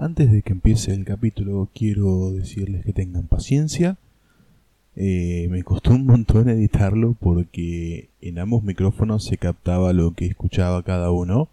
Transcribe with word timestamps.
Antes 0.00 0.30
de 0.30 0.42
que 0.42 0.52
empiece 0.52 0.94
el 0.94 1.04
capítulo, 1.04 1.68
quiero 1.74 2.30
decirles 2.30 2.84
que 2.84 2.92
tengan 2.92 3.26
paciencia. 3.26 3.96
Eh, 4.94 5.48
me 5.50 5.64
costó 5.64 5.90
un 5.90 6.06
montón 6.06 6.48
editarlo 6.48 7.16
porque 7.18 8.08
en 8.20 8.38
ambos 8.38 8.62
micrófonos 8.62 9.24
se 9.24 9.38
captaba 9.38 9.92
lo 9.92 10.12
que 10.12 10.26
escuchaba 10.26 10.84
cada 10.84 11.10
uno. 11.10 11.48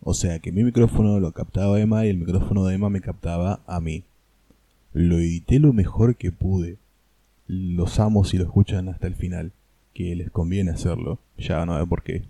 O 0.00 0.14
sea 0.14 0.38
que 0.38 0.50
mi 0.50 0.64
micrófono 0.64 1.20
lo 1.20 1.32
captaba 1.32 1.78
Emma 1.78 2.06
y 2.06 2.08
el 2.08 2.16
micrófono 2.16 2.64
de 2.64 2.76
Emma 2.76 2.88
me 2.88 3.02
captaba 3.02 3.60
a 3.66 3.80
mí. 3.80 4.02
Lo 4.94 5.18
edité 5.18 5.58
lo 5.58 5.74
mejor 5.74 6.16
que 6.16 6.32
pude. 6.32 6.78
Los 7.48 8.00
amo 8.00 8.24
si 8.24 8.38
lo 8.38 8.44
escuchan 8.44 8.88
hasta 8.88 9.06
el 9.06 9.14
final, 9.14 9.52
que 9.92 10.16
les 10.16 10.30
conviene 10.30 10.70
hacerlo. 10.70 11.18
Ya 11.36 11.66
no 11.66 11.78
sé 11.78 11.86
por 11.86 12.02
qué. 12.02 12.22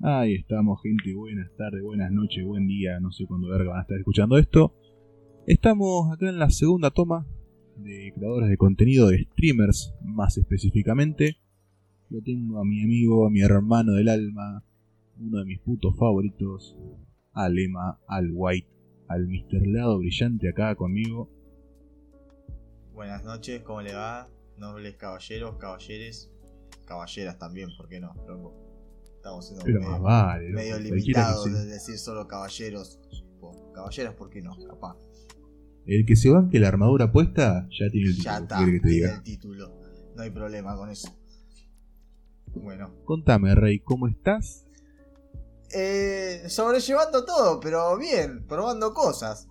Ahí 0.00 0.34
estamos, 0.34 0.82
gente. 0.82 1.14
Buenas 1.14 1.50
tardes, 1.56 1.82
buenas 1.82 2.12
noches, 2.12 2.44
buen 2.44 2.68
día. 2.68 3.00
No 3.00 3.12
sé 3.12 3.24
cuándo 3.26 3.48
verga 3.48 3.70
van 3.70 3.78
a 3.78 3.82
estar 3.82 3.96
escuchando 3.96 4.36
esto. 4.36 4.74
Estamos 5.46 6.12
acá 6.12 6.28
en 6.28 6.38
la 6.38 6.50
segunda 6.50 6.90
toma 6.90 7.26
de 7.76 8.12
creadores 8.14 8.50
de 8.50 8.58
contenido, 8.58 9.08
de 9.08 9.24
streamers 9.24 9.94
más 10.02 10.36
específicamente. 10.36 11.38
Lo 12.10 12.20
tengo 12.20 12.60
a 12.60 12.64
mi 12.64 12.82
amigo, 12.82 13.26
a 13.26 13.30
mi 13.30 13.40
hermano 13.40 13.92
del 13.92 14.10
alma, 14.10 14.62
uno 15.18 15.38
de 15.38 15.46
mis 15.46 15.60
putos 15.60 15.96
favoritos, 15.96 16.76
al 17.32 17.58
Emma, 17.58 17.98
al 18.06 18.30
White, 18.34 18.68
al 19.08 19.26
Mr. 19.26 19.66
Lado 19.66 19.98
Brillante 19.98 20.50
acá 20.50 20.74
conmigo. 20.74 21.30
Buenas 22.92 23.24
noches, 23.24 23.62
¿cómo 23.62 23.80
le 23.80 23.94
va? 23.94 24.28
Nobles 24.58 24.96
caballeros, 24.96 25.56
caballeres, 25.56 26.30
caballeras 26.84 27.38
también, 27.38 27.70
¿por 27.78 27.88
qué 27.88 27.98
no? 27.98 28.14
Loco? 28.28 28.65
Estamos 29.26 29.44
siendo 29.44 29.64
Pero 29.64 29.80
medio, 29.80 29.90
más 29.94 30.00
vale, 30.02 30.50
medio 30.50 30.70
cualquiera 30.76 30.94
limitados 30.94 31.44
de 31.52 31.66
decir 31.66 31.98
solo 31.98 32.28
caballeros. 32.28 33.00
Po, 33.40 33.72
Caballeras, 33.72 34.14
¿por 34.14 34.30
qué 34.30 34.40
no? 34.40 34.56
Capaz. 34.68 34.96
El 35.84 36.06
que 36.06 36.14
se 36.14 36.30
banque 36.30 36.60
la 36.60 36.68
armadura 36.68 37.10
puesta 37.10 37.66
ya 37.76 37.90
tiene 37.90 38.10
el 38.10 38.16
título. 38.16 38.24
Ya 38.24 38.36
¿qué 38.38 38.42
está, 38.44 38.58
que 38.58 38.64
te 38.64 38.70
tiene 38.70 38.90
diga? 38.94 39.14
el 39.16 39.22
título. 39.24 39.80
No 40.14 40.22
hay 40.22 40.30
problema 40.30 40.76
con 40.76 40.90
eso. 40.90 41.08
Bueno. 42.54 42.94
Contame, 43.04 43.52
Rey, 43.56 43.80
¿cómo 43.80 44.06
estás? 44.06 44.64
Eh, 45.74 46.44
sobrellevando 46.46 47.24
todo, 47.24 47.58
pero 47.58 47.98
bien, 47.98 48.46
probando 48.46 48.94
cosas. 48.94 49.48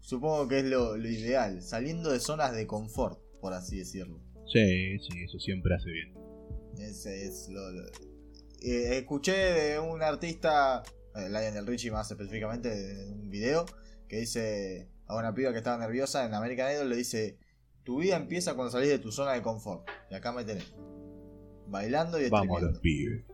Supongo 0.00 0.48
que 0.48 0.60
es 0.60 0.64
lo, 0.64 0.96
lo 0.96 1.08
ideal, 1.08 1.60
saliendo 1.60 2.10
de 2.10 2.20
zonas 2.20 2.54
de 2.54 2.66
confort, 2.66 3.20
por 3.42 3.52
así 3.52 3.76
decirlo. 3.78 4.18
Sí, 4.50 4.98
sí, 4.98 5.22
eso 5.28 5.38
siempre 5.38 5.74
hace 5.74 5.90
bien. 5.90 6.14
Ese 6.78 7.26
es 7.26 7.50
lo. 7.50 7.70
lo- 7.70 8.13
Eh, 8.66 8.96
escuché 8.96 9.32
de 9.32 9.78
un 9.78 10.02
artista, 10.02 10.82
eh, 11.14 11.28
Lionel 11.28 11.66
Richie 11.66 11.90
más 11.90 12.10
específicamente, 12.10 13.08
en 13.08 13.20
un 13.20 13.30
video, 13.30 13.66
que 14.08 14.20
dice 14.20 14.88
a 15.06 15.18
una 15.18 15.34
piba 15.34 15.52
que 15.52 15.58
estaba 15.58 15.76
nerviosa 15.76 16.24
en 16.24 16.32
American 16.32 16.72
Idol, 16.72 16.88
le 16.88 16.96
dice: 16.96 17.38
Tu 17.82 17.98
vida 18.00 18.16
empieza 18.16 18.54
cuando 18.54 18.72
salís 18.72 18.88
de 18.88 18.98
tu 18.98 19.12
zona 19.12 19.32
de 19.32 19.42
confort. 19.42 19.86
Y 20.10 20.14
acá 20.14 20.32
me 20.32 20.44
tenés. 20.44 20.74
Bailando 21.68 22.18
y 22.18 22.30
Vamos 22.30 22.62
a 22.62 22.66
los 22.66 22.78
pibes. 22.80 23.24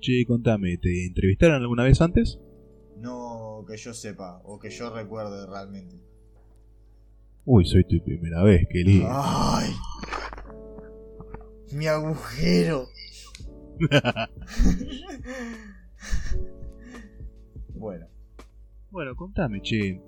Che, 0.00 0.24
contame, 0.26 0.76
¿te 0.78 1.06
entrevistaron 1.06 1.62
alguna 1.62 1.84
vez 1.84 2.00
antes? 2.00 2.40
No 2.96 3.64
que 3.64 3.76
yo 3.76 3.94
sepa, 3.94 4.40
o 4.44 4.58
que 4.58 4.70
yo 4.70 4.90
recuerde 4.90 5.46
realmente. 5.46 5.96
Uy, 7.44 7.64
soy 7.64 7.84
tu 7.84 8.02
primera 8.02 8.42
vez, 8.42 8.66
qué 8.68 8.78
lindo. 8.80 9.08
¡Ay! 9.08 9.70
Mi 11.72 11.86
agujero. 11.86 12.88
bueno, 17.74 18.06
Bueno, 18.90 19.14
contame, 19.16 19.60
che. 19.62 20.00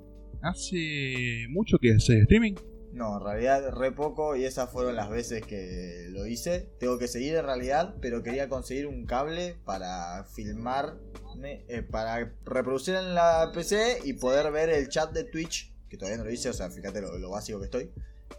¿Hace 0.43 1.47
mucho 1.51 1.79
que 1.79 1.95
haces 1.95 2.23
streaming? 2.23 2.55
no, 2.93 3.19
en 3.19 3.25
realidad 3.25 3.73
re 3.75 3.93
poco 3.93 4.37
y 4.37 4.45
esas 4.45 4.71
fueron 4.71 4.97
las 4.97 5.11
veces 5.11 5.45
que 5.45 6.07
lo 6.11 6.27
hice. 6.27 6.71
Tengo 6.79 6.99
que 6.99 7.09
seguir 7.09 7.35
en 7.35 7.45
realidad, 7.45 7.97
pero 8.01 8.23
quería 8.23 8.49
conseguir 8.49 8.87
un 8.87 9.05
cable 9.05 9.57
para 9.67 10.25
filmarme, 10.25 11.65
eh, 11.69 11.83
para 11.83 12.33
reproducir 12.47 12.95
en 12.95 13.15
la 13.15 13.51
PC 13.53 13.99
y 14.05 14.15
poder 14.15 14.51
ver 14.51 14.71
el 14.71 14.89
chat 14.89 15.13
de 15.13 15.25
Twitch, 15.25 15.75
que 15.91 15.99
todavía 15.99 16.17
no 16.19 16.25
lo 16.25 16.31
hice, 16.33 16.49
o 16.49 16.55
sea, 16.55 16.71
fíjate 16.71 17.03
lo, 17.03 17.19
lo 17.19 17.31
básico 17.31 17.59
que 17.59 17.67
estoy, 17.67 17.91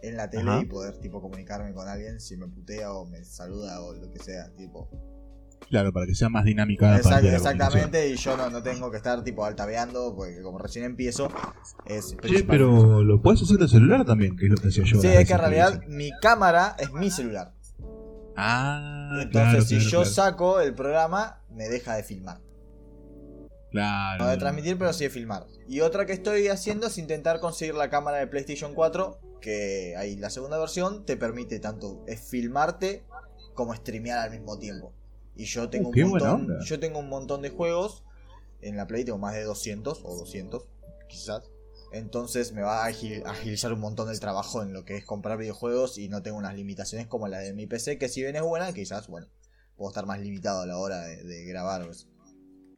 en 0.01 0.17
la 0.17 0.29
tele 0.31 0.49
Ajá. 0.49 0.61
y 0.61 0.65
poder 0.65 0.97
tipo 0.97 1.21
comunicarme 1.21 1.71
con 1.73 1.87
alguien 1.87 2.19
si 2.19 2.35
me 2.35 2.47
putea 2.47 2.93
o 2.93 3.05
me 3.05 3.23
saluda 3.25 3.79
o 3.83 3.93
lo 3.93 4.11
que 4.11 4.17
sea, 4.19 4.51
tipo. 4.55 4.89
Claro, 5.69 5.91
para 5.91 6.05
que 6.05 6.15
sea 6.15 6.29
más 6.29 6.45
dinámica 6.45 6.89
la 6.91 6.99
Exact- 6.99 7.21
de 7.21 7.35
exactamente, 7.35 8.09
y 8.09 8.15
yo 8.15 8.37
no, 8.37 8.49
no 8.49 8.63
tengo 8.63 8.89
que 8.89 8.97
estar 8.97 9.21
tipo 9.23 9.43
altaveando, 9.43 10.15
porque 10.15 10.41
como 10.41 10.57
recién 10.57 10.85
empiezo, 10.85 11.29
es 11.85 12.13
principal- 12.13 12.45
pero 12.47 13.03
lo 13.03 13.21
puedes 13.21 13.41
hacer 13.41 13.57
de 13.57 13.67
celular 13.67 14.05
también, 14.05 14.37
que 14.37 14.45
es 14.45 14.51
lo 14.51 14.57
que 14.57 14.69
hacía 14.69 14.85
yo. 14.85 15.01
Sí, 15.01 15.07
las 15.07 15.17
es 15.17 15.27
que 15.27 15.33
en 15.33 15.39
realidad 15.39 15.81
hice. 15.81 15.87
mi 15.89 16.09
cámara 16.21 16.75
es 16.79 16.91
mi 16.93 17.11
celular. 17.11 17.53
Ah, 18.37 19.09
Entonces, 19.21 19.31
claro, 19.31 19.61
si 19.65 19.75
claro, 19.75 19.89
yo 19.89 19.97
claro. 19.99 20.05
saco 20.13 20.59
el 20.61 20.73
programa, 20.73 21.41
me 21.51 21.67
deja 21.69 21.95
de 21.95 22.03
filmar. 22.03 22.39
Claro. 23.71 24.23
No 24.23 24.29
de 24.29 24.37
transmitir, 24.37 24.77
pero 24.77 24.93
sí 24.93 25.03
de 25.03 25.09
filmar. 25.09 25.45
Y 25.67 25.81
otra 25.81 26.05
que 26.05 26.13
estoy 26.13 26.47
haciendo 26.47 26.87
es 26.87 26.97
intentar 26.97 27.39
conseguir 27.39 27.75
la 27.75 27.89
cámara 27.89 28.17
de 28.17 28.27
PlayStation 28.27 28.73
4, 28.73 29.19
que 29.41 29.95
ahí 29.97 30.15
la 30.15 30.29
segunda 30.29 30.57
versión 30.57 31.05
te 31.05 31.17
permite 31.17 31.59
tanto 31.59 32.05
filmarte 32.29 33.03
como 33.53 33.75
streamear 33.75 34.19
al 34.19 34.31
mismo 34.31 34.57
tiempo. 34.57 34.93
Y 35.37 35.45
yo 35.45 35.69
tengo 35.69 35.89
Uh, 35.89 35.91
qué 35.91 36.03
un 36.03 36.09
montón, 36.11 36.47
yo 36.65 36.79
tengo 36.79 36.99
un 36.99 37.09
montón 37.09 37.41
de 37.41 37.49
juegos 37.49 38.03
en 38.61 38.75
la 38.75 38.87
Play, 38.87 39.05
tengo 39.05 39.17
más 39.19 39.35
de 39.35 39.43
200 39.43 40.01
o 40.03 40.15
200 40.15 40.65
quizás. 41.07 41.43
Entonces 41.93 42.51
me 42.53 42.61
va 42.63 42.85
a 42.85 42.89
agil- 42.89 43.23
agilizar 43.25 43.71
un 43.71 43.79
montón 43.79 44.09
el 44.09 44.19
trabajo 44.19 44.61
en 44.61 44.73
lo 44.73 44.83
que 44.83 44.97
es 44.97 45.05
comprar 45.05 45.37
videojuegos 45.37 45.97
y 45.97 46.09
no 46.09 46.21
tengo 46.21 46.37
unas 46.37 46.55
limitaciones 46.55 47.07
como 47.07 47.27
la 47.27 47.39
de 47.39 47.53
mi 47.53 47.65
PC, 47.67 47.97
que 47.97 48.09
si 48.09 48.21
bien 48.21 48.35
es 48.35 48.41
buena, 48.41 48.73
quizás, 48.73 49.07
bueno, 49.07 49.27
puedo 49.77 49.89
estar 49.91 50.05
más 50.05 50.19
limitado 50.19 50.61
a 50.61 50.65
la 50.65 50.77
hora 50.77 51.01
de, 51.01 51.23
de 51.23 51.45
grabar 51.45 51.83
eso. 51.89 52.07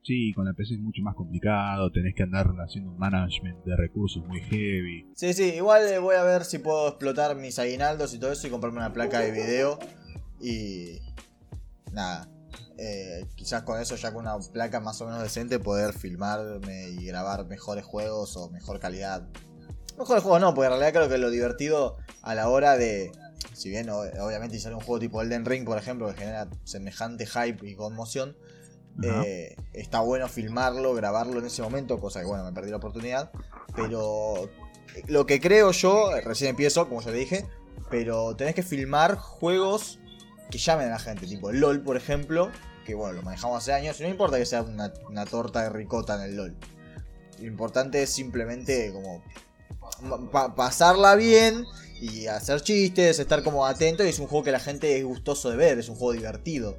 Sí, 0.03 0.31
con 0.34 0.46
la 0.46 0.53
PC 0.53 0.76
es 0.76 0.80
mucho 0.80 1.02
más 1.02 1.16
complicado, 1.16 1.91
tenés 1.91 2.14
que 2.16 2.24
andar 2.24 2.47
haciendo 2.66 2.91
un 2.91 2.97
management 2.97 3.64
de 3.66 3.76
recursos 3.76 4.24
muy 4.26 4.41
heavy. 4.41 5.08
Sí, 5.16 5.34
sí, 5.34 5.44
igual 5.56 5.81
voy 6.02 6.16
a 6.16 6.24
ver 6.24 6.46
si 6.46 6.59
puedo 6.59 6.88
explotar 6.90 7.36
mis 7.36 7.58
aguinaldos 7.59 8.14
y 8.14 8.20
todo 8.20 8.31
eso 8.31 8.47
y 8.47 8.50
comprarme 8.50 8.78
una 8.80 8.94
placa 8.94 9.20
de 9.22 9.31
video. 9.31 9.78
Y. 10.40 11.00
Nada. 11.91 12.30
Eh, 12.81 13.25
quizás 13.35 13.63
con 13.63 13.79
eso, 13.79 13.95
ya 13.95 14.13
con 14.13 14.22
una 14.22 14.40
placa 14.40 14.79
más 14.79 15.01
o 15.01 15.06
menos 15.06 15.22
decente, 15.22 15.59
poder 15.59 15.94
filmarme 15.94 16.90
y 16.90 17.06
grabar 17.06 17.45
mejores 17.45 17.84
juegos 17.84 18.38
o 18.38 18.50
mejor 18.50 18.79
calidad. 18.79 19.28
Mejores 19.97 20.23
juegos 20.23 20.40
no, 20.40 20.53
porque 20.53 20.67
en 20.67 20.79
realidad 20.79 20.94
creo 20.94 21.09
que 21.09 21.17
lo 21.17 21.29
divertido 21.29 21.97
a 22.22 22.35
la 22.35 22.47
hora 22.47 22.78
de. 22.78 23.12
Si 23.53 23.69
bien 23.69 23.90
obviamente 23.90 24.56
si 24.56 24.62
sale 24.62 24.75
un 24.75 24.81
juego 24.81 25.00
tipo 25.00 25.22
Elden 25.22 25.45
Ring, 25.45 25.66
por 25.66 25.78
ejemplo, 25.78 26.07
que 26.07 26.13
genera 26.13 26.47
semejante 26.63 27.25
hype 27.25 27.67
y 27.67 27.75
conmoción, 27.75 28.38
eh, 29.03 29.56
está 29.73 30.00
bueno 30.00 30.29
filmarlo, 30.29 30.94
grabarlo 30.94 31.40
en 31.40 31.46
ese 31.46 31.61
momento, 31.61 32.00
cosa 32.00 32.22
que 32.22 32.28
bueno, 32.28 32.46
me 32.46 32.53
perdí 32.53 32.72
la 32.72 32.78
oportunidad. 32.78 33.31
Pero 33.75 34.50
lo 35.07 35.25
que 35.25 35.41
creo 35.41 35.72
yo, 35.72 36.11
recién 36.23 36.51
empiezo, 36.51 36.88
como 36.88 37.01
ya 37.01 37.11
le 37.11 37.17
dije, 37.17 37.46
pero 37.90 38.35
tenés 38.38 38.56
que 38.56 38.63
filmar 38.63 39.17
juegos 39.17 40.00
que 40.50 40.57
llamen 40.57 40.88
a 40.88 40.91
la 40.91 41.00
gente, 41.00 41.28
tipo 41.28 41.51
LOL, 41.51 41.81
por 41.81 41.97
ejemplo, 41.97 42.51
que 42.90 42.96
bueno, 42.96 43.14
lo 43.14 43.22
manejamos 43.24 43.58
hace 43.60 43.74
años, 43.74 44.00
y 44.00 44.04
no 44.04 44.10
importa 44.10 44.38
que 44.38 44.46
sea 44.46 44.62
una, 44.62 45.26
torta 45.26 45.64
de 45.64 45.70
ricota 45.70 46.16
en 46.16 46.22
el 46.30 46.36
LOL. 46.36 46.56
Lo 47.40 47.46
importante 47.48 48.04
es 48.04 48.10
simplemente 48.10 48.92
como 48.92 49.24
pa- 50.32 50.56
pasarla 50.56 51.16
bien 51.16 51.66
y 52.02 52.28
hacer 52.28 52.62
chistes, 52.62 53.20
estar 53.20 53.44
como 53.44 53.66
atento, 53.66 54.04
y 54.04 54.10
es 54.10 54.20
un 54.20 54.28
juego 54.28 54.44
que 54.44 54.52
la 54.52 54.60
gente 54.60 54.98
es 54.98 55.04
gustoso 55.06 55.50
de 55.50 55.58
ver, 55.58 55.80
es 55.80 55.90
un 55.90 55.96
juego 55.96 56.14
divertido. 56.14 56.78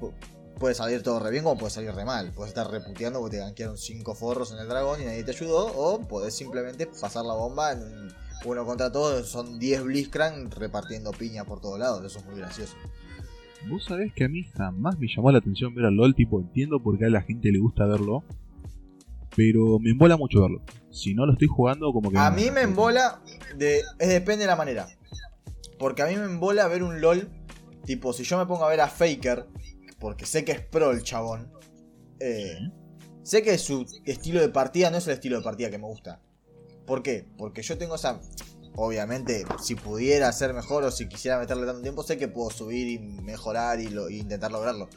Pu- 0.00 0.12
Puede 0.58 0.74
salir 0.74 1.04
todo 1.04 1.20
re 1.20 1.30
bien 1.30 1.44
como 1.44 1.56
puede 1.56 1.70
salir 1.70 1.92
re 1.94 2.04
mal. 2.04 2.32
Puedes 2.32 2.48
estar 2.48 2.68
reputeando 2.68 3.20
porque 3.20 3.36
te 3.36 3.42
ganquearon 3.44 3.78
5 3.78 4.16
forros 4.16 4.50
en 4.50 4.58
el 4.58 4.66
dragón 4.66 5.00
y 5.00 5.04
nadie 5.04 5.22
te 5.22 5.30
ayudó. 5.30 5.66
O 5.66 6.00
podés 6.00 6.34
simplemente 6.34 6.88
pasar 6.88 7.24
la 7.24 7.34
bomba 7.34 7.70
en 7.70 7.82
un 7.84 8.14
uno 8.44 8.66
contra 8.66 8.90
todos. 8.90 9.28
Son 9.28 9.60
10 9.60 9.84
Blitzcrank 9.84 10.52
repartiendo 10.54 11.12
piña 11.12 11.44
por 11.44 11.60
todos 11.60 11.78
lados. 11.78 12.04
Eso 12.04 12.18
es 12.18 12.24
muy 12.24 12.38
gracioso. 12.40 12.74
Vos 13.66 13.84
sabés 13.84 14.12
que 14.14 14.24
a 14.24 14.28
mí 14.28 14.44
jamás 14.56 14.98
me 14.98 15.08
llamó 15.08 15.32
la 15.32 15.38
atención 15.38 15.74
ver 15.74 15.86
al 15.86 15.94
LOL, 15.94 16.14
tipo, 16.14 16.40
entiendo 16.40 16.80
por 16.82 16.98
qué 16.98 17.06
a 17.06 17.10
la 17.10 17.22
gente 17.22 17.50
le 17.50 17.58
gusta 17.58 17.86
verlo, 17.86 18.24
pero 19.36 19.78
me 19.78 19.90
embola 19.90 20.16
mucho 20.16 20.40
verlo. 20.40 20.62
Si 20.90 21.14
no 21.14 21.26
lo 21.26 21.32
estoy 21.32 21.48
jugando, 21.48 21.92
como 21.92 22.10
que... 22.10 22.18
A 22.18 22.30
mí 22.30 22.50
me 22.50 22.62
embola, 22.62 23.22
de, 23.56 23.80
es 23.98 24.08
depende 24.08 24.44
de 24.44 24.46
la 24.46 24.56
manera. 24.56 24.88
Porque 25.78 26.02
a 26.02 26.06
mí 26.06 26.16
me 26.16 26.24
embola 26.24 26.66
ver 26.68 26.82
un 26.82 27.00
LOL, 27.00 27.28
tipo, 27.84 28.12
si 28.12 28.24
yo 28.24 28.38
me 28.38 28.46
pongo 28.46 28.64
a 28.64 28.68
ver 28.68 28.80
a 28.80 28.88
Faker, 28.88 29.46
porque 29.98 30.24
sé 30.24 30.44
que 30.44 30.52
es 30.52 30.60
pro 30.60 30.92
el 30.92 31.02
chabón, 31.02 31.52
eh, 32.20 32.58
sé 33.22 33.42
que 33.42 33.58
su 33.58 33.86
estilo 34.04 34.40
de 34.40 34.48
partida 34.48 34.90
no 34.90 34.96
es 34.96 35.06
el 35.06 35.14
estilo 35.14 35.36
de 35.36 35.44
partida 35.44 35.70
que 35.70 35.78
me 35.78 35.86
gusta. 35.86 36.20
¿Por 36.86 37.02
qué? 37.02 37.26
Porque 37.36 37.62
yo 37.62 37.76
tengo 37.76 37.96
esa... 37.96 38.20
Obviamente, 38.76 39.44
si 39.62 39.74
pudiera 39.74 40.30
ser 40.32 40.54
mejor 40.54 40.84
o 40.84 40.90
si 40.90 41.08
quisiera 41.08 41.38
meterle 41.38 41.66
tanto 41.66 41.82
tiempo, 41.82 42.02
sé 42.02 42.16
que 42.16 42.28
puedo 42.28 42.50
subir 42.50 42.86
y 42.88 42.98
mejorar 42.98 43.80
y, 43.80 43.88
lo- 43.88 44.08
y 44.08 44.20
intentar 44.20 44.52
lograrlo. 44.52 44.88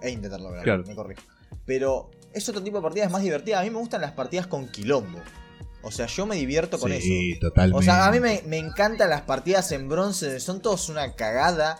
E 0.00 0.10
intentar 0.10 0.40
lograrlo, 0.40 0.64
Claro. 0.64 0.84
me 0.86 0.94
corrijo. 0.94 1.22
Pero 1.66 2.10
es 2.32 2.48
otro 2.48 2.62
tipo 2.62 2.78
de 2.78 2.82
partida, 2.82 3.04
es 3.04 3.10
más 3.10 3.22
divertida. 3.22 3.60
A 3.60 3.62
mí 3.62 3.70
me 3.70 3.78
gustan 3.78 4.00
las 4.00 4.12
partidas 4.12 4.46
con 4.46 4.68
quilombo. 4.68 5.20
O 5.82 5.90
sea, 5.90 6.06
yo 6.06 6.26
me 6.26 6.36
divierto 6.36 6.78
con 6.78 6.90
Sí, 6.92 7.32
eso. 7.32 7.40
totalmente. 7.48 7.78
O 7.78 7.82
sea, 7.82 8.06
a 8.06 8.10
mí 8.10 8.18
me, 8.20 8.42
me 8.46 8.58
encantan 8.58 9.10
las 9.10 9.22
partidas 9.22 9.70
en 9.72 9.88
bronce, 9.88 10.40
son 10.40 10.60
todos 10.60 10.88
una 10.88 11.14
cagada. 11.14 11.78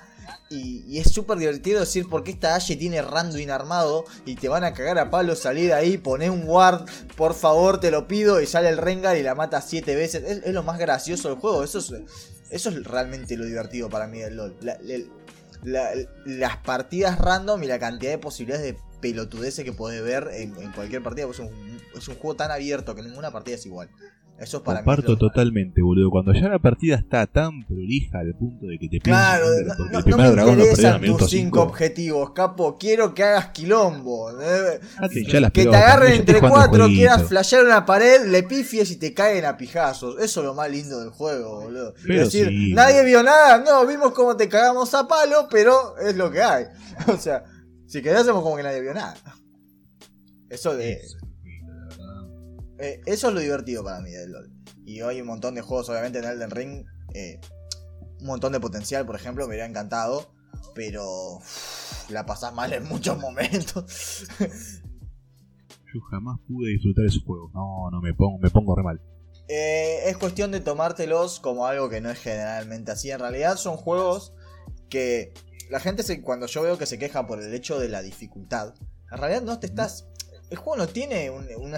Y, 0.49 0.99
es 0.99 1.13
súper 1.13 1.39
divertido 1.39 1.81
decir 1.81 2.09
por 2.09 2.23
qué 2.23 2.31
esta 2.33 2.55
Ashe 2.55 2.77
tiene 2.77 3.03
Randuin 3.03 3.51
armado 3.51 4.05
y 4.25 4.37
te 4.37 4.49
van 4.49 4.65
a 4.65 4.73
cagar 4.73 4.99
a 4.99 5.11
palo, 5.11 5.35
salir 5.35 5.73
ahí, 5.73 5.99
poner 5.99 6.31
un 6.31 6.45
ward, 6.47 6.87
por 7.17 7.35
favor, 7.35 7.81
te 7.81 7.91
lo 7.91 8.07
pido, 8.07 8.41
y 8.41 8.47
sale 8.47 8.69
el 8.69 8.79
Rengar 8.79 9.17
y 9.17 9.23
la 9.23 9.35
mata 9.35 9.61
siete 9.61 9.97
veces. 9.97 10.23
Es, 10.45 10.53
lo 10.53 10.63
más 10.63 10.79
gracioso 10.79 11.29
del 11.29 11.39
juego, 11.39 11.65
eso 11.65 11.79
es, 11.79 11.93
eso 12.51 12.69
es 12.71 12.85
realmente 12.85 13.37
lo 13.37 13.45
divertido 13.45 13.89
para 13.91 14.07
mí 14.07 14.21
del 14.21 14.37
LOL. 14.37 14.57
La- 14.61 14.79
la- 14.83 15.05
la- 15.65 15.91
las 16.25 16.57
partidas 16.59 17.19
random 17.19 17.63
y 17.65 17.67
la 17.67 17.79
cantidad 17.79 18.13
de 18.13 18.19
posibilidades 18.19 18.65
de 18.75 18.79
pelotudeces 19.01 19.65
que 19.65 19.73
podés 19.73 20.03
ver 20.03 20.29
en, 20.33 20.53
cualquier 20.73 21.03
partida, 21.03 21.29
es 21.29 21.39
un, 21.39 21.81
es 21.95 22.07
un 22.09 22.15
juego 22.17 22.37
tan 22.37 22.51
abierto 22.51 22.95
que 22.95 23.03
ninguna 23.03 23.31
partida 23.31 23.57
es 23.57 23.67
igual. 23.67 23.89
Eso 24.39 24.59
es 24.59 24.63
para 24.63 24.81
Comparto 24.81 25.13
mí. 25.13 25.19
totalmente, 25.19 25.81
boludo. 25.81 26.11
Cuando 26.11 26.35
ya 26.35 26.49
la 26.51 26.59
partida 26.59 26.97
está 26.97 27.27
tan 27.27 27.65
prolija 27.67 28.19
al 28.19 28.35
punto 28.35 28.67
de 28.67 28.79
que 28.79 28.89
te 28.91 29.01
Claro, 29.01 29.47
no, 29.67 29.75
porque 29.79 29.79
no- 29.79 29.87
el 29.87 29.93
no 29.93 30.03
primer 30.05 30.27
me 30.27 30.31
dragón 30.33 30.61
interesan 30.61 31.03
tus 31.03 31.31
cinco 31.31 31.63
objetivos, 31.63 32.31
capo. 32.33 32.77
Quiero 32.77 33.15
que 33.15 33.23
hagas 33.25 33.47
quilombo. 33.49 34.31
eh. 34.39 34.79
Las 35.01 35.51
Que 35.53 35.65
te 35.65 35.75
agarren 35.77 36.13
entre 36.13 36.41
cuatro, 36.41 36.87
quieras 36.89 37.23
flashear 37.23 37.65
una 37.65 37.87
pared, 37.87 38.27
le 38.27 38.43
pifies 38.43 38.91
y 38.91 38.97
te 38.97 39.15
caen 39.15 39.47
a 39.47 39.57
pijazos. 39.57 40.17
Eso 40.21 40.41
es 40.41 40.47
lo 40.47 40.53
más 40.53 40.71
lindo 40.71 41.01
del 41.01 41.09
juego, 41.11 41.63
boludo. 41.63 41.95
Pero 42.07 42.23
es 42.25 42.33
decir, 42.33 42.49
sí, 42.49 42.73
nadie 42.75 43.05
vio 43.05 43.23
nada, 43.23 43.57
no, 43.65 43.87
vimos 43.87 44.13
cómo 44.13 44.37
te 44.37 44.49
cagamos 44.51 44.93
a 44.93 45.09
palo, 45.09 45.49
pero 45.51 45.97
es 45.99 46.15
lo 46.15 46.31
que 46.31 46.43
hay. 46.43 46.65
O 47.09 47.17
sea, 47.17 47.43
si 47.87 48.03
querés 48.03 48.21
hacemos 48.21 48.43
como 48.43 48.57
que 48.57 48.63
nadie 48.63 48.83
vio 48.83 48.93
nada. 48.93 49.15
Eso 50.51 50.77
de, 50.77 51.01
eh, 52.79 53.01
eso 53.07 53.29
es 53.29 53.35
lo 53.35 53.41
divertido 53.41 53.85
para 53.85 54.01
mí 54.01 54.11
del 54.11 54.33
LoL. 54.33 54.53
Y 54.85 55.01
hoy 55.01 55.17
hay 55.17 55.21
un 55.21 55.27
montón 55.27 55.55
de 55.55 55.63
juegos, 55.63 55.89
obviamente 55.89 56.19
en 56.19 56.25
Elden 56.25 56.51
Ring. 56.51 56.85
eh, 57.15 57.41
un 58.21 58.27
montón 58.27 58.53
de 58.53 58.61
potencial, 58.61 59.05
por 59.05 59.17
ejemplo, 59.17 59.45
me 59.45 59.51
hubiera 59.51 59.67
encantado. 59.67 60.33
Pero 60.75 61.37
uff, 61.37 62.11
la 62.11 62.25
pasás 62.27 62.53
mal 62.55 62.73
en 62.73 62.85
muchos 62.85 63.19
momentos. 63.21 64.27
Yo 64.39 66.01
jamás 66.11 66.39
pude 66.47 66.71
disfrutar 66.71 67.05
esos 67.07 67.23
juegos. 67.25 67.53
No, 67.55 67.91
no, 67.91 68.01
me 68.01 68.15
pongo, 68.15 68.39
me 68.39 68.51
pongo 68.51 68.75
re 68.75 68.83
mal. 68.83 69.01
Eh, 69.49 70.09
es 70.09 70.17
cuestión 70.17 70.51
de 70.51 70.61
tomártelos 70.61 71.41
como 71.41 71.67
algo 71.67 71.89
que 71.89 72.01
no 72.01 72.11
es 72.11 72.19
generalmente 72.19 72.93
así. 72.93 73.11
En 73.11 73.21
realidad 73.21 73.57
son 73.57 73.77
juegos 73.77 74.35
que 74.89 75.33
la 75.71 75.81
gente 75.81 76.03
se, 76.03 76.23
cuando 76.23 76.47
yo 76.47 76.63
veo 76.63 76.79
que 76.79 76.87
se 76.87 76.99
queja 76.99 77.27
por 77.27 77.43
el 77.43 77.53
hecho 77.55 77.79
de 77.79 77.89
la 77.89 78.03
dificultad, 78.03 78.75
en 79.11 79.19
realidad 79.19 79.43
no 79.43 79.59
te 79.59 79.67
estás... 79.67 80.09
El 80.51 80.59
juego 80.59 80.77
no 80.77 80.87
tiene 80.89 81.29
un- 81.31 81.49
una... 81.59 81.77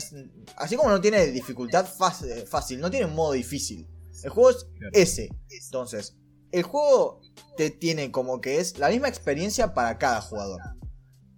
Así 0.56 0.76
como 0.76 0.90
no 0.90 1.00
tiene 1.00 1.26
dificultad 1.26 1.86
fácil, 1.86 2.30
fácil, 2.46 2.80
no 2.80 2.90
tiene 2.90 3.06
un 3.06 3.14
modo 3.14 3.32
difícil. 3.32 3.86
El 4.22 4.30
juego 4.30 4.50
es 4.50 4.64
Claro. 4.78 4.90
ese. 4.94 5.28
Entonces, 5.50 6.16
el 6.52 6.62
juego 6.64 7.20
te 7.56 7.70
tiene 7.70 8.10
como 8.10 8.40
que 8.40 8.58
es 8.60 8.78
la 8.78 8.88
misma 8.90 9.08
experiencia 9.08 9.72
para 9.74 9.96
cada 9.98 10.20
jugador. 10.20 10.60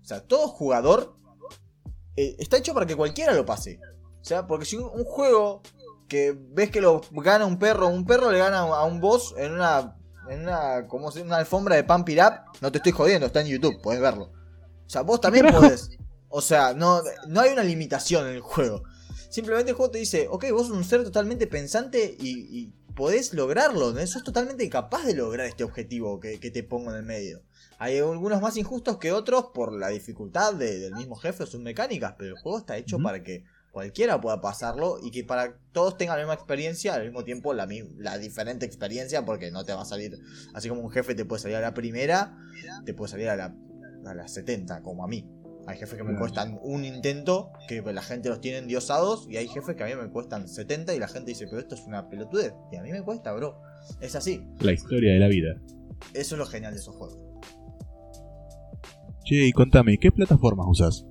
O 0.03 0.05
sea, 0.05 0.23
todo 0.27 0.49
jugador 0.49 1.17
eh, 2.17 2.37
está 2.39 2.57
hecho 2.57 2.75
para 2.75 2.87
que 2.87 2.97
cualquiera 2.97 3.33
lo 3.33 3.47
pase. 3.47 3.79
O 4.21 4.25
sea, 4.25 4.47
porque 4.47 4.65
si 4.67 4.77
un, 4.77 4.85
un 4.85 5.05
juego 5.05 5.63
que 6.09 6.37
ves 6.37 6.71
que 6.71 6.81
lo 6.81 7.01
gana 7.13 7.47
un 7.47 7.59
perro, 7.59 7.89
un 7.89 8.05
perro 8.05 8.31
le 8.33 8.39
gana 8.39 8.59
a 8.61 8.85
un 8.85 9.01
boss 9.01 9.35
en 9.39 9.53
una 9.53 9.97
en 10.29 10.41
una 10.43 10.87
como 10.87 11.11
si 11.11 11.21
una 11.21 11.37
alfombra 11.37 11.77
de 11.77 11.85
Pump 11.85 12.09
It 12.09 12.19
Up, 12.21 12.59
no 12.61 12.71
te 12.71 12.79
estoy 12.79 12.93
jodiendo, 12.93 13.27
está 13.27 13.41
en 13.41 13.47
YouTube, 13.49 13.81
podés 13.81 14.01
verlo. 14.01 14.25
O 14.87 14.89
sea, 14.91 15.03
vos 15.03 15.21
también 15.21 15.47
podés. 15.53 15.91
O 16.31 16.41
sea, 16.41 16.73
no, 16.75 17.03
no 17.29 17.41
hay 17.41 17.53
una 17.53 17.65
limitación 17.65 18.27
en 18.29 18.35
el 18.35 18.41
juego. 18.41 18.83
Simplemente 19.29 19.71
el 19.71 19.77
juego 19.77 19.93
te 19.93 19.99
dice, 19.99 20.27
ok, 20.31 20.47
vos 20.53 20.69
sos 20.69 20.77
un 20.77 20.85
ser 20.85 21.05
totalmente 21.05 21.47
pensante 21.47 22.17
y, 22.19 22.59
y 22.59 22.73
podés 22.95 23.33
lograrlo, 23.35 23.93
¿no? 23.93 24.07
sos 24.07 24.25
totalmente 24.25 24.69
capaz 24.69 25.05
de 25.05 25.15
lograr 25.15 25.47
este 25.47 25.65
objetivo 25.65 26.19
que, 26.21 26.41
que 26.41 26.51
te 26.51 26.63
pongo 26.63 26.91
en 26.91 26.97
el 26.97 27.03
medio. 27.05 27.43
Hay 27.79 27.99
algunos 27.99 28.41
más 28.41 28.57
injustos 28.57 28.99
que 28.99 29.13
otros 29.13 29.47
por 29.55 29.73
la 29.73 29.89
dificultad 29.89 30.55
de- 30.55 30.79
del 30.81 30.95
mismo 30.95 31.17
jefe 31.17 31.45
o 31.45 31.47
sus 31.47 31.61
mecánicas, 31.61 32.15
pero 32.19 32.35
el 32.37 32.43
juego 32.43 32.59
está 32.59 32.77
hecho 32.77 32.99
para 32.99 33.23
que 33.23 33.45
cualquiera 33.73 34.21
pueda 34.21 34.41
pasarlo 34.41 34.99
y 35.01 35.13
que 35.13 35.23
para 35.25 35.57
todos 35.73 35.97
tengan 35.97 36.17
la 36.17 36.25
misma 36.25 36.35
experiencia, 36.35 36.95
al 36.95 37.05
mismo 37.05 37.23
tiempo 37.25 37.55
la, 37.55 37.69
la 37.99 38.19
diferente 38.19 38.67
experiencia, 38.67 39.25
porque 39.25 39.51
no 39.53 39.65
te 39.65 39.73
va 39.73 39.83
a 39.83 39.87
salir, 39.87 40.19
así 40.55 40.69
como 40.69 40.83
un 40.83 40.91
jefe 40.91 41.15
te 41.15 41.25
puede 41.25 41.41
salir 41.41 41.57
a 41.57 41.61
la 41.61 41.73
primera, 41.73 42.37
te 42.85 42.93
puede 42.95 43.13
salir 43.13 43.29
a 43.29 43.37
la, 43.37 43.55
a 44.07 44.15
la 44.15 44.29
70, 44.29 44.83
como 44.83 45.05
a 45.05 45.09
mí. 45.09 45.25
Hay 45.71 45.79
jefes 45.79 45.97
que 45.97 46.03
me 46.03 46.19
cuestan 46.19 46.59
un 46.63 46.85
intento, 46.85 47.53
que 47.69 47.81
la 47.81 48.03
gente 48.03 48.29
los 48.29 48.41
tiene 48.41 48.59
endiosados, 48.59 49.29
y 49.31 49.37
hay 49.37 49.47
jefes 49.47 49.77
que 49.77 49.85
a 49.85 49.87
mí 49.87 49.95
me 49.95 50.11
cuestan 50.11 50.49
70 50.49 50.95
y 50.95 50.99
la 50.99 51.07
gente 51.07 51.31
dice, 51.31 51.47
pero 51.49 51.61
esto 51.61 51.77
es 51.77 51.83
una 51.87 52.09
pelotudez. 52.09 52.55
Y 52.73 52.77
a 52.77 52.83
mí 52.83 52.91
me 52.91 53.03
cuesta, 53.03 53.33
bro. 53.33 53.61
Es 54.01 54.17
así. 54.17 54.45
La 54.59 54.73
historia 54.73 55.13
de 55.13 55.21
la 55.21 55.29
vida. 55.29 55.55
Eso 56.13 56.35
es 56.35 56.39
lo 56.39 56.47
genial 56.47 56.75
de 56.75 56.81
esos 56.81 56.97
juegos. 56.97 57.19
Che, 59.25 59.47
y 59.47 59.53
contame, 59.53 59.99
¿qué 59.99 60.11
plataformas 60.11 60.67
usas? 60.69 61.07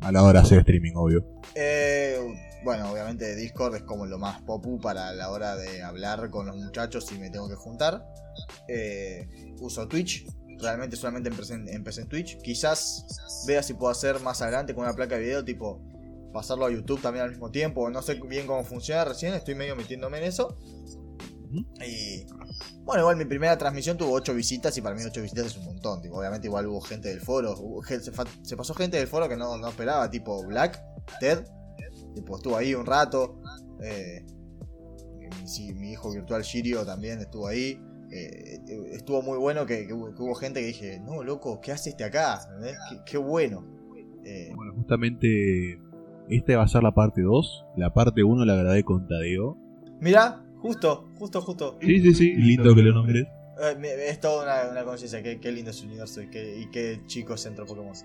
A 0.00 0.12
la 0.12 0.22
hora 0.22 0.40
de 0.40 0.46
hacer 0.46 0.58
streaming, 0.60 0.92
obvio. 0.94 1.26
Eh, 1.56 2.16
bueno, 2.62 2.92
obviamente 2.92 3.34
Discord 3.34 3.74
es 3.74 3.82
como 3.82 4.06
lo 4.06 4.18
más 4.18 4.40
popu 4.42 4.78
para 4.78 5.12
la 5.14 5.30
hora 5.30 5.56
de 5.56 5.82
hablar 5.82 6.30
con 6.30 6.46
los 6.46 6.56
muchachos 6.56 7.06
si 7.06 7.18
me 7.18 7.30
tengo 7.30 7.48
que 7.48 7.56
juntar. 7.56 8.06
Eh, 8.68 9.26
uso 9.58 9.88
Twitch. 9.88 10.24
Realmente 10.58 10.96
solamente 10.96 11.28
empecé 11.28 11.54
en, 11.54 11.68
empecé 11.68 12.02
en 12.02 12.08
Twitch. 12.08 12.38
Quizás 12.38 13.06
vea 13.46 13.62
si 13.62 13.74
puedo 13.74 13.90
hacer 13.90 14.20
más 14.20 14.40
adelante 14.42 14.74
con 14.74 14.84
una 14.84 14.94
placa 14.94 15.16
de 15.16 15.22
video, 15.22 15.44
tipo 15.44 15.80
pasarlo 16.32 16.66
a 16.66 16.70
YouTube 16.70 17.00
también 17.00 17.24
al 17.24 17.30
mismo 17.30 17.50
tiempo. 17.50 17.88
No 17.90 18.02
sé 18.02 18.20
bien 18.26 18.46
cómo 18.46 18.62
funciona 18.64 19.04
recién, 19.04 19.34
estoy 19.34 19.54
medio 19.54 19.74
metiéndome 19.74 20.18
en 20.18 20.24
eso. 20.24 20.56
Y 21.84 22.26
bueno, 22.84 23.02
igual 23.02 23.16
mi 23.16 23.24
primera 23.24 23.56
transmisión 23.56 23.96
tuvo 23.96 24.12
8 24.12 24.34
visitas 24.34 24.76
y 24.76 24.82
para 24.82 24.94
mí 24.94 25.02
8 25.04 25.22
visitas 25.22 25.46
es 25.46 25.56
un 25.56 25.64
montón. 25.64 26.02
Tipo, 26.02 26.18
obviamente 26.18 26.46
igual 26.46 26.66
hubo 26.66 26.80
gente 26.80 27.08
del 27.08 27.20
foro. 27.20 27.54
hubo 27.58 27.82
se, 27.82 28.56
pasó 28.56 28.74
gente 28.74 28.98
del 28.98 29.06
foro 29.06 29.28
que 29.28 29.36
no, 29.36 29.56
no 29.56 29.68
esperaba, 29.68 30.10
tipo 30.10 30.44
Black, 30.46 30.82
Ted. 31.20 31.44
Tipo, 32.14 32.36
estuvo 32.36 32.56
ahí 32.56 32.74
un 32.74 32.86
rato. 32.86 33.40
eh, 33.82 34.24
mi, 35.18 35.72
mi 35.74 35.92
hijo 35.92 36.10
virtual 36.10 36.42
Shirio 36.42 36.84
también 36.84 37.20
estuvo 37.20 37.46
ahí. 37.46 37.80
Eh, 38.10 38.60
estuvo 38.92 39.22
muy 39.22 39.38
bueno 39.38 39.66
que, 39.66 39.86
que 39.86 39.92
hubo, 39.92 40.14
que 40.14 40.22
hubo 40.22 40.34
gente 40.34 40.60
que 40.60 40.66
dije, 40.66 41.00
no, 41.00 41.22
loco, 41.22 41.60
¿qué 41.60 41.72
hace 41.72 41.90
este 41.90 42.04
acá? 42.04 42.40
Qué, 42.90 42.98
qué 43.04 43.18
bueno. 43.18 43.64
Eh, 44.24 44.52
Bueno, 44.54 44.72
justamente 44.74 45.78
esta 46.28 46.56
va 46.56 46.64
a 46.64 46.68
ser 46.68 46.82
la 46.82 46.92
parte 46.92 47.22
2. 47.22 47.66
La 47.76 47.92
parte 47.94 48.22
1 48.24 48.44
la 48.44 48.56
grabé 48.56 48.82
con 48.82 49.06
Tadeo. 49.06 49.56
Mirá, 50.00 50.42
justo, 50.58 51.08
justo, 51.18 51.40
justo. 51.40 51.78
Sí, 51.80 52.00
sí, 52.00 52.14
sí. 52.14 52.34
Lindo 52.34 52.74
que 52.74 52.82
lo 52.82 52.92
nombres. 52.92 53.26
Eh, 53.60 54.06
es 54.08 54.20
toda 54.20 54.42
una, 54.64 54.70
una 54.72 54.84
conciencia. 54.84 55.22
Qué, 55.22 55.38
qué 55.40 55.52
lindo 55.52 55.70
es 55.70 55.80
el 55.80 55.86
universo 55.88 56.20
y 56.22 56.28
qué, 56.28 56.58
y 56.60 56.70
qué 56.70 57.00
chico 57.06 57.34
es 57.34 57.40
Centro 57.42 57.66
Pokémon. 57.66 57.94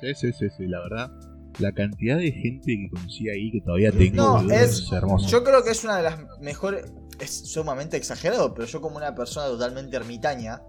Sí, 0.00 0.14
sí, 0.14 0.32
sí, 0.32 0.46
sí, 0.56 0.66
la 0.68 0.78
verdad. 0.80 1.10
La 1.58 1.72
cantidad 1.72 2.18
de 2.18 2.30
gente 2.30 2.66
que 2.66 2.88
conocí 2.88 3.28
ahí 3.30 3.50
que 3.50 3.60
todavía 3.60 3.90
tengo 3.90 4.14
No, 4.22 4.36
boludo, 4.36 4.54
es- 4.54 4.92
hermoso. 4.92 5.28
Yo 5.28 5.42
creo 5.42 5.64
que 5.64 5.70
es 5.70 5.82
una 5.82 5.96
de 5.96 6.02
las 6.04 6.20
mejores. 6.40 6.92
Es 7.18 7.50
sumamente 7.50 7.96
exagerado, 7.96 8.54
pero 8.54 8.66
yo, 8.66 8.80
como 8.80 8.96
una 8.96 9.14
persona 9.14 9.46
totalmente 9.46 9.96
ermitaña, 9.96 10.62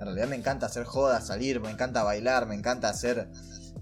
en 0.00 0.06
realidad 0.06 0.28
me 0.28 0.36
encanta 0.36 0.66
hacer 0.66 0.84
jodas, 0.84 1.26
salir, 1.26 1.60
me 1.60 1.70
encanta 1.70 2.04
bailar, 2.04 2.46
me 2.46 2.54
encanta 2.54 2.92
ser 2.94 3.28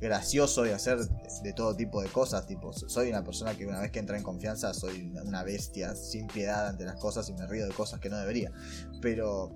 gracioso 0.01 0.67
y 0.67 0.71
hacer 0.71 0.99
de 1.43 1.53
todo 1.53 1.77
tipo 1.77 2.03
de 2.03 2.09
cosas. 2.09 2.47
Tipo, 2.47 2.73
soy 2.73 3.11
una 3.11 3.23
persona 3.23 3.55
que 3.55 3.67
una 3.67 3.81
vez 3.81 3.91
que 3.91 3.99
entra 3.99 4.17
en 4.17 4.23
confianza 4.23 4.73
soy 4.73 5.13
una 5.25 5.43
bestia 5.43 5.95
sin 5.95 6.27
piedad 6.27 6.69
ante 6.69 6.85
las 6.85 6.97
cosas 6.97 7.29
y 7.29 7.35
me 7.35 7.47
río 7.47 7.67
de 7.67 7.75
cosas 7.75 8.01
que 8.01 8.09
no 8.09 8.17
debería. 8.19 8.51
Pero 9.03 9.53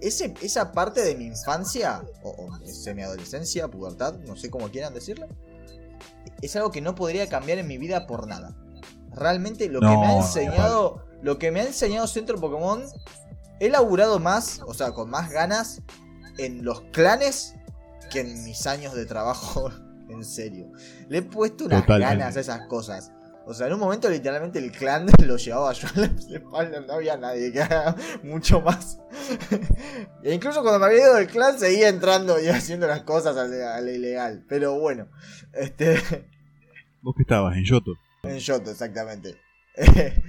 ese, 0.00 0.34
esa 0.42 0.72
parte 0.72 1.02
de 1.02 1.14
mi 1.16 1.26
infancia, 1.26 2.04
o, 2.22 2.30
o 2.30 2.66
semi-adolescencia, 2.66 3.68
pubertad, 3.68 4.18
no 4.26 4.36
sé 4.36 4.50
cómo 4.50 4.68
quieran 4.70 4.94
decirlo, 4.94 5.28
es 6.42 6.54
algo 6.56 6.70
que 6.70 6.80
no 6.80 6.94
podría 6.94 7.28
cambiar 7.28 7.58
en 7.58 7.66
mi 7.66 7.78
vida 7.78 8.06
por 8.06 8.26
nada. 8.26 8.56
Realmente 9.18 9.68
lo 9.68 9.80
que 9.80 9.86
me 9.86 9.92
ha 10.06 10.08
no, 10.14 10.16
enseñado, 10.18 11.04
lo 11.22 11.38
que 11.38 11.50
me 11.50 11.60
ha 11.60 11.64
enseñado 11.66 12.06
Centro 12.06 12.38
Pokémon, 12.40 12.82
he 13.60 13.68
laburado 13.68 14.18
más, 14.18 14.60
o 14.66 14.74
sea, 14.74 14.92
con 14.92 15.10
más 15.10 15.30
ganas 15.30 15.82
en 16.38 16.64
los 16.64 16.80
clanes 16.92 17.54
que 18.10 18.20
en 18.20 18.44
mis 18.44 18.66
años 18.66 18.94
de 18.94 19.04
trabajo, 19.06 19.70
en 20.08 20.24
serio. 20.24 20.70
Le 21.08 21.18
he 21.18 21.22
puesto 21.22 21.64
unas 21.66 21.82
Totalmente. 21.82 22.16
ganas 22.16 22.36
a 22.36 22.40
esas 22.40 22.66
cosas. 22.68 23.12
O 23.46 23.54
sea, 23.54 23.66
en 23.66 23.72
un 23.72 23.80
momento 23.80 24.10
literalmente 24.10 24.58
el 24.58 24.70
clan 24.70 25.06
lo 25.26 25.36
llevaba 25.38 25.72
yo 25.72 25.88
a 25.96 26.00
las 26.00 26.26
espaldas, 26.28 26.86
no 26.86 26.92
había 26.92 27.16
nadie 27.16 27.50
que 27.50 27.62
haga 27.62 27.96
mucho 28.22 28.60
más. 28.60 28.98
e 30.22 30.34
incluso 30.34 30.60
cuando 30.62 30.78
me 30.78 30.86
había 30.86 31.00
ido 31.04 31.14
del 31.14 31.28
clan 31.28 31.58
seguía 31.58 31.88
entrando 31.88 32.38
y 32.38 32.48
haciendo 32.48 32.86
las 32.86 33.02
cosas 33.04 33.36
a 33.38 33.44
lo 33.44 33.68
a 33.68 33.80
lo 33.80 33.90
ilegal. 33.90 34.44
Pero 34.48 34.78
bueno, 34.78 35.08
este, 35.54 36.28
Vos 37.00 37.14
que 37.16 37.22
estabas 37.22 37.56
en 37.56 37.64
Yoto. 37.64 37.92
En 38.30 38.38
Yoto, 38.38 38.70
exactamente. 38.70 39.36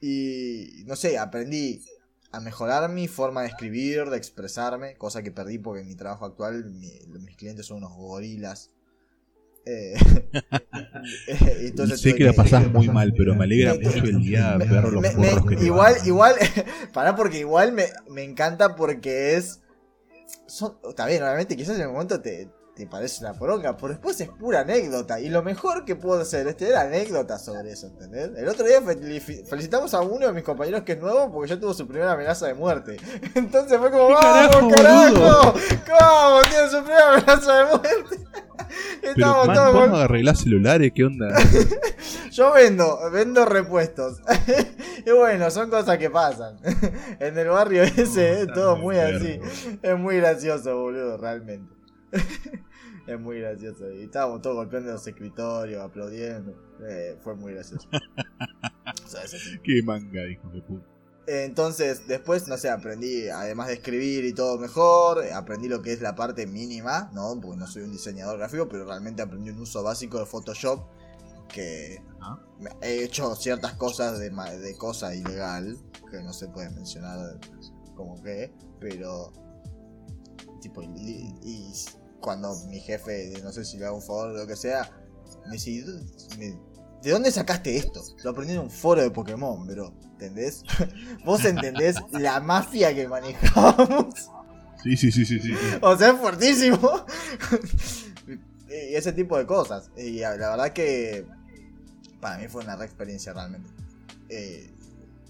Y 0.00 0.84
no 0.86 0.94
sé, 0.94 1.18
aprendí 1.18 1.82
a 2.30 2.40
mejorar 2.40 2.88
mi 2.90 3.08
forma 3.08 3.42
de 3.42 3.48
escribir, 3.48 4.10
de 4.10 4.16
expresarme, 4.16 4.96
cosa 4.96 5.22
que 5.22 5.32
perdí 5.32 5.58
porque 5.58 5.80
en 5.80 5.88
mi 5.88 5.96
trabajo 5.96 6.24
actual 6.24 6.70
mis 6.70 7.36
clientes 7.36 7.66
son 7.66 7.78
unos 7.78 7.96
gorilas. 7.96 8.70
Eh, 9.66 9.94
sé 11.96 12.14
que 12.14 12.24
la 12.24 12.32
pasás 12.32 12.68
muy 12.72 12.88
mal, 12.88 13.12
pero 13.16 13.34
me 13.34 13.44
alegra 13.44 13.74
mucho 13.74 14.04
el 14.04 14.20
día 14.20 14.56
ver 14.56 14.84
los 14.84 15.02
me, 15.02 15.56
que 15.56 15.64
Igual, 15.64 15.96
igual, 16.06 16.36
para 16.92 17.16
porque 17.16 17.40
igual 17.40 17.72
me, 17.72 17.86
me 18.08 18.22
encanta 18.22 18.76
porque 18.76 19.36
es. 19.36 19.60
Son, 20.46 20.78
está 20.88 21.06
bien, 21.06 21.22
obviamente 21.22 21.56
quizás 21.56 21.76
en 21.76 21.82
el 21.82 21.88
momento 21.88 22.20
te, 22.20 22.48
te 22.78 22.86
parece 22.86 23.24
una 23.24 23.34
poronga, 23.34 23.76
pero 23.76 23.88
después 23.88 24.20
es 24.20 24.28
pura 24.28 24.60
anécdota. 24.60 25.18
Y 25.18 25.30
lo 25.30 25.42
mejor 25.42 25.84
que 25.84 25.96
puedo 25.96 26.20
hacer 26.20 26.46
este 26.46 26.68
era 26.68 26.82
anécdota 26.82 27.36
sobre 27.36 27.72
eso, 27.72 27.88
¿entendés? 27.88 28.30
El 28.36 28.48
otro 28.48 28.64
día 28.64 28.80
felicitamos 28.80 29.94
a 29.94 30.00
uno 30.00 30.28
de 30.28 30.32
mis 30.32 30.44
compañeros 30.44 30.82
que 30.82 30.92
es 30.92 31.00
nuevo 31.00 31.32
porque 31.32 31.50
ya 31.50 31.58
tuvo 31.58 31.74
su 31.74 31.88
primera 31.88 32.12
amenaza 32.12 32.46
de 32.46 32.54
muerte. 32.54 32.96
Entonces 33.34 33.78
fue 33.78 33.90
como, 33.90 34.10
¡vamos, 34.10 34.72
carajo! 34.72 35.54
¿Cómo 35.54 36.40
tiene 36.48 36.70
su 36.70 36.84
primera 36.84 37.14
amenaza 37.14 37.56
de 37.56 37.64
muerte? 37.64 38.18
Estamos 39.02 39.48
Pero, 39.48 39.54
todos 39.54 39.74
¿Vamos 39.74 39.98
a 39.98 40.04
arreglar 40.04 40.36
celulares? 40.36 40.92
¿Qué 40.94 41.02
onda? 41.02 41.36
Yo 42.30 42.52
vendo, 42.52 43.10
vendo 43.10 43.44
repuestos. 43.44 44.20
y 45.04 45.10
bueno, 45.10 45.50
son 45.50 45.68
cosas 45.68 45.98
que 45.98 46.10
pasan. 46.10 46.58
en 47.18 47.36
el 47.36 47.48
barrio 47.48 47.82
ese 47.82 48.42
es 48.42 48.52
todo 48.52 48.76
muy 48.76 48.98
así. 48.98 49.40
Es 49.82 49.98
muy 49.98 50.18
gracioso, 50.18 50.78
boludo, 50.78 51.16
realmente. 51.16 51.76
Es 53.08 53.18
muy 53.18 53.40
gracioso. 53.40 53.90
Y 53.90 54.02
estábamos 54.02 54.42
todos 54.42 54.56
golpeando 54.56 54.92
los 54.92 55.06
escritorios, 55.06 55.82
aplaudiendo. 55.82 56.54
Eh, 56.86 57.16
fue 57.22 57.34
muy 57.34 57.54
gracioso. 57.54 57.88
Qué 59.64 59.82
manga, 59.82 60.28
hijo 60.28 60.48
de 60.50 60.60
puta. 60.62 60.86
Entonces, 61.26 62.06
después, 62.06 62.48
no 62.48 62.56
sé, 62.56 62.70
aprendí, 62.70 63.28
además 63.28 63.68
de 63.68 63.74
escribir 63.74 64.24
y 64.24 64.32
todo 64.32 64.58
mejor, 64.58 65.22
aprendí 65.32 65.68
lo 65.68 65.82
que 65.82 65.92
es 65.92 66.00
la 66.00 66.14
parte 66.14 66.46
mínima, 66.46 67.10
¿no? 67.12 67.38
Porque 67.40 67.58
no 67.58 67.66
soy 67.66 67.82
un 67.82 67.92
diseñador 67.92 68.38
gráfico, 68.38 68.66
pero 68.66 68.86
realmente 68.86 69.20
aprendí 69.20 69.50
un 69.50 69.60
uso 69.60 69.82
básico 69.82 70.18
de 70.18 70.26
Photoshop. 70.26 70.86
Que 71.48 72.02
he 72.82 73.04
hecho 73.04 73.34
ciertas 73.34 73.74
cosas 73.74 74.18
de, 74.18 74.30
de 74.30 74.76
cosa 74.76 75.14
ilegal, 75.14 75.78
que 76.10 76.22
no 76.22 76.32
se 76.32 76.48
puede 76.48 76.70
mencionar 76.70 77.38
como 77.94 78.22
que, 78.22 78.52
pero. 78.80 79.32
Tipo, 80.60 80.82
y 80.82 81.72
cuando 82.20 82.54
mi 82.66 82.80
jefe, 82.80 83.32
no 83.42 83.52
sé 83.52 83.64
si 83.64 83.78
le 83.78 83.86
hago 83.86 83.96
un 83.96 84.02
favor 84.02 84.28
o 84.28 84.32
lo 84.32 84.46
que 84.46 84.56
sea, 84.56 84.90
me 85.46 85.52
dice, 85.52 85.84
¿de 87.02 87.10
dónde 87.10 87.30
sacaste 87.30 87.76
esto? 87.76 88.02
Lo 88.24 88.30
aprendí 88.30 88.54
en 88.54 88.60
un 88.60 88.70
foro 88.70 89.02
de 89.02 89.10
Pokémon, 89.10 89.66
bro. 89.66 89.92
¿Entendés? 90.12 90.62
Vos 91.24 91.44
entendés 91.44 91.96
la 92.12 92.40
mafia 92.40 92.94
que 92.94 93.06
manejamos. 93.06 94.30
Sí, 94.82 94.96
sí, 94.96 95.10
sí, 95.12 95.24
sí, 95.24 95.40
sí. 95.40 95.52
O 95.80 95.96
sea, 95.96 96.10
es 96.10 96.18
fuertísimo. 96.18 97.04
y 98.68 98.94
ese 98.94 99.12
tipo 99.12 99.38
de 99.38 99.46
cosas. 99.46 99.90
Y 99.96 100.20
la 100.20 100.36
verdad 100.36 100.72
que 100.72 101.26
para 102.20 102.38
mí 102.38 102.48
fue 102.48 102.62
una 102.62 102.76
re 102.76 102.84
experiencia 102.84 103.32
realmente. 103.32 103.70
Eh, 104.28 104.70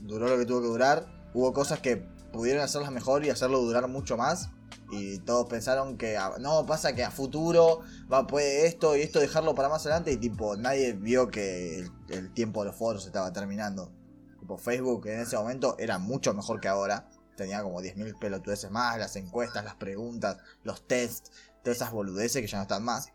duró 0.00 0.28
lo 0.28 0.38
que 0.38 0.46
tuvo 0.46 0.62
que 0.62 0.68
durar. 0.68 1.06
Hubo 1.34 1.52
cosas 1.52 1.80
que 1.80 1.96
pudieron 2.32 2.62
hacerlas 2.62 2.92
mejor 2.92 3.24
y 3.24 3.30
hacerlo 3.30 3.60
durar 3.60 3.88
mucho 3.88 4.16
más. 4.16 4.50
Y 4.90 5.18
todos 5.18 5.46
pensaron 5.48 5.98
que 5.98 6.18
no, 6.40 6.64
pasa 6.64 6.94
que 6.94 7.04
a 7.04 7.10
futuro 7.10 7.80
va 8.10 8.26
puede 8.26 8.66
esto 8.66 8.96
y 8.96 9.02
esto 9.02 9.20
dejarlo 9.20 9.54
para 9.54 9.68
más 9.68 9.84
adelante. 9.84 10.12
Y 10.12 10.16
tipo, 10.16 10.56
nadie 10.56 10.94
vio 10.94 11.28
que 11.28 11.86
el, 12.08 12.32
tiempo 12.32 12.60
de 12.62 12.70
los 12.70 12.76
foros 12.76 13.04
estaba 13.06 13.32
terminando. 13.32 13.92
Tipo, 14.40 14.56
Facebook 14.56 15.06
en 15.08 15.20
ese 15.20 15.36
momento 15.36 15.76
era 15.78 15.98
mucho 15.98 16.32
mejor 16.32 16.60
que 16.60 16.68
ahora. 16.68 17.08
Tenía 17.36 17.62
como 17.62 17.80
10.000 17.80 18.18
pelotudeces 18.18 18.70
más, 18.70 18.98
las 18.98 19.14
encuestas, 19.14 19.64
las 19.64 19.76
preguntas, 19.76 20.38
los 20.64 20.88
tests, 20.88 21.30
todas 21.62 21.76
esas 21.76 21.92
boludeces 21.92 22.42
que 22.42 22.48
ya 22.48 22.56
no 22.56 22.62
están 22.62 22.82
más. 22.82 23.12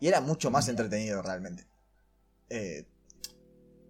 Y 0.00 0.08
era 0.08 0.20
mucho 0.20 0.50
más 0.50 0.68
entretenido 0.68 1.20
realmente. 1.20 1.66
Eh, 2.48 2.86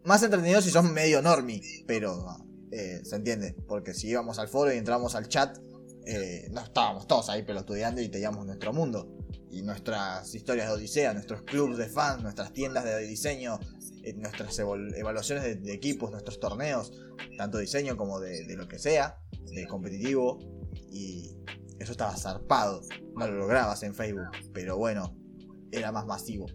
más 0.05 0.23
entretenido 0.23 0.61
si 0.63 0.71
son 0.71 0.93
medio 0.93 1.23
normie, 1.23 1.63
pero 1.87 2.39
eh, 2.73 3.03
se 3.05 3.17
entiende. 3.17 3.55
Porque 3.69 3.95
si 3.95 4.09
íbamos 4.09 4.39
al 4.39 4.49
foro 4.49 4.73
y 4.73 4.79
entramos 4.79 5.15
al 5.15 5.29
chat, 5.29 5.59
eh, 6.07 6.49
no 6.51 6.61
estábamos 6.61 7.07
todos 7.07 7.29
ahí 7.29 7.43
pelotudeando 7.43 8.01
y 8.01 8.09
teníamos 8.09 8.45
nuestro 8.47 8.73
mundo. 8.73 9.09
Y 9.51 9.63
nuestras 9.63 10.35
historias 10.35 10.69
de 10.69 10.75
Odisea, 10.75 11.13
nuestros 11.13 11.43
clubs 11.43 11.77
de 11.77 11.89
fans, 11.89 12.23
nuestras 12.23 12.53
tiendas 12.53 12.85
de 12.85 13.07
diseño, 13.07 13.59
eh, 14.03 14.15
nuestras 14.15 14.59
evaluaciones 14.59 15.63
de, 15.63 15.73
equipos, 15.73 16.11
nuestros 16.11 16.41
torneos, 16.41 16.93
tanto 17.37 17.59
diseño 17.59 17.97
como 17.97 18.19
de, 18.19 18.45
lo 18.57 18.67
que 18.67 18.79
sea, 18.79 19.19
de 19.55 19.67
competitivo. 19.67 20.39
Y 20.91 21.31
eso 21.79 21.93
estaba 21.93 22.17
zarpado. 22.17 22.81
No 23.15 23.27
lo 23.27 23.37
lograbas 23.37 23.83
en 23.83 23.95
Facebook, 23.95 24.29
pero 24.53 24.77
bueno, 24.79 25.15
era 25.71 25.93
más 25.93 26.07
masivo. 26.07 26.47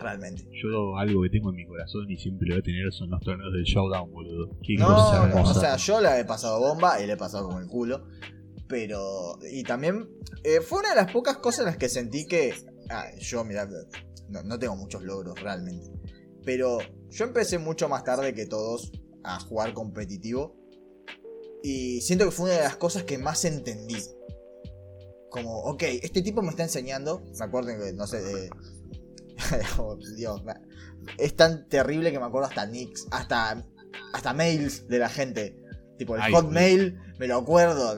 Realmente. 0.00 0.48
Yo 0.62 0.96
algo 0.96 1.22
que 1.22 1.30
tengo 1.30 1.50
en 1.50 1.56
mi 1.56 1.66
corazón 1.66 2.08
y 2.08 2.16
siempre 2.16 2.46
lo 2.46 2.54
voy 2.54 2.60
a 2.60 2.62
tener 2.62 2.92
son 2.92 3.10
los 3.10 3.20
torneos 3.20 3.52
del 3.52 3.64
Showdown, 3.64 4.12
boludo. 4.12 4.56
no, 4.78 5.42
o 5.42 5.54
sea, 5.54 5.76
yo 5.76 6.00
la 6.00 6.20
he 6.20 6.24
pasado 6.24 6.60
bomba 6.60 7.02
y 7.02 7.06
le 7.08 7.14
he 7.14 7.16
pasado 7.16 7.46
como 7.46 7.58
el 7.58 7.66
culo. 7.66 8.06
Pero. 8.68 9.38
Y 9.50 9.62
también. 9.64 10.08
Eh, 10.44 10.60
fue 10.60 10.80
una 10.80 10.90
de 10.90 10.96
las 10.96 11.12
pocas 11.12 11.38
cosas 11.38 11.60
en 11.60 11.66
las 11.66 11.76
que 11.76 11.88
sentí 11.88 12.26
que. 12.26 12.54
Ah, 12.90 13.06
yo, 13.18 13.44
mira, 13.44 13.68
no, 14.28 14.58
tengo 14.58 14.76
muchos 14.76 15.02
logros 15.02 15.40
realmente. 15.40 15.90
Pero 16.44 16.78
yo 17.08 17.24
empecé 17.24 17.58
mucho 17.58 17.88
más 17.88 18.04
tarde 18.04 18.34
que 18.34 18.46
todos 18.46 18.92
a 19.24 19.40
jugar 19.40 19.74
competitivo. 19.74 20.56
Y 21.62 22.00
siento 22.02 22.24
que 22.24 22.30
fue 22.30 22.46
una 22.46 22.54
de 22.54 22.62
las 22.64 22.76
cosas 22.76 23.02
que 23.04 23.18
más 23.18 23.44
entendí. 23.44 23.96
Como, 25.30 25.58
ok, 25.64 25.82
este 26.02 26.22
tipo 26.22 26.42
me 26.42 26.50
está 26.50 26.62
enseñando. 26.62 27.22
Me 27.38 27.44
acuerdo 27.44 27.70
que, 27.78 27.92
no 27.92 28.06
sé, 28.06 28.22
de. 28.22 28.50
oh, 29.78 29.96
Dios, 30.16 30.42
es 31.16 31.34
tan 31.36 31.68
terrible 31.68 32.12
que 32.12 32.18
me 32.18 32.26
acuerdo 32.26 32.48
hasta 32.48 32.66
nicks, 32.66 33.06
hasta, 33.10 33.64
hasta 34.12 34.32
mails 34.34 34.86
de 34.88 34.98
la 34.98 35.08
gente. 35.08 35.56
Tipo 35.96 36.16
el 36.16 36.32
Hotmail, 36.32 36.98
me 37.18 37.26
lo 37.26 37.36
acuerdo, 37.36 37.96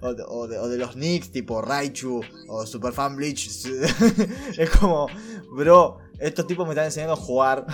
o, 0.00 0.46
de, 0.48 0.78
los 0.78 0.92
Knicks, 0.92 1.30
tipo 1.30 1.60
Raichu 1.60 2.22
o 2.48 2.66
Superfan 2.66 3.16
Bleach. 3.16 3.66
es 4.58 4.70
como, 4.70 5.06
bro, 5.54 5.98
estos 6.18 6.46
tipos 6.46 6.66
me 6.66 6.72
están 6.72 6.86
enseñando 6.86 7.14
a 7.14 7.16
jugar 7.16 7.66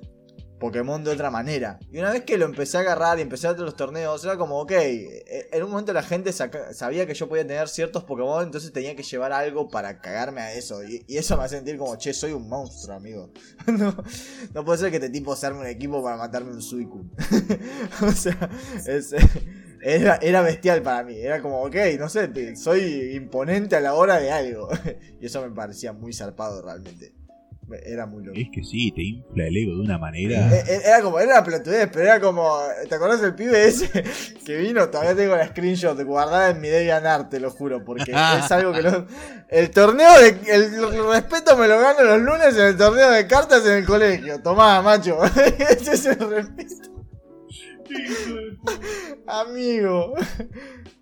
Pokémon 0.60 1.02
de 1.02 1.10
otra 1.10 1.30
manera. 1.30 1.80
Y 1.90 1.98
una 1.98 2.12
vez 2.12 2.22
que 2.22 2.38
lo 2.38 2.44
empecé 2.44 2.76
a 2.76 2.80
agarrar 2.80 3.18
y 3.18 3.22
empecé 3.22 3.48
a 3.48 3.50
hacer 3.50 3.62
los 3.62 3.74
torneos, 3.74 4.24
era 4.24 4.38
como, 4.38 4.60
ok, 4.60 4.70
e, 4.70 5.48
en 5.52 5.62
un 5.64 5.70
momento 5.70 5.92
la 5.92 6.04
gente 6.04 6.32
sabía 6.32 7.04
que 7.06 7.14
yo 7.14 7.28
podía 7.28 7.44
tener 7.44 7.68
ciertos 7.68 8.04
Pokémon, 8.04 8.44
entonces 8.44 8.72
tenía 8.72 8.94
que 8.94 9.02
llevar 9.02 9.32
algo 9.32 9.68
para 9.68 10.00
cagarme 10.00 10.40
a 10.40 10.54
eso. 10.54 10.84
Y, 10.84 11.04
eso 11.08 11.36
me 11.36 11.44
hace 11.44 11.56
sentir 11.56 11.78
como, 11.78 11.96
che, 11.96 12.14
soy 12.14 12.30
un 12.30 12.48
monstruo, 12.48 12.94
amigo. 12.94 13.30
no, 14.54 14.64
puede 14.64 14.78
ser 14.78 14.90
que 14.90 14.96
este 14.96 15.10
tipo 15.10 15.36
arme 15.42 15.60
un 15.60 15.66
equipo 15.66 16.02
para 16.02 16.16
matarme 16.16 16.52
un 16.52 16.62
Suicune. 16.62 17.10
o 18.02 18.12
sea, 18.12 18.48
era, 19.86 20.18
era, 20.20 20.42
bestial 20.42 20.82
para 20.82 21.04
mí. 21.04 21.16
Era 21.16 21.40
como, 21.40 21.62
ok, 21.62 21.76
no 21.98 22.08
sé, 22.08 22.56
soy 22.56 23.14
imponente 23.14 23.76
a 23.76 23.80
la 23.80 23.94
hora 23.94 24.18
de 24.18 24.32
algo. 24.32 24.68
y 25.20 25.26
eso 25.26 25.42
me 25.42 25.54
parecía 25.54 25.92
muy 25.92 26.12
zarpado 26.12 26.60
realmente. 26.60 27.12
Era 27.84 28.06
muy 28.06 28.24
loco. 28.24 28.38
Es 28.38 28.48
que 28.52 28.62
sí, 28.62 28.92
te 28.92 29.02
infla 29.02 29.46
el 29.46 29.56
ego 29.56 29.74
de 29.74 29.80
una 29.80 29.98
manera. 29.98 30.54
Eh, 30.54 30.64
eh, 30.68 30.80
era 30.84 31.02
como, 31.02 31.18
era 31.18 31.34
una 31.34 31.44
pelotudez, 31.44 31.88
pero 31.92 32.04
era 32.04 32.20
como. 32.20 32.60
¿Te 32.88 32.94
acordás 32.94 33.20
del 33.20 33.34
pibe 33.34 33.66
ese 33.66 34.04
que 34.44 34.56
vino? 34.56 34.88
Todavía 34.88 35.16
tengo 35.16 35.34
la 35.34 35.48
screenshot 35.48 36.00
guardada 36.04 36.50
en 36.50 36.60
mi 36.60 36.68
DeviantArt, 36.68 37.28
te 37.28 37.40
lo 37.40 37.50
juro, 37.50 37.84
porque 37.84 38.12
es 38.12 38.52
algo 38.52 38.72
que 38.72 38.82
no. 38.82 39.06
El 39.48 39.70
torneo 39.70 40.16
de. 40.20 40.36
El, 40.46 41.08
respeto 41.08 41.56
me 41.56 41.66
lo 41.66 41.80
gano 41.80 42.02
los 42.04 42.20
lunes 42.20 42.56
en 42.56 42.66
el 42.66 42.76
torneo 42.76 43.10
de 43.10 43.26
cartas 43.26 43.66
en 43.66 43.78
el 43.78 43.84
colegio. 43.84 44.40
Tomá, 44.42 44.80
macho. 44.82 45.18
Ese 45.24 45.94
es 45.94 46.06
el 46.06 46.18
respeto. 46.18 47.05
Amigo. 49.26 50.14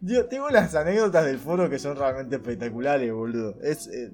Yo 0.00 0.26
tengo 0.26 0.50
las 0.50 0.74
anécdotas 0.74 1.24
del 1.24 1.38
foro 1.38 1.68
que 1.70 1.78
son 1.78 1.96
realmente 1.96 2.36
espectaculares, 2.36 3.12
boludo. 3.12 3.60
Es. 3.62 3.86
Eh, 3.88 4.10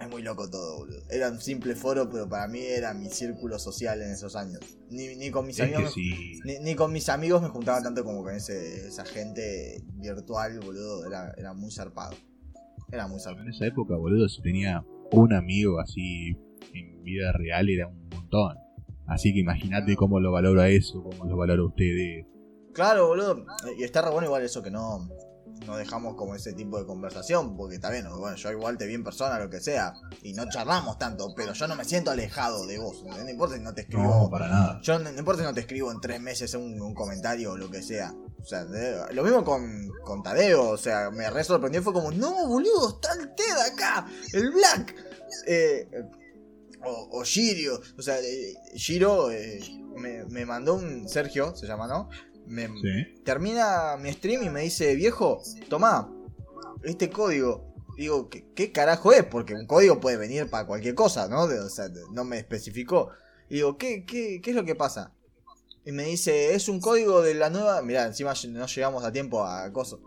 es 0.00 0.10
muy 0.10 0.22
loco 0.22 0.50
todo, 0.50 0.78
boludo. 0.78 1.02
Era 1.10 1.30
un 1.30 1.40
simple 1.40 1.76
foro, 1.76 2.10
pero 2.10 2.28
para 2.28 2.48
mí 2.48 2.60
era 2.60 2.92
mi 2.92 3.08
círculo 3.08 3.58
social 3.58 4.02
en 4.02 4.10
esos 4.10 4.34
años. 4.34 4.60
Ni, 4.90 5.30
con 5.30 5.46
mis 5.46 5.60
amigos. 5.60 5.94
ni, 5.96 6.74
con 6.74 6.92
mis 6.92 7.08
amigos 7.08 7.40
me 7.40 7.48
juntaba 7.48 7.82
tanto 7.82 8.04
como 8.04 8.22
con 8.22 8.34
ese, 8.34 8.88
esa 8.88 9.04
gente 9.04 9.82
virtual, 9.94 10.58
boludo. 10.60 11.06
Era, 11.06 11.32
era 11.36 11.52
muy 11.52 11.70
zarpado. 11.70 12.16
Era 12.90 13.06
muy 13.06 13.20
zarpado. 13.20 13.46
En 13.46 13.54
esa 13.54 13.66
época, 13.66 13.96
boludo, 13.96 14.28
si 14.28 14.42
tenía 14.42 14.84
un 15.12 15.32
amigo 15.32 15.78
así 15.78 16.36
en 16.74 17.02
vida 17.04 17.32
real 17.32 17.68
era 17.68 17.86
un 17.86 18.08
montón. 18.08 18.56
Así 19.06 19.32
que 19.32 19.40
imagínate 19.40 19.96
cómo 19.96 20.20
lo 20.20 20.32
valoro 20.32 20.60
a 20.62 20.68
eso, 20.68 21.02
cómo 21.02 21.24
lo 21.24 21.36
valoro 21.36 21.64
a 21.64 21.66
ustedes. 21.68 22.26
Claro, 22.72 23.08
boludo. 23.08 23.44
Y 23.78 23.84
está 23.84 24.00
re 24.02 24.10
bueno 24.10 24.26
igual 24.26 24.42
eso 24.42 24.62
que 24.62 24.70
no 24.70 25.08
no 25.66 25.76
dejamos 25.76 26.16
como 26.16 26.34
ese 26.34 26.54
tipo 26.54 26.76
de 26.78 26.86
conversación, 26.86 27.56
porque 27.56 27.76
está 27.76 27.88
bien, 27.90 28.04
bueno, 28.18 28.34
yo 28.36 28.50
igual 28.50 28.78
te 28.78 28.86
vi 28.86 28.94
en 28.94 29.04
persona, 29.04 29.38
lo 29.38 29.48
que 29.48 29.60
sea, 29.60 29.92
y 30.22 30.32
no 30.32 30.48
charlamos 30.48 30.98
tanto, 30.98 31.28
pero 31.36 31.52
yo 31.52 31.68
no 31.68 31.76
me 31.76 31.84
siento 31.84 32.10
alejado 32.10 32.66
de 32.66 32.78
vos, 32.78 33.04
no 33.04 33.28
importa 33.30 33.54
si 33.56 33.60
no 33.62 33.72
te 33.72 33.82
escribo. 33.82 34.02
No, 34.02 34.28
para 34.30 34.48
nada. 34.48 34.80
Yo 34.82 34.98
no, 34.98 35.12
no 35.12 35.18
importa 35.18 35.42
si 35.42 35.46
no 35.46 35.54
te 35.54 35.60
escribo 35.60 35.92
en 35.92 36.00
tres 36.00 36.20
meses 36.20 36.54
un, 36.54 36.80
un 36.80 36.94
comentario 36.94 37.52
o 37.52 37.56
lo 37.56 37.70
que 37.70 37.80
sea. 37.80 38.12
O 38.40 38.44
sea, 38.44 38.64
de- 38.64 39.14
lo 39.14 39.22
mismo 39.22 39.44
con, 39.44 39.88
con 40.04 40.22
Tadeo, 40.24 40.70
o 40.70 40.76
sea, 40.78 41.10
me 41.12 41.30
re 41.30 41.44
sorprendió, 41.44 41.80
fue 41.80 41.92
como, 41.92 42.10
no, 42.10 42.48
boludo, 42.48 42.88
está 42.96 43.12
el 43.12 43.28
TED 43.32 43.72
acá, 43.72 44.06
el 44.32 44.50
Black. 44.50 44.96
Eh, 45.46 45.88
o, 46.84 47.08
o 47.18 47.24
Shirio, 47.24 47.80
o 47.98 48.02
sea, 48.02 48.18
eh, 48.20 48.54
Shiro 48.74 49.30
eh, 49.30 49.60
me, 49.96 50.24
me 50.26 50.44
mandó 50.46 50.74
un, 50.74 51.08
Sergio, 51.08 51.54
se 51.56 51.66
llama, 51.66 51.86
¿no? 51.86 52.08
Me, 52.46 52.66
Sí. 52.68 53.22
termina 53.24 53.96
mi 53.98 54.12
stream 54.12 54.42
y 54.42 54.50
me 54.50 54.62
dice, 54.62 54.94
viejo, 54.96 55.40
tomá, 55.68 56.12
este 56.82 57.08
código. 57.10 57.70
Digo, 57.96 58.28
¿qué, 58.30 58.46
qué 58.54 58.72
carajo 58.72 59.12
es? 59.12 59.22
Porque 59.24 59.54
un 59.54 59.66
código 59.66 60.00
puede 60.00 60.16
venir 60.16 60.48
para 60.48 60.66
cualquier 60.66 60.94
cosa, 60.94 61.28
¿no? 61.28 61.46
De- 61.46 61.60
o 61.60 61.68
sea, 61.68 61.88
no 62.12 62.24
me 62.24 62.38
especificó. 62.38 63.10
Y 63.50 63.56
digo, 63.56 63.76
¿qué, 63.76 64.04
qué, 64.06 64.40
¿qué 64.42 64.50
es 64.50 64.56
lo 64.56 64.64
que 64.64 64.74
pasa? 64.74 65.12
Y 65.84 65.92
me 65.92 66.04
dice, 66.04 66.54
es 66.54 66.68
un 66.68 66.80
código 66.80 67.20
de 67.22 67.34
la 67.34 67.50
nueva... 67.50 67.82
Mirá, 67.82 68.06
encima 68.06 68.32
no 68.48 68.66
llegamos 68.66 69.04
a 69.04 69.12
tiempo 69.12 69.44
a 69.44 69.70
coso. 69.72 70.00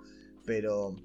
Pero... 0.46 0.96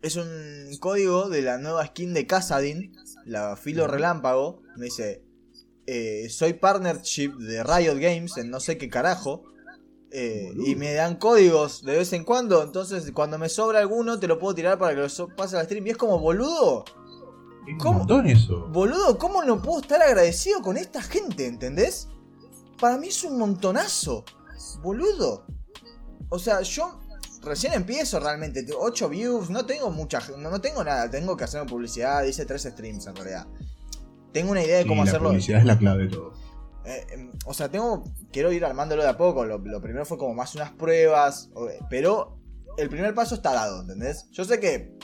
Es 0.00 0.16
un 0.16 0.74
código 0.80 1.28
de 1.28 1.42
la 1.42 1.58
nueva 1.58 1.86
skin 1.86 2.12
de 2.14 2.26
Casadin, 2.26 2.94
la 3.26 3.56
filo 3.56 3.86
relámpago. 3.86 4.62
Me 4.76 4.86
dice, 4.86 5.22
eh, 5.86 6.28
soy 6.30 6.54
partnership 6.54 7.34
de 7.38 7.62
Riot 7.62 7.96
Games 7.98 8.36
en 8.36 8.50
no 8.50 8.60
sé 8.60 8.78
qué 8.78 8.88
carajo. 8.88 9.42
eh, 10.16 10.52
y 10.64 10.76
me 10.76 10.92
dan 10.94 11.16
códigos 11.16 11.82
de 11.82 11.96
vez 11.96 12.12
en 12.12 12.22
cuando. 12.22 12.62
Entonces, 12.62 13.10
cuando 13.12 13.36
me 13.36 13.48
sobra 13.48 13.80
alguno, 13.80 14.20
te 14.20 14.28
lo 14.28 14.38
puedo 14.38 14.54
tirar 14.54 14.78
para 14.78 14.94
que 14.94 15.00
lo 15.00 15.08
so- 15.08 15.26
pase 15.28 15.56
al 15.58 15.64
stream. 15.64 15.88
Y 15.88 15.90
es 15.90 15.96
como, 15.96 16.20
boludo, 16.20 16.84
boludo, 18.68 19.18
¿cómo 19.18 19.42
no 19.42 19.60
puedo 19.60 19.80
estar 19.80 20.00
agradecido 20.00 20.62
con 20.62 20.76
esta 20.76 21.02
gente? 21.02 21.46
¿Entendés? 21.46 22.06
Para 22.80 22.96
mí 22.96 23.08
es 23.08 23.24
un 23.24 23.38
montonazo. 23.38 24.24
Boludo. 24.82 25.46
O 26.28 26.38
sea, 26.38 26.60
yo 26.62 27.00
recién 27.44 27.72
empiezo 27.72 28.18
realmente. 28.20 28.64
8 28.76 29.08
views, 29.08 29.50
no 29.50 29.64
tengo 29.66 29.90
mucha. 29.90 30.20
No, 30.38 30.50
no 30.50 30.60
tengo 30.60 30.82
nada. 30.84 31.10
Tengo 31.10 31.36
que 31.36 31.44
hacer 31.44 31.64
publicidad. 31.66 32.24
Hice 32.24 32.44
3 32.46 32.62
streams 32.62 33.06
en 33.06 33.16
realidad. 33.16 33.46
Tengo 34.32 34.50
una 34.50 34.62
idea 34.64 34.78
de 34.78 34.82
Sí, 34.82 34.88
cómo 34.88 35.04
la 35.04 35.10
hacerlo. 35.10 35.28
publicidad 35.30 35.60
es 35.60 35.66
la 35.66 35.78
clave 35.78 36.04
de 36.04 36.08
todo. 36.10 36.32
Eh, 36.84 37.06
em, 37.12 37.32
o 37.46 37.54
sea, 37.54 37.70
tengo. 37.70 38.04
Quiero 38.32 38.52
ir 38.52 38.64
armándolo 38.64 39.02
de 39.02 39.08
a 39.08 39.16
poco. 39.16 39.44
Lo, 39.44 39.58
lo 39.58 39.80
primero 39.80 40.04
fue 40.04 40.18
como 40.18 40.34
más 40.34 40.54
unas 40.54 40.72
pruebas. 40.72 41.50
Pero 41.88 42.38
el 42.76 42.88
primer 42.88 43.14
paso 43.14 43.34
está 43.36 43.52
dado, 43.52 43.80
¿entendés? 43.82 44.28
Yo 44.32 44.44
sé 44.44 44.58
que. 44.60 44.96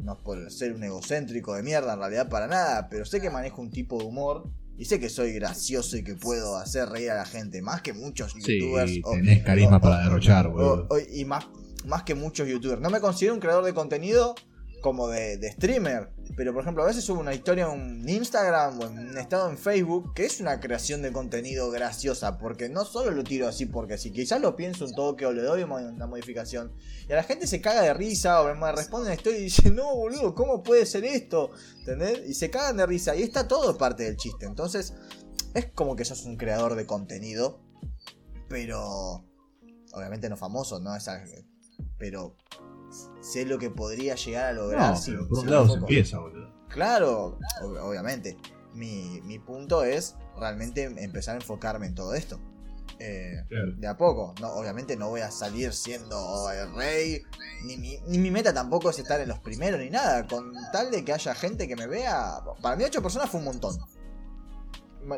No 0.00 0.14
es 0.14 0.22
por 0.22 0.50
ser 0.50 0.72
un 0.74 0.82
egocéntrico 0.84 1.54
de 1.54 1.62
mierda 1.62 1.92
en 1.92 1.98
realidad 1.98 2.28
para 2.28 2.46
nada. 2.46 2.88
Pero 2.88 3.04
sé 3.04 3.20
que 3.20 3.30
manejo 3.30 3.60
un 3.60 3.70
tipo 3.70 3.98
de 3.98 4.04
humor. 4.04 4.48
Y 4.80 4.84
sé 4.84 5.00
que 5.00 5.08
soy 5.08 5.32
gracioso 5.32 5.96
y 5.96 6.04
que 6.04 6.14
puedo 6.14 6.56
hacer 6.56 6.88
reír 6.88 7.10
a 7.10 7.16
la 7.16 7.24
gente. 7.26 7.60
Más 7.62 7.82
que 7.82 7.92
muchos 7.92 8.32
youtubers. 8.34 8.88
Sí, 8.90 9.02
o- 9.04 9.10
tenés 9.10 9.42
carisma 9.42 9.78
o- 9.78 9.80
para 9.80 10.04
derrochar, 10.04 10.48
boludo. 10.48 10.86
y 11.12 11.24
más, 11.24 11.48
más 11.84 12.02
que 12.02 12.14
muchos 12.14 12.48
youtubers. 12.48 12.80
No 12.80 12.90
me 12.90 13.00
considero 13.00 13.34
un 13.34 13.40
creador 13.40 13.64
de 13.64 13.74
contenido 13.74 14.34
como 14.80 15.08
de, 15.08 15.50
streamer. 15.52 16.10
Pero 16.36 16.52
por 16.52 16.62
ejemplo, 16.62 16.84
a 16.84 16.86
veces 16.86 17.04
subo 17.04 17.20
una 17.20 17.34
historia 17.34 17.72
en 17.72 18.08
Instagram 18.08 18.78
o 18.80 18.84
en 18.84 18.98
un 18.98 19.18
estado 19.18 19.50
en 19.50 19.58
Facebook 19.58 20.14
que 20.14 20.24
es 20.24 20.40
una 20.40 20.60
creación 20.60 21.02
de 21.02 21.12
contenido 21.12 21.70
graciosa. 21.70 22.38
Porque 22.38 22.68
no 22.68 22.84
solo 22.84 23.10
lo 23.10 23.24
tiro 23.24 23.48
así 23.48 23.66
porque 23.66 23.98
si 23.98 24.12
quizás 24.12 24.40
lo 24.40 24.54
pienso 24.54 24.84
un 24.84 24.94
toque 24.94 25.26
o 25.26 25.32
le 25.32 25.42
doy 25.42 25.62
una 25.64 26.06
modificación. 26.06 26.72
Y 27.08 27.12
a 27.12 27.16
la 27.16 27.24
gente 27.24 27.46
se 27.46 27.60
caga 27.60 27.82
de 27.82 27.94
risa 27.94 28.40
o 28.42 28.54
me 28.54 28.72
responden 28.72 29.12
estoy 29.12 29.34
y 29.34 29.42
dicen, 29.44 29.74
no 29.74 29.94
boludo, 29.96 30.34
¿cómo 30.34 30.62
puede 30.62 30.86
ser 30.86 31.04
esto? 31.04 31.50
¿Entendés? 31.80 32.28
Y 32.28 32.34
se 32.34 32.50
cagan 32.50 32.76
de 32.76 32.86
risa. 32.86 33.16
Y 33.16 33.22
está 33.22 33.48
todo 33.48 33.76
parte 33.76 34.04
del 34.04 34.16
chiste. 34.16 34.46
Entonces, 34.46 34.94
es 35.54 35.66
como 35.72 35.96
que 35.96 36.04
sos 36.04 36.24
un 36.24 36.36
creador 36.36 36.76
de 36.76 36.86
contenido. 36.86 37.60
Pero 38.48 39.24
obviamente 39.92 40.28
no 40.28 40.36
famoso, 40.36 40.78
¿no? 40.80 40.94
Esa- 40.94 41.22
pero 41.98 42.34
sé 43.20 43.44
lo 43.44 43.58
que 43.58 43.70
podría 43.70 44.14
llegar 44.14 44.46
a 44.46 44.52
lograr 44.52 44.90
No, 44.92 44.96
si, 44.96 45.10
pero 45.10 45.28
por 45.28 45.38
si 45.38 45.44
un 45.44 45.50
lado 45.50 45.68
se 45.68 45.74
empieza, 45.78 46.18
boludo. 46.18 46.52
Claro, 46.68 47.38
ob- 47.62 47.80
obviamente. 47.82 48.36
Mi, 48.74 49.20
mi 49.24 49.38
punto 49.38 49.82
es 49.82 50.16
realmente 50.38 50.84
empezar 50.84 51.34
a 51.34 51.38
enfocarme 51.38 51.86
en 51.86 51.94
todo 51.94 52.14
esto. 52.14 52.38
Eh, 53.00 53.42
Claro. 53.48 53.72
de 53.76 53.86
a 53.86 53.96
poco. 53.96 54.34
No, 54.40 54.48
obviamente 54.54 54.96
no 54.96 55.08
voy 55.08 55.20
a 55.20 55.30
salir 55.30 55.72
siendo 55.72 56.50
el 56.50 56.74
rey. 56.74 57.22
Ni 57.64 57.76
mi, 57.76 57.98
ni 58.06 58.18
mi 58.18 58.30
meta 58.30 58.52
tampoco 58.54 58.90
es 58.90 58.98
estar 58.98 59.20
en 59.20 59.28
los 59.28 59.38
primeros 59.40 59.80
ni 59.80 59.90
nada. 59.90 60.26
Con 60.26 60.52
tal 60.72 60.90
de 60.90 61.04
que 61.04 61.12
haya 61.12 61.34
gente 61.34 61.66
que 61.66 61.76
me 61.76 61.86
vea. 61.86 62.40
Para 62.62 62.76
mí, 62.76 62.84
ocho 62.84 63.02
personas 63.02 63.28
fue 63.30 63.40
un 63.40 63.46
montón. 63.46 63.76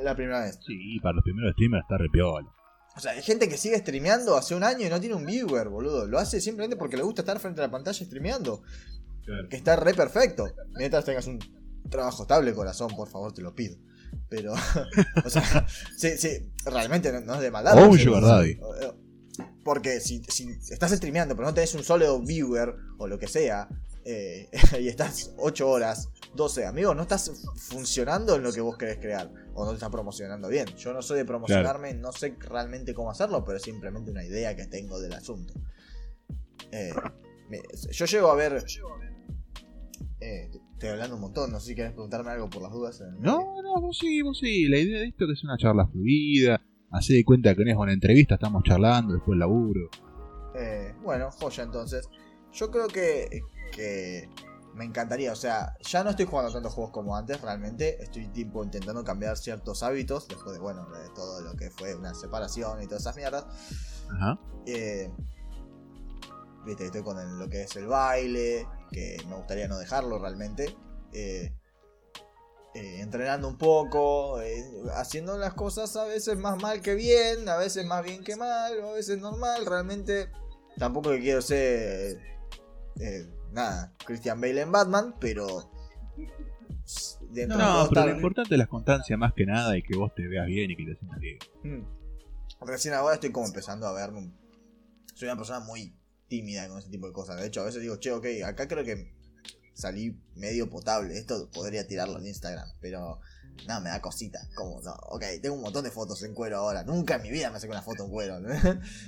La 0.03 0.15
primera 0.15 0.41
vez. 0.41 0.59
Sí, 0.67 0.99
para 1.03 1.15
los 1.17 1.25
primeros 1.25 1.53
streamers 1.53 1.83
está 1.85 1.99
re 1.99 2.09
piola. 2.11 2.49
O 3.01 3.03
sea, 3.03 3.13
hay 3.13 3.23
gente 3.23 3.49
que 3.49 3.57
sigue 3.57 3.79
streameando 3.79 4.37
hace 4.37 4.55
un 4.55 4.63
año 4.63 4.87
y 4.87 4.91
no 4.91 5.01
tiene 5.01 5.15
un 5.15 5.25
viewer, 5.25 5.71
boludo. 5.71 6.07
Lo 6.07 6.19
hace 6.19 6.39
simplemente 6.39 6.77
porque 6.77 6.99
le 6.99 7.03
gusta 7.03 7.23
estar 7.23 7.41
frente 7.41 7.63
a 7.63 7.65
la 7.65 7.71
pantalla 7.71 8.05
streameando. 8.05 8.63
Claro. 9.25 9.49
Que 9.49 9.57
está 9.57 9.75
re 9.77 9.95
perfecto. 9.95 10.47
Mientras 10.77 11.07
tengas 11.07 11.27
un 11.27 11.39
trabajo 11.89 12.25
estable, 12.25 12.53
corazón, 12.53 12.95
por 12.95 13.09
favor, 13.09 13.33
te 13.33 13.41
lo 13.41 13.55
pido. 13.55 13.79
Pero, 14.29 14.53
o 15.25 15.31
sea, 15.31 15.67
sí, 15.97 16.19
sí, 16.19 16.51
realmente 16.67 17.11
no, 17.11 17.23
no 17.23 17.37
es 17.37 17.41
de 17.41 17.51
maldad. 17.51 17.83
O 17.83 17.89
un 17.89 17.97
Sí, 17.97 18.05
sugar 18.05 18.23
sí. 18.23 18.29
daddy. 18.29 18.61
Porque 19.65 20.01
si, 20.01 20.23
si 20.29 20.51
estás 20.69 20.91
streameando, 20.93 21.35
pero 21.35 21.49
no 21.49 21.55
tenés 21.55 21.75
un 21.75 21.83
solo 21.83 22.21
viewer 22.21 22.75
o 22.99 23.07
lo 23.07 23.19
que 23.19 23.29
sea, 23.29 23.67
eh, 24.05 24.51
y 24.79 24.89
estás 24.89 25.31
8 25.39 25.67
horas, 25.71 26.11
12, 26.35 26.67
amigo, 26.67 26.95
no 26.95 27.01
estás 27.01 27.31
funcionando 27.57 28.37
en 28.37 28.43
lo 28.43 28.53
que 28.53 28.61
vos 28.61 28.77
querés 28.77 28.99
crear. 28.99 29.31
O 29.61 29.65
no 29.65 29.71
te 29.73 29.75
estás 29.77 29.91
promocionando 29.91 30.49
bien. 30.49 30.67
Yo 30.79 30.93
no 30.95 31.03
soy 31.03 31.19
de 31.19 31.25
promocionarme, 31.27 31.93
no 31.95 32.13
sé 32.13 32.35
realmente 32.39 32.95
cómo 32.95 33.11
hacerlo, 33.11 33.45
pero 33.45 33.59
es 33.59 33.63
simplemente 33.63 34.11
una 34.11 34.25
idea 34.25 34.57
que 34.57 34.67
tengo 34.67 34.99
del 35.01 35.13
asunto. 35.13 35.53
Eh, 36.73 36.93
me- 37.51 37.61
yo 37.91 38.05
llego 38.07 38.31
a 38.31 38.35
ver. 38.37 38.65
Eh, 40.21 40.51
estoy 40.73 40.89
hablando 40.91 41.17
un 41.17 41.23
montón, 41.23 41.51
no 41.53 41.61
sé 41.61 41.69
si 41.69 41.75
querés 41.75 41.93
preguntarme 41.93 42.31
algo 42.31 42.49
por 42.49 42.63
las 42.63 42.73
dudas. 42.73 43.03
No, 43.19 43.61
no, 43.63 43.81
vos 43.81 43.99
sí, 43.99 44.23
vos 44.23 44.39
sí. 44.39 44.67
La 44.69 44.79
idea 44.79 45.01
de 45.01 45.07
esto 45.09 45.27
que 45.27 45.33
es 45.33 45.45
una 45.45 45.57
charla 45.59 45.87
fluida. 45.87 46.61
Hacé 46.93 47.15
de 47.15 47.25
cuenta 47.25 47.55
que 47.55 47.65
no 47.65 47.71
es 47.71 47.77
una 47.77 47.93
entrevista, 47.93 48.35
estamos 48.35 48.63
charlando, 48.65 49.15
después 49.15 49.39
laburo. 49.39 49.89
Eh, 50.55 50.95
bueno, 51.03 51.31
joya 51.31 51.65
entonces. 51.65 52.09
Yo 52.53 52.71
creo 52.71 52.89
que, 52.89 53.43
que 53.73 54.29
me 54.75 54.85
encantaría, 54.85 55.33
o 55.33 55.37
sea, 55.37 55.77
ya 55.81 56.05
no 56.05 56.11
estoy 56.11 56.27
jugando 56.27 56.53
tantos 56.53 56.73
juegos 56.73 56.93
como 56.93 57.17
antes, 57.17 57.41
realmente. 57.41 58.03
Estoy 58.03 58.29
tipo 58.29 58.63
intentando 58.65 59.03
cambiar 59.05 59.37
ciertos 59.37 59.83
hábitos, 59.83 60.29
después 60.29 60.53
de, 60.55 60.61
bueno, 60.61 60.87
de 60.91 61.09
todo 61.11 61.41
lo 61.41 61.55
que 61.55 61.71
fue 61.71 61.95
una 61.95 62.15
separación 62.15 62.83
y 62.83 62.87
todas 62.87 63.03
esas 63.03 63.17
mierdas. 63.17 63.45
Ajá. 64.11 64.39
Eh, 64.67 65.11
Viste, 66.65 66.85
estoy 66.85 67.03
con 67.03 67.19
el- 67.19 67.39
lo 67.39 67.49
que 67.49 67.63
es 67.63 67.75
el 67.77 67.87
baile, 67.87 68.69
que 68.93 69.17
me 69.27 69.35
gustaría 69.35 69.67
no 69.67 69.79
dejarlo 69.79 70.19
realmente. 70.19 70.77
Eh, 71.11 71.55
eh, 72.75 73.01
entrenando 73.01 73.49
un 73.49 73.57
poco, 73.57 74.41
eh, 74.43 74.63
haciendo 74.95 75.39
las 75.39 75.55
cosas 75.55 75.97
a 75.97 76.05
veces 76.05 76.37
más 76.37 76.61
mal 76.63 76.83
que 76.83 76.95
bien, 76.95 77.49
a 77.49 77.57
veces 77.57 77.87
más 77.87 78.05
bien 78.05 78.23
que 78.23 78.37
mal, 78.37 78.79
a 78.79 78.93
veces 78.93 79.19
normal. 79.19 79.65
Realmente 79.65 80.31
tampoco 80.77 81.11
que 81.11 81.21
quiero 81.21 81.41
ser 81.41 82.21
eh, 83.01 83.27
nada, 83.53 83.93
Christian 84.07 84.41
Bale 84.41 84.61
en 84.63 84.73
Batman, 84.73 85.15
pero 85.21 85.71
dentro 87.31 87.57
de 87.59 87.63
No, 87.63 87.73
todo 87.73 87.89
pero 87.91 88.01
está- 88.01 88.07
lo 88.07 88.17
importante 88.17 88.55
es 88.55 88.59
la 88.59 88.67
constancia 88.67 89.17
más 89.17 89.33
que 89.35 89.47
nada 89.47 89.77
y 89.77 89.83
que 89.83 89.97
vos 89.97 90.13
te 90.15 90.27
veas 90.27 90.47
bien 90.47 90.71
y 90.71 90.77
que 90.77 90.85
te 90.85 90.97
sientas 90.97 91.19
bien. 91.21 91.39
Mm. 91.63 92.65
Recién 92.67 92.95
ahora 92.95 93.15
estoy 93.15 93.31
como 93.33 93.47
empezando 93.47 93.87
a 93.87 93.93
verme. 93.93 94.19
un- 94.19 94.41
Soy 95.15 95.29
una 95.29 95.37
persona 95.37 95.61
muy 95.61 95.95
tímida 96.29 96.67
con 96.69 96.79
ese 96.79 96.89
tipo 96.89 97.07
de 97.07 97.13
cosas. 97.13 97.39
De 97.41 97.47
hecho, 97.47 97.61
a 97.61 97.65
veces 97.65 97.83
digo, 97.83 97.97
che, 97.99 98.11
ok, 98.13 98.27
acá 98.47 98.67
creo 98.69 98.85
que 98.85 99.13
salí 99.75 100.17
medio 100.35 100.69
potable. 100.71 101.17
Esto 101.19 101.51
podría 101.53 101.87
tirarlo 101.87 102.19
en 102.19 102.27
Instagram, 102.27 102.69
pero 102.81 103.21
no, 103.69 103.81
me 103.83 103.91
da 103.91 104.01
cosita. 104.01 104.39
Como, 104.55 104.81
no, 104.83 104.93
ok, 105.11 105.23
tengo 105.43 105.57
un 105.57 105.63
montón 105.63 105.85
de 105.85 105.91
fotos 105.91 106.23
en 106.23 106.33
cuero 106.35 106.57
ahora. 106.59 106.85
Nunca 106.85 107.17
en 107.17 107.23
mi 107.23 107.31
vida 107.31 107.51
me 107.51 107.61
saqué 107.61 107.71
una 107.73 107.83
foto 107.83 108.05
en 108.05 108.11
cuero. 108.11 108.39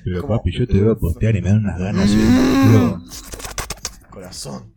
Pero 0.04 0.26
papi, 0.28 0.52
yo 0.52 0.66
te 0.66 0.80
veo 0.80 0.98
postear 0.98 1.34
y 1.36 1.40
me 1.42 1.48
dan 1.48 1.58
unas 1.60 1.78
ganas 1.78 2.10
de... 2.10 3.41
Corazón. 4.12 4.74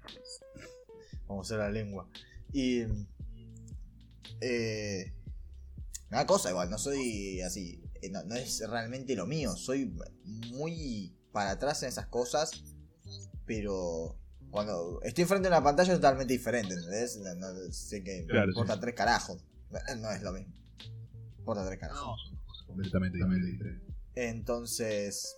Vamos 1.28 1.46
a 1.46 1.56
hacer 1.56 1.58
la 1.60 1.70
lengua. 1.72 2.08
Y. 2.54 2.84
Eh, 4.42 5.14
me 6.10 6.18
da 6.18 6.26
cosa 6.26 6.50
igual, 6.50 6.70
no 6.70 6.78
soy 6.78 7.42
así. 7.42 7.84
eh, 8.02 8.10
No, 8.10 8.24
no 8.24 8.36
es 8.36 8.62
realmente 8.68 9.16
lo 9.16 9.26
mío. 9.26 9.56
Soy 9.56 9.94
muy 10.52 11.16
para 11.32 11.52
atrás 11.52 11.84
en 11.84 11.90
esas 11.90 12.08
cosas. 12.08 12.52
Pero. 13.46 14.18
Cuando 14.52 15.02
estoy 15.02 15.26
frente 15.26 15.50
a 15.50 15.52
una 15.52 15.64
pantalla 15.64 15.92
es 15.92 15.98
totalmente 16.00 16.32
diferente, 16.32 16.74
¿entendés? 16.74 17.18
No- 17.18 17.36
no- 17.36 17.72
sé 17.74 18.04
que 18.04 18.26
Claro, 18.26 18.52
importa 18.52 18.76
sí. 18.76 18.80
tres 18.82 18.96
carajos. 18.96 19.44
Eh, 19.90 19.96
No 19.98 20.10
es 20.12 20.22
lo 20.22 20.32
mismo. 20.32 20.54
Importa 21.40 21.66
tres 21.66 21.80
carajos. 21.80 22.06
No, 22.08 22.18
son 22.18 22.38
cosas 22.46 22.66
completamente 22.68 23.18
diferentes. 23.18 23.82
Entonces. 24.16 25.36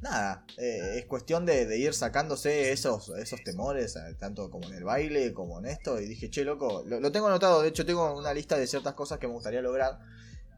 Nada, 0.00 0.44
eh, 0.58 0.98
es 0.98 1.06
cuestión 1.06 1.46
de, 1.46 1.78
ir 1.78 1.94
sacándose 1.94 2.72
esos, 2.72 3.08
esos 3.10 3.42
temores, 3.42 3.96
eh, 3.96 4.14
tanto 4.18 4.50
como 4.50 4.68
en 4.68 4.74
el 4.74 4.84
baile 4.84 5.32
como 5.32 5.58
en 5.58 5.66
esto. 5.66 6.00
Y 6.00 6.06
dije, 6.06 6.30
che, 6.30 6.44
loco, 6.44 6.82
lo, 6.86 7.12
tengo 7.12 7.26
anotado, 7.26 7.62
de 7.62 7.68
hecho 7.68 7.86
tengo 7.86 8.16
una 8.16 8.32
lista 8.34 8.56
de 8.56 8.66
ciertas 8.66 8.94
cosas 8.94 9.18
que 9.18 9.26
me 9.26 9.34
gustaría 9.34 9.62
lograr. 9.62 9.98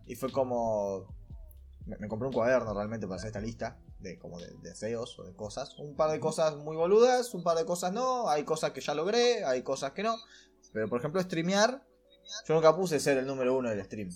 Y 0.07 0.14
fue 0.14 0.31
como... 0.33 1.16
Me, 1.87 2.07
compré 2.09 2.29
un 2.29 2.35
cuaderno 2.35 2.74
realmente 2.74 3.07
para 3.07 3.16
hacer 3.16 3.29
esta 3.29 3.40
lista 3.40 3.79
de 4.01 4.18
como 4.18 4.38
de 4.38 4.53
deseos 4.62 5.18
o 5.18 5.24
de 5.24 5.35
cosas. 5.35 5.79
Un 5.79 5.96
par 5.96 6.11
de 6.11 6.20
cosas 6.20 6.57
muy 6.57 6.77
boludas, 6.77 7.33
un 7.33 7.42
par 7.42 7.57
de 7.57 7.64
cosas 7.64 7.92
no. 7.92 8.29
Hay 8.29 8.44
cosas 8.44 8.72
que 8.72 8.83
ya 8.83 8.94
logré, 8.94 9.44
hay 9.44 9.62
cosas 9.62 9.92
que 9.92 10.03
no. 10.03 10.16
Pero 10.72 10.88
por 10.88 10.98
ejemplo, 10.98 11.20
streamear. 11.22 11.83
Yo 12.46 12.55
nunca 12.55 12.77
puse 12.77 13.01
ser 13.01 13.16
el 13.16 13.27
número 13.27 13.57
uno 13.57 13.70
del 13.70 13.83
stream. 13.85 14.11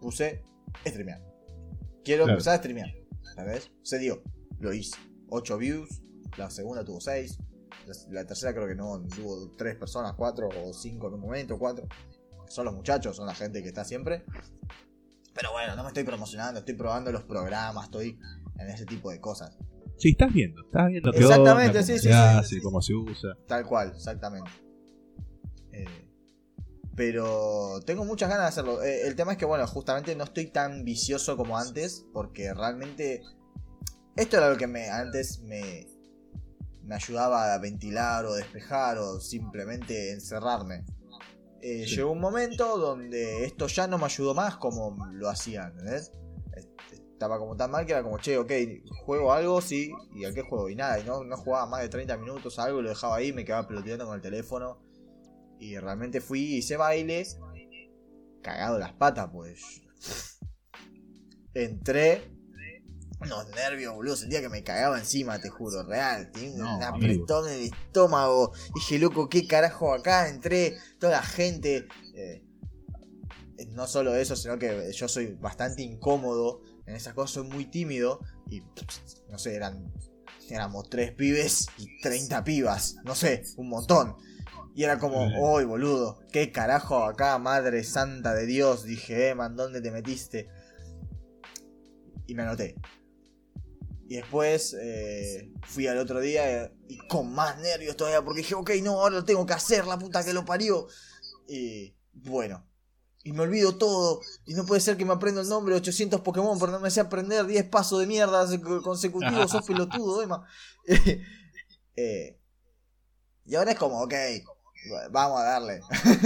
Puse 0.00 0.42
streamear. 0.86 1.20
Quiero 2.02 2.26
empezar 2.26 2.54
a 2.54 2.56
streamear. 2.56 2.99
¿Sabes? 3.34 3.70
Se 3.82 3.98
dio. 3.98 4.22
Lo 4.58 4.72
hice. 4.72 4.96
8 5.28 5.58
views. 5.58 6.02
La 6.36 6.50
segunda 6.50 6.84
tuvo 6.84 7.00
6. 7.00 7.38
La, 8.10 8.26
tercera 8.26 8.52
creo 8.52 8.68
que 8.68 8.74
no. 8.74 9.02
Tuvo 9.14 9.52
3 9.56 9.76
personas, 9.76 10.14
4 10.14 10.48
o 10.48 10.72
5 10.72 11.08
en 11.08 11.14
un 11.14 11.20
momento, 11.20 11.58
4. 11.58 11.86
Son 12.48 12.64
los 12.64 12.74
muchachos, 12.74 13.16
son 13.16 13.26
la 13.26 13.34
gente 13.34 13.62
que 13.62 13.68
está 13.68 13.84
siempre. 13.84 14.24
Pero 15.34 15.52
bueno, 15.52 15.76
no 15.76 15.82
me 15.82 15.88
estoy 15.88 16.04
promocionando, 16.04 16.58
estoy 16.60 16.74
probando 16.74 17.12
los 17.12 17.22
programas, 17.22 17.84
estoy 17.84 18.18
en 18.58 18.68
ese 18.68 18.84
tipo 18.84 19.10
de 19.10 19.20
cosas. 19.20 19.56
Sí, 19.96 20.10
estás 20.10 20.32
viendo, 20.32 20.62
estás 20.62 20.88
viendo 20.88 21.12
Exactamente, 21.12 21.82
sí, 21.82 21.98
sí, 21.98 22.10
sí, 22.44 22.60
cómo 22.60 22.80
se 22.82 22.94
usa. 22.94 23.36
Tal 23.46 23.66
cual, 23.66 23.92
exactamente. 23.94 24.50
Eh, 25.72 26.09
pero 27.00 27.80
tengo 27.86 28.04
muchas 28.04 28.28
ganas 28.28 28.44
de 28.44 28.48
hacerlo. 28.48 28.82
Eh, 28.82 29.06
el 29.06 29.16
tema 29.16 29.32
es 29.32 29.38
que, 29.38 29.46
bueno, 29.46 29.66
justamente 29.66 30.14
no 30.14 30.24
estoy 30.24 30.48
tan 30.48 30.84
vicioso 30.84 31.34
como 31.34 31.56
antes, 31.56 32.04
porque 32.12 32.52
realmente 32.52 33.22
esto 34.16 34.36
era 34.36 34.50
lo 34.50 34.58
que 34.58 34.66
me 34.66 34.90
antes 34.90 35.40
me, 35.40 35.86
me 36.82 36.94
ayudaba 36.94 37.54
a 37.54 37.58
ventilar 37.58 38.26
o 38.26 38.34
despejar 38.34 38.98
o 38.98 39.18
simplemente 39.18 40.12
encerrarme. 40.12 40.84
Eh, 41.62 41.86
llegó 41.86 42.12
un 42.12 42.20
momento 42.20 42.76
donde 42.76 43.46
esto 43.46 43.66
ya 43.66 43.86
no 43.86 43.96
me 43.96 44.04
ayudó 44.04 44.34
más 44.34 44.58
como 44.58 44.94
lo 45.10 45.30
hacía, 45.30 45.68
¿entendés? 45.68 46.12
Estaba 46.92 47.38
como 47.38 47.56
tan 47.56 47.70
mal 47.70 47.86
que 47.86 47.92
era 47.92 48.02
como, 48.02 48.18
che, 48.18 48.36
ok, 48.36 48.52
juego 49.06 49.32
algo, 49.32 49.62
sí, 49.62 49.90
¿y 50.14 50.26
a 50.26 50.34
qué 50.34 50.42
juego? 50.42 50.68
Y 50.68 50.76
nada, 50.76 51.00
y 51.00 51.04
no, 51.04 51.24
no 51.24 51.38
jugaba 51.38 51.64
más 51.64 51.80
de 51.80 51.88
30 51.88 52.18
minutos 52.18 52.58
algo, 52.58 52.80
y 52.80 52.82
lo 52.82 52.90
dejaba 52.90 53.16
ahí, 53.16 53.32
me 53.32 53.46
quedaba 53.46 53.66
peloteando 53.66 54.04
con 54.04 54.16
el 54.16 54.20
teléfono. 54.20 54.89
Y 55.60 55.78
realmente 55.78 56.20
fui, 56.20 56.56
hice 56.56 56.76
baile, 56.76 57.26
cagado 58.42 58.78
las 58.78 58.92
patas, 58.94 59.28
pues. 59.30 59.82
Entré, 61.52 62.32
unos 63.20 63.48
nervios, 63.50 63.94
boludo. 63.94 64.16
Sentía 64.16 64.40
que 64.40 64.48
me 64.48 64.64
cagaba 64.64 64.98
encima, 64.98 65.38
te 65.38 65.50
juro, 65.50 65.82
real. 65.82 66.30
Tenía 66.32 66.64
un 66.64 66.82
apretón 66.82 67.48
en 67.48 67.54
el 67.54 67.64
estómago. 67.64 68.52
Dije, 68.74 68.98
loco, 68.98 69.28
¿qué 69.28 69.46
carajo 69.46 69.92
acá? 69.92 70.28
Entré, 70.28 70.78
toda 70.98 71.12
la 71.12 71.22
gente. 71.22 71.86
Eh, 72.14 72.42
no 73.72 73.86
solo 73.86 74.14
eso, 74.14 74.36
sino 74.36 74.58
que 74.58 74.90
yo 74.92 75.08
soy 75.08 75.34
bastante 75.34 75.82
incómodo 75.82 76.62
en 76.86 76.96
esas 76.96 77.12
cosas, 77.12 77.32
soy 77.32 77.48
muy 77.48 77.66
tímido. 77.66 78.20
Y 78.48 78.62
no 79.28 79.38
sé, 79.38 79.54
eran. 79.54 79.92
Éramos 80.48 80.88
tres 80.90 81.12
pibes 81.12 81.68
y 81.78 82.00
30 82.00 82.42
pibas. 82.42 82.96
No 83.04 83.14
sé, 83.14 83.44
un 83.56 83.68
montón. 83.68 84.16
Y 84.74 84.84
era 84.84 84.98
como, 84.98 85.26
uy, 85.52 85.64
boludo, 85.64 86.20
¿qué 86.32 86.52
carajo 86.52 87.04
acá, 87.04 87.38
madre 87.38 87.82
santa 87.84 88.34
de 88.34 88.46
Dios? 88.46 88.84
Dije, 88.84 89.28
Eman, 89.28 89.56
¿dónde 89.56 89.80
te 89.80 89.90
metiste? 89.90 90.48
Y 92.26 92.34
me 92.34 92.42
anoté. 92.42 92.76
Y 94.10 94.16
después 94.16 94.76
eh, 94.80 95.52
fui 95.62 95.86
al 95.86 95.98
otro 95.98 96.20
día 96.20 96.64
eh, 96.64 96.72
y 96.88 96.98
con 97.06 97.32
más 97.32 97.58
nervios 97.60 97.96
todavía 97.96 98.22
porque 98.22 98.40
dije, 98.40 98.54
ok, 98.54 98.70
no, 98.82 99.00
ahora 99.00 99.16
lo 99.16 99.24
tengo 99.24 99.46
que 99.46 99.52
hacer, 99.52 99.86
la 99.86 99.98
puta 99.98 100.24
que 100.24 100.32
lo 100.32 100.44
parió. 100.44 100.88
Y 101.46 101.94
bueno. 102.12 102.66
Y 103.22 103.32
me 103.32 103.42
olvido 103.42 103.76
todo. 103.76 104.20
Y 104.46 104.54
no 104.54 104.64
puede 104.64 104.80
ser 104.80 104.96
que 104.96 105.04
me 105.04 105.12
aprenda 105.12 105.42
el 105.42 105.48
nombre 105.48 105.74
de 105.74 105.80
800 105.80 106.22
Pokémon, 106.22 106.58
pero 106.58 106.72
no 106.72 106.80
me 106.80 106.90
sé 106.90 107.00
aprender 107.00 107.46
10 107.46 107.66
pasos 107.66 108.00
de 108.00 108.06
mierda 108.06 108.46
consecutivos. 108.82 109.50
sos 109.50 109.64
pelotudo, 109.66 110.22
Emma. 110.22 110.44
Eh, 111.96 112.40
y 113.44 113.56
ahora 113.56 113.72
es 113.72 113.78
como, 113.78 114.00
ok, 114.00 114.14
vamos 115.10 115.40
a 115.40 115.44
darle. 115.44 115.80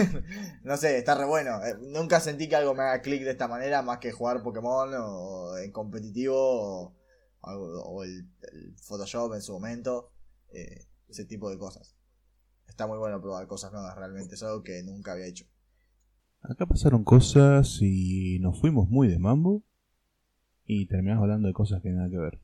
no 0.62 0.76
sé, 0.76 0.98
está 0.98 1.14
re 1.14 1.26
bueno. 1.26 1.58
nunca 1.80 2.20
sentí 2.20 2.48
que 2.48 2.56
algo 2.56 2.74
me 2.74 2.82
haga 2.82 3.02
clic 3.02 3.22
de 3.22 3.30
esta 3.30 3.48
manera 3.48 3.82
más 3.82 3.98
que 3.98 4.12
jugar 4.12 4.42
Pokémon 4.42 4.90
o 4.94 5.56
en 5.58 5.72
competitivo 5.72 6.94
o 7.40 8.04
el, 8.04 8.28
Photoshop 8.76 9.34
en 9.34 9.42
su 9.42 9.52
momento, 9.52 10.12
eh, 10.52 10.86
ese 11.08 11.24
tipo 11.24 11.50
de 11.50 11.58
cosas. 11.58 11.96
Está 12.66 12.86
muy 12.86 12.98
bueno 12.98 13.20
probar 13.20 13.46
cosas 13.46 13.72
nuevas 13.72 13.96
realmente, 13.96 14.34
es 14.34 14.42
algo 14.42 14.62
que 14.62 14.82
nunca 14.82 15.12
había 15.12 15.26
hecho. 15.26 15.46
Acá 16.40 16.66
pasaron 16.66 17.04
cosas 17.04 17.78
y 17.80 18.38
nos 18.40 18.60
fuimos 18.60 18.88
muy 18.88 19.08
de 19.08 19.18
mambo 19.18 19.62
y 20.66 20.86
terminamos 20.86 21.22
hablando 21.22 21.48
de 21.48 21.54
cosas 21.54 21.82
que 21.82 21.90
nada 21.90 22.10
que 22.10 22.18
ver. 22.18 22.40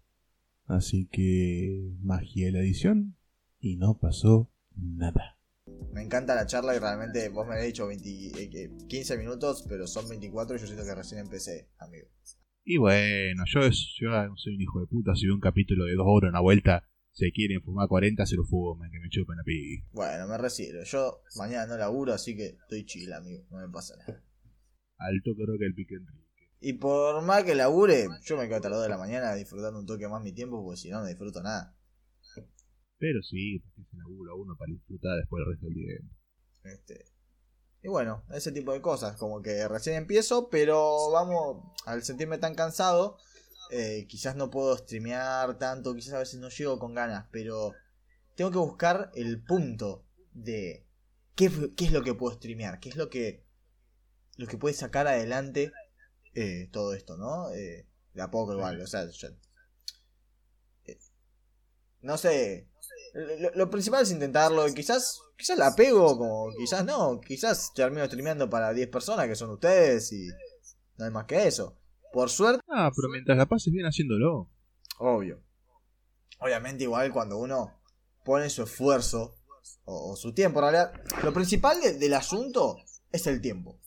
Así 0.67 1.07
que 1.07 1.95
magia 2.01 2.47
de 2.47 2.53
la 2.53 2.61
edición 2.61 3.17
y 3.59 3.77
no 3.77 3.99
pasó 3.99 4.51
nada. 4.75 5.40
Me 5.93 6.03
encanta 6.03 6.35
la 6.35 6.47
charla 6.47 6.75
y 6.75 6.79
realmente 6.79 7.29
vos 7.29 7.47
me 7.47 7.55
habéis 7.55 7.75
dicho 7.75 7.89
15 7.89 9.15
eh, 9.15 9.19
minutos, 9.19 9.65
pero 9.69 9.87
son 9.87 10.09
24 10.09 10.57
y 10.57 10.61
yo 10.61 10.67
siento 10.67 10.85
que 10.85 10.95
recién 10.95 11.21
empecé, 11.21 11.69
amigo. 11.79 12.09
Y 12.65 12.77
bueno, 12.77 13.45
yo, 13.47 13.61
yo 13.63 14.35
soy 14.37 14.55
un 14.55 14.61
hijo 14.61 14.81
de 14.81 14.87
puta. 14.87 15.15
Si 15.15 15.27
veo 15.27 15.35
un 15.35 15.41
capítulo 15.41 15.85
de 15.87 15.95
dos 15.95 16.07
horas, 16.07 16.31
una 16.31 16.41
vuelta, 16.41 16.85
se 17.13 17.33
quieren 17.33 17.63
fumar 17.63 17.89
40, 17.89 18.25
se 18.27 18.37
lo 18.37 18.45
fuman, 18.45 18.91
que 18.91 19.01
me 19.01 19.09
chupen 19.09 19.39
a 19.39 19.43
pi. 19.43 19.83
Bueno, 19.93 20.29
me 20.29 20.39
recibo. 20.39 20.83
Yo 20.85 21.23
mañana 21.37 21.67
no 21.67 21.77
laburo, 21.77 22.13
así 22.13 22.37
que 22.37 22.57
estoy 22.61 22.85
chill, 22.85 23.13
amigo. 23.13 23.45
No 23.51 23.59
me 23.59 23.69
pasa 23.69 23.97
nada. 23.97 24.23
Alto 24.99 25.35
creo 25.35 25.59
que 25.59 25.67
el 25.67 25.75
pique 25.75 25.95
Enrique. 25.97 26.31
Y 26.61 26.75
por 26.75 27.23
más 27.23 27.45
que 27.45 27.55
labure, 27.55 28.07
yo 28.23 28.37
me 28.37 28.45
quedo 28.45 28.57
hasta 28.57 28.69
las 28.69 28.79
2 28.79 28.85
de 28.85 28.91
la 28.91 28.99
mañana 28.99 29.35
disfrutando 29.35 29.81
un 29.81 29.87
toque 29.87 30.07
más 30.09 30.23
mi 30.23 30.33
tiempo, 30.33 30.63
porque 30.63 30.77
si 30.77 30.91
no, 30.91 31.01
no 31.01 31.07
disfruto 31.07 31.43
nada. 31.43 31.75
Pero 33.01 33.23
sí, 33.23 33.59
porque 33.59 33.91
se 33.91 33.97
labura 33.97 34.35
uno 34.35 34.55
para 34.57 34.71
disfrutar 34.71 35.17
después 35.17 35.41
del 35.41 35.53
resto 35.55 35.67
del 35.67 35.75
tiempo. 35.75 36.15
Este, 36.65 37.07
y 37.83 37.89
bueno, 37.89 38.25
ese 38.35 38.53
tipo 38.53 38.75
de 38.75 38.83
cosas, 38.83 39.17
como 39.17 39.41
que 39.41 39.67
recién 39.67 39.97
empiezo, 39.97 40.51
pero 40.51 41.11
vamos, 41.11 41.65
al 41.87 42.03
sentirme 42.03 42.37
tan 42.37 42.55
cansado, 42.55 43.17
eh, 43.71 44.07
quizás 44.07 44.37
no 44.37 44.51
puedo 44.51 44.77
streamear 44.77 45.59
tanto, 45.59 45.95
quizás 45.95 46.13
a 46.13 46.19
veces 46.19 46.41
no 46.41 46.51
llego 46.51 46.79
con 46.79 46.95
ganas, 46.95 47.27
pero 47.33 47.73
tengo 48.37 48.51
que 48.51 48.59
buscar 48.59 49.11
el 49.15 49.43
punto 49.43 50.05
de 50.35 50.87
qué, 51.35 51.51
qué 51.75 51.87
es 51.87 51.93
lo 51.93 52.03
que 52.03 52.15
puedo 52.15 52.37
streamear, 52.37 52.81
qué 52.81 52.91
es 52.91 52.97
lo 52.97 53.09
que, 53.09 53.47
lo 54.37 54.47
que 54.47 54.59
puede 54.59 54.75
sacar 54.75 55.07
adelante 55.07 55.73
eh, 56.35 56.69
todo 56.71 56.93
esto, 56.93 57.17
¿no? 57.17 57.51
Eh, 57.53 57.87
de 58.13 58.23
a 58.23 58.31
poco 58.31 58.53
igual, 58.53 58.79
o 58.83 58.87
sea, 58.87 59.07
no 62.03 62.17
sé, 62.17 62.70
lo, 63.55 63.71
principal 63.71 64.03
es 64.03 64.11
intentarlo. 64.11 64.67
Y 64.69 64.75
quizás, 64.75 65.21
quizás 65.37 65.59
la 65.59 65.75
pego, 65.75 66.17
como 66.17 66.51
quizás 66.57 66.85
no. 66.85 67.21
Quizás 67.21 67.73
termino 67.75 68.07
streameando 68.07 68.49
para 68.49 68.73
10 68.73 68.89
personas 68.89 69.27
que 69.27 69.37
son 69.37 69.51
ustedes 69.51 70.13
y 70.13 70.29
no 70.99 71.05
hay 71.05 71.11
más 71.11 71.25
que 71.25 71.47
eso. 71.47 71.77
Por 72.13 72.31
suerte. 72.31 72.63
Ah, 72.69 72.91
pero 72.95 73.09
mientras 73.09 73.37
la 73.37 73.47
pases 73.47 73.73
bien 73.73 73.87
haciéndolo. 73.87 74.49
Obvio. 74.99 75.43
Obviamente, 76.41 76.85
igual 76.85 77.13
cuando 77.13 77.39
uno 77.39 77.81
pone 78.25 78.51
su 78.51 78.63
esfuerzo 78.63 79.37
o, 79.85 80.17
su 80.17 80.33
tiempo, 80.33 80.61
en 80.61 80.73
realidad, 80.73 80.93
lo 81.23 81.33
principal 81.33 81.79
del 81.81 82.15
asunto 82.15 82.77
es 83.13 83.27
el 83.27 83.41
tiempo. 83.41 83.79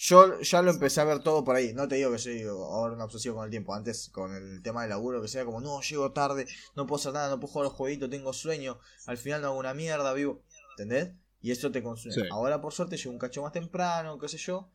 Yo 0.00 0.40
ya 0.42 0.62
lo 0.62 0.70
empecé 0.70 1.00
a 1.00 1.04
ver 1.04 1.24
todo 1.24 1.42
por 1.42 1.56
ahí. 1.56 1.72
No 1.72 1.88
te 1.88 1.96
digo 1.96 2.12
que 2.12 2.18
soy 2.18 2.44
ahora 2.44 2.94
un 2.94 3.00
obsesivo 3.00 3.34
con 3.34 3.46
el 3.46 3.50
tiempo. 3.50 3.74
Antes, 3.74 4.08
con 4.10 4.32
el 4.32 4.62
tema 4.62 4.82
del 4.82 4.90
laburo, 4.90 5.20
que 5.20 5.26
sea 5.26 5.44
como, 5.44 5.60
no, 5.60 5.80
llego 5.80 6.12
tarde, 6.12 6.46
no 6.76 6.86
puedo 6.86 7.00
hacer 7.00 7.12
nada, 7.12 7.28
no 7.28 7.40
puedo 7.40 7.52
jugar 7.52 7.64
los 7.64 7.74
jueguitos, 7.74 8.08
tengo 8.08 8.32
sueño, 8.32 8.78
al 9.06 9.18
final 9.18 9.42
no 9.42 9.48
hago 9.48 9.58
una 9.58 9.74
mierda, 9.74 10.12
vivo. 10.12 10.40
¿Entendés? 10.70 11.10
Y 11.42 11.50
eso 11.50 11.72
te 11.72 11.82
consume. 11.82 12.28
Ahora, 12.30 12.60
por 12.60 12.72
suerte, 12.72 12.96
llego 12.96 13.10
un 13.10 13.18
cacho 13.18 13.42
más 13.42 13.50
temprano, 13.50 14.20
qué 14.20 14.28
sé 14.28 14.38
yo. 14.38 14.70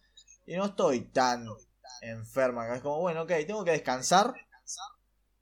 Y 0.46 0.58
no 0.58 0.66
estoy 0.66 1.06
tan 1.06 1.48
enferma. 2.02 2.76
Es 2.76 2.82
como, 2.82 3.00
bueno, 3.00 3.22
ok, 3.22 3.32
tengo 3.48 3.64
que 3.64 3.72
descansar. 3.72 4.34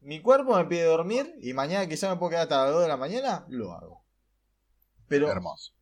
Mi 0.01 0.21
cuerpo 0.21 0.55
me 0.55 0.65
pide 0.65 0.83
dormir 0.83 1.33
y 1.41 1.53
mañana 1.53 1.89
quizá 1.89 2.07
me 2.07 2.17
puedo 2.17 2.29
quedar 2.29 2.43
hasta 2.43 2.65
las 2.65 2.73
2 2.73 2.83
de 2.83 2.87
la 2.87 2.97
mañana, 2.97 3.45
lo 3.49 3.73
hago. 3.73 4.03
Pero 5.07 5.27
Hermoso. 5.27 5.73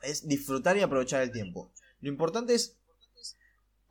es 0.00 0.26
disfrutar 0.26 0.78
y 0.78 0.80
aprovechar 0.80 1.20
el 1.20 1.30
tiempo. 1.30 1.72
Lo 2.00 2.08
importante 2.08 2.54
es 2.54 2.78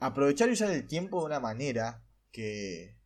aprovechar 0.05 0.49
y 0.49 0.53
usar 0.53 0.69
el 0.71 0.85
tiempo 0.87 1.19
de 1.19 1.25
una 1.27 1.39
manera 1.39 2.03
que, 2.31 2.97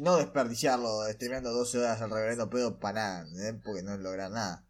no 0.00 0.16
desperdiciarlo 0.16 1.02
streameando 1.12 1.52
12 1.52 1.78
horas 1.78 2.00
al 2.00 2.10
reverendo 2.10 2.48
pedo 2.48 2.78
para 2.78 3.24
nada, 3.24 3.60
porque 3.64 3.82
no 3.82 3.94
es 3.94 4.00
lograr 4.00 4.30
nada. 4.30 4.66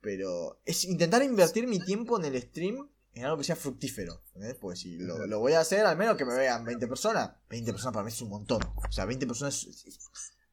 Pero 0.00 0.60
es 0.64 0.84
intentar 0.84 1.22
invertir 1.22 1.66
mi 1.66 1.80
tiempo 1.80 2.18
en 2.18 2.24
el 2.24 2.40
stream 2.40 2.88
en 3.12 3.24
algo 3.24 3.38
que 3.38 3.44
sea 3.44 3.56
fructífero. 3.56 4.22
¿entendés? 4.28 4.56
Pues 4.60 4.80
si 4.80 4.96
lo, 4.98 5.40
voy 5.40 5.52
a 5.52 5.60
hacer, 5.60 5.84
al 5.84 5.96
menos 5.96 6.16
que 6.16 6.24
me 6.24 6.34
vean 6.34 6.64
20 6.64 6.86
personas. 6.86 7.32
20 7.50 7.72
personas 7.72 7.92
para 7.92 8.04
mí 8.04 8.12
es 8.12 8.22
un 8.22 8.28
montón. 8.28 8.62
O 8.62 8.92
sea, 8.92 9.04
20 9.04 9.26
personas 9.26 9.66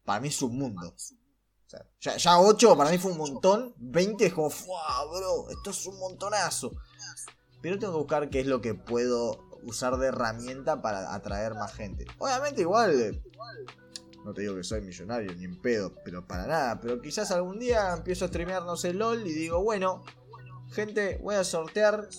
para 0.04 0.20
mí 0.20 0.30
es 0.30 0.42
un 0.42 0.58
mundo. 0.58 0.90
O 0.90 1.70
sea, 1.70 1.86
ya, 2.02 2.18
ya 2.18 2.40
8 2.40 2.78
para 2.78 2.90
mí 2.90 2.98
fue 2.98 3.12
un 3.12 3.18
montón. 3.18 3.74
20 3.78 4.26
es 4.26 4.34
como, 4.34 4.50
¡fuah, 4.50 5.06
bro! 5.06 5.50
Esto 5.50 5.70
es 5.70 5.86
un 5.86 6.00
montonazo. 6.00 6.72
Pero 7.64 7.80
tengo 7.80 7.94
que 7.94 8.00
buscar 8.00 8.30
qué 8.30 8.42
es 8.42 8.46
lo 8.46 8.60
que 8.62 8.76
puedo 8.76 9.40
usar 9.64 9.96
de 9.98 10.08
herramienta 10.08 10.82
para 10.82 11.16
atraer 11.16 11.56
más 11.56 11.74
gente. 11.74 12.06
Obviamente, 12.20 12.62
igual. 12.62 13.24
No 14.26 14.34
te 14.34 14.42
digo 14.42 14.56
que 14.56 14.66
soy 14.66 14.82
millonario 14.82 15.34
ni 15.34 15.46
en 15.46 15.62
pedo, 15.62 15.94
pero 16.04 16.28
para 16.28 16.46
nada. 16.46 16.82
Pero 16.82 17.02
quizás 17.02 17.32
algún 17.32 17.60
día 17.60 17.94
empiezo 17.94 18.26
a 18.26 18.28
streamear, 18.28 18.64
no 18.64 18.76
sé, 18.76 18.94
LOL 18.94 19.26
y 19.26 19.32
digo, 19.32 19.64
bueno, 19.64 20.04
gente, 20.72 21.20
voy 21.24 21.36
a 21.36 21.46
sortear 21.46 22.10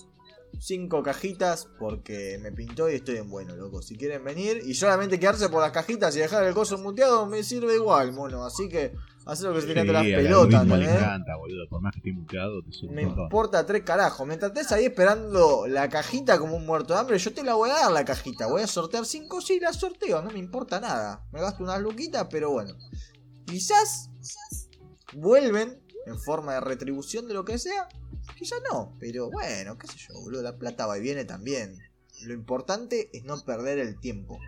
cinco 0.59 1.03
cajitas 1.03 1.69
porque 1.79 2.39
me 2.41 2.51
pintó 2.51 2.89
y 2.89 2.95
estoy 2.95 3.19
en 3.19 3.29
bueno, 3.29 3.55
loco. 3.55 3.83
Si 3.83 3.97
quieren 3.97 4.25
venir 4.25 4.63
y 4.65 4.75
solamente 4.75 5.21
quedarse 5.21 5.51
por 5.51 5.61
las 5.61 5.73
cajitas 5.73 6.17
y 6.17 6.21
dejar 6.21 6.45
el 6.45 6.55
coso 6.55 6.79
muteado, 6.79 7.27
me 7.27 7.43
sirve 7.43 7.75
igual, 7.75 8.13
mono. 8.13 8.47
Así 8.47 8.71
que 8.71 8.95
hacer 9.27 9.49
lo 9.49 9.55
que 9.55 9.61
se 9.63 9.67
te 9.69 9.75
cante 9.75 9.93
las 9.93 10.03
pelotas, 10.05 10.67
le 10.67 10.75
¿entendés? 10.75 10.97
encanta, 11.03 11.37
boludo. 11.37 11.69
Por 11.69 11.81
más 11.81 11.93
que 11.93 11.99
esté 11.99 12.13
muteado, 12.13 12.63
te 12.63 12.89
Me 12.89 13.03
importa 13.03 13.65
tres 13.65 13.83
carajos. 13.83 14.27
Mientras 14.27 14.53
estés 14.53 14.73
ahí 14.73 14.85
esperando 14.85 15.67
la 15.67 15.89
cajita 15.89 16.39
como 16.39 16.57
un 16.57 16.67
muerto 16.67 16.95
de 16.95 17.01
hambre, 17.01 17.19
yo 17.19 17.33
te 17.33 17.43
la 17.43 17.55
voy 17.55 17.71
a 17.71 17.75
dar 17.75 17.93
la 17.93 18.05
cajita. 18.05 18.47
Voy 18.47 18.63
a 18.63 18.67
sortear 18.67 19.07
cinco, 19.07 19.41
sí, 19.41 19.59
la 19.61 19.73
sorteo. 19.73 20.23
No 20.23 20.31
me 20.31 20.39
importa 20.39 20.81
nada. 20.81 21.25
Me 21.33 21.41
gasto 21.41 21.63
unas 21.65 21.81
luquitas, 21.81 22.27
pero 22.31 22.51
bueno. 22.51 22.75
Quizás 23.47 24.11
vuelven 25.15 25.81
en 26.07 26.19
forma 26.19 26.55
de 26.55 26.61
retribución 26.61 27.27
de 27.27 27.35
lo 27.35 27.45
que 27.45 27.59
sea. 27.59 27.89
Quizás 28.37 28.61
no, 28.71 28.97
pero 28.99 29.31
bueno, 29.31 29.79
qué 29.79 29.87
sé 29.87 29.97
yo, 29.99 30.21
boludo. 30.21 30.43
La 30.43 30.57
plata 30.57 30.87
va 30.87 30.99
y 30.99 31.01
viene 31.03 31.25
también. 31.25 31.79
Lo 32.23 32.35
importante 32.35 33.11
es 33.13 33.25
no 33.25 33.39
perder 33.41 33.79
el 33.79 33.99
tiempo. 34.01 34.39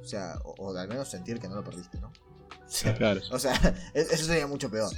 O 0.00 0.04
sea, 0.04 0.38
o, 0.44 0.54
o 0.58 0.76
al 0.76 0.88
menos 0.88 1.08
sentir 1.08 1.40
que 1.40 1.48
no 1.48 1.56
lo 1.56 1.64
perdiste, 1.64 1.98
¿no? 2.00 2.12
O 2.66 2.68
sea, 2.68 2.94
Claro, 2.96 3.20
o 3.30 3.38
sea, 3.38 3.52
es- 3.94 4.10
eso 4.12 4.24
sería 4.26 4.46
mucho 4.46 4.70
peor. 4.70 4.90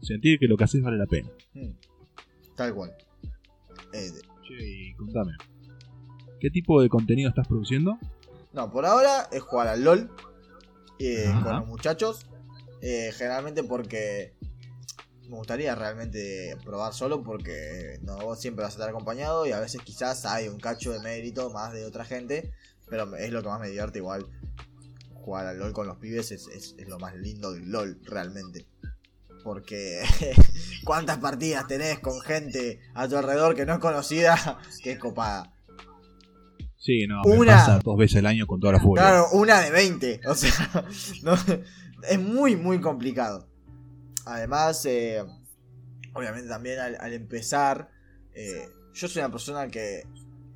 sentir 0.00 0.38
que 0.38 0.46
lo 0.46 0.56
que 0.56 0.64
haces 0.64 0.82
vale 0.82 0.98
la 0.98 1.06
pena. 1.06 1.30
Mm. 1.54 1.70
Tal 2.56 2.74
cual. 2.74 2.94
Eh, 3.92 4.10
Che, 4.46 4.54
y 4.54 4.94
contame. 4.94 5.32
¿Qué 6.40 6.50
tipo 6.50 6.82
de 6.82 6.88
contenido 6.88 7.28
estás 7.30 7.48
produciendo? 7.48 7.98
no, 8.52 8.70
por 8.70 8.86
ahora 8.86 9.28
es 9.32 9.42
jugar 9.42 9.66
al 9.68 9.82
LOL 9.82 10.10
eh, 11.00 11.32
con 11.42 11.56
los 11.56 11.66
muchachos. 11.66 12.26
Eh, 12.82 13.10
generalmente 13.16 13.64
porque 13.64 14.34
me 15.22 15.36
gustaría 15.36 15.74
realmente 15.74 16.54
probar 16.64 16.92
solo 16.92 17.22
porque 17.24 17.98
no 18.02 18.16
vos 18.18 18.38
siempre 18.40 18.62
vas 18.62 18.74
a 18.74 18.76
estar 18.76 18.88
acompañado 18.90 19.46
y 19.46 19.52
a 19.52 19.58
veces 19.58 19.80
quizás 19.82 20.26
hay 20.26 20.48
un 20.48 20.60
cacho 20.60 20.92
de 20.92 21.00
mérito 21.00 21.50
más 21.50 21.72
de 21.72 21.84
otra 21.86 22.04
gente. 22.04 22.52
Pero 22.88 23.16
es 23.16 23.32
lo 23.32 23.42
que 23.42 23.48
más 23.48 23.58
me 23.60 23.68
divierte 23.68 23.98
igual. 24.00 24.26
Jugar 25.24 25.46
al 25.46 25.58
LOL 25.58 25.72
con 25.72 25.86
los 25.86 25.96
pibes 25.96 26.30
es, 26.32 26.48
es- 26.48 26.74
es 26.78 26.86
lo 26.86 26.98
más 26.98 27.14
lindo 27.16 27.52
del 27.52 27.70
LOL 27.70 27.98
realmente. 28.04 28.66
Porque 29.42 30.02
cuántas 30.84 31.16
partidas 31.18 31.66
tenés 31.66 31.98
con 32.00 32.20
gente 32.20 32.80
a 32.94 33.08
tu 33.08 33.16
alrededor 33.16 33.54
que 33.54 33.64
no 33.64 33.72
es 33.74 33.78
conocida, 33.78 34.58
que 34.82 34.92
es 34.92 34.98
copada. 34.98 35.50
Sí, 36.76 37.06
no, 37.06 37.22
Una. 37.24 37.38
me 37.38 37.46
pasa 37.46 37.78
dos 37.82 37.96
veces 37.96 38.18
al 38.18 38.26
año 38.26 38.46
con 38.46 38.60
toda 38.60 38.74
la 38.74 38.80
furia. 38.80 39.02
Claro, 39.02 39.26
una 39.32 39.60
de 39.62 39.70
20. 39.70 40.20
O 40.26 40.34
sea, 40.34 40.84
no- 41.22 41.36
es 42.06 42.20
muy, 42.20 42.54
muy 42.56 42.80
complicado. 42.80 43.48
Además, 44.26 44.84
eh, 44.84 45.24
obviamente 46.12 46.48
también 46.48 46.78
al, 46.80 46.96
al 47.00 47.12
empezar, 47.14 47.88
eh, 48.34 48.68
yo 48.92 49.08
soy 49.08 49.20
una 49.22 49.30
persona 49.30 49.68
que... 49.68 50.02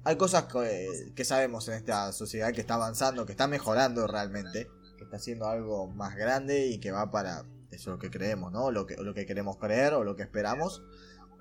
Hay 0.08 0.16
cosas 0.16 0.44
que, 0.44 1.12
que 1.14 1.22
sabemos 1.26 1.68
en 1.68 1.74
esta 1.74 2.12
sociedad 2.12 2.54
que 2.54 2.62
está 2.62 2.76
avanzando, 2.76 3.26
que 3.26 3.32
está 3.32 3.46
mejorando 3.46 4.06
realmente, 4.06 4.70
que 4.96 5.04
está 5.04 5.18
haciendo 5.18 5.46
algo 5.46 5.86
más 5.88 6.16
grande 6.16 6.68
y 6.68 6.78
que 6.78 6.92
va 6.92 7.10
para 7.10 7.44
eso 7.70 7.90
es 7.90 7.94
lo 7.94 7.98
que 7.98 8.10
creemos, 8.10 8.50
¿no? 8.50 8.70
Lo 8.70 8.86
que, 8.86 8.96
lo 8.96 9.12
que 9.12 9.26
queremos 9.26 9.58
creer 9.58 9.92
o 9.92 10.04
lo 10.04 10.16
que 10.16 10.22
esperamos, 10.22 10.82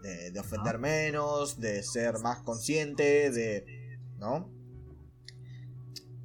de, 0.01 0.31
de 0.31 0.39
ofender 0.41 0.79
menos, 0.79 1.61
de 1.61 1.81
ser 1.81 2.19
más 2.19 2.39
consciente, 2.39 3.31
de... 3.31 3.65
¿No? 4.17 4.51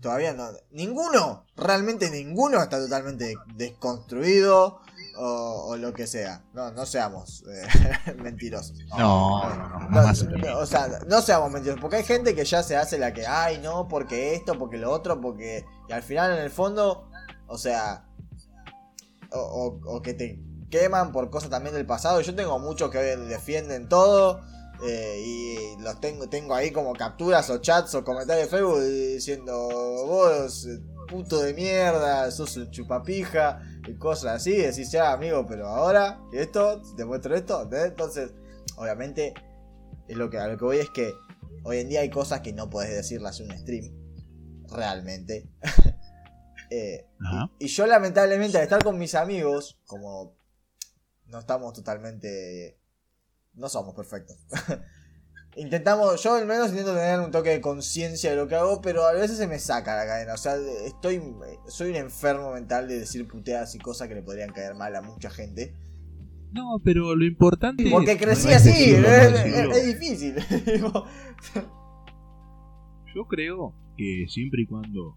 todavía 0.00 0.34
no. 0.34 0.50
Ninguno, 0.72 1.46
realmente 1.56 2.10
ninguno 2.10 2.60
está 2.60 2.78
totalmente 2.78 3.36
desconstruido 3.54 4.80
o, 5.16 5.66
o 5.68 5.76
lo 5.76 5.92
que 5.92 6.06
sea. 6.06 6.42
No, 6.54 6.70
no 6.72 6.86
seamos 6.86 7.44
eh, 7.48 8.14
mentirosos. 8.22 8.78
No, 8.98 9.42
no, 9.54 9.90
no, 9.90 10.12
No, 10.38 10.58
o 10.58 10.66
sea, 10.66 10.88
no 11.06 11.20
seamos 11.22 11.50
mentirosos. 11.50 11.80
Porque 11.80 11.96
hay 11.96 12.04
gente 12.04 12.34
que 12.34 12.44
ya 12.44 12.62
se 12.62 12.76
hace 12.76 12.98
la 12.98 13.12
que, 13.12 13.26
ay, 13.26 13.58
no, 13.58 13.88
porque 13.88 14.34
esto, 14.34 14.58
porque 14.58 14.76
lo 14.78 14.90
otro, 14.90 15.20
porque. 15.20 15.64
Y 15.88 15.92
al 15.92 16.02
final, 16.02 16.32
en 16.32 16.38
el 16.38 16.50
fondo, 16.50 17.08
o 17.46 17.58
sea. 17.58 18.04
O, 19.30 19.38
o- 19.40 19.96
o 19.96 20.02
que 20.02 20.14
te 20.14 20.38
queman 20.70 21.12
por 21.12 21.30
cosas 21.30 21.50
también 21.50 21.74
del 21.74 21.86
pasado. 21.86 22.20
Yo 22.20 22.34
tengo 22.34 22.58
muchos 22.58 22.90
que 22.90 22.98
defienden 22.98 23.88
todo. 23.88 24.40
eh, 24.84 25.22
y 25.24 25.80
los 25.80 26.00
tengo, 26.00 26.28
tengo 26.28 26.54
ahí 26.56 26.72
como 26.72 26.92
capturas 26.92 27.48
o 27.50 27.58
chats 27.58 27.94
o 27.94 28.02
comentarios 28.04 28.50
de 28.50 28.56
Facebook 28.56 28.80
diciendo 28.80 29.54
vos 30.08 30.66
puto 31.08 31.38
de 31.40 31.54
mierda, 31.54 32.28
sos 32.32 32.56
un 32.56 32.68
chupapija 32.72 33.60
y 33.86 33.94
cosas 33.94 34.36
así, 34.36 34.56
decís 34.56 34.90
ya 34.90 35.12
amigo, 35.12 35.46
pero 35.46 35.66
ahora 35.66 36.20
esto, 36.32 36.82
te 36.96 37.04
muestro 37.04 37.34
esto, 37.34 37.68
entonces 37.72 38.32
obviamente 38.76 39.34
es 40.08 40.16
lo 40.16 40.30
que, 40.30 40.38
a 40.38 40.48
lo 40.48 40.56
que 40.56 40.64
voy 40.64 40.78
es 40.78 40.90
que 40.90 41.12
hoy 41.64 41.78
en 41.78 41.88
día 41.88 42.00
hay 42.00 42.10
cosas 42.10 42.40
que 42.40 42.52
no 42.52 42.70
podés 42.70 42.90
decirlas 42.90 43.40
en 43.40 43.50
un 43.50 43.58
stream, 43.58 43.92
realmente. 44.68 45.48
Eh, 46.74 47.06
y 47.58 47.66
yo 47.66 47.86
lamentablemente 47.86 48.56
al 48.56 48.62
estar 48.62 48.82
con 48.82 48.98
mis 48.98 49.14
amigos, 49.14 49.78
como 49.84 50.38
no 51.26 51.38
estamos 51.38 51.74
totalmente... 51.74 52.78
No 53.52 53.68
somos 53.68 53.94
perfectos. 53.94 54.38
Intentamos, 55.54 56.22
yo 56.22 56.34
al 56.34 56.46
menos 56.46 56.70
intento 56.70 56.94
tener 56.94 57.20
un 57.20 57.30
toque 57.30 57.50
de 57.50 57.60
conciencia 57.60 58.30
de 58.30 58.36
lo 58.36 58.48
que 58.48 58.54
hago, 58.54 58.80
pero 58.80 59.04
a 59.06 59.12
veces 59.12 59.36
se 59.36 59.46
me 59.46 59.58
saca 59.58 59.94
la 59.96 60.06
cadena. 60.06 60.32
O 60.32 60.38
sea, 60.38 60.54
estoy, 60.86 61.20
soy 61.68 61.90
un 61.90 61.96
enfermo 61.96 62.52
mental 62.54 62.88
de 62.88 63.00
decir 63.00 63.28
puteadas 63.28 63.74
y 63.74 63.78
cosas 63.78 64.08
que 64.08 64.14
le 64.14 64.22
podrían 64.22 64.50
caer 64.50 64.74
mal 64.74 64.96
a 64.96 65.02
mucha 65.02 65.28
gente. 65.28 65.74
No, 66.52 66.80
pero 66.84 67.14
lo 67.14 67.24
importante 67.26 67.88
Porque 67.90 68.12
es- 68.12 68.18
crecí 68.18 68.48
no 68.48 68.54
así, 68.54 68.94
es- 68.94 69.76
es 69.76 69.86
difícil. 69.98 70.34
Yo 73.14 73.24
creo 73.28 73.74
que 73.96 74.24
siempre 74.28 74.62
y 74.62 74.66
cuando 74.66 75.16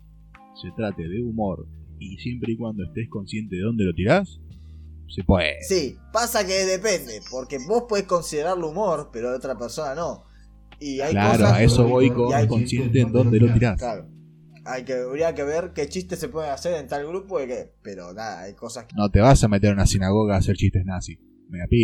se 0.62 0.70
trate 0.76 1.08
de 1.08 1.22
humor 1.24 1.66
y 2.00 2.18
siempre 2.18 2.54
y 2.54 2.58
cuando 2.58 2.84
estés 2.84 3.08
consciente 3.10 3.56
de 3.56 3.62
dónde 3.62 3.86
lo 3.86 3.94
tirás, 3.94 4.42
se 5.08 5.24
puede. 5.24 5.62
sí, 5.64 5.98
pasa 6.12 6.46
que 6.46 6.66
depende, 6.66 7.22
porque 7.30 7.58
vos 7.68 7.84
podés 7.88 8.06
considerarlo 8.06 8.70
humor, 8.70 9.10
pero 9.12 9.36
otra 9.36 9.58
persona 9.58 9.96
no. 9.96 10.26
Y 10.80 11.00
hay 11.00 11.12
Claro, 11.12 11.40
cosas 11.40 11.54
a 11.54 11.64
eso 11.64 11.88
voy 11.88 12.10
con 12.12 12.48
consciente 12.48 13.02
en 13.02 13.12
dónde 13.12 13.40
lo 13.40 13.54
tirás. 13.54 13.80
Claro. 13.80 14.10
Hay 14.66 14.84
que, 14.84 14.94
habría 14.94 15.34
que 15.36 15.44
ver 15.44 15.74
qué 15.74 15.88
chistes 15.88 16.20
se 16.20 16.28
pueden 16.28 16.52
hacer 16.52 16.74
en 16.74 16.88
tal 16.88 17.06
grupo, 17.08 17.40
y 17.40 17.48
que, 17.48 17.74
pero 17.84 18.14
nada, 18.14 18.42
hay 18.42 18.56
cosas 18.56 18.86
que... 18.86 18.96
No 18.96 19.10
te 19.12 19.20
vas 19.22 19.44
a 19.44 19.48
meter 19.48 19.70
en 19.70 19.76
una 19.76 19.86
sinagoga 19.86 20.36
a 20.36 20.40
hacer 20.40 20.56
chistes 20.56 20.84
nazis. 20.86 21.20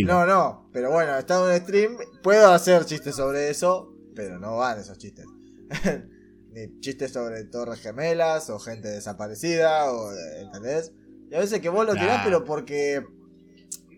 No, 0.06 0.26
no, 0.26 0.70
pero 0.74 0.92
bueno, 0.92 1.18
estando 1.18 1.52
en 1.52 1.62
stream, 1.62 1.98
puedo 2.24 2.52
hacer 2.52 2.86
chistes 2.86 3.16
sobre 3.16 3.50
eso, 3.50 3.96
pero 4.16 4.40
no 4.40 4.58
van 4.58 4.80
esos 4.80 4.98
chistes. 4.98 5.26
Ni 6.54 6.80
chistes 6.80 7.14
sobre 7.14 7.46
torres 7.46 7.80
gemelas, 7.80 8.50
o 8.50 8.60
gente 8.60 8.90
desaparecida, 8.90 9.92
o... 9.92 10.12
¿Entendés? 10.42 10.92
Y 11.32 11.36
a 11.36 11.40
veces 11.40 11.60
que 11.62 11.70
vos 11.70 11.86
lo 11.86 11.94
tirás, 11.94 12.08
Claro. 12.08 12.24
pero 12.26 12.44
porque... 12.46 13.02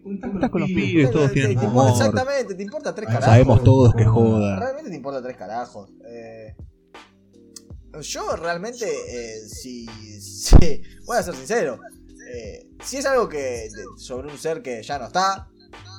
Estás 0.05 0.49
con 0.51 0.61
los 0.61 0.69
pibes, 0.69 1.11
todos 1.11 1.27
te- 1.29 1.33
tienen 1.33 1.59
te- 1.59 1.65
humor. 1.65 1.89
Exactamente, 1.91 2.55
te 2.55 2.63
importa 2.63 2.93
tres 2.93 3.07
carajos. 3.07 3.25
Sabemos 3.25 3.63
todos 3.63 3.95
que 3.95 4.05
joda. 4.05 4.59
Realmente 4.59 4.89
te 4.91 4.95
importa 4.97 5.21
tres 5.23 5.37
carajos. 5.37 5.89
Eh, 6.05 6.55
yo 8.01 8.35
realmente, 8.35 8.85
eh, 8.85 9.39
si, 9.47 9.85
si- 10.21 10.81
Voy 11.05 11.17
a 11.17 11.23
ser 11.23 11.35
sincero. 11.35 11.79
eh, 12.33 12.67
si 12.83 12.97
es 12.97 13.05
algo 13.05 13.29
que. 13.29 13.37
de- 13.37 13.69
sobre 13.97 14.29
un 14.31 14.37
ser 14.37 14.61
que 14.61 14.81
ya 14.83 14.99
no 14.99 15.05
está. 15.07 15.47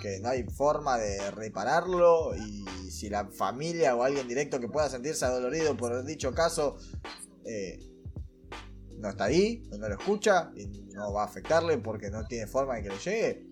Que 0.03 0.21
no 0.21 0.29
hay 0.29 0.45
forma 0.45 0.99
de 0.99 1.31
repararlo. 1.31 2.35
Y 2.37 2.65
si 2.91 3.09
la 3.09 3.27
familia 3.29 3.95
o 3.97 4.03
alguien 4.03 4.29
directo 4.29 4.61
que 4.61 4.69
pueda 4.69 4.89
sentirse 4.91 5.25
adolorido 5.25 5.77
por 5.77 6.05
dicho 6.05 6.33
caso. 6.35 6.77
eh, 7.47 7.79
no 8.99 9.09
está 9.09 9.25
ahí, 9.25 9.63
no 9.79 9.89
lo 9.89 9.95
escucha. 9.95 10.51
Y 10.57 10.67
no 10.95 11.13
va 11.13 11.23
a 11.23 11.27
afectarle 11.27 11.79
porque 11.79 12.11
no 12.11 12.25
tiene 12.25 12.47
forma 12.47 12.77
de 12.77 12.83
que 12.83 12.89
le 12.91 12.99
llegue. 12.99 13.47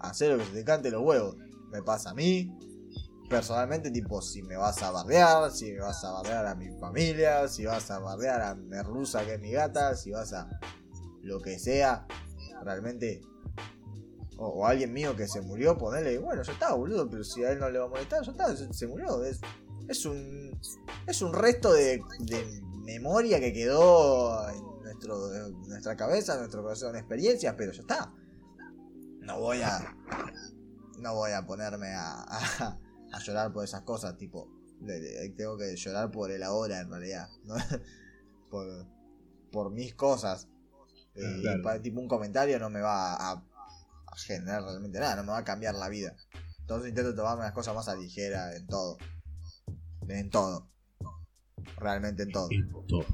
Hacer 0.00 0.32
lo 0.32 0.38
que 0.38 0.44
se 0.44 0.52
te 0.52 0.64
cante 0.64 0.90
los 0.90 1.02
huevos. 1.02 1.36
Me 1.70 1.82
pasa 1.82 2.10
a 2.10 2.14
mí 2.14 2.50
personalmente, 3.28 3.90
tipo, 3.90 4.22
si 4.22 4.42
me 4.42 4.56
vas 4.56 4.82
a 4.82 4.90
bardear, 4.90 5.50
si 5.50 5.72
me 5.72 5.80
vas 5.80 6.04
a 6.04 6.12
bardear 6.12 6.46
a 6.46 6.54
mi 6.54 6.68
familia, 6.78 7.48
si 7.48 7.64
vas 7.64 7.90
a 7.90 7.98
bardear 7.98 8.40
a 8.40 8.54
Merluza, 8.54 9.24
que 9.24 9.34
es 9.34 9.40
mi 9.40 9.50
gata, 9.50 9.96
si 9.96 10.12
vas 10.12 10.32
a 10.32 10.48
lo 11.22 11.40
que 11.40 11.58
sea, 11.58 12.06
realmente 12.62 13.20
o, 14.38 14.46
o 14.48 14.66
alguien 14.66 14.92
mío 14.92 15.16
que 15.16 15.26
se 15.26 15.40
murió, 15.40 15.76
ponerle, 15.76 16.18
bueno, 16.18 16.42
ya 16.42 16.52
está, 16.52 16.74
boludo, 16.74 17.08
pero 17.08 17.24
si 17.24 17.42
a 17.44 17.52
él 17.52 17.58
no 17.58 17.68
le 17.70 17.78
va 17.78 17.86
a 17.86 17.88
molestar, 17.88 18.22
ya 18.22 18.30
está, 18.30 18.56
se, 18.72 18.86
murió. 18.86 19.24
Es, 19.24 19.40
es 19.88 20.04
un 20.06 20.58
es 21.06 21.22
un 21.22 21.32
resto 21.32 21.72
de, 21.72 22.00
de 22.20 22.62
memoria 22.84 23.40
que 23.40 23.52
quedó 23.52 24.48
en 24.50 24.75
nuestro, 25.06 25.50
nuestra 25.68 25.96
cabeza, 25.96 26.36
nuestro 26.38 26.62
corazón, 26.62 26.96
experiencias, 26.96 27.54
pero 27.56 27.72
ya 27.72 27.80
está. 27.80 28.12
No 29.20 29.40
voy 29.40 29.60
a 29.62 29.94
no 30.98 31.14
voy 31.14 31.32
a 31.32 31.44
ponerme 31.46 31.88
a, 31.94 32.22
a, 32.22 32.78
a 33.12 33.18
llorar 33.20 33.52
por 33.52 33.64
esas 33.64 33.82
cosas, 33.82 34.16
tipo, 34.16 34.48
de- 34.80 34.98
de- 35.00 35.28
tengo 35.36 35.58
que 35.58 35.76
llorar 35.76 36.10
por 36.10 36.30
el 36.30 36.42
ahora 36.42 36.80
en 36.80 36.90
realidad, 36.90 37.28
¿no? 37.44 37.54
por, 38.50 38.66
por 39.52 39.70
mis 39.70 39.94
cosas. 39.94 40.48
Y 41.14 41.42
Claro. 41.42 41.62
pa- 41.62 41.80
tipo 41.82 42.00
un 42.00 42.08
comentario 42.08 42.58
no 42.58 42.70
me 42.70 42.80
va 42.80 43.14
a, 43.14 43.32
a 43.32 44.16
generar 44.16 44.62
realmente 44.62 44.98
nada, 45.00 45.16
no 45.16 45.22
me 45.24 45.30
va 45.32 45.38
a 45.38 45.44
cambiar 45.44 45.74
la 45.74 45.88
vida. 45.88 46.14
Entonces 46.60 46.88
intento 46.88 47.14
tomarme 47.14 47.42
las 47.44 47.52
cosas 47.52 47.74
más 47.74 47.88
a 47.88 47.94
ligera 47.94 48.54
en 48.56 48.66
todo. 48.66 48.96
En 50.08 50.30
todo. 50.30 50.68
Realmente 51.78 52.22
en 52.24 52.32
todo. 52.32 52.48
En 52.50 52.70
todo. 52.86 53.04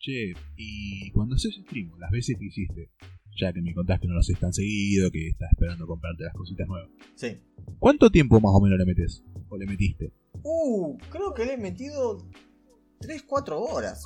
Che, 0.00 0.32
y 0.56 1.10
cuando 1.12 1.36
haces 1.36 1.54
stream, 1.62 1.92
las 1.98 2.10
veces 2.10 2.36
que 2.38 2.46
hiciste, 2.46 2.90
ya 3.38 3.52
que 3.52 3.60
me 3.60 3.74
contás 3.74 4.00
que 4.00 4.08
no 4.08 4.14
lo 4.14 4.20
haces 4.20 4.38
tan 4.40 4.52
seguido, 4.52 5.10
que 5.10 5.28
estás 5.28 5.50
esperando 5.52 5.86
comprarte 5.86 6.24
las 6.24 6.32
cositas 6.34 6.66
nuevas, 6.66 6.88
Sí. 7.16 7.38
¿cuánto 7.78 8.10
tiempo 8.10 8.40
más 8.40 8.52
o 8.54 8.60
menos 8.62 8.78
le 8.78 8.86
metes? 8.86 9.22
¿O 9.50 9.58
le 9.58 9.66
metiste? 9.66 10.12
Uh, 10.42 10.96
creo 11.10 11.34
que 11.34 11.44
le 11.44 11.54
he 11.54 11.58
metido 11.58 12.26
3-4 13.00 13.56
horas. 13.58 14.04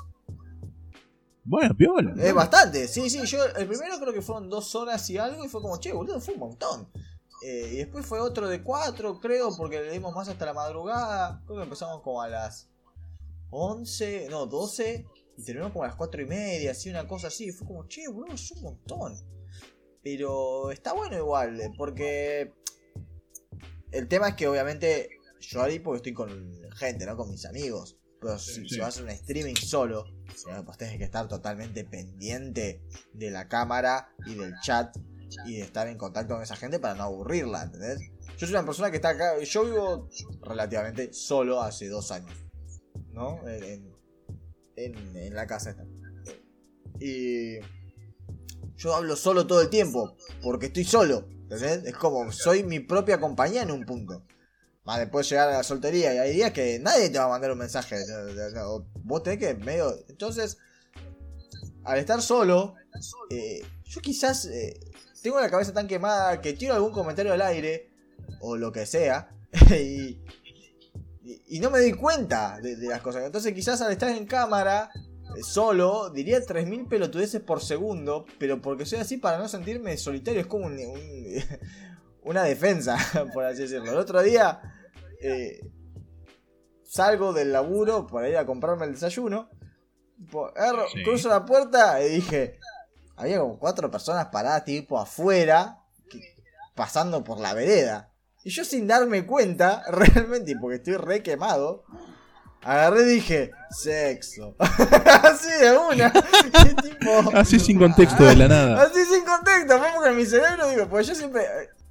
Bueno, 1.45 1.77
piola. 1.77 2.15
Es 2.19 2.35
bastante, 2.35 2.89
sí, 2.89 3.09
sí. 3.09 3.21
Yo 3.27 3.45
el 3.57 3.67
primero 3.69 3.99
creo 4.01 4.13
que 4.13 4.23
fueron 4.23 4.49
2 4.49 4.75
horas 4.75 5.09
y 5.11 5.19
algo 5.19 5.45
y 5.45 5.49
fue 5.49 5.61
como, 5.63 5.79
che, 5.79 5.93
boludo, 5.93 6.21
fue 6.21 6.35
un 6.35 6.41
montón. 6.41 6.89
Eh, 7.47 7.71
y 7.75 7.77
después 7.77 8.05
fue 8.07 8.19
otro 8.19 8.49
de 8.49 8.63
4, 8.63 9.21
creo, 9.21 9.51
porque 9.57 9.81
le 9.81 9.93
dimos 9.93 10.15
más 10.15 10.29
hasta 10.29 10.47
la 10.47 10.55
madrugada. 10.55 11.43
Creo 11.45 11.59
que 11.59 11.65
empezamos 11.65 12.01
como 12.03 12.23
a 12.23 12.29
las 12.29 12.69
11, 13.51 14.29
no, 14.31 14.47
12. 14.47 15.07
Y 15.37 15.43
terminamos 15.45 15.73
como 15.73 15.85
a 15.85 15.89
las 15.89 15.97
4 15.97 16.23
y 16.23 16.27
media, 16.27 16.71
así, 16.73 16.91
una 16.91 17.07
cosa 17.07 17.29
así. 17.29 17.47
Y 17.47 17.51
fue 17.53 17.67
como, 17.67 17.87
che, 17.89 18.07
boludo, 18.09 18.35
es 18.35 18.51
un 18.53 18.63
montón. 18.63 19.15
Pero 20.03 20.71
está 20.71 20.93
bueno 20.93 21.17
igual, 21.17 21.61
eh, 21.61 21.71
porque 21.77 22.53
el 23.91 24.07
tema 24.09 24.29
es 24.29 24.35
que 24.35 24.47
obviamente 24.49 25.09
yo 25.41 25.63
ahí 25.63 25.79
porque 25.79 25.97
estoy 25.99 26.13
con 26.13 26.53
gente, 26.77 27.07
¿no? 27.07 27.17
Con 27.17 27.31
mis 27.31 27.45
amigos. 27.47 27.97
Pero 28.21 28.39
si, 28.39 28.55
Sí. 28.63 28.69
si 28.69 28.79
vas 28.79 28.87
a 28.87 28.89
hacer 28.89 29.05
un 29.05 29.11
streaming 29.11 29.55
solo, 29.55 30.05
pues 30.65 30.79
tienes 30.79 30.99
que 30.99 31.05
estar 31.05 31.29
totalmente 31.29 31.85
pendiente 31.85 32.83
de 33.13 33.31
la 33.31 33.49
cámara 33.49 34.15
y 34.27 34.35
del 34.35 34.55
chat 34.63 34.97
y 35.47 35.57
de 35.57 35.63
estar 35.63 35.89
en 35.89 35.99
contacto 35.99 36.35
con 36.35 36.43
esa 36.43 36.57
gente 36.57 36.79
para 36.79 36.95
no 36.95 37.05
aburrirla, 37.05 37.65
¿entendés? 37.65 37.99
Yo 38.39 38.47
soy 38.47 38.51
una 38.57 38.65
persona 38.65 38.91
que 38.91 38.97
está 38.97 39.11
acá, 39.11 39.39
yo 39.41 39.65
vivo 39.65 40.09
relativamente 40.43 41.13
solo 41.13 41.61
hace 41.61 41.89
dos 41.89 42.11
años, 42.11 42.35
¿no? 43.13 43.47
En, 43.49 43.94
en- 44.77 45.35
la 45.35 45.47
casa 45.47 45.71
esta. 45.71 45.85
Y 47.01 47.59
yo 48.77 48.95
hablo 48.95 49.17
solo 49.17 49.47
todo 49.47 49.61
el 49.63 49.71
tiempo, 49.71 50.17
porque 50.43 50.67
estoy 50.67 50.85
solo, 50.85 51.29
¿entendés? 51.43 51.85
Es 51.85 51.95
como, 51.95 52.31
soy 52.33 52.63
mi 52.63 52.81
propia 52.81 53.21
compañía 53.21 53.63
en 53.63 53.71
un 53.71 53.85
punto. 53.85 54.23
Más 54.85 54.99
después 54.99 55.29
llegar 55.31 55.49
a 55.49 55.53
la 55.53 55.63
soltería 55.63 56.15
y 56.15 56.19
hay 56.19 56.35
días 56.35 56.53
que 56.53 56.79
nadie 56.79 57.09
te 57.09 57.19
va 57.19 57.25
a 57.25 57.29
mandar 57.29 57.51
un 57.53 57.59
mensaje. 57.59 57.97
Vos 59.03 59.23
tenés 59.23 59.39
que 59.39 59.55
medio... 59.55 59.95
Entonces, 60.09 60.59
al 61.85 61.99
estar 61.99 62.21
solo, 62.21 62.75
eh, 63.31 63.63
yo 63.85 64.01
quizás 64.03 64.45
eh, 64.47 64.79
tengo 65.23 65.41
la 65.41 65.51
cabeza 65.51 65.73
tan 65.73 65.89
quemada 65.89 66.41
que 66.43 66.53
tiro 66.53 66.75
algún 66.75 66.93
comentario 66.93 67.33
al 67.33 67.41
aire, 67.41 67.91
o 68.41 68.57
lo 68.57 68.73
que 68.73 68.85
sea, 68.85 69.31
y, 69.71 70.21
y- 71.25 71.57
y 71.57 71.61
no 71.61 71.71
me 71.71 71.79
doy 71.81 71.93
cuenta 71.95 72.59
de, 72.61 72.77
de 72.77 72.89
las 72.89 73.01
cosas. 73.01 73.25
Entonces 73.25 73.53
quizás 73.55 73.81
al 73.81 73.91
estar 73.93 74.11
en 74.11 74.27
cámara, 74.27 74.91
eh, 75.37 75.43
solo, 75.43 76.11
diría 76.11 76.41
3.000 76.45 76.87
pelotudeces 76.89 77.41
por 77.41 77.61
segundo, 77.63 78.27
pero 78.39 78.61
porque 78.61 78.87
soy 78.87 78.99
así 79.01 79.17
para 79.17 79.39
no 79.39 79.49
sentirme 79.49 79.97
solitario, 79.97 80.41
es 80.41 80.47
como 80.47 80.67
un- 80.67 80.79
un- 80.79 81.43
una 82.23 82.43
defensa, 82.45 82.97
por 83.35 83.45
así 83.45 83.63
decirlo. 83.63 83.91
El 83.93 83.99
otro 83.99 84.23
día 84.23 84.61
eh, 85.21 85.61
salgo 86.83 87.33
del 87.33 87.53
laburo 87.53 88.07
para 88.07 88.29
ir 88.29 88.37
a 88.37 88.47
comprarme 88.47 88.85
el 88.87 88.93
desayuno. 88.93 89.51
Sí. 90.93 91.03
Cruzo 91.03 91.29
la 91.29 91.45
puerta 91.45 92.03
y 92.05 92.09
dije, 92.17 92.59
había 93.17 93.41
como 93.41 93.59
cuatro 93.59 93.91
personas 93.91 94.27
paradas 94.27 94.65
tipo 94.65 94.99
afuera, 94.99 95.81
que- 96.09 96.37
pasando 96.75 97.25
por 97.25 97.41
la 97.41 97.53
vereda. 97.55 98.11
Y 98.45 98.51
yo 98.51 98.65
sin 98.65 98.87
darme 98.87 99.25
cuenta, 99.25 99.83
realmente, 99.91 100.55
porque 100.61 100.77
estoy 100.77 100.97
re 100.97 101.23
quemado, 101.23 101.85
agarré 102.63 103.03
y 103.03 103.15
dije, 103.15 103.51
sexo. 103.71 104.55
Así 104.59 105.51
de 105.61 105.77
una. 105.77 106.13
Y 106.71 106.75
tipo, 106.83 107.37
Así 107.37 107.59
sin 107.59 107.79
contexto 107.79 108.25
de 108.25 108.37
la 108.37 108.49
nada. 108.49 108.83
Así 108.83 109.05
sin 109.07 109.25
contexto, 109.25 109.79
fue 109.79 109.89
porque 109.95 110.11
en 110.11 110.17
mi 110.17 110.27
cerebro 110.27 110.69
digo, 110.69 110.89
pues 110.89 111.07
yo 111.07 111.15
siempre. 111.15 111.43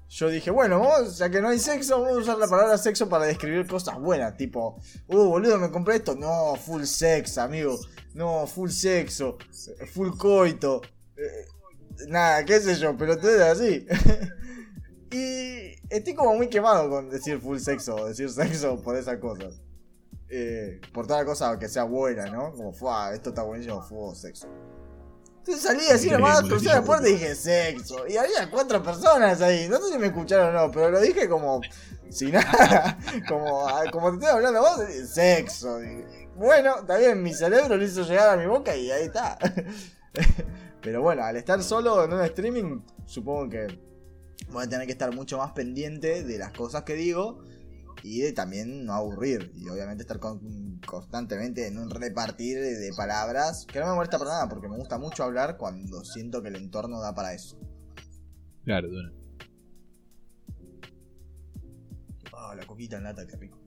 Yo 0.10 0.30
dije, 0.30 0.52
bueno, 0.52 0.80
vamos, 0.80 1.18
ya 1.18 1.28
que 1.28 1.42
no 1.42 1.48
hay 1.48 1.58
sexo, 1.58 2.00
vamos 2.00 2.18
a 2.18 2.22
usar 2.22 2.38
la 2.38 2.48
palabra 2.48 2.78
sexo 2.78 3.10
para 3.10 3.26
describir 3.26 3.66
cosas 3.66 3.98
buenas, 4.00 4.38
tipo, 4.38 4.80
uh, 5.08 5.16
boludo, 5.26 5.58
me 5.58 5.72
compré 5.72 5.96
esto. 5.96 6.16
No, 6.16 6.56
full 6.56 6.84
sex, 6.84 7.40
amigo. 7.40 7.80
No, 8.14 8.46
full 8.46 8.70
sexo. 8.70 9.40
Full 9.92 10.12
coito. 10.16 10.84
eh, 11.18 11.48
nada, 12.10 12.46
qué 12.46 12.60
sé 12.60 12.76
yo, 12.76 12.96
pero 12.96 13.18
tú 13.18 13.28
eres 13.28 13.42
así. 13.42 13.88
Y 15.14 15.76
estoy 15.90 16.16
como 16.16 16.36
muy 16.36 16.48
quemado 16.48 16.90
con 16.90 17.10
decir 17.10 17.40
full 17.40 17.60
sexo 17.60 17.96
o 17.96 18.08
decir 18.08 18.30
sexo 18.30 18.82
por 18.82 18.96
esas 18.96 19.18
cosas. 19.20 19.62
Eh, 20.30 20.82
por 20.92 21.06
toda 21.06 21.24
cosa 21.26 21.60
que 21.60 21.70
sea 21.70 21.84
buena, 21.84 22.26
¿no? 22.26 22.52
Como, 22.54 22.74
fue, 22.74 22.90
esto 23.14 23.30
está 23.30 23.44
buenísimo, 23.44 23.82
fue 23.84 24.16
sexo. 24.16 24.48
Entonces 25.38 25.62
salí 25.62 25.86
así 25.92 26.10
nomás, 26.10 26.42
crucé 26.42 26.70
la 26.70 26.84
puerta 26.84 27.08
y 27.08 27.14
dije 27.14 27.36
sexo. 27.36 28.08
Y 28.08 28.18
había 28.18 28.50
cuatro 28.50 28.82
personas 28.82 29.42
ahí. 29.42 29.68
No 29.70 29.78
sé 29.78 29.92
si 29.92 30.00
me 30.00 30.08
escucharon 30.08 30.56
o 30.56 30.68
no, 30.68 30.72
pero 30.72 30.90
lo 30.90 31.00
dije 31.00 31.30
como 31.30 31.62
sin 32.10 32.32
nada. 32.34 32.98
Como, 33.28 33.68
ah, 33.68 33.84
como 33.92 34.10
te 34.10 34.16
estoy 34.16 34.30
hablando 34.30 34.62
vos, 34.62 34.80
sexo. 35.08 35.80
Bueno, 36.36 36.78
bien, 36.98 37.22
mi 37.22 37.34
cerebro 37.34 37.78
lo 37.78 37.84
hizo 37.84 38.02
llegar 38.04 38.30
a 38.30 38.38
mi 38.38 38.48
boca 38.48 38.76
y 38.76 38.90
ahí 38.90 39.06
está. 39.06 39.38
Pero 40.82 41.02
bueno, 41.02 41.24
al 41.24 41.38
estar 41.38 41.62
solo 41.62 42.04
en 42.04 42.14
un 42.14 42.22
streaming, 42.22 42.82
supongo 43.06 43.50
que 43.50 43.93
voy 44.52 44.64
a 44.66 44.70
tener 44.70 44.86
que 44.86 44.92
estar 44.94 45.14
mucho 45.16 45.38
más 45.38 45.52
pendiente 45.54 46.24
de 46.24 46.38
las 46.38 46.52
cosas 46.54 46.84
que 46.84 46.94
digo 46.96 47.44
y 48.04 48.20
de 48.22 48.34
también 48.34 48.86
no 48.86 48.94
aburrir. 48.94 49.52
Y 49.56 49.70
obviamente 49.70 50.04
estar 50.04 50.20
con- 50.20 50.80
constantemente 50.86 51.68
en 51.68 51.78
un 51.78 51.90
repartir 51.90 52.60
de 52.60 52.92
palabras 52.96 53.66
que 53.72 53.80
no 53.80 53.88
me 53.88 53.94
molesta 53.96 54.18
para 54.20 54.32
nada 54.32 54.50
porque 54.50 54.68
me 54.68 54.76
gusta 54.78 54.98
mucho 54.98 55.24
hablar 55.24 55.58
cuando 55.58 56.04
siento 56.04 56.42
que 56.42 56.50
el 56.50 56.56
entorno 56.58 57.00
da 57.00 57.14
para 57.16 57.34
eso. 57.34 57.58
Claro, 58.66 58.90
de 58.90 58.98
una. 58.98 59.14
Ah, 62.34 62.56
la 62.56 62.66
coquita 62.66 62.98
en 62.98 63.04
lata, 63.04 63.26
qué 63.28 63.36
rico. 63.38 63.60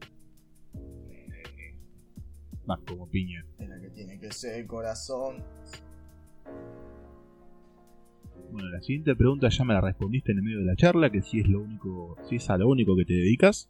Más 2.66 2.80
como 2.86 3.08
piña. 3.08 3.46
Es 3.58 3.68
la 3.68 3.80
que 3.80 3.90
tiene 3.90 4.18
que 4.18 4.32
ser 4.32 4.66
corazón. 4.66 5.44
Bueno, 8.56 8.70
la 8.70 8.80
siguiente 8.80 9.14
pregunta 9.14 9.50
ya 9.50 9.64
me 9.66 9.74
la 9.74 9.82
respondiste 9.82 10.32
en 10.32 10.38
el 10.38 10.44
medio 10.44 10.60
de 10.60 10.64
la 10.64 10.76
charla, 10.76 11.10
que 11.10 11.20
si 11.20 11.40
es 11.40 11.46
lo 11.46 11.60
único, 11.60 12.16
si 12.26 12.36
es 12.36 12.48
a 12.48 12.56
lo 12.56 12.66
único 12.70 12.96
que 12.96 13.04
te 13.04 13.12
dedicas. 13.12 13.68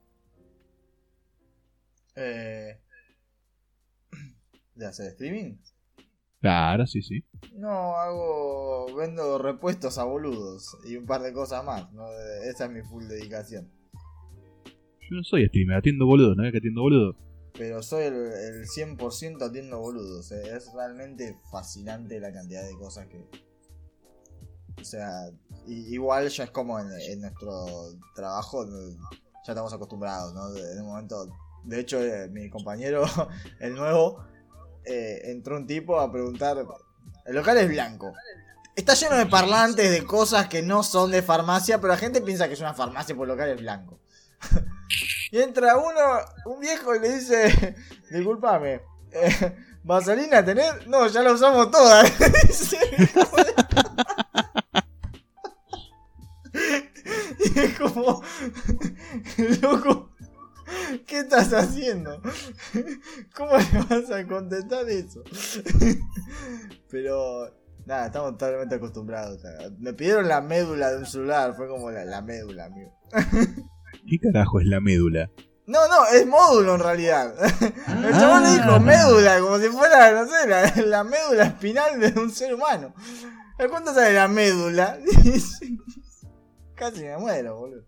Eh, 2.15 2.79
¿De 4.77 4.87
hacer 4.87 5.09
streaming? 5.09 5.57
Claro, 6.41 6.87
sí, 6.87 7.03
sí. 7.03 7.25
No, 7.57 7.97
hago. 7.97 8.95
Vendo 8.95 9.39
repuestos 9.39 9.99
a 9.99 10.05
boludos 10.05 10.79
y 10.89 10.95
un 10.95 11.05
par 11.05 11.23
de 11.23 11.33
cosas 11.33 11.65
más. 11.65 11.93
¿no? 11.93 12.07
Esa 12.49 12.67
es 12.67 12.71
mi 12.71 12.83
full 12.83 13.09
dedicación. 13.09 13.69
Yo 15.01 15.17
no 15.17 15.25
soy 15.25 15.49
streamer, 15.49 15.79
atiendo 15.79 16.07
boludo, 16.07 16.37
¿no 16.37 16.45
es 16.45 16.53
que 16.53 16.59
atiendo 16.59 16.83
boludo? 16.83 17.17
Pero 17.55 17.83
soy 17.83 18.05
el, 18.05 18.15
el 18.15 18.67
100% 18.69 19.43
atiendo 19.43 19.81
boludos. 19.81 20.31
eh. 20.31 20.57
Es 20.57 20.73
realmente 20.73 21.37
fascinante 21.51 22.21
la 22.21 22.33
cantidad 22.33 22.65
de 22.65 22.75
cosas 22.75 23.09
que. 23.09 23.25
O 24.81 24.85
sea, 24.85 25.29
igual 25.67 26.29
ya 26.29 26.45
es 26.45 26.51
como 26.51 26.79
en, 26.79 27.21
nuestro 27.21 27.67
trabajo, 28.15 28.65
no- 28.65 28.91
ya 29.45 29.53
estamos 29.53 29.73
acostumbrados, 29.73 30.35
¿no? 30.35 30.55
En 30.57 30.81
un 30.81 30.87
momento. 30.87 31.29
De 31.65 31.81
hecho, 31.81 32.01
eh, 32.01 32.29
mi 32.29 32.49
compañero, 32.51 33.05
el 33.61 33.75
nuevo, 33.75 34.25
eh, 34.85 35.21
entró 35.25 35.57
un 35.57 35.67
tipo 35.67 35.99
a 35.99 36.11
preguntar. 36.13 36.65
El 37.25 37.35
local 37.35 37.57
es 37.59 37.69
blanco. 37.69 38.13
Está 38.77 38.95
lleno 38.95 39.17
de 39.17 39.27
parlantes 39.27 39.91
de 39.91 40.05
cosas 40.05 40.49
que 40.49 40.63
no 40.63 40.83
son 40.83 41.11
de 41.11 41.23
farmacia, 41.23 41.81
pero 41.81 41.93
la 41.95 41.99
gente 41.99 42.21
piensa 42.21 42.47
que 42.47 42.55
es 42.55 42.61
una 42.61 42.75
farmacia 42.75 43.17
por 43.17 43.25
el 43.25 43.31
local 43.35 43.51
es 43.51 43.61
blanco. 43.61 43.99
Y 45.33 45.41
entra 45.41 45.77
uno, 45.77 46.01
un 46.45 46.61
viejo, 46.61 46.95
y 46.95 47.01
le 47.01 47.15
dice: 47.17 47.75
Disculpame, 48.11 48.81
eh, 49.11 49.57
¿vaselina 49.83 50.45
tenés? 50.45 50.87
No, 50.87 51.09
ya 51.09 51.21
la 51.21 51.33
usamos 51.33 51.69
toda. 51.73 52.05
Es 57.65 57.79
como. 57.79 58.23
Loco. 59.63 60.11
¿Qué 61.07 61.21
estás 61.21 61.53
haciendo? 61.53 62.21
¿Cómo 63.37 63.53
le 63.57 63.83
vas 63.89 64.11
a 64.11 64.27
contestar 64.27 64.89
eso? 64.89 65.23
Pero. 66.91 67.55
Nada, 67.87 68.07
estamos 68.07 68.33
totalmente 68.33 68.75
acostumbrados. 68.75 69.41
me 69.79 69.93
pidieron 69.93 70.27
la 70.27 70.41
médula 70.41 70.91
de 70.91 70.99
un 70.99 71.07
celular. 71.07 71.55
Fue 71.57 71.69
como 71.69 71.89
la, 71.93 72.05
la 72.05 72.21
médula, 72.21 72.65
amigo. 72.65 72.93
¿Qué 74.09 74.19
carajo 74.21 74.59
es 74.59 74.67
la 74.67 74.81
médula? 74.81 75.31
No, 75.69 75.87
no, 75.89 76.05
es 76.13 76.27
módulo 76.27 76.75
en 76.75 76.81
realidad. 76.81 77.33
El 77.63 78.13
Ah. 78.13 78.19
chabón 78.19 78.43
le 78.43 78.51
dijo 78.55 78.81
médula, 78.81 79.39
como 79.41 79.59
si 79.61 79.69
fuera, 79.69 80.11
no 80.13 80.29
sé, 80.29 80.49
la, 80.49 80.75
la 80.85 81.05
médula 81.05 81.45
espinal 81.45 82.01
de 82.01 82.19
un 82.21 82.33
ser 82.33 82.55
humano. 82.55 82.93
¿A 83.57 83.69
¿Cuánto 83.69 83.95
sale 83.95 84.13
la 84.15 84.27
médula? 84.27 84.99
Casi 86.77 87.03
me 87.05 87.17
muero, 87.17 87.57
boludo. 87.59 87.83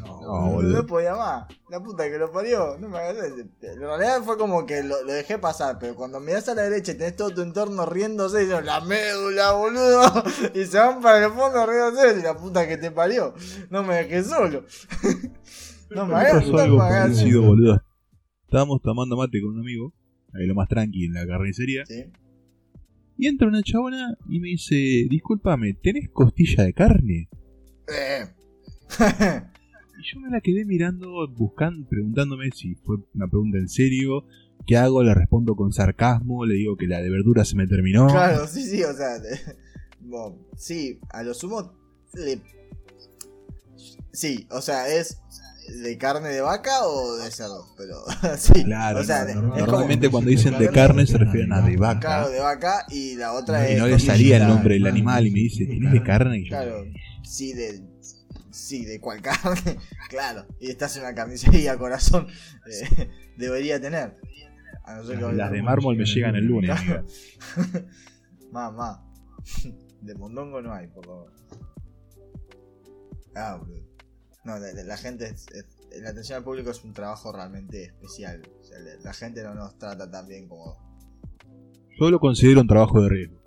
No, 0.00 0.20
No, 0.20 0.50
boludo. 0.52 0.84
podía 0.86 1.14
más. 1.14 1.46
La 1.70 1.80
puta 1.80 2.10
que 2.10 2.18
lo 2.18 2.30
parió. 2.32 2.76
No 2.78 2.88
me 2.88 2.98
hagas 2.98 3.16
eso. 3.24 3.36
En 3.62 3.78
realidad 3.80 4.20
fue 4.24 4.36
como 4.36 4.66
que 4.66 4.82
lo, 4.82 5.02
lo 5.04 5.12
dejé 5.12 5.38
pasar, 5.38 5.78
pero 5.78 5.94
cuando 5.94 6.18
mirás 6.18 6.48
a 6.48 6.54
la 6.56 6.62
derecha 6.62 6.90
y 6.92 6.96
tenés 6.96 7.14
todo 7.16 7.30
tu 7.30 7.40
entorno 7.42 7.86
riéndose, 7.86 8.42
y 8.42 8.46
dicen, 8.46 8.66
la 8.66 8.80
médula, 8.80 9.52
boludo. 9.52 10.02
Y 10.54 10.64
se 10.66 10.76
van 10.78 11.00
para 11.00 11.24
el 11.24 11.32
fondo 11.32 11.64
riéndose, 11.66 12.18
y 12.18 12.22
la 12.22 12.36
puta 12.36 12.66
que 12.66 12.76
te 12.76 12.90
parió. 12.90 13.32
No 13.70 13.82
me 13.84 13.94
dejé 13.96 14.24
solo. 14.24 14.64
No 15.94 16.06
me 16.06 16.14
hagas, 16.14 16.46
no 16.48 16.56
me 16.76 16.82
hagas 16.82 17.22
boludo. 17.34 17.82
Estábamos 18.44 18.80
tomando 18.82 19.14
mate 19.16 19.40
con 19.42 19.50
un 19.54 19.60
amigo, 19.60 19.92
ahí 20.34 20.46
lo 20.46 20.54
más 20.54 20.66
tranqui 20.68 21.04
en 21.04 21.12
la 21.12 21.26
carnicería, 21.26 21.84
Sí. 21.86 22.04
y 23.18 23.26
entra 23.28 23.46
una 23.46 23.62
chabona 23.62 24.16
y 24.28 24.40
me 24.40 24.48
dice, 24.48 24.74
discúlpame, 25.10 25.74
¿tenés 25.74 26.08
costilla 26.10 26.64
de 26.64 26.72
carne? 26.72 27.28
Eh. 27.92 28.26
Y 29.98 30.14
yo 30.14 30.20
me 30.20 30.30
la 30.30 30.40
quedé 30.40 30.64
mirando, 30.64 31.28
buscando, 31.28 31.86
preguntándome 31.88 32.50
si 32.50 32.74
fue 32.74 32.96
una 33.14 33.28
pregunta 33.28 33.58
en 33.58 33.68
serio. 33.68 34.24
¿Qué 34.66 34.76
hago? 34.76 35.02
Le 35.04 35.14
respondo 35.14 35.54
con 35.54 35.72
sarcasmo, 35.72 36.44
le 36.44 36.54
digo 36.54 36.76
que 36.76 36.86
la 36.88 37.00
de 37.00 37.08
verdura 37.10 37.44
se 37.44 37.54
me 37.54 37.68
terminó. 37.68 38.08
Claro, 38.08 38.48
sí, 38.48 38.64
sí, 38.64 38.82
o 38.82 38.92
sea. 38.94 39.18
bueno, 40.00 40.38
sí, 40.56 40.98
a 41.10 41.22
lo 41.22 41.34
sumo. 41.34 41.72
le- 42.14 42.40
Sí, 44.12 44.46
o 44.50 44.60
sea, 44.60 44.88
es 44.88 45.18
de 45.82 45.96
carne 45.96 46.28
de 46.30 46.40
vaca 46.40 46.84
o 46.86 47.16
de 47.16 47.30
cerdo, 47.30 47.66
pero 47.76 47.96
sí. 48.38 48.64
Claro, 48.64 49.00
o 49.00 49.04
sea, 49.04 49.24
no, 49.34 49.42
no, 49.42 49.56
normalmente 49.56 50.06
como, 50.08 50.12
cuando 50.18 50.30
dicen 50.30 50.58
de 50.58 50.68
carne 50.70 51.06
se 51.06 51.16
refieren 51.18 51.52
a 51.52 51.60
de 51.62 51.76
claro, 51.76 51.94
vaca. 51.94 52.28
de 52.28 52.40
vaca 52.40 52.86
y 52.90 53.14
la 53.14 53.32
otra 53.32 53.68
Y 53.70 53.74
es. 53.74 53.78
no 53.78 53.86
le 53.86 53.98
salía 53.98 54.36
el 54.38 54.48
nombre 54.48 54.74
del 54.74 54.86
animal 54.86 55.26
y 55.26 55.30
me 55.30 55.38
dice, 55.40 55.64
¿tienes 55.66 55.92
de 55.92 56.02
carne? 56.02 56.38
Y 56.40 56.44
yo, 56.44 56.48
Claro, 56.48 56.84
sí, 57.22 57.52
de. 57.52 57.82
Sí, 58.50 58.84
de 58.84 59.00
cuál 59.00 59.22
carne, 59.22 59.78
claro. 60.10 60.46
Y 60.60 60.68
estás 60.70 60.94
en 60.96 61.04
una 61.04 61.14
carnicería, 61.14 61.78
corazón. 61.78 62.26
eh, 62.70 63.08
debería 63.38 63.80
tener. 63.80 64.16
A 64.84 64.96
no 64.96 65.04
ser 65.04 65.18
que 65.18 65.32
las 65.32 65.50
de 65.52 65.62
mármol 65.62 65.96
me 65.96 66.04
llegan 66.04 66.34
el 66.34 66.44
lunes. 66.44 66.70
amiga. 66.70 67.04
Mamá. 68.52 69.02
De 70.02 70.14
mondongo 70.14 70.60
no 70.60 70.72
hay, 70.74 70.88
por 70.88 71.06
favor. 71.06 71.32
Ah, 73.34 73.56
boludo. 73.58 73.86
No, 74.44 74.58
la, 74.58 74.96
gente. 74.96 75.28
es- 75.28 75.46
es- 75.52 76.00
la 76.02 76.10
atención 76.10 76.38
al 76.38 76.44
público 76.44 76.70
es 76.70 76.82
un 76.84 76.92
trabajo 76.92 77.32
realmente 77.32 77.84
especial. 77.84 78.42
O 78.60 78.64
sea, 78.64 78.78
la, 78.80 78.96
la 79.02 79.12
gente 79.14 79.42
no 79.42 79.54
nos 79.54 79.78
trata 79.78 80.10
tan 80.10 80.26
bien 80.26 80.48
como. 80.48 80.76
Yo 81.98 82.10
lo 82.10 82.18
considero 82.18 82.60
un 82.60 82.66
trabajo 82.66 83.00
de 83.02 83.08
riesgo. 83.08 83.41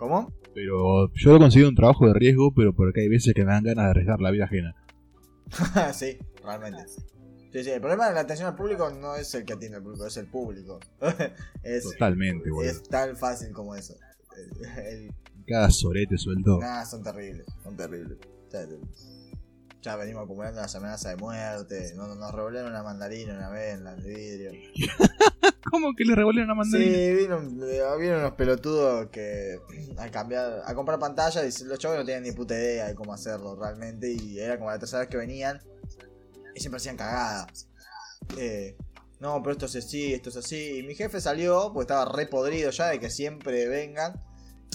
¿Cómo? 0.00 0.32
Pero 0.54 1.12
yo 1.12 1.32
lo 1.34 1.38
considero 1.38 1.68
un 1.68 1.74
trabajo 1.74 2.06
de 2.06 2.14
riesgo, 2.14 2.54
pero 2.54 2.74
porque 2.74 3.02
hay 3.02 3.08
veces 3.10 3.34
que 3.34 3.44
me 3.44 3.52
dan 3.52 3.62
ganas 3.64 3.84
de 3.84 3.90
arriesgar 3.90 4.18
la 4.18 4.30
vida 4.30 4.44
ajena. 4.46 4.74
sí, 5.92 6.16
realmente. 6.42 6.86
Sí, 7.52 7.64
sí, 7.64 7.70
el 7.70 7.80
problema 7.82 8.08
de 8.08 8.14
la 8.14 8.20
atención 8.20 8.48
al 8.48 8.54
público 8.54 8.88
no 8.90 9.14
es 9.14 9.34
el 9.34 9.44
que 9.44 9.52
atiende 9.52 9.76
al 9.76 9.82
público, 9.82 10.06
es 10.06 10.16
el 10.16 10.26
público. 10.26 10.80
es, 11.62 11.84
Totalmente, 11.84 12.50
boludo. 12.50 12.70
es 12.70 12.82
tan 12.84 13.14
fácil 13.14 13.52
como 13.52 13.74
eso. 13.74 13.94
El- 14.36 14.86
el- 14.86 15.14
Cada 15.46 15.68
sorete 15.70 16.16
suelto. 16.16 16.58
Nah, 16.58 16.86
son 16.86 17.02
terribles, 17.02 17.44
son 17.62 17.76
terribles. 17.76 18.16
Ya, 18.50 18.66
ya 19.82 19.96
venimos 19.96 20.24
acumulando 20.24 20.62
las 20.62 20.74
amenazas 20.74 21.14
de 21.14 21.16
muerte. 21.22 21.92
Nos, 21.94 22.16
nos 22.16 22.32
revolvieron 22.32 22.70
una 22.70 22.82
mandarina 22.82 23.34
una 23.36 23.50
vez 23.50 23.74
en 23.78 23.84
de 23.84 24.08
vidrio. 24.08 24.52
¿Cómo 25.70 25.94
que 25.94 26.04
le 26.04 26.14
revolvieron 26.14 26.50
una 26.50 26.54
mandarina? 26.54 26.92
Sí, 26.92 27.12
vino, 27.14 27.66
eh, 27.66 27.98
vieron 27.98 28.20
unos 28.20 28.32
pelotudos 28.32 29.08
que 29.10 29.58
a 29.98 30.10
cambiar, 30.10 30.62
a 30.64 30.74
comprar 30.74 30.98
pantallas 30.98 31.60
y 31.60 31.64
los 31.64 31.78
chavos 31.78 31.98
no 31.98 32.04
tenían 32.04 32.22
ni 32.22 32.32
puta 32.32 32.54
idea 32.54 32.86
de 32.88 32.94
cómo 32.94 33.12
hacerlo 33.12 33.56
realmente. 33.56 34.10
Y 34.10 34.38
era 34.38 34.58
como 34.58 34.70
la 34.70 34.78
tercera 34.78 35.00
vez 35.00 35.08
que 35.08 35.16
venían 35.16 35.60
y 36.54 36.60
siempre 36.60 36.78
hacían 36.78 36.96
cagadas. 36.96 37.68
Eh, 38.38 38.76
no, 39.18 39.42
pero 39.42 39.52
esto 39.52 39.66
es 39.66 39.76
así, 39.76 40.14
esto 40.14 40.30
es 40.30 40.36
así. 40.36 40.78
Y 40.78 40.82
mi 40.82 40.94
jefe 40.94 41.20
salió, 41.20 41.72
pues 41.74 41.84
estaba 41.84 42.10
re 42.10 42.26
podrido 42.26 42.70
ya 42.70 42.88
de 42.88 42.98
que 42.98 43.10
siempre 43.10 43.68
vengan. 43.68 44.14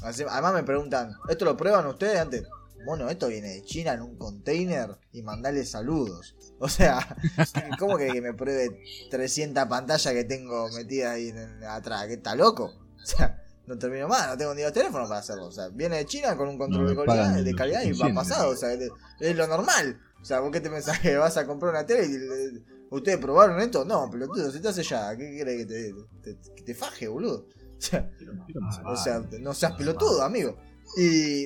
Además 0.03 0.53
me 0.53 0.63
preguntan, 0.63 1.13
¿esto 1.29 1.45
lo 1.45 1.57
prueban 1.57 1.87
ustedes 1.87 2.19
antes? 2.19 2.43
Bueno, 2.85 3.09
esto 3.09 3.27
viene 3.27 3.49
de 3.49 3.61
China 3.63 3.93
en 3.93 4.01
un 4.01 4.17
container 4.17 4.97
y 5.11 5.21
mandale 5.23 5.65
saludos. 5.65 6.35
O 6.59 6.69
sea, 6.69 7.17
¿cómo 7.79 7.97
que, 7.97 8.07
que 8.11 8.21
me 8.21 8.33
pruebe 8.33 8.79
300 9.09 9.65
pantallas 9.65 10.13
que 10.13 10.23
tengo 10.23 10.69
metidas 10.69 11.13
ahí 11.15 11.33
atrás? 11.67 12.05
¿Qué 12.07 12.13
está 12.13 12.35
loco? 12.35 12.71
O 13.05 13.07
sea, 13.07 13.39
no 13.67 13.77
termino 13.77 14.07
más, 14.07 14.27
no 14.29 14.35
tengo 14.37 14.55
ni 14.55 14.63
los 14.63 14.73
teléfonos 14.73 15.07
para 15.07 15.19
hacerlo. 15.19 15.45
O 15.45 15.51
sea, 15.51 15.67
viene 15.69 15.97
de 15.97 16.05
China 16.07 16.35
con 16.35 16.47
un 16.49 16.57
control 16.57 16.83
No 16.85 16.89
de 16.89 16.95
calidad, 17.53 17.81
de 17.81 17.85
y 17.85 17.91
va 17.91 18.07
pasado. 18.15 18.49
O 18.49 18.55
sea, 18.55 18.73
es, 18.73 19.35
lo 19.35 19.45
normal. 19.47 19.99
O 20.19 20.25
sea, 20.25 20.39
¿vos 20.39 20.51
qué 20.51 20.59
te 20.59 20.71
pensás 20.71 20.99
que 20.99 21.15
vas 21.15 21.37
a 21.37 21.45
comprar 21.45 21.71
una 21.71 21.85
tele 21.85 22.05
y 22.07 22.17
le- 22.17 22.61
¿Ustedes 22.89 23.17
probaron 23.19 23.59
esto? 23.61 23.85
No, 23.85 24.09
pelotudo, 24.09 24.49
si 24.49 24.57
estás 24.57 24.77
allá, 24.79 25.15
¿qué 25.17 25.35
querés 25.37 25.57
que 25.57 25.65
te, 25.65 25.93
te- 26.33 26.53
que 26.55 26.63
te 26.63 26.73
faje, 26.73 27.07
boludo? 27.07 27.45
O 27.77 27.81
sea, 27.81 28.09
o 28.85 28.95
sea, 28.95 29.23
no 29.39 29.53
seas 29.53 29.73
pelotudo, 29.73 30.23
amigo. 30.23 30.57
Y. 30.97 31.45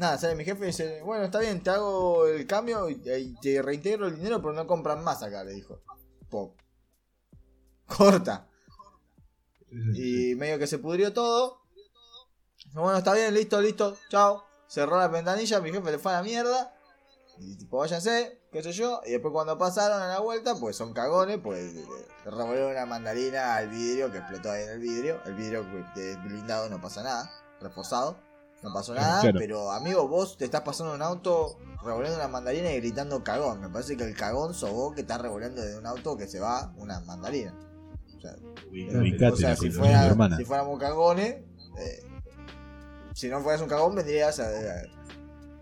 Nada, 0.00 0.16
sale 0.16 0.34
mi 0.34 0.46
jefe 0.46 0.64
y 0.64 0.66
dice: 0.68 1.02
Bueno, 1.02 1.24
está 1.24 1.40
bien, 1.40 1.62
te 1.62 1.68
hago 1.68 2.26
el 2.26 2.46
cambio 2.46 2.88
y, 2.88 2.94
te 2.94 3.60
reintegro 3.60 4.06
el 4.06 4.16
dinero, 4.16 4.40
pero 4.40 4.54
no 4.54 4.66
compran 4.66 5.04
más 5.04 5.22
acá, 5.22 5.44
le 5.44 5.52
dijo. 5.52 5.82
Corta. 7.86 8.48
Y 9.70 10.34
medio 10.36 10.58
que 10.58 10.66
se 10.66 10.78
pudrió 10.78 11.12
todo. 11.12 11.60
Bueno, 12.72 12.96
está 12.96 13.12
bien, 13.12 13.34
listo, 13.34 13.60
listo, 13.60 13.98
chao. 14.08 14.42
Cerró 14.66 14.96
la 14.96 15.08
ventanilla, 15.08 15.60
mi 15.60 15.70
jefe 15.70 15.90
le 15.90 15.98
fue 15.98 16.12
a 16.12 16.16
la 16.16 16.22
mierda. 16.22 16.74
Y 17.38 17.58
tipo, 17.58 17.76
váyanse, 17.76 18.40
qué 18.50 18.62
sé 18.62 18.72
yo. 18.72 19.02
Y 19.04 19.10
después 19.10 19.32
cuando 19.32 19.58
pasaron 19.58 20.00
a 20.00 20.08
la 20.08 20.20
vuelta, 20.20 20.54
pues 20.54 20.76
son 20.76 20.94
cagones, 20.94 21.40
pues 21.42 21.74
le 21.74 21.84
revolvieron 22.24 22.70
una 22.70 22.86
mandarina 22.86 23.56
al 23.56 23.68
vidrio 23.68 24.10
que 24.10 24.16
explotó 24.16 24.50
ahí 24.50 24.62
en 24.62 24.70
el 24.70 24.78
vidrio. 24.78 25.20
El 25.26 25.34
vidrio 25.34 25.62
de 25.94 26.16
blindado 26.16 26.70
no 26.70 26.80
pasa 26.80 27.02
nada, 27.02 27.30
reforzado. 27.60 28.29
No 28.62 28.72
pasó 28.74 28.94
nada, 28.94 29.22
Claro. 29.22 29.38
pero 29.38 29.70
amigo, 29.70 30.06
vos 30.08 30.36
te 30.36 30.44
estás 30.44 30.60
pasando 30.62 30.92
en 30.94 30.96
un 31.00 31.02
auto 31.02 31.56
revolviendo 31.82 32.18
una 32.18 32.28
mandarina 32.28 32.70
y 32.72 32.76
gritando 32.76 33.24
cagón. 33.24 33.60
Me 33.60 33.70
parece 33.70 33.96
que 33.96 34.04
el 34.04 34.14
cagón 34.14 34.52
sos 34.52 34.70
vos 34.70 34.94
que 34.94 35.00
estás 35.00 35.20
revolviendo 35.20 35.62
de 35.62 35.78
un 35.78 35.86
auto 35.86 36.16
que 36.16 36.26
se 36.28 36.40
va 36.40 36.72
una 36.76 37.00
mandarina. 37.00 37.54
O 38.16 38.20
sea, 38.20 38.36
Ubicate 38.70 39.32
o 39.32 39.36
sea, 39.36 39.56
si, 39.56 39.70
fuera, 39.70 40.14
si 40.36 40.44
fuéramos 40.44 40.78
cagones, 40.78 41.36
eh, 41.78 42.02
si 43.14 43.28
no 43.28 43.40
fueras 43.40 43.62
un 43.62 43.68
cagón, 43.68 43.94
vendrías 43.94 44.38
a- 44.40 44.50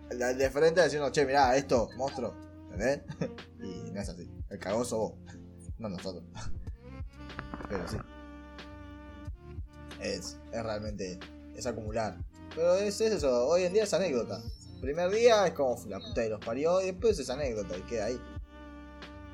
de 0.09 0.51
frente 0.51 0.83
diciendo, 0.83 1.13
che, 1.13 1.25
mirá, 1.25 1.55
esto, 1.57 1.89
monstruo, 1.97 2.35
¿entendés? 2.73 3.03
y 3.63 3.91
no 3.93 4.01
es 4.01 4.09
así. 4.09 4.29
El 4.49 4.59
cagón 4.59 4.85
sos 4.85 4.99
vos, 4.99 5.13
no 5.79 5.89
nosotros. 5.89 6.25
Pero 7.69 7.87
sí. 7.87 7.97
Es, 10.01 10.39
es 10.53 10.63
realmente, 10.63 11.19
es 11.55 11.67
acumular. 11.67 12.17
Pero 12.55 12.75
es, 12.77 13.01
es 13.01 13.13
eso, 13.13 13.47
hoy 13.47 13.63
en 13.63 13.73
día 13.73 13.85
es 13.85 13.95
anécdota. 13.95 14.43
Primer 14.81 15.11
día 15.11 15.47
es 15.47 15.55
como 15.55 15.77
la 15.89 15.99
puta 15.99 16.21
de 16.21 16.31
los 16.31 16.45
parió 16.45 16.81
y 16.81 16.87
después 16.87 17.19
es 17.19 17.29
anécdota 17.31 17.77
y 17.77 17.83
queda 17.83 18.07
ahí. 18.07 18.19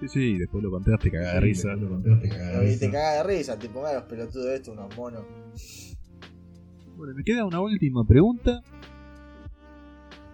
Sí, 0.00 0.08
sí, 0.08 0.38
después 0.38 0.62
lo 0.62 0.70
contaste 0.70 1.10
cagada 1.10 1.34
de 1.34 1.40
risa. 1.40 1.68
Y 1.74 2.76
te 2.76 2.90
caga 2.90 3.12
de 3.12 3.22
risa, 3.22 3.58
tipo, 3.58 3.80
mira 3.80 3.94
los 3.94 4.04
pelotudos 4.04 4.46
estos, 4.48 4.74
unos 4.74 4.96
monos. 4.96 5.24
Bueno, 6.96 7.14
me 7.14 7.24
queda 7.24 7.44
una 7.44 7.60
última 7.60 8.06
pregunta. 8.06 8.62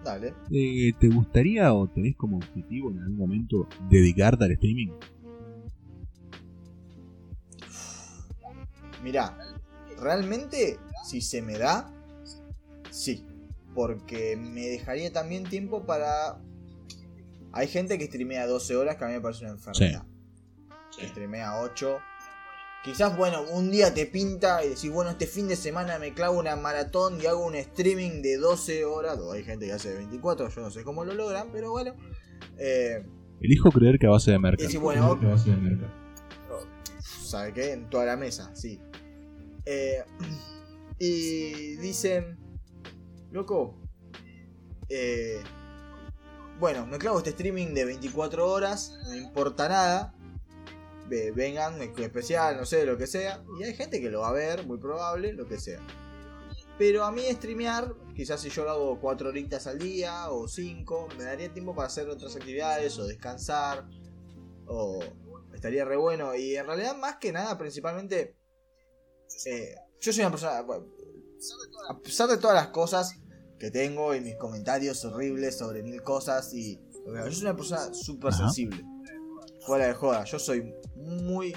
Dale. 0.03 0.33
Eh, 0.49 0.93
¿Te 0.99 1.09
gustaría 1.09 1.73
o 1.73 1.87
tenés 1.87 2.15
como 2.15 2.37
objetivo 2.37 2.89
en 2.89 2.99
algún 2.99 3.17
momento 3.17 3.67
dedicarte 3.89 4.45
al 4.45 4.51
streaming? 4.51 4.89
Mirá, 9.03 9.37
realmente, 9.99 10.79
si 11.03 11.21
se 11.21 11.41
me 11.41 11.57
da, 11.57 11.91
sí. 12.91 13.25
Porque 13.73 14.35
me 14.35 14.67
dejaría 14.67 15.11
también 15.11 15.43
tiempo 15.43 15.85
para. 15.85 16.41
Hay 17.53 17.67
gente 17.67 17.97
que 17.97 18.05
streamea 18.05 18.47
12 18.47 18.75
horas 18.75 18.97
que 18.97 19.05
a 19.05 19.07
mí 19.07 19.13
me 19.13 19.21
parece 19.21 19.45
una 19.45 19.53
enfermedad. 19.53 20.05
Que 20.97 21.07
streamea 21.07 21.61
8. 21.61 21.99
Quizás, 22.83 23.15
bueno, 23.15 23.43
un 23.51 23.69
día 23.69 23.93
te 23.93 24.07
pinta 24.07 24.65
y 24.65 24.69
decís, 24.69 24.91
bueno, 24.91 25.11
este 25.11 25.27
fin 25.27 25.47
de 25.47 25.55
semana 25.55 25.99
me 25.99 26.13
clavo 26.13 26.39
una 26.39 26.55
maratón 26.55 27.21
y 27.21 27.27
hago 27.27 27.45
un 27.45 27.55
streaming 27.55 28.21
de 28.21 28.37
12 28.37 28.85
horas. 28.85 29.19
O 29.19 29.31
hay 29.31 29.43
gente 29.43 29.67
que 29.67 29.73
hace 29.73 29.89
de 29.89 29.97
24, 29.97 30.49
yo 30.49 30.61
no 30.61 30.71
sé 30.71 30.83
cómo 30.83 31.05
lo 31.05 31.13
logran, 31.13 31.49
pero 31.51 31.71
bueno. 31.71 31.95
Eh, 32.57 33.05
Elijo 33.39 33.71
creer 33.71 33.99
que 33.99 34.07
a 34.07 34.09
base 34.09 34.31
de 34.31 34.39
mercado. 34.39 34.67
decís, 34.67 34.81
bueno, 34.81 35.19
¿sabe 36.99 37.53
qué? 37.53 37.73
En 37.73 37.89
toda 37.89 38.05
la 38.05 38.17
mesa, 38.17 38.53
sí. 38.55 38.79
Eh, 39.65 40.03
y 40.99 41.75
dicen, 41.77 42.37
loco, 43.31 43.79
eh, 44.89 45.41
bueno, 46.59 46.85
me 46.85 46.97
clavo 46.97 47.17
este 47.17 47.31
streaming 47.31 47.73
de 47.73 47.85
24 47.85 48.49
horas, 48.49 48.97
no 49.07 49.15
importa 49.15 49.67
nada. 49.67 50.15
Ve- 51.07 51.31
vengan, 51.31 51.81
especial, 51.81 52.55
no 52.57 52.65
sé, 52.65 52.85
lo 52.85 52.97
que 52.97 53.07
sea. 53.07 53.43
Y 53.59 53.63
hay 53.63 53.73
gente 53.73 53.99
que 53.99 54.09
lo 54.09 54.21
va 54.21 54.29
a 54.29 54.33
ver, 54.33 54.65
muy 54.65 54.77
probable, 54.77 55.33
lo 55.33 55.47
que 55.47 55.59
sea. 55.59 55.79
Pero 56.77 57.03
a 57.03 57.11
mí 57.11 57.23
streamear, 57.31 57.93
quizás 58.15 58.41
si 58.41 58.49
yo 58.49 58.63
lo 58.63 58.71
hago 58.71 58.99
4 58.99 59.29
horitas 59.29 59.67
al 59.67 59.77
día 59.79 60.29
o 60.31 60.47
5, 60.47 61.09
me 61.17 61.23
daría 61.25 61.51
tiempo 61.51 61.75
para 61.75 61.87
hacer 61.87 62.09
otras 62.09 62.35
actividades 62.35 62.97
o 62.97 63.05
descansar. 63.05 63.87
O 64.67 64.99
estaría 65.53 65.83
re 65.83 65.97
bueno. 65.97 66.33
Y 66.35 66.55
en 66.55 66.65
realidad, 66.65 66.95
más 66.95 67.17
que 67.17 67.31
nada, 67.31 67.57
principalmente, 67.57 68.37
eh, 69.45 69.75
yo 69.99 70.13
soy 70.13 70.21
una 70.21 70.31
persona, 70.31 70.63
a 71.89 71.99
pesar 71.99 72.29
de 72.29 72.37
todas 72.37 72.55
las 72.55 72.67
cosas 72.67 73.15
que 73.61 73.69
tengo 73.69 74.15
y 74.15 74.21
mis 74.21 74.37
comentarios 74.37 75.05
horribles 75.05 75.55
sobre 75.55 75.83
mil 75.83 76.01
cosas, 76.01 76.51
y 76.51 76.81
yo 77.05 77.31
soy 77.31 77.41
una 77.43 77.55
persona 77.55 77.93
súper 77.93 78.33
sensible. 78.33 78.83
Fuera 79.67 79.85
de 79.85 79.93
joda, 79.93 80.23
yo 80.23 80.39
soy 80.39 80.73
muy... 80.95 81.53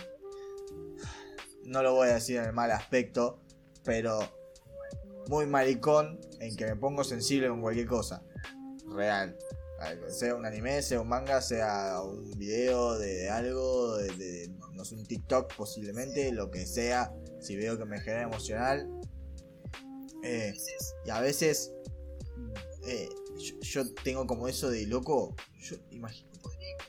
No 1.65 1.83
lo 1.83 1.95
voy 1.95 2.11
a 2.11 2.15
decir 2.15 2.37
en 2.37 2.45
el 2.45 2.53
mal 2.53 2.71
aspecto, 2.73 3.41
pero 3.85 4.19
muy 5.29 5.47
maricón 5.47 6.21
en 6.41 6.55
que 6.57 6.67
me 6.67 6.77
pongo 6.77 7.05
sensible 7.05 7.49
con 7.49 7.63
cualquier 7.63 7.87
cosa. 7.87 8.23
Real. 8.87 9.35
Sea 10.11 10.35
un 10.35 10.45
anime, 10.45 10.83
sea 10.83 11.01
un 11.01 11.09
manga, 11.09 11.41
sea 11.41 12.03
un 12.03 12.31
video 12.39 12.99
de 12.99 13.31
algo, 13.31 13.97
de, 13.97 14.15
de- 14.15 14.51
no 14.75 14.85
sé, 14.85 14.95
un 14.95 15.07
TikTok 15.07 15.55
posiblemente, 15.57 16.31
lo 16.33 16.51
que 16.51 16.67
sea. 16.67 17.15
Si 17.41 17.57
veo 17.57 17.79
que 17.79 17.87
me 17.87 17.99
genera 17.99 18.25
emocional. 18.25 18.91
Eh, 20.23 20.53
y 21.07 21.11
a 21.11 21.21
veces 21.21 21.73
eh, 22.87 23.09
yo, 23.39 23.61
yo 23.61 23.95
tengo 23.95 24.27
como 24.27 24.49
eso 24.49 24.71
de 24.71 24.87
loco. 24.87 25.35
Yo 25.61 25.77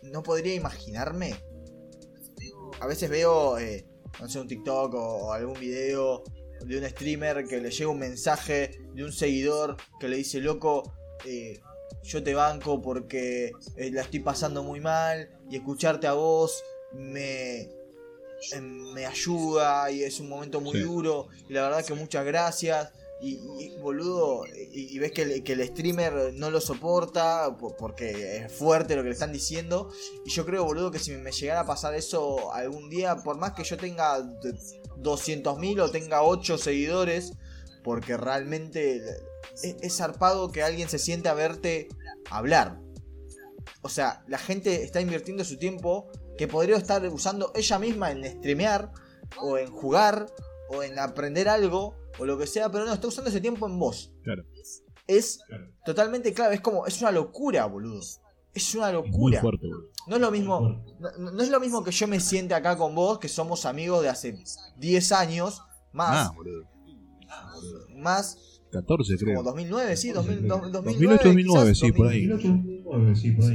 no 0.03 0.23
podría 0.23 0.53
imaginarme. 0.53 1.35
A 2.79 2.87
veces 2.87 3.09
veo, 3.09 3.57
eh, 3.57 3.85
no 4.19 4.27
sé, 4.27 4.39
un 4.39 4.47
TikTok 4.47 4.93
o, 4.93 5.33
algún 5.33 5.59
video 5.59 6.23
de 6.61 6.77
un 6.77 6.89
streamer 6.89 7.45
que 7.45 7.59
le 7.59 7.69
llega 7.71 7.89
un 7.89 7.99
mensaje 7.99 8.71
de 8.93 9.03
un 9.03 9.11
seguidor 9.11 9.77
que 9.99 10.07
le 10.07 10.17
dice, 10.17 10.39
loco, 10.39 10.93
eh, 11.25 11.59
yo 12.03 12.23
te 12.23 12.33
banco 12.33 12.81
porque 12.81 13.51
la 13.77 14.01
estoy 14.01 14.19
pasando 14.19 14.63
muy 14.63 14.79
mal 14.79 15.29
y 15.49 15.55
escucharte 15.57 16.07
a 16.07 16.13
vos 16.13 16.63
me, 16.93 17.61
eh, 17.61 18.61
me 18.61 19.05
ayuda 19.05 19.89
y 19.91 20.03
es 20.03 20.19
un 20.19 20.29
momento 20.29 20.61
muy 20.61 20.73
Sí. 20.73 20.81
duro 20.81 21.27
y 21.49 21.53
la 21.53 21.63
verdad 21.63 21.85
que 21.85 21.93
muchas 21.93 22.25
gracias. 22.25 22.91
Y, 23.21 23.77
boludo, 23.79 24.43
y, 24.71 24.99
ves 24.99 25.11
que 25.13 25.21
el, 25.23 25.67
streamer 25.67 26.33
no 26.33 26.51
lo 26.51 26.59
soporta 26.59 27.55
po- 27.57 27.75
porque 27.75 28.37
es 28.37 28.51
fuerte 28.51 28.95
lo 28.95 29.01
que 29.03 29.09
le 29.09 29.13
están 29.13 29.31
diciendo. 29.31 29.89
Y 30.25 30.29
yo 30.31 30.45
creo, 30.45 30.65
boludo, 30.65 30.91
que 30.91 30.99
si 30.99 31.11
me 31.11 31.31
llegara 31.31 31.61
a 31.61 31.65
pasar 31.65 31.95
eso 31.95 32.53
algún 32.53 32.89
día, 32.89 33.15
por 33.17 33.37
más 33.37 33.53
que 33.53 33.63
yo 33.63 33.77
tenga 33.77 34.21
de- 34.21 34.53
200.000 34.97 35.79
o 35.81 35.89
tenga 35.91 36.23
8 36.23 36.57
seguidores, 36.57 37.33
porque 37.83 38.17
realmente 38.17 38.97
es, 39.61 39.75
es 39.81 39.97
zarpado 39.97 40.51
que 40.51 40.61
alguien 40.63 40.89
se 40.89 40.99
siente 40.99 41.29
a 41.29 41.33
verte 41.33 41.87
hablar. 42.29 42.79
O 43.81 43.89
sea, 43.89 44.23
la 44.27 44.37
gente 44.37 44.83
está 44.83 44.99
invirtiendo 45.01 45.43
su 45.43 45.57
tiempo 45.57 46.09
que 46.37 46.47
podría 46.47 46.75
estar 46.77 47.05
usando 47.07 47.51
ella 47.55 47.79
misma 47.79 48.11
en 48.11 48.25
streamear, 48.25 48.91
o 49.41 49.57
en 49.57 49.71
jugar, 49.71 50.27
o 50.69 50.83
en 50.83 50.97
aprender 50.99 51.47
algo, 51.49 51.95
o 52.19 52.25
lo 52.25 52.37
que 52.37 52.47
sea, 52.47 52.71
pero 52.71 52.85
no, 52.85 52.93
está 52.93 53.07
usando 53.07 53.29
ese 53.29 53.41
tiempo 53.41 53.67
en 53.67 53.77
vos. 53.79 54.11
Claro. 54.23 54.43
Es 55.07 55.39
Claro. 55.47 55.67
totalmente 55.85 56.33
clave, 56.33 56.55
es 56.55 56.61
como, 56.61 56.87
es 56.87 56.99
una 57.01 57.11
locura, 57.11 57.65
boludo. 57.65 57.99
Es 58.53 58.73
una 58.73 58.89
Es 58.89 58.93
muy 58.95 59.03
locura. 59.09 59.41
fuerte, 59.41 59.67
boludo. 59.67 59.89
No 60.07 60.15
es 60.15 60.21
lo 60.21 60.31
mismo, 60.31 60.83
no, 60.99 61.31
no 61.31 61.43
es 61.43 61.49
lo 61.49 61.59
mismo 61.59 61.83
que 61.83 61.91
yo 61.91 62.07
me 62.07 62.19
siente 62.19 62.53
acá 62.53 62.77
con 62.77 62.95
vos, 62.95 63.19
que 63.19 63.27
somos 63.27 63.65
amigos 63.65 64.01
de 64.01 64.09
hace 64.09 64.37
10 64.77 65.11
años, 65.11 65.61
más, 65.93 66.29
Ah, 66.29 66.31
boludo. 66.35 66.63
más, 67.95 68.61
14 68.71 69.15
creo. 69.17 69.35
como 69.37 69.43
2009, 69.49 69.95
sí, 69.97 70.11
2000, 70.11 70.47
do- 70.47 70.57
2008, 70.71 71.23
2009, 71.25 71.71
quizás, 71.71 71.79
sí, 71.79 71.91
por 71.91 72.07
ahí. 72.07 72.27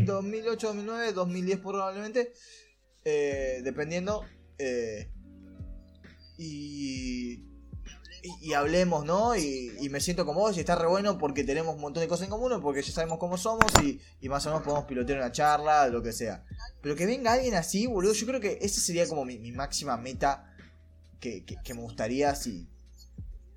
2008, 0.04 0.66
2009, 0.68 1.12
2010 1.12 1.58
probablemente, 1.60 2.32
eh, 3.04 3.60
dependiendo. 3.64 4.22
eh, 4.62 5.10
y, 6.42 7.44
y, 8.40 8.52
hablemos, 8.54 9.04
¿no? 9.04 9.36
Y, 9.36 9.72
y 9.80 9.88
me 9.90 10.00
siento 10.00 10.24
como 10.24 10.40
vos 10.40 10.56
y 10.56 10.60
está 10.60 10.74
re 10.74 10.86
bueno 10.86 11.18
porque 11.18 11.44
tenemos 11.44 11.74
un 11.74 11.80
montón 11.80 12.00
de 12.02 12.08
cosas 12.08 12.24
en 12.24 12.30
común, 12.30 12.58
porque 12.62 12.82
ya 12.82 12.92
sabemos 12.92 13.18
cómo 13.18 13.36
somos 13.36 13.70
y, 13.82 14.00
y 14.20 14.28
más 14.28 14.46
o 14.46 14.50
menos 14.50 14.62
podemos 14.62 14.86
pilotear 14.86 15.18
una 15.18 15.32
charla, 15.32 15.86
lo 15.88 16.02
que 16.02 16.12
sea. 16.12 16.44
Pero 16.80 16.96
que 16.96 17.04
venga 17.06 17.32
alguien 17.32 17.54
así, 17.54 17.86
boludo, 17.86 18.14
yo 18.14 18.26
creo 18.26 18.40
que 18.40 18.58
esa 18.62 18.80
sería 18.80 19.06
como 19.06 19.24
mi, 19.24 19.52
máxima 19.52 19.96
meta 19.96 20.54
que, 21.20 21.44
que- 21.44 21.74
me 21.74 21.82
gustaría 21.82 22.34
si, 22.34 22.66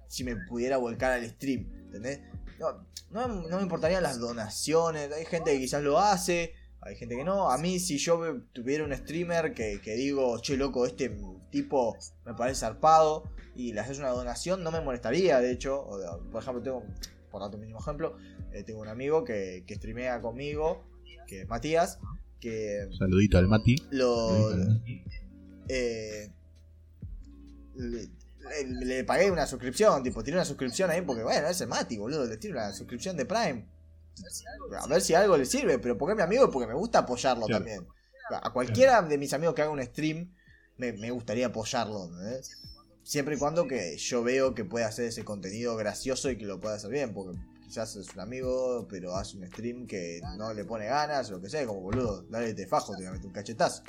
si 0.07 0.23
me 0.25 0.36
pudiera 0.36 0.77
volcar 0.77 1.13
al 1.13 1.25
stream, 1.29 1.71
¿entendés? 1.86 2.19
No, 2.59 3.27
no 3.27 3.57
me 3.57 3.63
importarían 3.63 4.03
las 4.03 4.19
donaciones, 4.19 5.11
hay 5.11 5.25
gente 5.25 5.51
que 5.53 5.59
quizás 5.59 5.84
lo 5.84 5.99
hace, 5.99 6.53
hay 6.86 6.95
gente 6.95 7.15
que 7.15 7.23
no. 7.23 7.49
A 7.51 7.57
mí, 7.57 7.79
si 7.79 7.97
yo 7.97 8.41
tuviera 8.53 8.84
un 8.84 8.93
streamer 8.95 9.53
que, 9.53 9.79
que 9.81 9.95
digo, 9.95 10.39
che, 10.41 10.57
loco, 10.57 10.86
este 10.86 11.15
tipo 11.51 11.97
me 12.25 12.34
parece 12.34 12.61
zarpado 12.61 13.23
y 13.55 13.73
le 13.73 13.79
haces 13.81 13.99
una 13.99 14.09
donación, 14.09 14.63
no 14.63 14.71
me 14.71 14.81
molestaría, 14.81 15.39
de 15.39 15.51
hecho. 15.51 15.81
O 15.81 16.19
por 16.31 16.41
ejemplo, 16.41 16.61
tengo, 16.63 16.84
por 17.31 17.41
darte 17.41 17.55
un 17.55 17.61
mínimo 17.61 17.79
ejemplo, 17.79 18.17
eh, 18.51 18.63
tengo 18.63 18.81
un 18.81 18.88
amigo 18.88 19.23
que, 19.23 19.63
que 19.67 19.75
streamea 19.75 20.21
conmigo, 20.21 20.84
que 21.27 21.41
es 21.41 21.47
Matías, 21.47 21.99
que 22.39 22.88
Saludito 22.97 23.38
al 23.38 23.47
Mati. 23.47 23.75
lo. 23.91 24.51
eh, 25.69 26.29
le, 27.75 28.09
le- 28.65 28.86
le 28.86 29.03
pagué 29.03 29.31
una 29.31 29.47
suscripción, 29.47 30.03
tipo, 30.03 30.23
tiré 30.23 30.36
una 30.38 30.45
suscripción 30.45 30.89
ahí 30.91 31.01
porque, 31.01 31.23
bueno, 31.23 31.47
es 31.47 31.61
el 31.61 31.67
Mati, 31.69 31.97
boludo, 31.97 32.25
le 32.25 32.38
tiro 32.38 32.53
una 32.55 32.71
suscripción 32.73 33.15
de 33.17 33.25
Prime. 33.25 33.65
A 34.80 34.88
ver 34.88 35.01
si 35.01 35.14
algo 35.14 35.38
le 35.38 35.45
sirve, 35.45 35.80
pero 35.80 35.97
porque 35.97 36.14
es 36.14 36.18
mi 36.18 36.24
amigo 36.24 36.49
porque 36.51 36.68
me 36.68 36.74
gusta 36.74 36.99
apoyarlo 36.99 37.45
Claro. 37.45 37.64
también. 37.64 37.88
A 38.30 38.51
cualquiera 38.53 39.01
de 39.01 39.18
mis 39.18 39.34
amigos 39.34 39.53
que 39.53 39.61
haga 39.61 39.72
un 39.72 39.84
stream, 39.84 40.34
me, 40.78 40.93
me 40.93 41.11
gustaría 41.11 41.47
apoyarlo. 41.47 42.09
Siempre 43.03 43.36
y 43.36 43.38
cuando 43.38 43.68
que 43.68 43.97
yo 43.97 44.24
veo 44.24 44.55
que 44.55 44.64
puede 44.64 44.86
hacer 44.86 45.05
ese 45.05 45.26
contenido 45.26 45.76
gracioso 45.76 46.30
y 46.30 46.38
que 46.38 46.45
lo 46.45 46.59
pueda 46.61 46.76
hacer 46.76 46.89
bien, 46.89 47.14
porque 47.14 47.38
quizás 47.66 47.95
es 47.97 48.14
un 48.14 48.22
amigo, 48.22 48.88
pero 48.89 49.16
hace 49.16 49.36
un 49.38 49.45
stream 49.47 49.88
que 49.88 50.22
no 50.38 50.53
le 50.53 50.64
pone 50.64 50.86
ganas, 50.86 51.30
o 51.30 51.34
lo 51.34 51.41
que 51.41 51.49
sea, 51.49 51.66
como 51.66 51.82
boludo, 51.82 52.24
dale 52.30 52.53
te 52.53 52.66
fajo, 52.66 52.93
te 52.93 52.99
voy 52.99 53.07
a 53.07 53.11
meter 53.11 53.26
un 53.28 53.34
cachetazo. 53.34 53.84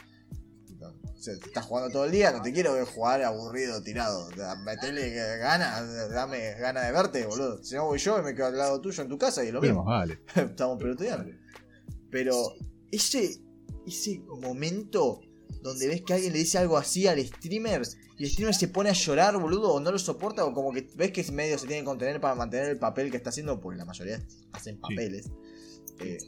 O 1.24 1.26
sea, 1.26 1.34
estás 1.34 1.64
jugando 1.64 1.90
todo 1.90 2.04
el 2.04 2.12
día, 2.12 2.32
no 2.32 2.42
te 2.42 2.52
quiero 2.52 2.74
ver 2.74 2.84
jugar 2.84 3.22
aburrido, 3.22 3.82
tirado. 3.82 4.28
Metele 4.62 5.38
ganas, 5.38 6.10
dame 6.10 6.52
ganas 6.60 6.84
de 6.84 6.92
verte, 6.92 7.24
boludo. 7.24 7.64
Si 7.64 7.74
no 7.76 7.86
voy 7.86 7.98
yo 7.98 8.18
y 8.18 8.22
me 8.22 8.34
quedo 8.34 8.48
al 8.48 8.58
lado 8.58 8.78
tuyo 8.82 9.02
en 9.02 9.08
tu 9.08 9.16
casa 9.16 9.42
y 9.42 9.50
lo 9.50 9.62
mismo. 9.62 9.84
vale. 9.84 10.20
Estamos 10.34 10.78
peloteando. 10.78 11.32
Pero 12.10 12.52
ese, 12.92 13.40
ese 13.86 14.20
momento 14.42 15.22
donde 15.62 15.88
ves 15.88 16.02
que 16.02 16.12
alguien 16.12 16.34
le 16.34 16.40
dice 16.40 16.58
algo 16.58 16.76
así 16.76 17.06
al 17.06 17.18
streamer 17.24 17.80
y 18.18 18.24
el 18.24 18.30
streamer 18.30 18.54
se 18.54 18.68
pone 18.68 18.90
a 18.90 18.92
llorar, 18.92 19.38
boludo, 19.38 19.72
o 19.72 19.80
no 19.80 19.92
lo 19.92 19.98
soporta, 19.98 20.44
o 20.44 20.52
como 20.52 20.72
que 20.72 20.90
ves 20.94 21.10
que 21.10 21.24
medio 21.32 21.56
se 21.58 21.66
tiene 21.66 21.80
que 21.80 21.86
contener 21.86 22.20
para 22.20 22.34
mantener 22.34 22.68
el 22.68 22.78
papel 22.78 23.10
que 23.10 23.16
está 23.16 23.30
haciendo, 23.30 23.62
porque 23.62 23.78
la 23.78 23.86
mayoría 23.86 24.22
hacen 24.52 24.78
papeles. 24.78 25.30
Eh, 26.00 26.18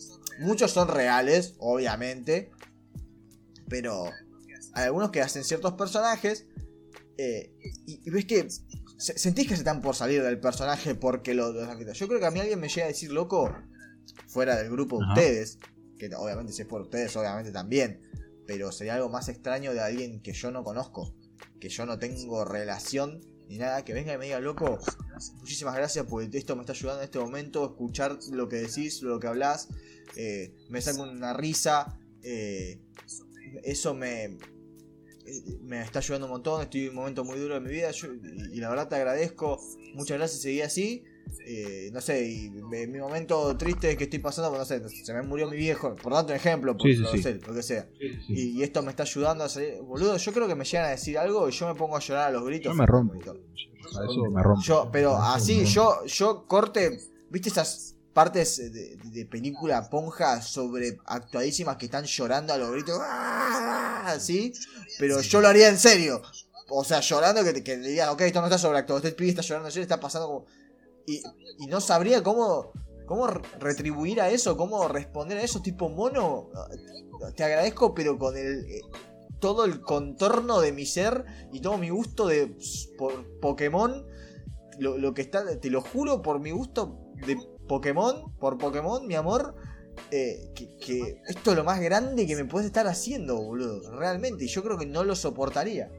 muchos 0.41 0.71
son 0.71 0.89
reales, 0.89 1.55
obviamente, 1.59 2.51
pero 3.69 4.11
hay 4.77 4.85
algunos 4.85 5.11
que 5.11 5.21
hacen 5.23 5.43
ciertos 5.43 5.73
personajes 5.73 6.47
eh, 7.19 7.53
y, 7.87 8.01
y 8.07 8.11
ves 8.11 8.27
que 8.27 8.47
se- 8.99 9.19
sentís 9.19 9.49
que 9.49 9.55
se 9.55 9.61
están 9.63 9.81
por 9.81 9.95
salir 9.95 10.23
del 10.23 10.39
personaje 10.39 10.95
porque 10.95 11.35
lo, 11.35 11.53
lo. 11.53 11.93
Yo 11.93 12.09
creo 12.09 12.21
que 12.21 12.27
a 12.27 12.31
mí 12.31 12.41
alguien 12.41 12.61
me 12.61 12.69
llega 12.69 12.85
a 12.85 12.89
decir, 12.89 13.11
loco, 13.11 13.51
fuera 14.29 14.57
del 14.57 14.71
grupo 14.71 14.99
de 14.99 15.07
ustedes, 15.09 15.59
que 15.99 16.11
obviamente 16.15 16.53
si 16.53 16.63
es 16.63 16.69
por 16.69 16.83
ustedes, 16.83 17.17
obviamente 17.17 17.53
también, 17.53 18.03
pero 18.47 18.71
sería 18.71 18.95
algo 18.95 19.09
más 19.09 19.29
extraño 19.29 19.73
de 19.73 19.81
alguien 19.81 20.21
que 20.21 20.33
yo 20.35 20.51
no 20.51 20.63
conozco, 20.63 21.15
que 21.59 21.69
yo 21.71 21.87
no 21.87 21.99
tengo 21.99 22.45
relación 22.45 23.21
ni 23.49 23.59
nada, 23.59 23.85
que 23.85 23.95
venga 23.95 24.13
y 24.13 24.19
me 24.19 24.27
diga, 24.27 24.41
loco, 24.41 24.79
muchísimas 25.39 25.75
gracias 25.75 26.05
porque 26.07 26.37
esto 26.37 26.55
me 26.55 26.63
está 26.63 26.73
ayudando 26.73 27.01
en 27.01 27.05
este 27.07 27.19
momento, 27.19 27.65
escuchar 27.65 28.19
lo 28.33 28.49
que 28.49 28.57
decís, 28.57 29.01
lo 29.03 29.19
que 29.21 29.27
hablas, 29.29 29.69
eh, 30.17 30.55
me 30.69 30.83
saca 30.83 31.01
una 31.03 31.33
risa, 31.33 31.99
eh, 32.23 32.83
eso 33.63 33.95
me, 33.95 34.37
me 35.63 35.83
está 35.83 35.99
ayudando 35.99 36.27
un 36.27 36.33
montón, 36.33 36.63
estoy 36.63 36.85
en 36.85 36.91
un 36.91 36.97
momento 36.97 37.25
muy 37.25 37.39
duro 37.39 37.55
de 37.55 37.61
mi 37.61 37.71
vida 37.71 37.91
y, 38.53 38.61
la 38.61 38.69
verdad 38.69 38.89
te 38.89 38.97
agradezco, 38.97 39.61
muchas 39.95 40.19
gracias, 40.19 40.43
seguí 40.43 40.61
así. 40.61 41.05
Eh, 41.45 41.91
no 41.93 42.01
sé, 42.01 42.31
y 42.31 42.51
mi 42.51 42.99
momento 42.99 43.57
triste 43.57 43.97
que 43.97 44.05
estoy 44.05 44.21
pasando, 44.21 44.49
pues, 44.51 44.61
no 44.61 44.89
sé, 44.89 45.05
se 45.05 45.13
me 45.13 45.23
murió 45.23 45.51
mi 45.51 45.57
viejo, 45.57 45.97
por 45.97 46.13
tanto 46.13 46.33
ejemplo, 46.33 46.77
por, 46.77 46.89
lo 46.89 47.55
que 47.55 47.63
sea. 47.63 47.89
Y, 48.29 48.63
esto 48.63 48.83
me 48.83 48.91
está 48.91 49.03
ayudando 49.03 49.43
a 49.45 49.49
salir. 49.49 49.81
Boludo, 49.83 50.17
yo 50.17 50.33
creo 50.33 50.47
que 50.47 50.55
me 50.55 50.65
llegan 50.65 50.87
a 50.87 50.91
decir 50.91 51.19
algo 51.19 51.49
y 51.49 51.53
yo 51.53 51.67
me 51.67 51.75
pongo 51.75 51.97
a 51.97 52.01
llorar 52.01 52.29
a 52.29 52.31
los 52.31 52.45
gritos. 52.45 52.73
Yo 52.73 52.77
me 52.77 52.87
rompo. 52.87 53.19
Eso 53.21 54.31
me 54.31 54.43
rompo. 54.43 54.63
Yo, 54.63 54.89
pero 54.93 55.17
así, 55.17 55.65
yo, 55.65 56.05
yo 56.07 56.47
corte, 56.47 57.01
¿viste 57.29 57.49
esas 57.49 57.96
partes 58.17 58.73
de, 58.73 59.27
película 59.27 59.91
ponja 59.91 60.41
sobre 60.41 60.97
actuadísimas 61.05 61.77
que 61.77 61.85
están 61.85 62.07
llorando 62.07 62.55
a 62.55 62.57
los 62.57 62.71
gritos, 62.71 62.99
así, 63.05 64.55
pero 64.99 65.21
yo 65.21 65.43
lo 65.43 65.49
haría 65.49 65.69
en 65.69 65.79
serio. 65.79 66.23
O 66.71 66.83
sea, 66.83 67.01
llorando 67.01 67.45
que, 67.45 67.63
que 67.63 67.77
le 67.77 67.91
digan, 67.91 68.09
ok, 68.09 68.23
esto 68.23 68.41
no 68.41 68.47
está 68.47 68.57
sobreactuado, 68.57 69.03
este 69.07 69.15
pibe 69.15 69.29
está 69.29 69.43
llorando 69.43 69.69
en 69.69 69.73
serio, 69.73 69.83
está 69.83 70.01
pasando 70.01 70.29
como... 70.29 70.47
Y, 71.07 71.23
y 71.59 71.67
no 71.67 71.83
sabría 71.83 72.23
cómo, 72.23 72.73
cómo 73.05 73.27
retribuir 73.27 74.23
a 74.23 74.31
eso, 74.31 74.57
cómo 74.57 74.89
responder 74.89 75.37
a 75.37 75.43
eso, 75.43 75.61
tipo 75.61 75.91
mono. 75.91 76.49
Te 77.37 77.45
agradezco, 77.45 77.95
pero 77.95 78.19
con 78.19 78.35
el 78.35 78.65
eh, 78.65 78.81
todo 79.41 79.67
el 79.67 79.83
contorno 79.83 80.61
de 80.61 80.73
mi 80.73 80.87
ser 80.87 81.27
y 81.53 81.61
todo 81.61 81.77
mi 81.77 81.91
gusto 81.91 82.27
de 82.27 82.57
por 82.97 83.39
Pokémon, 83.41 84.07
lo, 84.79 84.97
lo 84.97 85.13
que 85.13 85.21
está, 85.21 85.61
te 85.61 85.69
lo 85.69 85.83
juro 85.83 86.23
por 86.23 86.41
mi 86.41 86.51
gusto 86.51 86.99
de 87.27 87.37
Pokémon, 87.67 88.35
por 88.39 88.59
Pokémon, 88.59 89.07
mi 89.07 89.15
amor, 89.15 89.55
eh, 90.11 90.53
que, 90.55 91.21
esto 91.27 91.51
es 91.51 91.57
lo 91.57 91.65
más 91.65 91.81
grande 91.81 92.27
que 92.27 92.37
me 92.37 92.45
puedes 92.45 92.67
estar 92.67 92.87
haciendo, 92.87 93.37
boludo. 93.37 93.91
Realmente, 93.99 94.45
y 94.45 94.49
yo 94.49 94.63
creo 94.63 94.79
que 94.79 94.87
no 94.87 95.05
lo 95.05 95.17
soportaría. 95.17 95.91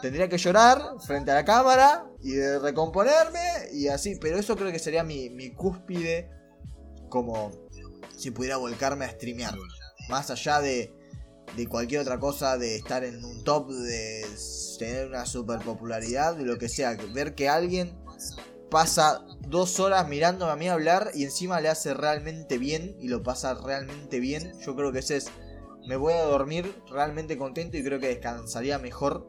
Tendría 0.00 0.28
que 0.28 0.38
llorar 0.38 0.80
frente 1.06 1.30
a 1.30 1.34
la 1.34 1.44
cámara 1.44 2.06
y 2.22 2.40
recomponerme 2.58 3.70
y 3.72 3.88
así, 3.88 4.16
pero 4.16 4.38
eso 4.38 4.56
creo 4.56 4.72
que 4.72 4.78
sería 4.78 5.04
mi, 5.04 5.50
cúspide 5.52 6.30
como 7.08 7.52
si 8.16 8.30
pudiera 8.30 8.56
volcarme 8.56 9.04
a 9.04 9.10
streamear. 9.10 9.54
Más 10.08 10.30
allá 10.30 10.60
de, 10.60 10.92
de 11.56 11.66
cualquier 11.68 12.00
otra 12.00 12.18
cosa, 12.18 12.58
de 12.58 12.76
estar 12.76 13.04
en 13.04 13.24
un 13.24 13.44
top, 13.44 13.70
de 13.70 14.26
tener 14.78 15.06
una 15.06 15.24
super 15.24 15.60
popularidad, 15.60 16.34
de 16.34 16.44
lo 16.44 16.58
que 16.58 16.68
sea, 16.68 16.96
ver 17.14 17.36
que 17.36 17.48
alguien 17.48 17.96
pasa 18.72 19.22
dos 19.48 19.78
horas 19.80 20.08
mirándome 20.08 20.50
a 20.50 20.56
mí 20.56 20.66
hablar 20.66 21.10
y 21.12 21.24
encima 21.24 21.60
le 21.60 21.68
hace 21.68 21.92
realmente 21.92 22.56
bien 22.56 22.96
y 22.98 23.08
lo 23.08 23.22
pasa 23.22 23.52
realmente 23.52 24.18
bien. 24.18 24.58
Yo 24.60 24.74
creo 24.74 24.90
que 24.90 25.00
ese 25.00 25.18
es. 25.18 25.30
Me 25.86 25.96
voy 25.96 26.14
a 26.14 26.22
dormir 26.22 26.74
realmente 26.90 27.36
contento 27.36 27.76
y 27.76 27.84
creo 27.84 28.00
que 28.00 28.08
descansaría 28.08 28.78
mejor. 28.78 29.28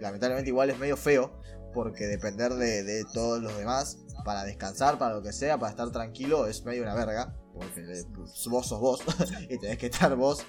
Lamentablemente, 0.00 0.50
igual 0.50 0.70
es 0.70 0.78
medio 0.78 0.96
feo 0.96 1.40
porque 1.72 2.06
depender 2.06 2.54
de, 2.54 3.04
todos 3.14 3.40
los 3.40 3.56
demás 3.56 3.98
para 4.24 4.42
descansar, 4.42 4.98
para 4.98 5.14
lo 5.14 5.22
que 5.22 5.32
sea, 5.32 5.58
para 5.58 5.70
estar 5.70 5.92
tranquilo, 5.92 6.48
es 6.48 6.64
medio 6.64 6.82
una 6.82 6.94
verga. 6.94 7.36
Porque 7.54 8.02
vos 8.50 8.66
sos 8.66 8.80
vos 8.80 9.00
y 9.48 9.58
tenés 9.58 9.78
que 9.78 9.86
estar 9.86 10.16
vos. 10.16 10.44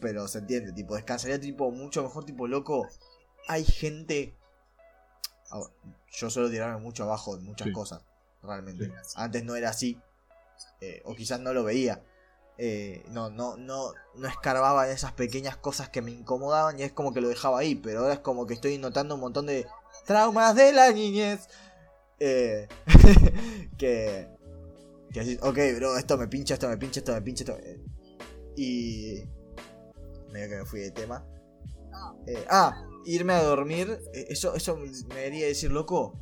Pero 0.00 0.26
se 0.26 0.38
entiende, 0.38 0.72
tipo, 0.72 0.94
descansaría 0.94 1.38
tipo 1.38 1.70
mucho 1.70 2.02
mejor, 2.02 2.24
tipo 2.24 2.48
loco. 2.48 2.88
Hay 3.46 3.64
gente 3.64 4.38
yo 6.12 6.30
suelo 6.30 6.50
tirarme 6.50 6.78
mucho 6.78 7.04
abajo 7.04 7.36
en 7.36 7.44
muchas 7.44 7.70
cosas, 7.72 8.02
realmente. 8.42 8.92
Antes 9.16 9.44
no 9.44 9.56
era 9.56 9.70
así, 9.70 9.98
eh, 10.80 11.02
o 11.04 11.14
quizás 11.14 11.40
no 11.40 11.52
lo 11.52 11.64
veía. 11.64 12.02
Eh, 12.58 13.02
no, 13.08 13.30
no, 13.30 13.56
no, 13.56 13.92
no 14.14 14.28
escarbaba 14.28 14.86
en 14.86 14.92
esas 14.92 15.12
pequeñas 15.12 15.56
cosas 15.56 15.88
que 15.88 16.02
me 16.02 16.10
incomodaban 16.10 16.78
y 16.78 16.82
es 16.82 16.92
como 16.92 17.12
que 17.12 17.20
lo 17.22 17.28
dejaba 17.28 17.60
ahí, 17.60 17.74
pero 17.74 18.00
ahora 18.00 18.14
es 18.14 18.20
como 18.20 18.46
que 18.46 18.54
estoy 18.54 18.76
notando 18.78 19.14
un 19.14 19.22
montón 19.22 19.46
de 19.46 19.66
traumas 20.06 20.54
de 20.54 20.72
la 20.72 20.92
niñez. 20.92 21.48
Eh, 22.20 22.68
que, 23.78 24.28
que 25.12 25.20
así, 25.20 25.38
ok, 25.42 25.58
bro, 25.76 25.96
esto 25.96 26.18
me 26.18 26.28
pincha, 26.28 26.54
esto 26.54 26.68
me 26.68 26.76
pincha, 26.76 27.00
esto 27.00 27.12
me 27.12 27.22
pincha, 27.22 27.44
esto 27.44 27.56
Y... 28.56 29.24
Medio 30.30 30.48
que 30.48 30.56
me 30.56 30.64
fui 30.64 30.80
de 30.80 30.90
tema. 30.90 31.24
ah, 32.48 32.86
irme 33.04 33.32
a 33.32 33.42
dormir, 33.42 33.98
eh, 34.14 34.26
eso, 34.28 34.54
eso 34.54 34.76
me 34.76 34.88
debería 35.14 35.46
decir, 35.46 35.70
loco, 35.70 36.18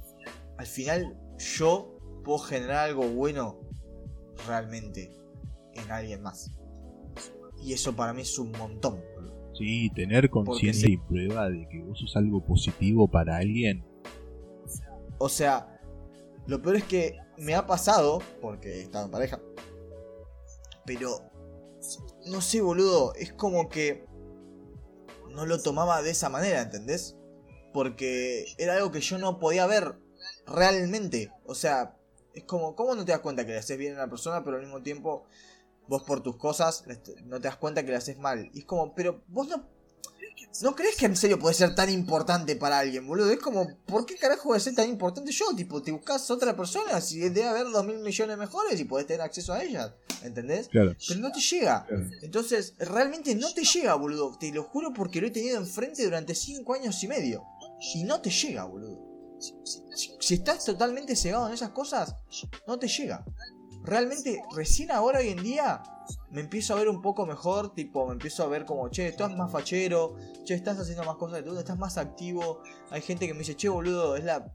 al 0.59 0.67
final 0.67 1.19
yo 1.39 1.99
puedo 2.25 2.39
generar 2.39 2.89
algo 2.89 3.09
bueno 3.09 3.61
realmente 4.47 5.13
en 5.75 5.91
alguien 5.91 6.23
más. 6.23 6.51
Y 7.63 7.73
eso 7.73 7.95
para 7.95 8.13
mí 8.13 8.23
es 8.23 8.39
un 8.39 8.53
montón. 8.53 9.03
Sí, 9.55 9.91
tener 9.91 10.31
conciencia 10.31 10.89
y 10.89 10.97
prueba 10.97 11.51
de 11.51 11.69
que 11.69 11.83
vos 11.83 11.99
sos 11.99 12.17
algo 12.17 12.43
positivo 12.45 13.09
para 13.09 13.37
alguien. 13.37 13.85
O 15.19 15.29
sea, 15.29 15.79
lo 16.47 16.63
peor 16.63 16.77
es 16.77 16.85
que 16.85 17.19
me 17.37 17.55
ha 17.55 17.67
pasado, 17.67 18.23
porque 18.41 18.77
he 18.77 18.83
estado 18.83 19.07
en 19.07 19.11
pareja, 19.11 19.41
pero 20.87 21.31
no 22.27 22.41
sé, 22.41 22.61
boludo, 22.61 23.15
es 23.15 23.33
como 23.33 23.69
que 23.69 24.07
no 25.31 25.47
lo 25.47 25.61
tomaba 25.63 26.03
de 26.03 26.11
esa 26.11 26.29
manera, 26.29 26.63
¿entendés? 26.63 27.17
Porque 27.73 28.47
era 28.59 28.75
algo 28.75 28.91
que 28.91 29.01
yo 29.01 29.19
no 29.19 29.39
podía 29.39 29.67
ver 29.67 29.97
realmente. 30.47 31.33
O 31.45 31.55
sea, 31.55 31.97
es 32.35 32.45
como, 32.45 32.75
¿cómo 32.77 32.95
no 32.95 33.05
te 33.05 33.13
das 33.13 33.21
cuenta 33.21 33.45
que 33.45 33.53
le 33.53 33.59
haces 33.59 33.79
bien 33.79 33.95
a 33.95 34.03
una 34.03 34.11
persona, 34.11 34.45
pero 34.45 34.57
al 34.57 34.63
mismo 34.63 34.83
tiempo 34.83 35.25
vos 35.89 36.03
por 36.05 36.23
tus 36.23 36.37
cosas 36.37 36.85
no 37.25 37.41
te 37.41 37.49
das 37.49 37.57
cuenta 37.57 37.83
que 37.83 37.91
le 37.91 37.97
haces 37.97 38.19
mal? 38.19 38.51
Y 38.53 38.61
es 38.61 38.65
como, 38.65 38.95
pero 38.95 39.23
vos 39.29 39.49
no 39.49 39.67
¿No 40.63 40.75
crees 40.75 40.97
que 40.97 41.07
en 41.07 41.17
serio 41.17 41.39
puede 41.39 41.55
ser 41.55 41.75
tan 41.75 41.89
importante 41.91 42.57
para 42.57 42.81
alguien, 42.81 43.07
boludo? 43.07 43.31
Es 43.31 43.39
como, 43.39 43.77
¿por 43.87 44.05
qué 44.05 44.17
carajo 44.17 44.49
voy 44.49 44.57
a 44.57 44.61
ser 44.61 44.75
tan 44.75 44.89
importante 44.89 45.31
yo? 45.31 45.47
Tipo, 45.57 45.81
te 45.81 45.93
buscas 45.93 46.31
otra 46.31 46.57
persona, 46.57 47.01
si 47.01 47.21
debe 47.21 47.45
haber 47.45 47.71
dos 47.71 47.85
mil 47.85 47.99
millones 47.99 48.37
mejores 48.37 48.79
y 48.79 48.85
podés 48.85 49.07
tener 49.07 49.23
acceso 49.23 49.53
a 49.53 49.63
ellas, 49.63 49.93
¿entendés? 50.23 50.69
Claro. 50.69 50.97
Pero 51.07 51.21
no 51.21 51.31
te 51.31 51.41
llega. 51.41 51.87
Entonces, 52.23 52.75
realmente 52.79 53.35
no 53.35 53.55
te 53.55 53.65
llega, 53.65 53.95
boludo. 53.95 54.37
Te 54.39 54.53
lo 54.53 54.65
juro 54.65 54.93
porque 54.93 55.21
lo 55.21 55.29
he 55.29 55.31
tenido 55.31 55.57
enfrente 55.57 56.05
durante 56.05 56.35
cinco 56.35 56.75
años 56.75 57.03
y 57.03 57.09
medio. 57.09 57.45
Y 57.95 58.05
no 58.05 58.21
te 58.21 58.31
llega, 58.31 58.65
boludo. 58.65 59.09
Si 59.39 60.35
estás 60.35 60.65
totalmente 60.65 61.17
cegado 61.17 61.47
en 61.47 61.55
esas 61.55 61.71
cosas, 61.71 62.15
no 62.67 62.79
te 62.79 62.89
llega 62.89 63.25
realmente 63.83 64.43
recién 64.55 64.91
ahora 64.91 65.21
hoy 65.21 65.29
en 65.29 65.43
día 65.43 65.83
me 66.31 66.41
empiezo 66.41 66.75
a 66.75 66.77
ver 66.77 66.89
un 66.89 67.03
poco 67.03 67.27
mejor, 67.27 67.75
tipo, 67.75 68.07
me 68.07 68.13
empiezo 68.13 68.43
a 68.43 68.49
ver 68.49 68.65
como, 68.65 68.89
che, 68.89 69.09
estás 69.09 69.35
más 69.37 69.51
fachero, 69.51 70.17
che, 70.45 70.55
estás 70.55 70.79
haciendo 70.79 71.05
más 71.05 71.17
cosas 71.17 71.39
de 71.39 71.51
tú, 71.51 71.59
estás 71.59 71.79
más 71.79 71.99
activo. 71.99 72.63
Hay 72.91 73.03
gente 73.03 73.27
que 73.27 73.33
me 73.33 73.41
dice, 73.41 73.57
che, 73.57 73.69
boludo, 73.69 74.17
es 74.17 74.25
la... 74.25 74.53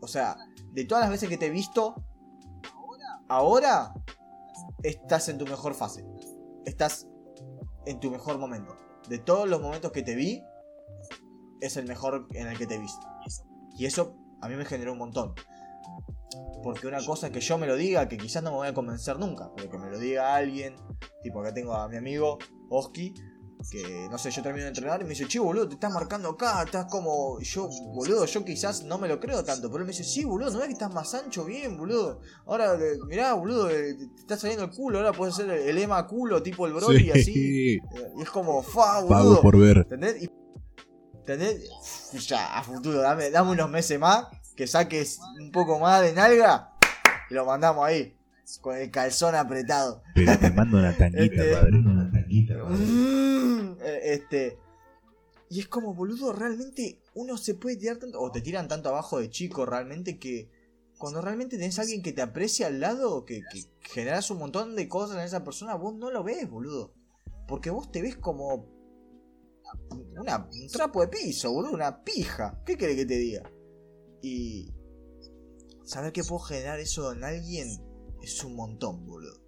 O 0.00 0.08
sea, 0.08 0.36
de 0.72 0.84
todas 0.84 1.02
las 1.02 1.10
veces 1.10 1.28
que 1.28 1.38
te 1.38 1.46
he 1.46 1.50
visto, 1.50 1.94
ahora 3.28 3.94
estás 4.82 5.28
en 5.28 5.38
tu 5.38 5.46
mejor 5.46 5.74
fase. 5.74 6.04
Estás 6.64 7.06
en 7.86 8.00
tu 8.00 8.10
mejor 8.10 8.38
momento. 8.38 8.76
De 9.08 9.18
todos 9.18 9.48
los 9.48 9.60
momentos 9.60 9.92
que 9.92 10.02
te 10.02 10.14
vi, 10.14 10.42
es 11.60 11.76
el 11.76 11.86
mejor 11.86 12.26
en 12.34 12.46
el 12.46 12.58
que 12.58 12.66
te 12.66 12.74
he 12.74 12.78
visto. 12.78 13.06
Y 13.76 13.86
eso 13.86 14.16
a 14.40 14.48
mí 14.48 14.56
me 14.56 14.64
generó 14.64 14.92
un 14.92 14.98
montón. 14.98 15.34
Porque 16.62 16.86
una 16.86 17.04
cosa 17.04 17.28
es 17.28 17.32
que 17.32 17.40
yo 17.40 17.56
me 17.56 17.66
lo 17.66 17.76
diga, 17.76 18.08
que 18.08 18.18
quizás 18.18 18.42
no 18.42 18.50
me 18.50 18.56
voy 18.56 18.68
a 18.68 18.74
convencer 18.74 19.18
nunca, 19.18 19.50
pero 19.56 19.70
que 19.70 19.78
me 19.78 19.90
lo 19.90 19.98
diga 19.98 20.34
alguien, 20.34 20.76
tipo 21.22 21.40
acá 21.40 21.54
tengo 21.54 21.74
a 21.74 21.88
mi 21.88 21.96
amigo 21.96 22.38
Oski, 22.68 23.14
que 23.70 24.08
no 24.10 24.18
sé, 24.18 24.30
yo 24.30 24.42
termino 24.42 24.64
de 24.64 24.68
entrenar 24.68 25.00
y 25.00 25.04
me 25.04 25.10
dice, 25.10 25.26
che, 25.26 25.38
boludo, 25.38 25.68
te 25.68 25.74
estás 25.74 25.92
marcando 25.92 26.30
acá, 26.30 26.62
estás 26.62 26.86
como. 26.86 27.40
yo, 27.40 27.68
boludo, 27.92 28.24
yo 28.24 28.44
quizás 28.44 28.84
no 28.84 28.98
me 28.98 29.08
lo 29.08 29.18
creo 29.18 29.42
tanto, 29.44 29.68
pero 29.68 29.82
él 29.82 29.86
me 29.86 29.92
dice, 29.92 30.04
sí, 30.04 30.24
boludo, 30.24 30.50
no 30.50 30.60
es 30.60 30.66
que 30.66 30.72
estás 30.72 30.92
más 30.92 31.12
ancho, 31.14 31.44
bien, 31.44 31.76
boludo. 31.76 32.20
Ahora, 32.46 32.74
eh, 32.74 32.98
mirá, 33.06 33.34
boludo, 33.34 33.70
eh, 33.70 33.94
te 33.94 34.20
está 34.20 34.36
saliendo 34.36 34.64
el 34.64 34.70
culo, 34.70 34.98
ahora 34.98 35.12
puedes 35.12 35.34
ser 35.34 35.50
el 35.50 35.78
Ema 35.78 36.06
culo, 36.06 36.42
tipo 36.42 36.66
el 36.66 36.72
Broly, 36.72 37.10
así. 37.10 37.78
Y 38.16 38.22
es 38.22 38.30
como, 38.30 38.62
fa, 38.62 39.00
boludo. 39.00 39.40
por 39.40 39.58
ver. 39.58 39.78
¿Entendés? 39.78 40.22
Y, 40.22 40.30
¿Entendés? 41.18 41.70
Ya, 42.26 42.58
a 42.58 42.62
futuro, 42.62 43.00
dame, 43.00 43.30
dame 43.30 43.50
unos 43.50 43.70
meses 43.70 43.98
más 43.98 44.28
que 44.58 44.66
saques 44.66 45.20
un 45.38 45.52
poco 45.52 45.78
más 45.78 46.02
de 46.02 46.12
nalga 46.12 46.72
y 47.30 47.34
lo 47.34 47.44
mandamos 47.46 47.86
ahí. 47.86 48.16
Con 48.60 48.76
el 48.76 48.90
calzón 48.90 49.36
apretado. 49.36 50.02
Pero 50.16 50.36
te 50.36 50.50
mando 50.50 50.78
una 50.78 50.96
tanguita, 50.96 51.22
este, 51.22 51.52
padre. 51.52 51.78
Una 51.78 52.10
tanguita, 52.10 52.54
mm, 52.64 53.76
eh, 53.80 54.00
Este. 54.02 54.58
Y 55.48 55.60
es 55.60 55.68
como, 55.68 55.94
boludo, 55.94 56.32
realmente 56.32 57.00
uno 57.14 57.36
se 57.36 57.54
puede 57.54 57.76
tirar 57.76 57.98
tanto. 57.98 58.20
O 58.20 58.32
te 58.32 58.40
tiran 58.40 58.66
tanto 58.66 58.88
abajo 58.88 59.20
de 59.20 59.30
chico, 59.30 59.64
realmente 59.64 60.18
que. 60.18 60.50
Cuando 60.98 61.20
realmente 61.20 61.56
tenés 61.56 61.78
a 61.78 61.82
alguien 61.82 62.02
que 62.02 62.12
te 62.12 62.22
aprecia 62.22 62.66
al 62.66 62.80
lado, 62.80 63.24
que, 63.24 63.42
que 63.52 63.64
generas 63.82 64.28
un 64.32 64.38
montón 64.38 64.74
de 64.74 64.88
cosas 64.88 65.18
en 65.18 65.22
esa 65.22 65.44
persona, 65.44 65.76
vos 65.76 65.94
no 65.94 66.10
lo 66.10 66.24
ves, 66.24 66.50
boludo. 66.50 66.94
Porque 67.46 67.70
vos 67.70 67.92
te 67.92 68.02
ves 68.02 68.16
como. 68.16 68.66
Una, 70.16 70.48
un 70.50 70.66
trapo 70.68 71.02
de 71.02 71.08
piso, 71.08 71.52
boludo, 71.52 71.74
una 71.74 72.02
pija. 72.02 72.60
¿Qué 72.66 72.76
querés 72.76 72.96
que 72.96 73.06
te 73.06 73.18
diga? 73.18 73.48
Y 74.22 74.74
saber 75.84 76.12
que 76.12 76.24
puedo 76.24 76.40
generar 76.40 76.80
eso 76.80 77.12
en 77.12 77.24
alguien 77.24 77.68
es 78.22 78.44
un 78.44 78.56
montón, 78.56 79.06
boludo. 79.06 79.40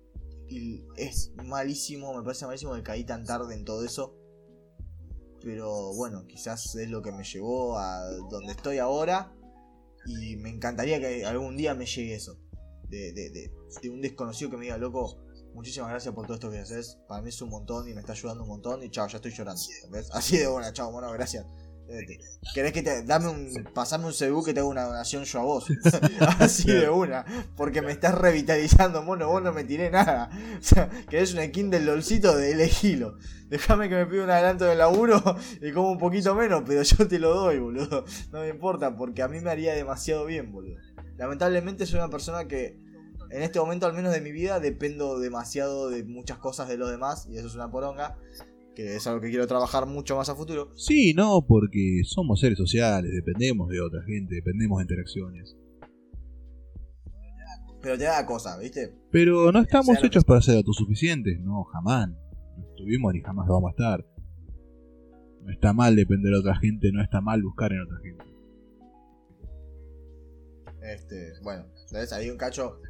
Y 0.48 0.84
es 0.96 1.32
malísimo, 1.44 2.12
me 2.16 2.22
parece 2.24 2.46
malísimo 2.46 2.74
que 2.74 2.82
caí 2.82 3.04
tan 3.04 3.24
tarde 3.24 3.54
en 3.54 3.64
todo 3.64 3.84
eso. 3.84 4.16
pero 5.42 5.94
bueno, 5.94 6.26
quizás 6.26 6.74
es 6.76 6.90
lo 6.90 7.02
que 7.02 7.12
me 7.12 7.24
llevó 7.24 7.78
a 7.78 8.02
donde 8.30 8.52
estoy 8.52 8.78
ahora 8.78 9.34
y 10.06 10.36
me 10.36 10.50
encantaría 10.50 11.00
que 11.00 11.24
algún 11.24 11.56
día 11.56 11.74
me 11.74 11.86
llegue 11.86 12.14
eso. 12.14 12.38
De, 12.88 13.12
de, 13.12 13.30
de, 13.30 13.52
de 13.82 13.90
un 13.90 14.00
desconocido 14.00 14.50
que 14.50 14.56
me 14.56 14.64
diga, 14.64 14.76
loco, 14.76 15.18
muchísimas 15.54 15.90
gracias 15.90 16.14
por 16.14 16.26
todo 16.26 16.34
esto 16.34 16.50
que 16.50 16.58
haces. 16.58 16.98
Para 17.08 17.22
mí 17.22 17.28
es 17.28 17.40
un 17.40 17.50
montón 17.50 17.88
y 17.88 17.94
me 17.94 18.00
está 18.00 18.12
ayudando 18.12 18.42
un 18.42 18.48
montón. 18.48 18.82
Y 18.82 18.90
chao, 18.90 19.06
ya 19.08 19.16
estoy 19.16 19.32
llorando. 19.32 19.60
Así 20.12 20.36
de 20.38 20.46
buena, 20.48 20.72
chao, 20.72 20.90
bueno, 20.92 21.10
gracias. 21.12 21.46
Eh, 21.90 22.18
¿Querés 22.54 22.72
que 22.72 22.82
te 22.82 23.02
dame 23.02 23.28
un 23.28 23.68
pasame 23.74 24.06
un 24.06 24.12
CBU 24.12 24.44
que 24.44 24.54
te 24.54 24.60
haga 24.60 24.68
una 24.68 24.84
donación 24.84 25.24
yo 25.24 25.40
a 25.40 25.42
vos? 25.42 25.66
Así 26.38 26.70
de 26.70 26.88
una, 26.88 27.24
porque 27.56 27.82
me 27.82 27.90
estás 27.90 28.16
revitalizando, 28.16 29.02
mono, 29.02 29.26
vos 29.26 29.42
no 29.42 29.52
me 29.52 29.64
tiré 29.64 29.90
nada. 29.90 30.30
O 30.60 30.62
sea, 30.62 30.88
querés 31.08 31.32
una 31.32 31.46
skin 31.46 31.70
del 31.70 31.86
lolcito 31.86 32.36
de 32.36 32.52
elegilo. 32.52 33.16
Déjame 33.48 33.88
que 33.88 33.96
me 33.96 34.06
pida 34.06 34.24
un 34.24 34.30
adelanto 34.30 34.66
de 34.66 34.76
laburo 34.76 35.22
y 35.60 35.72
como 35.72 35.90
un 35.90 35.98
poquito 35.98 36.34
menos, 36.34 36.62
pero 36.66 36.82
yo 36.82 37.08
te 37.08 37.18
lo 37.18 37.34
doy, 37.34 37.58
boludo. 37.58 38.04
No 38.30 38.40
me 38.40 38.48
importa, 38.48 38.94
porque 38.94 39.22
a 39.22 39.28
mí 39.28 39.40
me 39.40 39.50
haría 39.50 39.74
demasiado 39.74 40.26
bien, 40.26 40.52
boludo. 40.52 40.76
Lamentablemente 41.16 41.86
soy 41.86 41.98
una 41.98 42.10
persona 42.10 42.46
que 42.46 42.78
en 43.30 43.42
este 43.42 43.58
momento, 43.58 43.86
al 43.86 43.94
menos 43.94 44.12
de 44.12 44.20
mi 44.20 44.32
vida, 44.32 44.60
dependo 44.60 45.18
demasiado 45.18 45.88
de 45.88 46.04
muchas 46.04 46.38
cosas 46.38 46.68
de 46.68 46.76
los 46.76 46.90
demás, 46.90 47.26
y 47.30 47.36
eso 47.36 47.46
es 47.46 47.54
una 47.54 47.70
poronga 47.70 48.16
que 48.80 48.96
es 48.96 49.06
algo 49.06 49.20
que 49.20 49.30
quiero 49.30 49.46
trabajar 49.46 49.86
mucho 49.86 50.16
más 50.16 50.28
a 50.28 50.34
futuro. 50.34 50.70
Sí, 50.76 51.12
no, 51.14 51.44
porque 51.46 52.02
somos 52.04 52.40
seres 52.40 52.58
sociales, 52.58 53.10
dependemos 53.12 53.68
de 53.68 53.80
otra 53.80 54.02
gente, 54.04 54.36
dependemos 54.36 54.78
de 54.78 54.84
interacciones. 54.84 55.56
Pero 57.82 57.96
te 57.96 58.04
da 58.04 58.26
cosa, 58.26 58.58
¿viste? 58.58 58.94
Pero 59.10 59.52
no 59.52 59.60
estamos 59.60 60.02
hechos 60.02 60.24
para 60.24 60.42
ser 60.42 60.56
autosuficientes, 60.56 61.40
no, 61.40 61.64
jamás. 61.64 62.08
No 62.08 62.68
estuvimos 62.70 63.14
ni 63.14 63.20
jamás 63.20 63.46
lo 63.46 63.54
vamos 63.54 63.68
a 63.68 63.70
estar. 63.70 64.06
No 65.42 65.50
está 65.50 65.72
mal 65.72 65.96
depender 65.96 66.32
de 66.32 66.38
otra 66.38 66.56
gente, 66.56 66.90
no 66.92 67.02
está 67.02 67.20
mal 67.20 67.42
buscar 67.42 67.72
en 67.72 67.80
otra 67.80 67.98
gente. 68.02 68.24
Este, 70.82 71.32
bueno, 71.42 71.66
¿sabes? 71.86 72.12
Ahí 72.12 72.30
un 72.30 72.36
cacho 72.36 72.80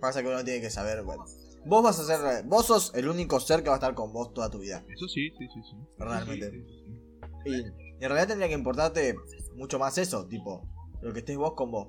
pasa 0.00 0.22
que 0.22 0.28
uno 0.28 0.44
tiene 0.44 0.60
que 0.60 0.70
saber, 0.70 1.02
bueno, 1.02 1.24
Vos 1.66 1.82
vas 1.82 1.98
a 1.98 2.04
ser. 2.04 2.44
Vos 2.44 2.66
sos 2.66 2.92
el 2.94 3.08
único 3.08 3.40
ser 3.40 3.62
que 3.62 3.68
va 3.68 3.74
a 3.74 3.78
estar 3.78 3.94
con 3.94 4.12
vos 4.12 4.32
toda 4.32 4.50
tu 4.50 4.60
vida. 4.60 4.84
Eso 4.88 5.08
sí, 5.08 5.30
sí, 5.36 5.46
sí. 5.52 5.60
sí. 5.70 5.76
Realmente. 5.98 6.64
Y 7.44 7.54
en 7.54 8.00
realidad 8.00 8.28
tendría 8.28 8.48
que 8.48 8.54
importarte 8.54 9.16
mucho 9.54 9.78
más 9.78 9.98
eso, 9.98 10.26
tipo, 10.26 10.68
lo 11.00 11.12
que 11.12 11.20
estés 11.20 11.36
vos 11.36 11.54
con 11.54 11.70
vos. 11.70 11.88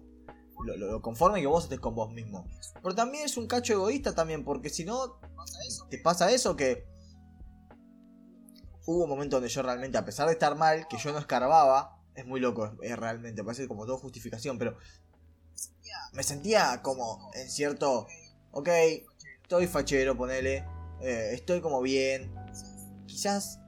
Lo, 0.65 1.01
conforme 1.01 1.41
que 1.41 1.47
vos 1.47 1.65
estés 1.65 1.80
con 1.80 1.93
vos 1.93 2.11
mismo. 2.11 2.45
Pero 2.82 2.95
también 2.95 3.25
es 3.25 3.38
un 3.38 3.47
cacho 3.47 3.73
egoísta 3.73 4.15
también, 4.15 4.43
porque 4.43 4.69
si 4.69 4.86
no, 4.86 5.19
te 5.89 5.99
pasa 5.99 6.32
eso 6.32 6.55
que 6.55 6.86
hubo 8.88 9.03
un 9.03 9.09
momento 9.09 9.36
donde 9.36 9.49
yo 9.49 9.61
realmente, 9.61 9.97
a 9.97 10.05
pesar 10.05 10.28
de 10.28 10.34
estar 10.34 10.55
mal, 10.55 10.88
que 10.88 10.97
yo 10.97 11.11
no 11.11 11.19
escarbaba, 11.19 12.01
es 12.15 12.25
muy 12.25 12.39
loco, 12.39 12.75
es, 12.82 12.97
realmente, 12.97 13.43
parece 13.43 13.67
como 13.67 13.86
todo 13.86 13.97
justificación, 13.97 14.57
pero 14.57 14.78
me 16.13 16.23
sentía 16.23 16.82
como 16.82 17.30
en 17.34 17.49
cierto, 17.49 18.07
ok, 18.51 18.69
estoy 19.48 19.66
fachero, 19.66 20.18
ponele, 20.18 20.66
eh, 21.00 21.30
estoy 21.32 21.62
como 21.62 21.82
bien. 21.82 22.36
Quizás 23.06 23.62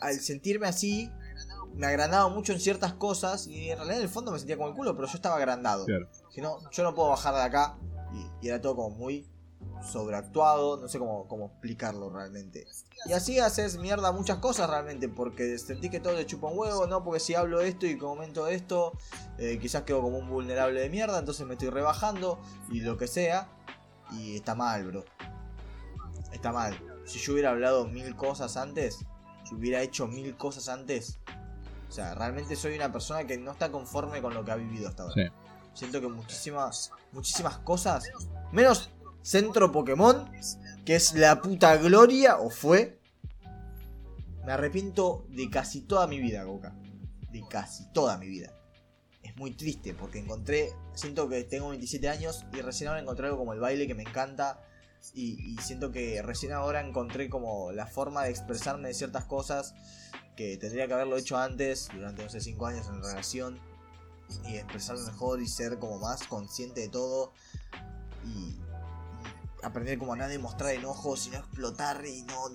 al 0.00 0.18
sentirme 0.18 0.66
así, 0.66 1.12
me 1.74 1.86
agrandaba 1.86 2.30
mucho 2.30 2.54
en 2.54 2.60
ciertas 2.60 2.94
cosas 2.94 3.46
y 3.46 3.68
en 3.68 3.76
realidad 3.76 3.98
en 3.98 4.04
el 4.04 4.08
fondo 4.08 4.32
me 4.32 4.38
sentía 4.38 4.56
como 4.56 4.70
el 4.70 4.74
culo, 4.74 4.96
pero 4.96 5.06
yo 5.08 5.14
estaba 5.14 5.36
agrandado. 5.36 5.84
Si 6.30 6.40
no, 6.40 6.58
yo 6.70 6.82
no 6.84 6.94
puedo 6.94 7.10
bajar 7.10 7.34
de 7.34 7.42
acá 7.42 7.76
y, 8.40 8.48
era 8.48 8.62
todo 8.62 8.76
como 8.76 8.96
muy 8.96 9.28
sobreactuado, 9.82 10.78
no 10.78 10.88
sé 10.88 10.98
cómo, 10.98 11.28
cómo 11.28 11.46
explicarlo 11.48 12.08
realmente. 12.08 12.66
Y 13.04 13.12
así 13.12 13.40
haces 13.40 13.76
mierda 13.76 14.10
muchas 14.10 14.38
cosas 14.38 14.70
realmente, 14.70 15.10
porque 15.10 15.58
sentí 15.58 15.90
que 15.90 16.00
todo 16.00 16.14
le 16.14 16.24
chupa 16.24 16.46
un 16.46 16.58
huevo, 16.58 16.86
¿no? 16.86 17.04
Porque 17.04 17.20
si 17.20 17.34
hablo 17.34 17.60
esto 17.60 17.84
y 17.84 17.98
comento 17.98 18.46
esto, 18.46 18.92
eh, 19.36 19.58
quizás 19.60 19.82
quedo 19.82 20.00
como 20.00 20.16
un 20.16 20.30
vulnerable 20.30 20.80
de 20.80 20.88
mierda, 20.88 21.18
entonces 21.18 21.46
me 21.46 21.54
estoy 21.54 21.68
rebajando 21.68 22.40
y 22.70 22.80
lo 22.80 22.96
que 22.96 23.06
sea. 23.06 23.48
Y 24.18 24.36
está 24.36 24.54
mal, 24.54 24.84
bro. 24.84 25.04
Está 26.32 26.52
mal. 26.52 26.78
Si 27.04 27.18
yo 27.18 27.32
hubiera 27.32 27.50
hablado 27.50 27.86
mil 27.86 28.14
cosas 28.16 28.56
antes, 28.56 29.04
si 29.44 29.54
hubiera 29.54 29.82
hecho 29.82 30.06
mil 30.06 30.36
cosas 30.36 30.68
antes, 30.68 31.18
o 31.88 31.92
sea, 31.92 32.14
realmente 32.14 32.56
soy 32.56 32.74
una 32.74 32.90
persona 32.90 33.26
que 33.26 33.36
no 33.36 33.52
está 33.52 33.70
conforme 33.70 34.22
con 34.22 34.34
lo 34.34 34.44
que 34.44 34.52
ha 34.52 34.56
vivido 34.56 34.88
hasta 34.88 35.02
ahora. 35.02 35.32
Siento 35.74 36.00
que 36.00 36.08
muchísimas, 36.08 36.92
muchísimas 37.12 37.58
cosas, 37.58 38.10
menos 38.52 38.90
Centro 39.22 39.72
Pokémon, 39.72 40.30
que 40.84 40.96
es 40.96 41.14
la 41.14 41.40
puta 41.40 41.76
gloria, 41.76 42.38
o 42.38 42.50
fue, 42.50 42.98
me 44.44 44.52
arrepiento 44.52 45.26
de 45.28 45.48
casi 45.50 45.82
toda 45.82 46.06
mi 46.06 46.18
vida, 46.20 46.44
Goka. 46.44 46.74
De 47.30 47.42
casi 47.48 47.90
toda 47.92 48.18
mi 48.18 48.28
vida 48.28 48.52
muy 49.42 49.50
triste 49.50 49.92
porque 49.92 50.20
encontré, 50.20 50.72
siento 50.94 51.28
que 51.28 51.42
tengo 51.42 51.70
27 51.70 52.08
años 52.08 52.46
y 52.52 52.60
recién 52.60 52.88
ahora 52.88 53.00
encontré 53.00 53.26
algo 53.26 53.38
como 53.38 53.52
el 53.52 53.58
baile 53.58 53.88
que 53.88 53.94
me 53.96 54.04
encanta 54.04 54.64
y, 55.14 55.56
siento 55.60 55.90
que 55.90 56.22
recién 56.22 56.52
ahora 56.52 56.80
encontré 56.80 57.28
como 57.28 57.72
la 57.72 57.86
forma 57.86 58.22
de 58.22 58.30
expresarme 58.30 58.86
de 58.86 58.94
ciertas 58.94 59.24
cosas 59.24 59.74
que 60.36 60.56
tendría 60.58 60.86
que 60.86 60.94
haberlo 60.94 61.16
hecho 61.16 61.36
antes, 61.38 61.88
durante, 61.92 62.22
no 62.22 62.30
sé, 62.30 62.40
5 62.40 62.66
años 62.66 62.86
en 62.86 63.02
relación 63.02 63.60
y 64.46 64.54
expresarme 64.54 65.02
mejor 65.06 65.42
y 65.42 65.48
ser 65.48 65.80
como 65.80 65.98
más 65.98 66.22
consciente 66.28 66.82
de 66.82 66.88
todo 66.88 67.32
y, 68.24 68.54
aprender 69.64 69.98
como 69.98 70.12
a 70.12 70.16
no 70.16 70.28
demostrar 70.28 70.72
enojo, 70.72 71.16
sino 71.16 71.38
explotar 71.38 72.06
y 72.06 72.22
no, 72.22 72.48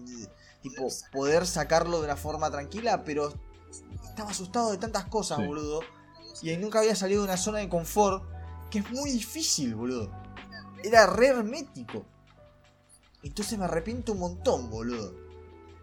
tipo, 0.61 0.88
poder 1.11 1.45
sacarlo 1.45 1.99
de 1.99 2.05
una 2.05 2.15
forma 2.15 2.49
tranquila, 2.49 3.03
pero 3.03 3.33
estaba 4.05 4.31
asustado 4.31 4.71
de 4.71 4.77
tantas 4.77 5.03
cosas, 5.07 5.45
boludo 5.45 5.81
y 6.41 6.55
nunca 6.57 6.79
había 6.79 6.95
salido 6.95 7.21
de 7.21 7.27
una 7.27 7.38
zona 7.38 7.59
de 7.59 7.69
confort 7.69 8.23
que 8.69 8.79
es 8.79 8.91
muy 8.91 9.11
difícil, 9.11 9.75
boludo. 9.75 10.11
Era 10.83 11.07
re 11.07 11.27
hermético. 11.27 12.05
Entonces 13.23 13.57
me 13.57 13.65
arrepiento 13.65 14.13
un 14.13 14.19
montón, 14.19 14.69
boludo. 14.69 15.13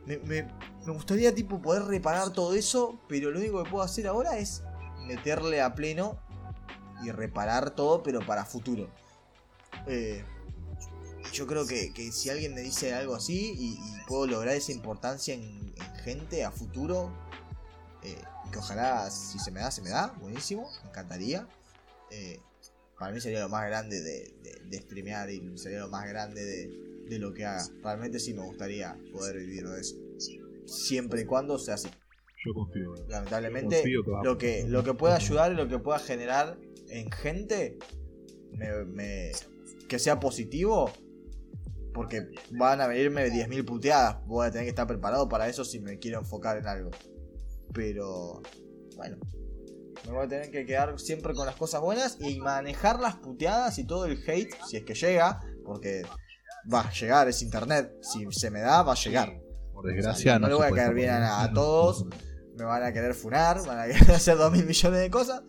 Me, 0.07 0.19
me, 0.19 0.47
gustaría 0.87 1.35
tipo 1.35 1.61
poder 1.63 1.85
reparar 1.85 2.31
todo 2.31 2.55
eso, 2.55 3.01
pero 3.09 3.31
lo 3.31 3.39
único 3.39 3.63
que 3.63 3.71
puedo 3.71 3.83
hacer 3.83 4.07
ahora 4.07 4.37
es 4.39 4.63
meterle 5.07 5.63
a 5.63 5.75
pleno 5.75 6.19
y 7.03 7.11
reparar 7.11 7.71
todo, 7.71 8.03
pero 8.03 8.21
para 8.21 8.45
futuro. 8.45 8.89
Eh, 9.87 10.25
yo 11.33 11.47
creo 11.47 11.67
que, 11.67 11.91
si 12.13 12.31
alguien 12.31 12.55
me 12.55 12.61
dice 12.61 12.95
algo 12.95 13.15
así 13.15 13.55
y, 13.59 13.79
puedo 14.07 14.27
lograr 14.27 14.55
esa 14.55 14.73
importancia 14.73 15.35
en, 15.35 15.73
en 15.75 15.97
gente 16.05 16.45
a 16.45 16.51
futuro, 16.51 17.11
eh, 18.03 18.23
que 18.55 18.61
ojalá 18.61 19.11
si 19.11 19.39
se 19.41 19.51
me 19.51 19.61
da, 19.61 19.71
se 19.73 19.83
me 19.83 19.91
da, 19.91 20.15
buenísimo, 20.21 20.71
me 20.85 20.91
encantaría. 20.91 21.49
Eh, 22.11 22.39
para 22.97 23.13
mí 23.13 23.21
sería 23.21 23.41
lo 23.41 23.49
más 23.49 23.67
grande 23.67 24.01
de, 24.01 24.33
de, 24.65 24.79
streamear 24.79 25.29
y 25.29 25.59
sería 25.59 25.81
lo 25.81 25.89
más 25.89 26.09
grande 26.09 26.45
de, 26.45 27.19
lo 27.19 27.35
que 27.35 27.45
haga. 27.45 27.67
Realmente 27.83 28.21
sí 28.21 28.33
me 28.33 28.43
gustaría 28.43 28.97
poder 29.13 29.39
vivir 29.39 29.69
de 29.69 29.81
eso. 29.81 29.97
Siempre 30.67 31.23
y 31.23 31.25
cuando 31.25 31.59
sea 31.59 31.75
así. 31.75 31.89
Yo 32.47 32.55
confío. 32.55 32.95
Lamentablemente, 33.09 33.83
lo, 34.23 34.39
que, 34.39 34.65
lo 34.69 34.85
que 34.85 34.95
pueda 34.95 35.17
ayudar 35.17 35.53
y 35.53 35.57
lo 35.57 35.67
que 35.67 35.79
pueda 35.79 35.99
generar 35.99 36.57
en 36.89 37.11
gente, 37.11 37.79
me, 38.53 39.33
que 39.89 39.99
sea 39.99 40.21
positivo, 40.21 40.93
porque 41.93 42.29
van 42.53 42.81
a 42.81 42.87
venirme 42.87 43.27
10.000 43.27 43.65
puteadas. 43.65 44.25
Voy 44.27 44.47
a 44.47 44.51
tener 44.51 44.65
que 44.65 44.71
estar 44.71 44.87
preparado 44.87 45.29
para 45.29 45.49
eso 45.49 45.65
si 45.65 45.81
me 45.81 45.99
quiero 45.99 46.21
enfocar 46.21 46.57
en 46.59 46.69
algo. 46.69 46.91
Pero, 47.75 48.41
bueno, 48.97 49.19
me 50.07 50.13
voy 50.13 50.27
a 50.27 50.29
tener 50.29 50.51
que 50.51 50.65
quedar 50.65 50.99
siempre 50.99 51.35
con 51.35 51.47
las 51.47 51.57
cosas 51.57 51.81
buenas 51.81 52.17
y 52.21 52.39
manejar 52.41 53.01
las 53.01 53.17
puteadas 53.17 53.79
y 53.79 53.85
todo 53.85 54.07
el 54.07 54.23
hate, 54.27 54.55
si 54.69 54.77
es 54.77 54.85
que 54.85 54.95
llega, 54.95 55.41
porque 55.65 56.03
va 56.73 56.81
a 56.83 56.93
llegar, 56.93 57.29
es 57.29 57.43
internet, 57.43 57.93
si 58.01 58.27
se 58.31 58.51
me 58.51 58.61
da, 58.61 58.83
va 58.83 58.93
a 58.93 58.97
llegar. 58.97 59.41
Por 59.73 59.87
desgracia, 59.87 60.39
no, 60.39 60.49
le 60.49 60.55
voy 60.55 60.67
a 60.67 60.71
caer 60.71 60.95
bien 60.95 61.11
a, 61.11 61.51
todos, 61.53 62.07
me 62.57 62.65
van 62.65 62.83
a 62.83 62.93
querer 62.93 63.15
funar, 63.15 63.65
van 63.67 63.79
a 63.79 63.87
querer 63.87 64.11
hacer 64.15 64.37
dos 64.37 64.53
mil 64.53 64.65
millones 64.65 65.01
de 65.01 65.11
cosas, 65.11 65.43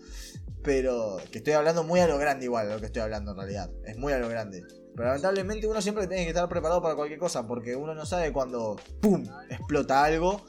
pero 0.64 1.18
que 1.32 1.40
estoy 1.40 1.54
hablando 1.54 1.84
muy 1.84 2.00
a 2.00 2.08
lo 2.08 2.18
grande 2.18 2.46
igual, 2.46 2.70
lo 2.70 2.80
que 2.80 2.88
estoy 2.88 3.02
hablando 3.02 3.32
en 3.32 3.38
realidad, 3.38 3.70
es 3.86 3.98
muy 3.98 4.14
a 4.14 4.20
lo 4.20 4.30
grande. 4.30 4.64
Pero 4.96 5.10
lamentablemente 5.10 5.68
uno 5.68 5.82
siempre 5.82 6.08
tiene 6.08 6.24
que 6.24 6.30
estar 6.30 6.48
preparado 6.48 6.82
para 6.82 6.96
cualquier 6.96 7.20
cosa, 7.20 7.46
porque 7.46 7.76
uno 7.76 7.94
no 7.94 8.06
sabe 8.06 8.32
cuando, 8.32 8.78
¡pum!, 9.02 9.26
explota 9.50 10.02
algo 10.02 10.42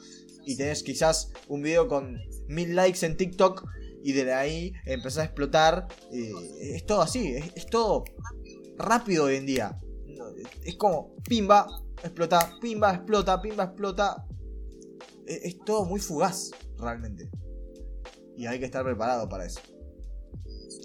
y 0.47 0.55
tenés 0.55 0.81
quizás 0.81 1.29
un 1.49 1.61
video 1.61 1.89
con 1.89 2.17
mil 2.47 2.73
likes 2.73 3.05
en 3.05 3.17
TikTok 3.17 3.67
y 4.01 4.13
de 4.13 4.33
ahí 4.33 4.73
empezás 4.85 5.17
a 5.17 5.25
explotar. 5.25 5.87
Eh, 6.09 6.31
es 6.61 6.85
todo 6.85 7.01
así, 7.01 7.35
es, 7.35 7.65
todo 7.65 8.05
rápido 8.77 9.25
hoy 9.25 9.35
en 9.35 9.45
día. 9.45 9.77
Es 10.63 10.75
como 10.75 11.13
pimba, 11.27 11.67
explota, 12.01 12.53
pimba, 12.61 12.95
explota, 12.95 13.41
pimba, 13.41 13.65
explota. 13.65 14.25
Es, 15.25 15.43
es 15.43 15.59
todo 15.65 15.83
muy 15.83 15.99
fugaz, 15.99 16.51
realmente. 16.77 17.29
Y 18.37 18.45
hay 18.45 18.59
que 18.59 18.65
estar 18.65 18.85
preparado 18.85 19.27
para 19.27 19.45
eso. 19.45 19.59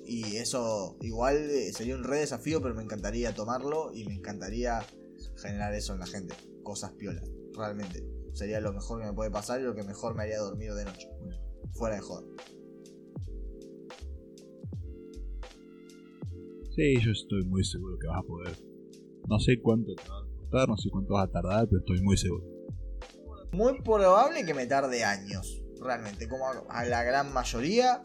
Y 0.05 0.39
eso 0.39 0.97
igual 1.01 1.37
eh, 1.37 1.73
sería 1.73 1.95
un 1.95 2.03
re 2.03 2.19
desafío, 2.19 2.61
pero 2.61 2.75
me 2.75 2.83
encantaría 2.83 3.33
tomarlo 3.33 3.95
y 3.95 4.05
me 4.07 4.15
encantaría 4.15 4.85
generar 5.37 5.73
eso 5.73 5.93
en 5.93 6.01
la 6.01 6.07
gente. 6.07 6.35
Cosas 6.65 6.91
piolas, 6.95 7.31
realmente. 7.55 8.05
Sería 8.33 8.61
lo 8.61 8.72
mejor 8.72 9.01
que 9.01 9.07
me 9.07 9.12
puede 9.12 9.30
pasar 9.30 9.61
y 9.61 9.64
lo 9.64 9.74
que 9.74 9.83
mejor 9.85 10.14
me 10.14 10.22
haría 10.22 10.39
dormir 10.39 10.72
de 10.74 10.85
noche. 10.85 11.09
Fuera 11.74 11.97
de 11.97 12.03
joder. 12.03 12.28
Sí, 16.74 16.95
yo 17.01 17.11
estoy 17.12 17.45
muy 17.45 17.64
seguro 17.64 17.99
que 17.99 18.07
vas 18.07 18.18
a 18.18 18.26
poder. 18.26 18.57
No 19.28 19.39
sé 19.39 19.61
cuánto 19.61 19.95
te 19.95 20.09
va 20.09 20.18
a 20.18 20.37
costar, 20.39 20.68
no 20.68 20.76
sé 20.76 20.89
cuánto 20.91 21.14
vas 21.14 21.28
a 21.28 21.30
tardar, 21.33 21.66
pero 21.68 21.80
estoy 21.80 22.01
muy 22.03 22.16
seguro. 22.16 22.45
Muy 23.53 23.80
probable 23.83 24.45
que 24.47 24.55
me 24.55 24.66
tarde 24.66 25.05
años, 25.05 25.62
realmente. 25.80 26.28
Como 26.28 26.45
a 26.68 26.85
la 26.85 27.03
gran 27.05 27.33
mayoría. 27.33 28.03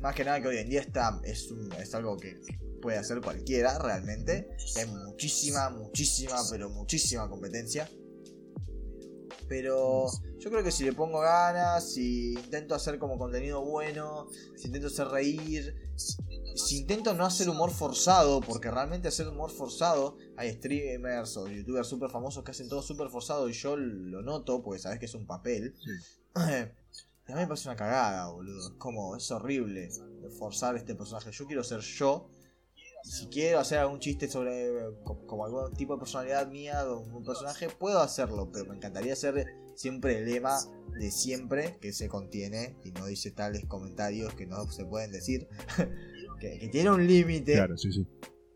Más 0.00 0.14
que 0.14 0.24
nada 0.24 0.40
que 0.40 0.48
hoy 0.48 0.56
en 0.58 0.68
día 0.68 0.80
está, 0.80 1.20
es, 1.24 1.50
un- 1.50 1.72
es 1.74 1.94
algo 1.94 2.16
que 2.16 2.40
puede 2.80 2.98
hacer 2.98 3.20
cualquiera, 3.20 3.78
realmente. 3.78 4.48
Hay 4.76 4.86
muchísima, 4.86 5.70
muchísima, 5.70 6.36
pero 6.50 6.70
muchísima 6.70 7.28
competencia. 7.28 7.88
Pero 9.52 10.06
yo 10.38 10.50
creo 10.50 10.64
que 10.64 10.70
si 10.70 10.82
le 10.82 10.94
pongo 10.94 11.20
ganas, 11.20 11.92
si 11.92 12.32
intento 12.32 12.74
hacer 12.74 12.98
como 12.98 13.18
contenido 13.18 13.62
bueno, 13.62 14.28
si 14.56 14.68
intento 14.68 14.86
hacer 14.86 15.08
reír, 15.08 15.92
si, 15.94 16.78
intento 16.78 17.12
no 17.12 17.26
hacer 17.26 17.50
humor 17.50 17.70
forzado, 17.70 18.40
porque 18.40 18.70
realmente 18.70 19.08
hacer 19.08 19.28
humor 19.28 19.50
forzado, 19.50 20.16
hay 20.38 20.54
streamers 20.54 21.36
o 21.36 21.48
youtubers 21.48 21.86
súper 21.86 22.08
famosos 22.08 22.42
que 22.44 22.52
hacen 22.52 22.70
todo 22.70 22.80
súper 22.80 23.10
forzado 23.10 23.46
y 23.46 23.52
yo 23.52 23.76
lo 23.76 24.22
noto, 24.22 24.62
porque 24.62 24.80
sabes 24.80 24.98
que 24.98 25.04
es 25.04 25.14
un 25.14 25.26
papel. 25.26 25.74
A 26.34 27.34
mí 27.34 27.34
me 27.34 27.46
parece 27.46 27.68
una 27.68 27.76
cagada, 27.76 28.28
boludo. 28.30 28.58
Es 28.58 28.70
como, 28.78 29.16
es 29.16 29.30
horrible 29.30 29.90
forzar 30.38 30.76
este 30.76 30.94
personaje. 30.94 31.30
Yo 31.30 31.46
quiero 31.46 31.62
ser 31.62 31.80
yo. 31.80 32.30
Si 33.04 33.26
quiero 33.26 33.58
hacer 33.58 33.78
algún 33.78 33.98
chiste 33.98 34.28
sobre 34.28 34.70
co- 35.04 35.26
como 35.26 35.44
algún 35.44 35.72
tipo 35.74 35.94
de 35.94 35.98
personalidad 36.00 36.46
mía 36.48 36.86
o 36.88 37.00
un 37.00 37.24
personaje, 37.24 37.68
puedo 37.68 38.00
hacerlo, 38.00 38.50
pero 38.52 38.66
me 38.66 38.76
encantaría 38.76 39.12
hacer 39.14 39.44
siempre 39.74 40.18
el 40.18 40.26
lema 40.26 40.58
de 40.98 41.10
siempre 41.10 41.78
que 41.80 41.92
se 41.92 42.08
contiene 42.08 42.76
y 42.84 42.92
no 42.92 43.06
dice 43.06 43.30
tales 43.32 43.64
comentarios 43.66 44.34
que 44.34 44.46
no 44.46 44.70
se 44.70 44.84
pueden 44.84 45.10
decir. 45.12 45.48
que, 46.40 46.58
que 46.58 46.68
tiene 46.68 46.90
un 46.90 47.06
límite. 47.06 47.54
Claro, 47.54 47.76
sí, 47.76 47.90
sí. 47.92 48.06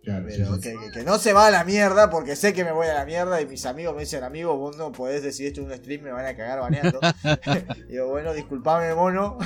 Claro, 0.04 0.26
Pero 0.28 0.54
sí. 0.54 0.60
que, 0.60 0.70
que- 0.78 0.90
que 1.00 1.02
no 1.04 1.18
se 1.18 1.32
va 1.32 1.48
a 1.48 1.50
la 1.50 1.64
mierda 1.64 2.10
porque 2.10 2.36
sé 2.36 2.52
que 2.52 2.62
me 2.64 2.70
voy 2.70 2.86
a 2.86 2.94
la 2.94 3.04
mierda 3.04 3.40
y 3.40 3.46
mis 3.46 3.66
amigos 3.66 3.94
me 3.96 4.02
dicen, 4.02 4.22
amigo, 4.22 4.56
vos 4.56 4.76
no 4.76 4.92
podés 4.92 5.24
decir 5.24 5.48
esto 5.48 5.62
en 5.62 5.66
un 5.66 5.74
stream, 5.76 6.02
me 6.02 6.12
van 6.12 6.24
a 6.26 6.36
cagar 6.36 6.60
baneando. 6.60 7.00
Digo, 7.88 8.06
bueno, 8.10 8.32
disculpame, 8.32 8.94
mono. 8.94 9.36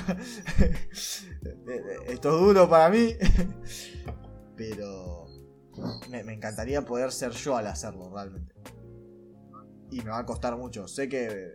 esto 2.06 2.34
es 2.34 2.40
duro 2.40 2.68
para 2.68 2.90
mí. 2.90 3.14
Pero 4.60 5.24
me, 6.10 6.20
encantaría 6.34 6.82
poder 6.84 7.12
ser 7.12 7.32
yo 7.32 7.56
al 7.56 7.66
hacerlo, 7.66 8.10
realmente. 8.12 8.54
Y 9.90 10.02
me 10.02 10.10
va 10.10 10.18
a 10.18 10.26
costar 10.26 10.54
mucho. 10.58 10.86
Sé 10.86 11.08
que 11.08 11.54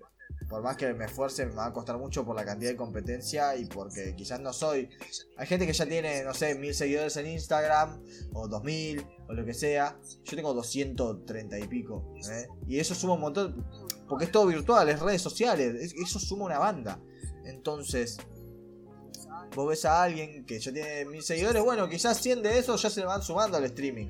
por 0.50 0.64
más 0.64 0.76
que 0.76 0.92
me 0.96 1.06
esfuerce, 1.06 1.46
me 1.46 1.54
va 1.54 1.68
a 1.68 1.74
costar 1.74 2.00
mucho 2.00 2.26
por 2.26 2.36
la 2.36 2.44
cantidad 2.44 2.72
de 2.72 2.76
competencia 2.76 3.56
y 3.56 3.66
porque 3.66 4.16
quizás 4.16 4.40
no 4.40 4.54
soy. 4.54 4.90
Hay 5.38 5.46
gente 5.46 5.68
que 5.68 5.74
ya 5.74 5.86
tiene, 5.86 6.24
no 6.24 6.34
sé, 6.34 6.56
mil 6.56 6.74
seguidores 6.74 7.16
en 7.18 7.28
Instagram, 7.28 8.02
o 8.34 8.48
dos 8.48 8.64
mil, 8.64 9.06
o 9.30 9.34
lo 9.34 9.46
que 9.46 9.54
sea. 9.54 10.00
Yo 10.24 10.36
tengo 10.36 10.56
230 10.56 11.60
y 11.60 11.68
pico. 11.68 12.12
¿eh? 12.32 12.48
Y 12.68 12.80
eso 12.80 12.96
suma 12.96 13.14
un 13.14 13.22
montón. 13.22 13.68
Porque 14.10 14.26
es 14.26 14.32
todo 14.32 14.48
virtual, 14.48 14.90
es 14.90 15.00
redes 15.00 15.22
sociales. 15.22 15.76
es- 15.80 15.94
Eso 15.94 16.18
suma 16.20 16.46
una 16.46 16.58
banda. 16.58 17.00
Entonces, 17.44 18.18
vos 19.56 19.68
ves 19.70 19.86
a 19.86 20.04
alguien 20.04 20.46
que 20.46 20.60
ya 20.60 20.72
tiene 20.72 21.06
mil 21.06 21.22
seguidores, 21.22 21.64
bueno, 21.64 21.88
quizás 21.90 22.18
100 22.22 22.42
de 22.44 22.60
esos 22.60 22.82
ya 22.82 22.90
se 22.90 23.02
le 23.02 23.06
van 23.06 23.22
sumando 23.22 23.58
al 23.58 23.64
streaming. 23.66 24.08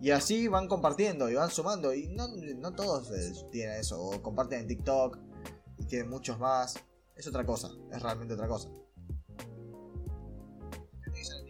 Y 0.00 0.10
así 0.10 0.48
van 0.48 0.68
compartiendo 0.68 1.30
y 1.30 1.34
van 1.34 1.50
sumando. 1.50 1.94
Y 1.94 2.08
no, 2.08 2.28
no 2.58 2.72
todos 2.72 3.10
eh, 3.10 3.32
tienen 3.50 3.76
eso. 3.80 4.00
O 4.02 4.20
comparten 4.22 4.60
en 4.60 4.66
TikTok 4.66 5.18
y 5.78 5.84
tienen 5.86 6.10
muchos 6.10 6.38
más. 6.38 6.74
Es 7.16 7.26
otra 7.26 7.44
cosa. 7.46 7.70
Es 7.90 8.02
realmente 8.02 8.34
otra 8.34 8.46
cosa. 8.46 8.68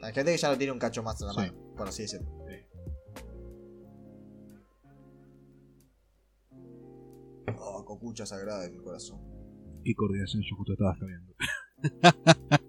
Hay 0.02 0.12
gente 0.12 0.32
que 0.32 0.38
ya 0.38 0.50
lo 0.50 0.58
tiene 0.58 0.72
un 0.72 0.78
cacho 0.78 1.02
más 1.02 1.20
en 1.20 1.26
la 1.28 1.32
Sí. 1.32 1.40
mano, 1.40 1.74
por 1.76 1.88
así 1.88 2.02
decirlo. 2.02 2.28
Oh, 7.58 7.84
cocucha 7.84 8.26
sagrada 8.26 8.62
de 8.62 8.70
mi 8.70 8.78
corazón. 8.78 9.20
Qué 9.84 9.94
coordinación 9.94 10.42
yo 10.42 10.56
justo 10.56 10.72
estaba 10.72 10.96
cambiando. 10.98 11.34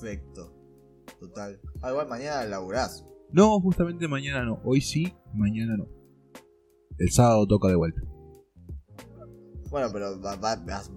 Perfecto. 0.00 0.54
Total. 1.20 1.60
Ah, 1.82 1.90
igual 1.90 2.08
mañana 2.08 2.44
laburás. 2.44 3.04
No, 3.32 3.60
justamente 3.60 4.06
mañana 4.08 4.44
no. 4.44 4.60
Hoy 4.64 4.80
sí, 4.80 5.12
mañana 5.34 5.76
no. 5.76 5.86
El 6.98 7.10
sábado 7.10 7.46
toca 7.46 7.68
de 7.68 7.76
vuelta. 7.76 8.00
Bueno, 9.70 9.88
pero 9.92 10.20
va- 10.20 10.36
va- 10.36 10.56
vas- 10.56 10.90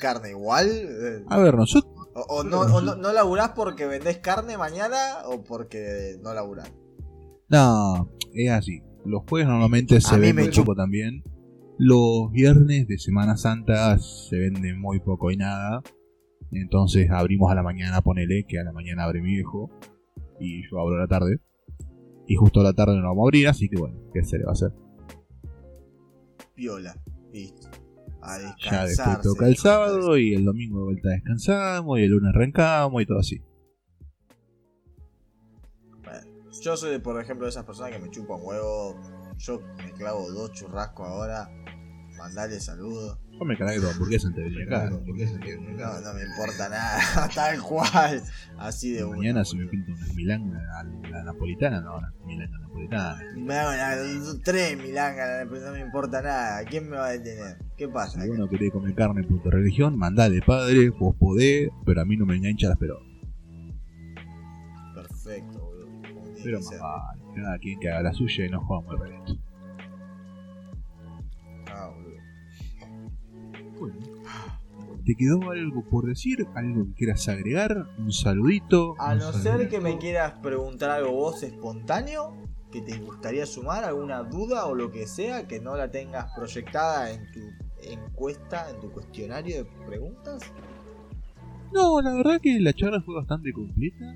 carne 0.00 0.30
igual. 0.30 0.66
eh, 0.68 1.24
A 1.28 1.38
ver, 1.38 1.54
nosotros. 1.54 1.92
O, 2.14 2.20
o 2.40 2.44
no, 2.44 2.60
o 2.62 2.80
no, 2.80 2.96
no 2.96 3.12
laburás 3.12 3.50
porque 3.50 3.86
vendés 3.86 4.18
carne 4.18 4.58
mañana 4.58 4.98
o 5.26 5.42
porque 5.44 6.16
no 6.22 6.34
laburás. 6.34 6.72
No, 7.48 8.10
es 8.32 8.50
así. 8.50 8.82
Los 9.04 9.22
jueves 9.28 9.48
normalmente 9.48 10.00
se 10.00 10.18
vende 10.18 10.44
me 10.44 10.50
poco 10.50 10.74
también. 10.74 11.22
Los 11.78 12.30
viernes 12.32 12.86
de 12.88 12.98
Semana 12.98 13.36
Santa 13.36 13.96
se 13.98 14.36
vende 14.36 14.74
muy 14.74 15.00
poco 15.00 15.30
y 15.30 15.36
nada. 15.36 15.82
Entonces 16.52 17.10
abrimos 17.10 17.50
a 17.50 17.54
la 17.54 17.62
mañana, 17.62 18.00
ponele 18.02 18.44
que 18.46 18.58
a 18.58 18.64
la 18.64 18.72
mañana 18.72 19.04
abre 19.04 19.20
mi 19.20 19.34
viejo. 19.34 19.70
Y 20.38 20.62
yo 20.68 20.80
abro 20.80 20.96
a 20.96 21.00
la 21.00 21.06
tarde. 21.06 21.40
Y 22.26 22.36
justo 22.36 22.60
a 22.60 22.64
la 22.64 22.72
tarde 22.72 22.96
no 22.96 23.08
vamos 23.08 23.22
a 23.22 23.26
abrir, 23.26 23.48
así 23.48 23.68
que 23.68 23.76
bueno, 23.76 23.98
¿qué 24.12 24.22
se 24.22 24.38
le 24.38 24.44
va 24.44 24.50
a 24.50 24.52
hacer? 24.52 24.72
Piola. 26.54 26.94
Listo. 27.32 27.68
A 28.22 28.38
Ya 28.58 28.86
después 28.86 29.22
toca 29.22 29.46
el 29.46 29.56
sábado 29.56 30.16
y 30.18 30.34
el 30.34 30.44
domingo 30.44 30.78
de 30.80 30.84
vuelta 30.84 31.08
descansamos 31.08 31.98
y 31.98 32.02
el 32.02 32.10
lunes 32.10 32.34
arrancamos 32.34 33.02
y 33.02 33.06
todo 33.06 33.18
así. 33.18 33.42
Yo 36.60 36.76
soy, 36.76 36.98
por 36.98 37.20
ejemplo, 37.20 37.46
de 37.46 37.50
esas 37.50 37.64
personas 37.64 37.92
que 37.92 37.98
me 37.98 38.10
chupan 38.10 38.38
huevo. 38.42 38.94
Yo 39.38 39.60
me 39.78 39.92
clavo 39.92 40.30
dos 40.30 40.52
churrascos 40.52 41.06
ahora. 41.06 41.48
Mandale 42.20 42.60
saludos. 42.60 43.18
Yo 43.32 43.44
me 43.46 43.56
cargué 43.56 43.76
hamburguesa 43.76 44.28
antes 44.28 44.44
de 44.44 44.50
venir 44.50 44.66
acá. 44.74 44.90
No, 44.90 44.98
no 44.98 46.14
me 46.14 46.22
importa 46.22 46.68
nada. 46.68 46.98
Tal 47.34 47.62
cual. 47.62 48.22
Así 48.58 48.92
de 48.92 49.04
una. 49.04 49.16
Mañana 49.16 49.44
se 49.46 49.56
me 49.56 49.66
pinta 49.66 49.90
una 49.92 50.12
milanga 50.12 50.60
a 50.78 50.84
la 50.84 51.24
napolitana, 51.24 51.80
no, 51.80 51.96
una 51.96 52.12
milanga 52.26 52.58
napolitana. 52.58 53.18
Me 53.36 53.54
hago 53.54 53.70
una- 53.72 54.42
tres 54.44 54.76
milangas, 54.76 55.46
no 55.50 55.72
me 55.72 55.80
importa 55.80 56.20
nada. 56.20 56.62
¿Quién 56.64 56.90
me 56.90 56.96
va 56.98 57.06
a 57.06 57.12
detener? 57.12 57.56
¿Qué 57.78 57.88
pasa? 57.88 58.20
Si 58.22 58.28
uno 58.28 58.46
quiere 58.48 58.70
comer 58.70 58.94
carne 58.94 59.24
por 59.24 59.42
tu 59.42 59.50
religión, 59.50 59.96
mandale 59.96 60.42
padre, 60.42 60.90
vos 60.90 61.16
podés, 61.18 61.70
pero 61.86 62.02
a 62.02 62.04
mí 62.04 62.18
no 62.18 62.26
me 62.26 62.36
engancha 62.36 62.68
las 62.68 62.76
pelotas. 62.76 63.06
Perfecto, 64.94 65.58
boludo. 65.58 65.88
Pero 66.44 66.58
más 66.60 66.78
vale, 66.78 67.22
cada 67.34 67.58
quien 67.58 67.80
que 67.80 67.88
haga 67.88 68.02
la 68.02 68.12
suya 68.12 68.44
y 68.46 68.50
no 68.50 68.60
jugamos 68.66 68.94
el 69.00 69.08
resto. 69.08 69.38
Bueno, 73.80 73.96
¿te 75.06 75.14
quedó 75.14 75.50
algo 75.50 75.82
por 75.88 76.06
decir? 76.06 76.46
¿Algo 76.54 76.84
que 76.84 76.92
quieras 76.92 77.26
agregar? 77.28 77.86
¿Un 77.98 78.12
saludito? 78.12 78.94
A 78.98 79.12
¿Un 79.12 79.18
no 79.20 79.32
ser 79.32 79.70
que 79.70 79.80
me 79.80 79.96
quieras 79.96 80.34
preguntar 80.42 80.90
algo 80.90 81.12
vos 81.12 81.42
espontáneo, 81.42 82.36
que 82.70 82.82
te 82.82 82.98
gustaría 82.98 83.46
sumar 83.46 83.84
alguna 83.84 84.22
duda 84.22 84.66
o 84.66 84.74
lo 84.74 84.90
que 84.90 85.06
sea, 85.06 85.48
que 85.48 85.60
no 85.60 85.76
la 85.76 85.90
tengas 85.90 86.30
proyectada 86.36 87.10
en 87.10 87.22
tu 87.32 87.40
encuesta, 87.82 88.68
en 88.68 88.80
tu 88.80 88.92
cuestionario 88.92 89.64
de 89.64 89.70
preguntas. 89.86 90.42
No, 91.72 92.02
la 92.02 92.12
verdad 92.12 92.38
que 92.42 92.60
la 92.60 92.74
charla 92.74 93.00
fue 93.00 93.14
bastante 93.14 93.50
completa. 93.52 94.14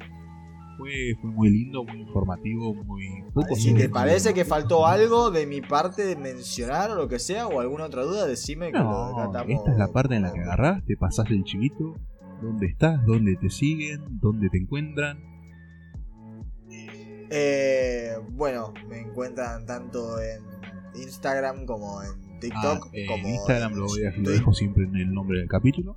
Fue, 0.77 0.93
fue 1.21 1.31
muy 1.31 1.51
lindo, 1.51 1.85
muy 1.85 2.01
informativo, 2.03 2.75
muy 2.75 3.23
poco. 3.33 3.55
Si 3.57 3.75
te 3.75 3.89
parece 3.89 4.35
que 4.35 4.45
faltó 4.45 4.87
algo 4.87 5.31
de 5.31 5.47
mi 5.47 5.61
parte 5.61 6.05
de 6.05 6.17
mencionar 6.17 6.91
o 6.91 6.95
lo 6.97 7.09
que 7.09 7.19
sea, 7.19 7.47
o 7.47 7.61
alguna 7.61 7.85
otra 7.85 8.03
duda, 8.03 8.27
decime 8.27 8.73
que 8.73 8.79
lo 8.79 9.07
descartamos. 9.09 9.51
esta 9.51 9.71
es 9.73 9.79
la 9.79 9.89
parte 9.89 10.17
en 10.17 10.23
la 10.23 10.33
que 10.33 10.41
agarrás, 10.41 10.85
te 10.85 10.97
pasás 10.97 11.31
el 11.31 11.45
chivito, 11.45 11.95
dónde 12.43 12.67
estás, 12.67 13.05
dónde 13.07 13.37
te 13.37 13.51
siguen, 13.51 14.01
dónde 14.21 14.49
te 14.51 14.59
encuentran. 14.59 15.19
Eh, 17.31 18.13
bueno, 18.33 18.73
me 18.89 19.01
encuentran 19.01 19.67
tanto 19.67 20.21
en 20.21 20.43
Instagram 21.01 21.67
como 21.67 22.03
en 22.03 22.39
TikTok. 22.41 22.87
Ah, 22.87 22.91
eh, 22.93 23.07
como 23.07 23.27
en 23.29 23.35
Instagram 23.35 23.75
lo, 23.75 23.87
voy 23.87 24.05
a- 24.05 24.11
lo 24.17 24.31
dejo 24.31 24.53
siempre 24.53 24.85
en 24.85 24.97
el 24.97 25.13
nombre 25.13 25.39
del 25.39 25.49
capítulo. 25.49 25.97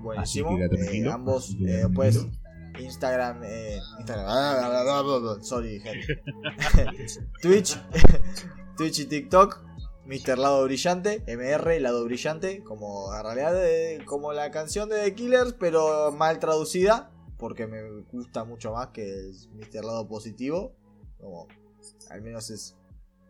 Buenísimo. 0.00 0.50
Así 0.50 0.68
que 0.90 0.98
Eh, 0.98 1.10
ambos, 1.10 1.50
Así 1.50 2.30
que 2.78 2.84
eh. 2.84 2.86
Instagram, 2.86 3.42
eh, 3.44 3.80
Instagram, 3.98 5.42
sorry, 5.42 5.80
gente. 5.80 6.22
Twitch, 7.42 7.78
Twitch 8.76 9.00
y 9.00 9.06
TikTok, 9.06 9.60
Mr. 10.06 10.38
Lado 10.38 10.64
Brillante, 10.64 11.22
MR, 11.26 11.80
Lado 11.80 12.04
Brillante, 12.04 12.62
como 12.62 13.14
en 13.14 13.22
realidad 13.22 13.66
eh, 13.66 13.98
como 14.06 14.32
la 14.32 14.50
canción 14.50 14.88
de 14.88 15.02
The 15.02 15.14
Killers, 15.14 15.54
pero 15.54 16.12
mal 16.12 16.38
traducida, 16.38 17.10
porque 17.36 17.66
me 17.66 18.02
gusta 18.12 18.44
mucho 18.44 18.72
más 18.72 18.88
que 18.88 19.02
el 19.02 19.34
Mr. 19.54 19.84
Lado 19.84 20.08
Positivo, 20.08 20.74
como 21.18 21.48
al 22.10 22.22
menos 22.22 22.50
es 22.50 22.76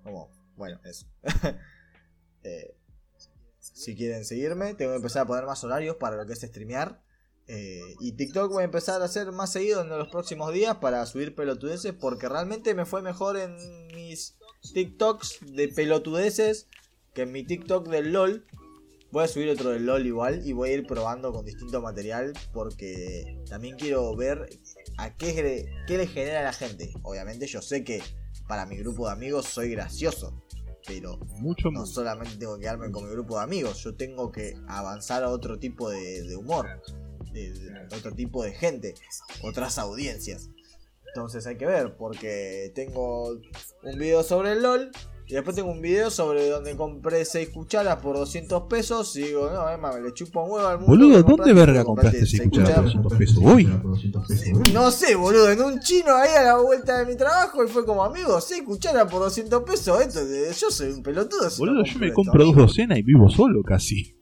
como, 0.05 0.31
bueno, 0.57 0.81
eso. 0.85 1.07
Eh, 2.45 2.73
si 3.59 3.97
quieren 3.97 4.25
seguirme, 4.25 4.73
tengo 4.75 4.93
que 4.93 4.99
empezar 4.99 5.23
a 5.23 5.27
poner 5.27 5.45
más 5.45 5.63
horarios 5.65 5.97
para 5.97 6.17
lo 6.17 6.25
que 6.25 6.35
es 6.35 6.41
streamear. 6.41 7.03
Eh, 7.49 7.97
y 8.01 8.13
TikTok 8.13 8.53
voy 8.53 8.61
a 8.61 8.65
empezar 8.67 9.01
a 9.01 9.07
hacer 9.07 9.33
más 9.33 9.53
seguido 9.53 9.81
en 9.81 9.89
los 9.89 10.09
próximos 10.09 10.53
días 10.53 10.77
para 10.77 11.05
subir 11.07 11.35
pelotudeces 11.35 11.95
porque 11.95 12.29
realmente 12.29 12.75
me 12.75 12.85
fue 12.85 13.01
mejor 13.01 13.39
en 13.39 13.57
mis 13.95 14.37
TikToks 14.75 15.55
de 15.55 15.69
pelotudeces 15.69 16.69
que 17.15 17.23
en 17.23 17.33
mi 17.33 17.45
TikTok 17.45 17.89
del 17.89 18.13
LOL. 18.13 18.45
Voy 19.11 19.25
a 19.25 19.29
subir 19.29 19.49
otro 19.49 19.71
del 19.71 19.87
LOL 19.87 20.07
igual 20.07 20.47
y 20.47 20.53
voy 20.53 20.69
a 20.69 20.73
ir 20.75 20.87
probando 20.87 21.33
con 21.33 21.47
distinto 21.47 21.81
material 21.81 22.35
porque 22.53 23.41
también 23.49 23.77
quiero 23.77 24.15
ver 24.15 24.51
a 24.99 25.17
qué, 25.17 25.67
qué 25.87 25.97
le 25.97 26.07
genera 26.07 26.41
a 26.41 26.45
la 26.45 26.53
gente. 26.53 26.93
Obviamente 27.03 27.47
yo 27.47 27.63
sé 27.63 27.83
que 27.83 28.03
para 28.47 28.67
mi 28.67 28.77
grupo 28.77 29.07
de 29.07 29.13
amigos 29.13 29.47
soy 29.47 29.71
gracioso, 29.71 30.43
pero 30.87 31.19
Mucho 31.39 31.71
no 31.71 31.87
solamente 31.87 32.37
tengo 32.37 32.57
que 32.57 32.63
quedarme 32.63 32.91
con 32.91 33.05
mi 33.05 33.11
grupo 33.11 33.39
de 33.39 33.45
amigos, 33.45 33.83
yo 33.83 33.95
tengo 33.95 34.31
que 34.31 34.55
avanzar 34.69 35.23
a 35.23 35.31
otro 35.31 35.59
tipo 35.59 35.89
de, 35.89 36.23
de 36.23 36.37
humor, 36.37 36.67
de, 37.33 37.53
de 37.53 37.97
otro 37.97 38.13
tipo 38.13 38.43
de 38.43 38.53
gente, 38.53 38.95
otras 39.43 39.79
audiencias. 39.79 40.51
Entonces 41.15 41.47
hay 41.47 41.57
que 41.57 41.67
ver, 41.67 41.97
porque 41.97 42.71
tengo 42.75 43.31
un 43.83 43.99
video 43.99 44.23
sobre 44.23 44.53
el 44.53 44.63
LOL 44.63 44.91
y 45.27 45.35
después 45.35 45.57
tengo 45.57 45.71
un 45.71 45.81
video 45.83 46.11
sobre 46.11 46.49
donde 46.49 46.77
compré 46.77 47.25
6 47.25 47.49
cucharas 47.51 47.97
por 47.97 48.17
200 48.17 48.63
pesos 48.65 49.15
y 49.17 49.23
digo, 49.25 49.51
no, 49.51 49.69
Emma, 49.71 49.93
me 49.93 50.01
le 50.03 50.13
chupo 50.15 50.43
un 50.45 50.51
huevo 50.53 50.67
al 50.69 50.79
mundo. 50.79 50.93
Boludo, 50.93 51.23
¿dónde 51.23 51.33
compraste- 51.53 51.55
verga 51.55 51.85
compraste 51.85 52.19
compraste 52.19 52.19
6 52.19 52.31
seis 52.31 52.43
cucharas 52.51 52.69
por 52.69 52.83
cucharas 52.83 52.93
200 52.93 53.19
pesos? 53.19 54.49
Uy, 54.59 54.73
no 54.73 54.91
sé, 54.91 55.15
boludo, 55.17 55.51
en 55.51 55.61
un 55.63 55.81
chino 55.81 56.15
ahí 56.15 56.31
a 56.35 56.43
la 56.43 56.57
vuelta 56.59 56.99
de 56.99 57.07
mi 57.07 57.17
trabajo 57.17 57.65
y 57.65 57.69
fue 57.69 57.85
como, 57.85 58.05
amigo, 58.05 58.41
6 58.41 58.63
cucharas 58.65 59.11
por 59.11 59.21
200 59.21 59.63
pesos, 59.65 60.01
esto, 60.01 60.21
yo 60.59 60.71
soy 60.71 60.93
un 60.93 61.03
pelotudo. 61.03 61.49
boludo, 61.59 61.85
yo 61.85 61.99
me 61.99 62.07
esto, 62.09 62.15
compro 62.17 62.45
dos 62.45 62.53
amigo". 62.53 62.67
docenas 62.67 62.99
y 62.99 63.03
vivo 63.03 63.29
solo 63.31 63.63
casi. 63.63 64.15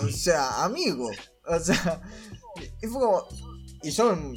O 0.00 0.08
sea, 0.08 0.64
amigo, 0.64 1.10
o 1.46 1.58
sea, 1.58 2.00
y 2.82 2.86
fue 2.86 3.00
como, 3.00 3.24
y 3.82 3.90
son 3.90 4.34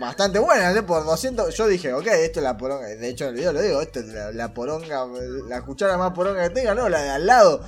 bastante 0.00 0.38
buenas, 0.38 0.76
¿eh? 0.76 0.82
Por 0.82 1.04
200, 1.04 1.54
yo 1.54 1.66
dije, 1.66 1.92
ok, 1.92 2.06
esto 2.06 2.40
es 2.40 2.44
la 2.44 2.56
poronga, 2.56 2.86
de 2.86 3.08
hecho 3.08 3.24
en 3.24 3.30
el 3.30 3.36
video 3.36 3.52
lo 3.52 3.60
digo, 3.62 3.80
esto 3.80 4.00
es 4.00 4.08
la, 4.08 4.32
la 4.32 4.54
poronga, 4.54 5.06
la 5.48 5.62
cuchara 5.62 5.96
más 5.98 6.12
poronga 6.12 6.48
que 6.48 6.54
tenga, 6.54 6.74
no, 6.74 6.88
la 6.88 7.02
de 7.02 7.10
al 7.10 7.26
lado. 7.26 7.62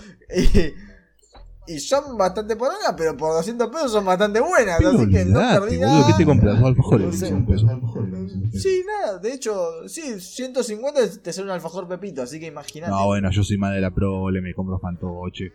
Y, 1.67 1.75
y 1.75 1.79
son 1.79 2.17
bastante 2.17 2.57
porongas, 2.57 2.95
pero 2.97 3.17
por 3.17 3.33
200 3.33 3.69
pesos 3.69 3.93
son 3.93 4.05
bastante 4.05 4.41
buenas, 4.41 4.79
Pero 4.79 4.91
así 4.91 5.09
que 5.09 5.25
no 5.25 5.39
perdí 5.39 5.79
nada. 5.79 6.05
¿qué 6.07 6.13
te 6.19 6.25
compras? 6.25 6.61
Alfajores 6.63 7.07
No 7.07 7.13
de 7.13 7.19
sé. 7.19 7.27
100 7.27 7.47
pesos. 7.47 7.71
Sí, 8.61 8.85
nada, 8.87 9.19
de 9.19 9.33
hecho, 9.33 9.89
sí, 9.89 10.21
150 10.21 11.23
te 11.23 11.33
sale 11.33 11.45
un 11.47 11.53
alfajor 11.53 11.87
pepito, 11.87 12.23
así 12.23 12.41
que 12.41 12.47
imagínate. 12.47 12.91
No, 12.91 13.07
bueno, 13.07 13.31
yo 13.31 13.45
soy 13.45 13.57
más 13.59 13.73
de 13.75 13.81
la 13.81 13.93
prole, 13.93 14.41
me 14.41 14.53
compro 14.55 14.79
fantoche. 14.81 15.53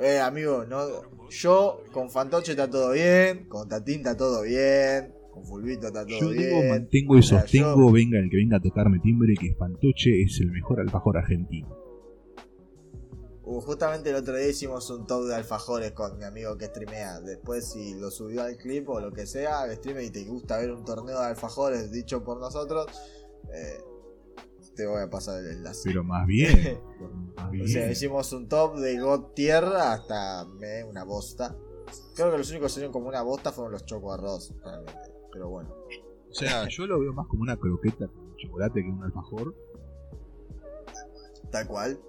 Eh, 0.00 0.20
amigo, 0.20 0.64
no, 0.68 0.78
yo 1.32 1.82
con 1.92 2.10
Fantoche 2.10 2.52
está 2.52 2.68
todo 2.70 2.92
bien, 2.92 3.48
con 3.48 3.68
Tatín 3.68 3.96
está 4.00 4.16
todo 4.16 4.42
bien, 4.42 5.12
con 5.32 5.44
Fulvito 5.44 5.86
está 5.88 6.04
todo 6.06 6.20
Yo 6.20 6.28
bien. 6.30 6.42
digo, 6.42 6.62
mantengo 6.68 7.16
y 7.18 7.22
sostengo, 7.22 7.76
yo- 7.88 7.92
venga 7.92 8.18
el 8.18 8.28
que 8.30 8.36
venga 8.36 8.58
a 8.58 8.60
tocarme 8.60 8.98
timbre, 9.00 9.34
que 9.40 9.54
fantoche 9.54 10.22
es 10.22 10.38
el 10.40 10.50
mejor 10.52 10.80
alfajor 10.80 11.16
argentino. 11.16 11.76
Uh, 13.44 13.60
justamente 13.60 14.10
el 14.10 14.16
otro 14.16 14.36
día 14.36 14.48
hicimos 14.48 14.88
un 14.90 15.04
top 15.06 15.24
de 15.26 15.34
alfajores 15.34 15.90
con 15.92 16.16
mi 16.16 16.24
amigo 16.24 16.56
que 16.56 16.66
streamea. 16.66 17.20
Después, 17.20 17.72
si 17.72 17.94
lo 17.98 18.10
subió 18.10 18.42
al 18.42 18.56
clip 18.56 18.88
o 18.88 19.00
lo 19.00 19.10
que 19.10 19.26
sea, 19.26 19.62
al 19.62 19.74
stream 19.76 20.00
y 20.00 20.10
te 20.10 20.24
gusta 20.24 20.58
ver 20.58 20.70
un 20.70 20.84
torneo 20.84 21.18
de 21.18 21.26
alfajores 21.26 21.90
dicho 21.90 22.22
por 22.22 22.38
nosotros, 22.38 22.86
eh, 23.52 23.80
te 24.74 24.86
voy 24.86 25.02
a 25.02 25.10
pasar 25.10 25.40
el 25.40 25.58
enlace. 25.58 25.82
Pero 25.84 26.04
más 26.04 26.26
bien, 26.26 26.78
más 27.36 27.50
O 27.62 27.66
sea, 27.66 27.90
hicimos 27.90 28.32
un 28.32 28.48
top 28.48 28.76
de 28.76 28.98
God 28.98 29.32
Tier 29.34 29.64
hasta 29.64 30.44
me, 30.44 30.84
una 30.84 31.04
bosta. 31.04 31.56
Creo 32.14 32.30
que 32.30 32.38
los 32.38 32.50
únicos 32.50 32.68
que 32.68 32.74
salieron 32.74 32.92
como 32.92 33.08
una 33.08 33.22
bosta 33.22 33.52
fueron 33.52 33.72
los 33.72 33.84
choco 33.84 34.12
arroz, 34.12 34.54
realmente. 34.64 35.12
Pero 35.32 35.48
bueno. 35.48 35.70
O 36.30 36.34
sea, 36.34 36.66
yo 36.68 36.86
lo 36.86 37.00
veo 37.00 37.12
más 37.12 37.26
como 37.26 37.42
una 37.42 37.56
croqueta 37.56 38.08
con 38.08 38.36
chocolate 38.36 38.82
que 38.82 38.88
un 38.88 39.02
alfajor. 39.02 39.54
Tal 41.50 41.66
cual. 41.66 42.00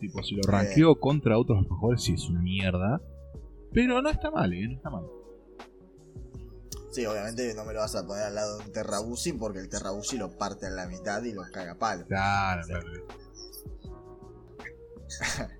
Tipo, 0.00 0.22
si 0.22 0.34
lo 0.34 0.42
ranqueo 0.42 0.98
contra 0.98 1.38
otros 1.38 1.58
alfajores, 1.58 2.02
sí 2.02 2.14
es 2.14 2.28
una 2.28 2.40
mierda. 2.40 3.00
Pero 3.72 4.02
no 4.02 4.08
está 4.08 4.30
mal, 4.30 4.52
¿eh? 4.52 4.66
No 4.68 4.74
está 4.74 4.90
mal. 4.90 5.04
Sí, 6.94 7.04
obviamente 7.06 7.52
no 7.54 7.64
me 7.64 7.72
lo 7.72 7.80
vas 7.80 7.94
a 7.96 8.06
poner 8.06 8.24
al 8.26 8.34
lado 8.36 8.58
de 8.58 8.64
un 8.66 8.72
Terrabusi 8.72 9.32
porque 9.32 9.58
el 9.58 9.68
Terrabusi 9.68 10.16
lo 10.16 10.30
parte 10.38 10.66
en 10.66 10.76
la 10.76 10.86
mitad 10.86 11.22
y 11.24 11.32
lo 11.32 11.42
caga 11.52 11.72
a 11.72 11.78
palo. 11.78 12.06
Claro, 12.06 12.62
Sí. 12.62 12.68
claro. 12.70 12.86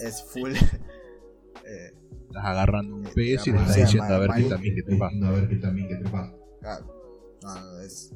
Es 0.00 0.22
full. 0.24 0.52
eh, 0.54 1.92
Estás 2.28 2.44
agarrando 2.44 2.96
un 2.96 3.02
pez 3.04 3.46
y 3.46 3.50
le 3.52 3.58
O 3.58 3.60
estás 3.60 3.74
sea, 3.74 3.84
diciendo 3.84 4.14
a 4.14 4.18
ver 4.18 4.30
qué 4.34 4.42
también 4.44 4.74
que 4.76 4.82
te 4.82 4.96
pasa. 4.96 5.16
A 5.26 5.30
ver 5.32 5.48
qué 5.48 5.56
también 5.56 5.88
que 5.88 5.96
te 5.96 6.08
pasa. 6.08 6.34
claro. 6.60 7.38
No, 7.42 7.54
no, 7.60 7.80
es. 7.80 8.12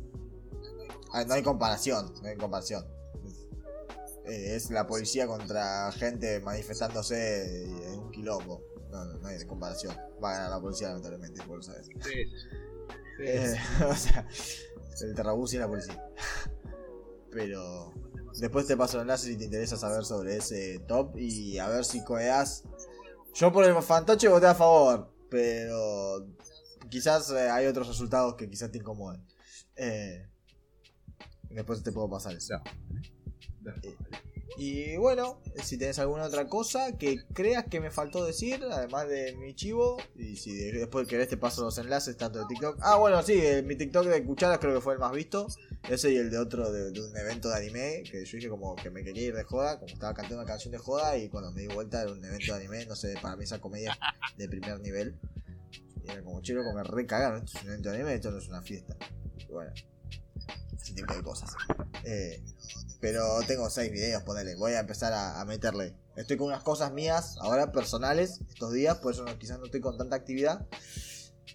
Ah, 1.13 1.25
no 1.25 1.35
hay 1.35 1.43
comparación, 1.43 2.13
no 2.23 2.29
hay 2.29 2.37
comparación. 2.37 2.85
Eh, 4.27 4.57
es 4.57 4.71
la 4.71 4.87
policía 4.87 5.27
contra 5.27 5.91
gente 5.93 6.41
manifestándose 6.41 7.65
en 7.65 7.99
un 8.01 8.11
quilombo. 8.11 8.63
No, 8.91 9.05
no, 9.05 9.15
no 9.19 9.29
hay 9.29 9.45
comparación. 9.47 9.97
Va 10.23 10.31
a 10.31 10.35
ganar 10.35 10.51
la 10.51 10.61
policía, 10.61 10.89
lamentablemente, 10.89 11.43
vos 11.47 11.57
lo 11.59 11.63
sabes. 11.63 11.89
Eh, 13.21 13.55
o 13.89 13.95
sea, 13.95 14.27
el 15.03 15.15
Terrabusi 15.15 15.57
y 15.57 15.59
la 15.59 15.69
policía. 15.69 16.03
Pero 17.31 17.93
después 18.39 18.67
te 18.67 18.77
paso 18.77 18.97
el 18.97 19.03
enlace 19.03 19.27
si 19.27 19.37
te 19.37 19.45
interesa 19.45 19.77
saber 19.77 20.05
sobre 20.05 20.37
ese 20.37 20.81
top 20.81 21.17
y 21.17 21.59
a 21.59 21.69
ver 21.69 21.85
si 21.85 22.05
coeas. 22.05 22.65
Yo 23.35 23.53
por 23.53 23.65
el 23.65 23.83
fantoche 23.83 24.29
voté 24.29 24.47
a 24.47 24.55
favor, 24.55 25.13
pero 25.29 26.25
quizás 26.89 27.29
eh, 27.31 27.51
hay 27.51 27.67
otros 27.67 27.89
resultados 27.89 28.37
que 28.37 28.49
quizás 28.49 28.71
te 28.71 28.79
incomoden. 28.79 29.27
Eh, 29.75 30.29
después 31.51 31.83
te 31.83 31.91
puedo 31.91 32.09
pasar 32.09 32.37
eso. 32.37 32.55
Eh, 33.83 33.97
y 34.57 34.97
bueno, 34.97 35.41
si 35.63 35.77
tenés 35.79 35.99
alguna 35.99 36.25
otra 36.25 36.47
cosa 36.49 36.97
que 36.97 37.25
creas 37.33 37.65
que 37.65 37.81
me 37.81 37.91
faltó 37.91 38.25
decir, 38.25 38.63
además 38.71 39.09
de 39.09 39.35
mi 39.37 39.55
chivo, 39.55 39.97
y 40.17 40.37
si 40.37 40.55
de- 40.55 40.73
después 40.73 41.09
querés 41.09 41.29
te 41.29 41.37
paso 41.37 41.63
los 41.65 41.77
enlaces 41.79 42.17
tanto 42.17 42.39
de 42.41 42.47
TikTok. 42.47 42.79
Ah, 42.81 42.97
bueno, 42.97 43.23
sí, 43.23 43.35
eh, 43.35 43.63
mi 43.63 43.77
TikTok 43.77 44.07
de 44.07 44.25
cucharas 44.25 44.59
creo 44.59 44.75
que 44.75 44.81
fue 44.81 44.95
el 44.95 45.01
más 45.01 45.13
visto. 45.13 45.47
Ese 45.89 46.13
y 46.13 46.17
el 46.17 46.31
de 46.31 46.39
otro 46.39 46.71
de, 46.73 46.99
un 47.01 47.17
evento 47.17 47.49
de 47.49 47.57
anime, 47.57 48.03
que 48.11 48.25
yo 48.25 48.37
dije 48.37 48.49
como 48.49 48.75
que 48.77 48.91
me 48.91 49.03
quería 49.03 49.25
ir 49.29 49.35
de 49.35 49.45
joda, 49.45 49.79
como 49.79 49.93
estaba 49.93 50.15
cantando 50.15 50.37
una 50.43 50.47
canción 50.47 50.73
de 50.73 50.79
joda 50.79 51.19
y 51.19 51.29
cuando 51.29 51.51
me 51.53 51.63
di 51.63 51.67
vuelta 51.69 52.03
era 52.03 52.13
un 52.13 52.25
evento 52.25 52.53
de 52.55 52.61
anime, 52.61 52.87
no 52.87 52.95
sé, 52.97 53.15
para 53.21 53.37
mí 53.37 53.45
esa 53.45 53.61
comedia 53.61 53.97
de 54.39 54.49
primer 54.49 54.81
nivel. 54.81 55.17
Y 56.07 56.11
era 56.11 56.23
como, 56.23 56.41
chico, 56.43 56.63
como 56.63 56.77
me 56.77 56.85
recagaron, 56.85 57.45
esto 57.45 57.59
es 57.59 57.65
un 57.65 57.71
evento 57.71 57.91
de 57.91 57.97
anime, 57.97 58.15
esto 58.15 58.31
no 58.31 58.39
es 58.39 58.49
una 58.49 58.63
fiesta. 58.63 58.97
Y 59.49 59.53
bueno, 59.53 59.73
ese 60.81 60.95
tipo 60.95 61.13
de 61.15 61.23
cosas. 61.23 61.51
Eh, 62.05 62.41
pero 63.01 63.41
tengo 63.47 63.69
seis 63.71 63.91
videos, 63.93 64.23
ponele. 64.23 64.55
Voy 64.57 64.73
a 64.73 64.81
empezar 64.81 65.13
a, 65.13 65.41
a 65.41 65.45
meterle. 65.45 65.95
Estoy 66.17 66.37
con 66.37 66.47
unas 66.49 66.63
cosas 66.63 66.93
mías, 66.93 67.37
ahora 67.41 67.73
personales, 67.73 68.41
estos 68.49 68.73
días, 68.73 68.99
por 68.99 69.13
eso 69.15 69.25
no, 69.25 69.37
quizás 69.39 69.59
no 69.59 69.65
estoy 69.67 69.81
con 69.81 69.97
tanta 69.99 70.17
actividad. 70.17 70.67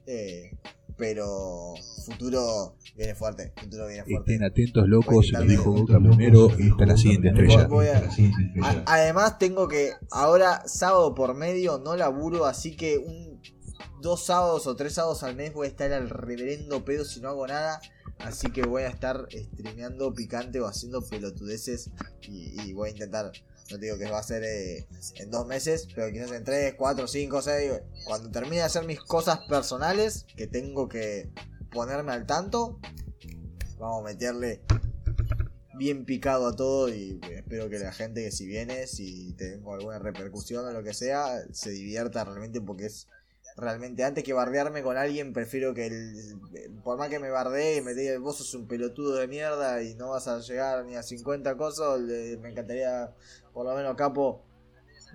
Eh, 0.06 0.58
pero 0.98 1.74
futuro 2.06 2.76
viene 2.98 3.16
fuerte. 3.16 3.54
Futuro 3.56 3.88
viene 3.88 4.04
fuerte. 4.04 4.34
Estén 4.34 4.44
atentos, 4.46 4.88
locos, 4.88 5.32
lo 5.32 5.42
dijo 5.44 5.72
Boca 5.72 5.98
primero 5.98 6.50
y 6.60 6.68
está 6.70 6.86
la 6.86 6.98
siguiente 6.98 7.30
estrella. 7.30 7.68
Voy 7.68 7.88
a- 7.88 8.02
La 8.02 8.12
siguiente 8.12 8.44
estrella. 8.48 8.84
A- 8.86 8.94
además 8.96 9.40
tengo 9.40 9.68
que 9.70 9.94
ahora 10.12 10.62
sábado 10.68 11.16
por 11.16 11.36
medio 11.36 11.78
no 11.80 11.96
laburo, 11.96 12.46
así 12.46 12.76
que 12.76 12.98
un 12.98 13.42
dos 14.02 14.26
sábados 14.26 14.68
o 14.68 14.76
tres 14.76 14.94
sábados 14.94 15.24
al 15.24 15.36
mes 15.36 15.54
voy 15.54 15.68
a 15.68 15.70
estar 15.70 15.92
al 15.94 16.10
reverendo 16.10 16.84
pedo 16.84 17.06
si 17.06 17.22
no 17.22 17.30
hago 17.30 17.48
nada. 17.48 17.80
Así 18.20 18.52
que 18.52 18.64
voy 18.64 18.84
a 18.84 18.90
estar 18.90 19.28
streameando 19.32 20.14
picante 20.14 20.60
o 20.60 20.68
haciendo 20.68 21.02
pelotudeces 21.02 21.90
y, 22.22 22.74
voy 22.74 22.90
a 22.90 22.92
intentar. 22.92 23.32
No 23.72 23.78
digo 23.78 23.98
que 23.98 24.10
va 24.10 24.20
a 24.20 24.24
ser 24.24 24.44
eh, 24.44 24.88
en 25.16 25.30
dos 25.30 25.46
meses, 25.46 25.88
pero 25.94 26.12
quizás 26.12 26.32
en 26.32 26.44
tres, 26.44 26.74
cuatro, 26.76 27.08
cinco, 27.08 27.42
seis. 27.42 27.72
Cuando 28.06 28.32
termine 28.32 28.58
de 28.58 28.64
hacer 28.64 28.86
mis 28.86 29.00
cosas 29.00 29.40
personales 29.48 30.26
que 30.36 30.48
tengo 30.48 30.90
que 30.90 31.30
ponerme 31.72 32.12
al 32.12 32.26
tanto, 32.26 32.80
vamos 33.78 34.02
a 34.02 34.06
meterle 34.06 34.62
bien 35.80 36.04
picado 36.04 36.48
a 36.48 36.56
todo 36.56 36.90
y 36.94 37.22
espero 37.32 37.70
que 37.70 37.80
la 37.80 37.94
gente 37.94 38.24
que 38.24 38.32
si 38.32 38.46
viene, 38.46 38.86
si 38.86 39.34
tengo 39.34 39.74
alguna 39.74 39.98
repercusión 39.98 40.66
o 40.66 40.72
lo 40.72 40.84
que 40.84 40.94
sea, 40.94 41.42
se 41.54 41.70
divierta 41.70 42.26
realmente 42.26 42.60
porque 42.60 42.88
es 42.88 43.08
realmente 43.60 44.04
antes 44.04 44.24
que 44.24 44.34
bardearme 44.34 44.84
con 44.84 44.98
alguien 44.98 45.34
prefiero 45.34 45.74
que 45.74 45.88
el, 45.88 46.38
por 46.84 46.98
más 46.98 47.10
que 47.10 47.20
me 47.20 47.30
bardee 47.30 47.78
y 47.78 47.82
me 47.82 47.94
diga 47.94 48.18
vos 48.20 48.38
sos 48.38 48.54
un 48.56 48.68
pelotudo 48.68 49.16
de 49.16 49.28
mierda 49.28 49.82
y 49.84 49.96
no 49.96 50.10
vas 50.10 50.28
a 50.28 50.40
llegar 50.40 50.86
ni 50.86 50.96
a 50.96 51.04
50 51.04 51.56
cosas, 51.58 52.00
le- 52.02 52.38
me 52.38 52.50
encantaría 52.52 53.14
por 53.54 53.66
lo 53.66 53.76
menos 53.76 53.96
capo 53.96 54.44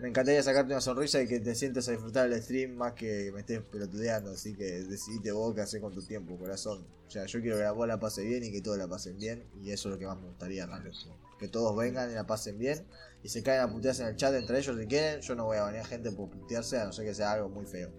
Me 0.01 0.09
encantaría 0.09 0.43
sacarte 0.43 0.73
una 0.73 0.81
sonrisa 0.81 1.23
y 1.23 1.29
que 1.29 1.39
te 1.41 1.55
sientes 1.55 1.89
a 1.89 1.93
disfrutar 1.93 2.27
el 2.31 2.43
stream 2.43 2.73
más 2.75 2.95
que 2.95 3.31
me 3.33 3.41
estés 3.41 3.61
pelotudeando. 3.63 4.33
Así 4.33 4.55
que 4.55 4.65
decidite 4.83 5.31
vos 5.33 5.55
qué 5.55 5.61
hacer 5.61 5.81
con 5.81 5.93
tu 5.95 6.03
tiempo, 6.03 6.37
corazón. 6.37 6.85
O 7.07 7.11
sea, 7.11 7.27
yo 7.27 7.41
quiero 7.41 7.57
que 7.59 7.63
la 7.63 7.71
vos 7.73 7.87
la 7.87 8.01
pase 8.01 8.23
bien 8.25 8.43
y 8.45 8.51
que 8.51 8.61
todos 8.61 8.77
la 8.77 8.89
pasen 8.89 9.17
bien. 9.19 9.45
Y 9.63 9.71
eso 9.71 9.89
es 9.89 9.93
lo 9.95 9.99
que 9.99 10.07
más 10.07 10.19
me 10.19 10.27
gustaría, 10.29 10.67
realmente. 10.67 10.99
Que 11.39 11.47
todos 11.49 11.77
vengan 11.77 12.11
y 12.11 12.15
la 12.15 12.27
pasen 12.27 12.59
bien. 12.59 12.85
Y 13.23 13.29
se 13.29 13.43
caen 13.45 13.61
a 13.61 13.71
putearse 13.73 14.03
en 14.03 14.09
el 14.09 14.17
chat 14.17 14.35
entre 14.35 14.59
ellos 14.59 14.77
si 14.79 14.87
quieren. 14.89 15.21
Yo 15.21 15.37
no 15.37 15.45
voy 15.45 15.59
a 15.59 15.63
banear 15.63 15.87
gente 15.87 16.11
por 16.11 16.29
putearse, 16.29 16.77
a 16.79 16.87
no 16.87 16.93
ser 16.93 17.05
que 17.07 17.15
sea 17.15 17.31
algo 17.33 17.49
muy 17.49 17.65
feo. 17.65 17.91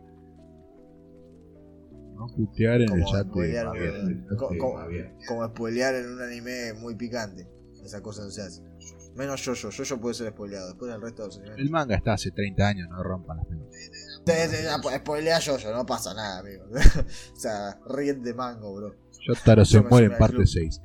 ¿No? 2.15 2.27
Putear 2.27 2.81
en 2.81 2.93
el 2.93 3.01
Como 3.01 3.11
chat 3.11 3.27
de 3.27 3.53
Javier. 3.53 4.25
Co-. 4.37 4.49
Como 5.27 5.47
spoilear 5.47 5.95
en 5.95 6.13
un 6.13 6.21
anime 6.21 6.73
muy 6.73 6.95
picante. 6.95 7.47
Esa 7.83 8.01
cosa 8.01 8.23
no 8.23 8.31
se 8.31 8.41
hace. 8.41 8.63
Menos 9.15 9.45
yo-yo. 9.45 9.69
Yo-yo 9.69 10.01
puede 10.01 10.15
ser 10.15 10.29
spoileado. 10.31 10.67
Después 10.67 10.91
del 10.91 11.01
resto 11.01 11.21
de 11.21 11.27
los 11.27 11.37
animes. 11.37 11.57
El 11.59 11.69
manga 11.69 11.95
está 11.95 12.13
hace 12.13 12.31
30 12.31 12.67
años, 12.67 12.89
no 12.89 13.03
rompan 13.03 13.37
las 13.37 13.45
pelotas. 13.45 14.81
Pues, 14.81 14.95
Spoilea 14.97 15.39
yo-yo, 15.39 15.71
no 15.71 15.85
pasa 15.85 16.13
nada, 16.13 16.39
amigo. 16.39 16.65
o 16.73 17.39
sea, 17.39 17.79
ríen 17.87 18.23
de 18.23 18.33
mango, 18.33 18.73
bro. 18.73 18.95
Yotaro 19.27 19.65
se 19.65 19.73
Yo 19.75 19.83
muere 19.83 20.07
en 20.07 20.17
parte 20.17 20.35
club. 20.35 20.47
6. 20.47 20.81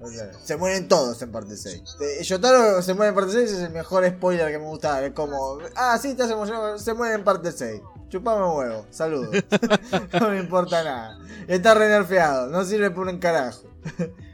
O 0.00 0.08
sea, 0.08 0.32
Se 0.42 0.56
mueren 0.56 0.88
todos 0.88 1.20
en 1.22 1.30
parte 1.30 1.56
6. 1.56 1.82
Eh, 2.00 2.22
Yotaro 2.24 2.82
se 2.82 2.94
muere 2.94 3.10
en 3.10 3.14
parte 3.14 3.32
6 3.32 3.50
es 3.52 3.58
el 3.60 3.72
mejor 3.72 4.06
spoiler 4.08 4.50
que 4.50 4.58
me 4.58 4.66
gusta. 4.66 5.04
Es 5.04 5.12
como, 5.12 5.58
ah, 5.76 5.98
sí, 6.00 6.08
estás 6.08 6.30
emocionado, 6.30 6.78
se 6.78 6.94
muere 6.94 7.14
en 7.14 7.24
parte 7.24 7.52
6. 7.52 7.80
Chupame 8.14 8.44
un 8.46 8.56
huevo, 8.58 8.86
saludos. 8.90 9.30
no 10.20 10.30
me 10.30 10.38
importa 10.38 10.84
nada. 10.84 11.18
Está 11.48 11.74
re 11.74 11.88
nerfeado, 11.88 12.48
no 12.48 12.64
sirve 12.64 12.92
por 12.92 13.08
un 13.08 13.18
carajo. 13.18 13.64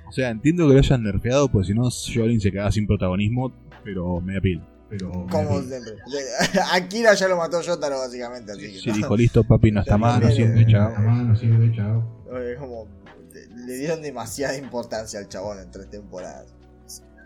O 0.06 0.12
sea, 0.12 0.28
entiendo 0.28 0.68
que 0.68 0.74
lo 0.74 0.78
hayan 0.80 1.02
nerfeado, 1.02 1.48
porque 1.48 1.68
si 1.68 1.72
no, 1.72 1.88
Jolin 1.90 2.42
se 2.42 2.52
quedaba 2.52 2.70
sin 2.70 2.86
protagonismo, 2.86 3.50
pero 3.82 4.20
me 4.20 4.34
da 4.34 4.40
pila. 4.42 4.68
Pero. 4.90 5.10
Como 5.30 5.62
siempre. 5.62 5.92
Akira 6.74 7.14
ya 7.14 7.26
lo 7.28 7.38
mató 7.38 7.62
Yotaro, 7.62 8.00
básicamente. 8.00 8.52
Así 8.52 8.70
que, 8.70 8.80
Sí, 8.80 8.90
¿no? 8.90 8.96
dijo, 8.96 9.16
listo, 9.16 9.44
papi, 9.44 9.72
no 9.72 9.80
está 9.80 9.96
más, 9.96 10.20
no 10.20 10.30
sirve, 10.30 10.66
chao. 10.66 10.92
Mano 10.98 11.34
sirve, 11.34 11.74
chao. 11.74 12.04
Es 12.36 12.58
como. 12.58 12.86
Le 13.66 13.74
dieron 13.76 14.02
demasiada 14.02 14.58
importancia 14.58 15.20
al 15.20 15.28
chabón 15.28 15.58
en 15.58 15.70
tres 15.70 15.88
temporadas. 15.88 16.54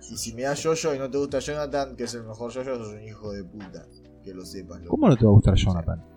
Y 0.08 0.16
si 0.16 0.34
me 0.34 0.42
das 0.42 0.62
Jojo 0.62 0.94
y 0.94 1.00
no 1.00 1.10
te 1.10 1.18
gusta 1.18 1.40
Jonathan, 1.40 1.96
que 1.96 2.04
es 2.04 2.14
el 2.14 2.22
mejor 2.22 2.52
Jojo, 2.54 2.76
sos 2.76 2.92
un 2.92 3.02
hijo 3.02 3.32
de 3.32 3.42
puta. 3.42 3.86
Que 4.22 4.32
lo 4.32 4.44
sepas, 4.44 4.78
loco. 4.78 4.90
¿Cómo 4.90 5.08
no 5.08 5.16
te 5.16 5.24
va 5.24 5.30
a 5.32 5.34
gustar 5.34 5.54
Jonathan? 5.56 6.13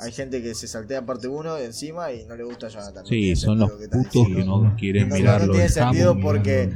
Hay 0.00 0.12
gente 0.12 0.42
que 0.42 0.54
se 0.54 0.66
saltea 0.66 1.04
parte 1.04 1.28
1 1.28 1.58
encima 1.58 2.12
y 2.12 2.24
no 2.24 2.34
le 2.34 2.44
gusta 2.44 2.68
Jonathan. 2.68 3.02
No 3.02 3.08
Sí, 3.08 3.20
tiene 3.20 3.36
son 3.36 3.58
los 3.58 3.72
que 3.72 3.88
putos 3.88 4.26
que 4.28 4.44
no 4.44 4.76
quieren 4.78 5.08
No, 5.08 5.14
no, 5.14 5.20
mirar 5.20 5.46
no 5.46 5.52
tiene 5.52 5.68
sentido 5.68 6.18
porque-. 6.18 6.72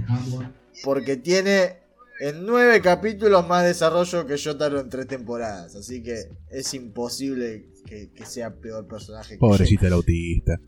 Porque 0.83 1.17
tiene 1.17 1.79
en 2.21 2.45
nueve 2.45 2.81
capítulos 2.81 3.47
más 3.47 3.65
desarrollo 3.65 4.27
que 4.27 4.37
Jotaro 4.39 4.81
en 4.81 4.89
tres 4.89 5.07
temporadas. 5.07 5.75
Así 5.75 6.03
que 6.03 6.29
es 6.51 6.75
imposible 6.75 7.71
que, 7.87 8.11
que 8.13 8.27
sea 8.27 8.55
peor 8.55 8.87
personaje 8.87 9.35
que 9.35 9.39
Pobrecita 9.39 9.87
el 9.87 9.95
autista. 9.95 10.61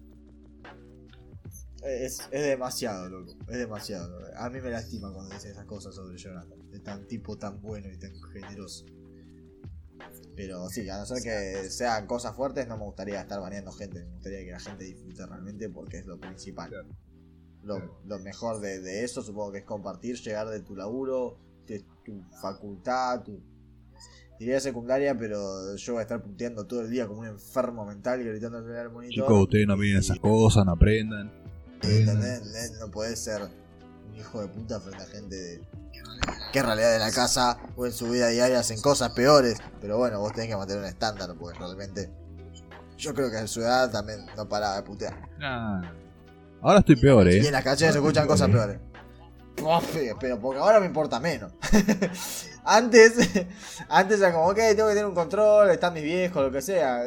Es, 1.82 2.20
es 2.32 2.42
demasiado, 2.42 3.08
loco. 3.08 3.36
Es 3.48 3.58
demasiado. 3.58 4.18
A 4.36 4.50
mí 4.50 4.60
me 4.60 4.70
lastima 4.70 5.12
cuando 5.12 5.34
dicen 5.34 5.52
esas 5.52 5.66
cosas 5.66 5.94
sobre 5.94 6.16
Jonathan. 6.16 6.70
De 6.70 6.80
tan 6.80 7.06
tipo 7.06 7.36
tan 7.36 7.60
bueno 7.60 7.88
y 7.92 7.98
tan 7.98 8.12
generoso. 8.32 8.86
Pero 10.36 10.68
sí, 10.68 10.88
a 10.88 10.98
no 10.98 11.06
ser 11.06 11.22
que 11.22 11.70
sean 11.70 12.06
cosas 12.06 12.36
fuertes, 12.36 12.68
no 12.68 12.76
me 12.76 12.84
gustaría 12.84 13.20
estar 13.20 13.40
baneando 13.40 13.72
gente. 13.72 14.04
Me 14.04 14.12
gustaría 14.12 14.44
que 14.44 14.50
la 14.50 14.60
gente 14.60 14.84
disfrute 14.84 15.26
realmente 15.26 15.68
porque 15.70 15.98
es 15.98 16.06
lo 16.06 16.18
principal. 16.20 16.70
Lo, 17.62 18.00
lo 18.04 18.18
mejor 18.20 18.60
de, 18.60 18.80
de 18.80 19.02
eso 19.02 19.22
supongo 19.22 19.52
que 19.52 19.58
es 19.58 19.64
compartir, 19.64 20.16
llegar 20.16 20.48
de 20.48 20.60
tu 20.60 20.76
laburo, 20.76 21.38
de 21.66 21.84
tu 22.04 22.22
facultad, 22.40 23.22
tu... 23.22 23.40
Diría 24.38 24.60
secundaria, 24.60 25.16
pero 25.16 25.74
yo 25.76 25.92
voy 25.94 26.00
a 26.00 26.02
estar 26.02 26.22
puteando 26.22 26.66
todo 26.66 26.82
el 26.82 26.90
día 26.90 27.06
como 27.06 27.20
un 27.20 27.26
enfermo 27.26 27.86
mental 27.86 28.22
gritándole 28.22 28.78
al 28.78 28.92
monitor. 28.92 29.24
Chicos, 29.24 29.42
ustedes 29.44 29.66
no 29.66 29.78
miren 29.78 29.98
esas 29.98 30.18
cosas, 30.18 30.66
no 30.66 30.72
aprendan. 30.72 31.32
¿Entendés? 31.82 32.08
¿Entendés? 32.08 32.76
No 32.78 32.90
podés 32.90 33.18
ser 33.18 33.40
un 33.42 34.14
hijo 34.14 34.42
de 34.42 34.48
puta 34.48 34.78
frente 34.78 35.02
a 35.02 35.06
gente 35.06 35.36
de... 35.36 35.60
que 36.52 36.58
en 36.58 36.66
realidad 36.66 36.94
en 36.94 37.00
la 37.00 37.10
casa 37.10 37.58
o 37.76 37.86
en 37.86 37.92
su 37.92 38.08
vida 38.10 38.28
diaria 38.28 38.58
hacen 38.60 38.80
cosas 38.80 39.10
peores. 39.10 39.58
Pero 39.80 39.98
bueno, 39.98 40.20
vos 40.20 40.32
tenés 40.32 40.48
que 40.50 40.56
mantener 40.56 40.82
un 40.82 40.88
estándar 40.88 41.34
porque 41.38 41.58
realmente... 41.58 42.10
Yo 42.98 43.12
creo 43.12 43.30
que 43.30 43.36
en 43.38 43.46
su 43.48 43.60
edad 43.60 43.90
también 43.90 44.24
no 44.36 44.48
paraba 44.48 44.76
de 44.76 44.82
putear. 44.82 45.14
Nah. 45.38 45.82
Ahora 46.62 46.78
estoy 46.78 46.96
peor, 46.96 47.28
Y 47.28 47.36
eh. 47.36 47.46
en 47.46 47.52
las 47.52 47.62
canciones 47.62 47.92
se 47.92 47.98
escuchan 47.98 48.26
cosas 48.26 48.48
peores. 48.48 48.78
Uf, 49.62 49.96
Pero 50.18 50.40
porque 50.40 50.60
ahora 50.60 50.80
me 50.80 50.86
importa 50.86 51.20
menos. 51.20 51.52
antes, 52.64 53.16
antes 53.88 54.18
era 54.20 54.32
como, 54.32 54.46
ok, 54.48 54.56
tengo 54.56 54.88
que 54.88 54.94
tener 54.94 55.06
un 55.06 55.14
control, 55.14 55.70
están 55.70 55.92
mis 55.94 56.02
viejos, 56.04 56.42
lo 56.42 56.50
que 56.50 56.62
sea. 56.62 57.02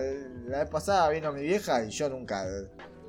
La 0.47 0.59
vez 0.59 0.69
pasada 0.69 1.09
vino 1.09 1.31
mi 1.31 1.41
vieja 1.41 1.83
y 1.83 1.89
yo 1.89 2.09
nunca. 2.09 2.45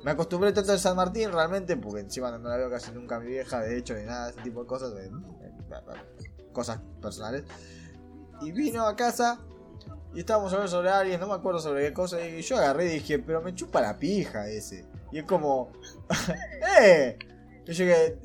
Me 0.03 0.11
acostumbré 0.11 0.51
tanto 0.51 0.71
al 0.71 0.79
San 0.79 0.95
Martín 0.95 1.31
realmente, 1.31 1.77
porque 1.77 2.01
encima 2.01 2.35
no 2.35 2.49
la 2.49 2.57
veo 2.57 2.69
casi 2.71 2.91
nunca 2.91 3.17
a 3.17 3.19
mi 3.19 3.27
vieja, 3.27 3.59
de 3.59 3.77
hecho, 3.77 3.93
ni 3.93 4.03
nada 4.03 4.31
ese 4.31 4.41
tipo 4.41 4.61
de 4.61 4.67
cosas. 4.67 4.93
de- 4.95 5.09
cosas 6.51 6.79
personales. 7.01 7.43
Y 8.41 8.51
vino 8.51 8.85
a 8.87 8.95
casa 8.95 9.39
y 10.13 10.19
estábamos 10.19 10.51
hablando 10.51 10.71
sobre 10.71 10.89
alguien, 10.89 11.19
no 11.19 11.27
me 11.27 11.33
acuerdo 11.35 11.59
sobre 11.59 11.85
qué 11.87 11.93
cosa, 11.93 12.25
y 12.25 12.41
yo 12.41 12.57
agarré 12.57 12.85
y 12.87 12.93
dije, 12.95 13.19
pero 13.19 13.41
me 13.41 13.53
chupa 13.55 13.79
la 13.81 13.97
pija 13.97 14.47
ese. 14.49 14.85
Y 15.11 15.19
es 15.19 15.23
como, 15.25 15.71
¡eh! 16.81 17.17
Y 17.67 17.71
yo 17.73 17.85
que 17.85 18.17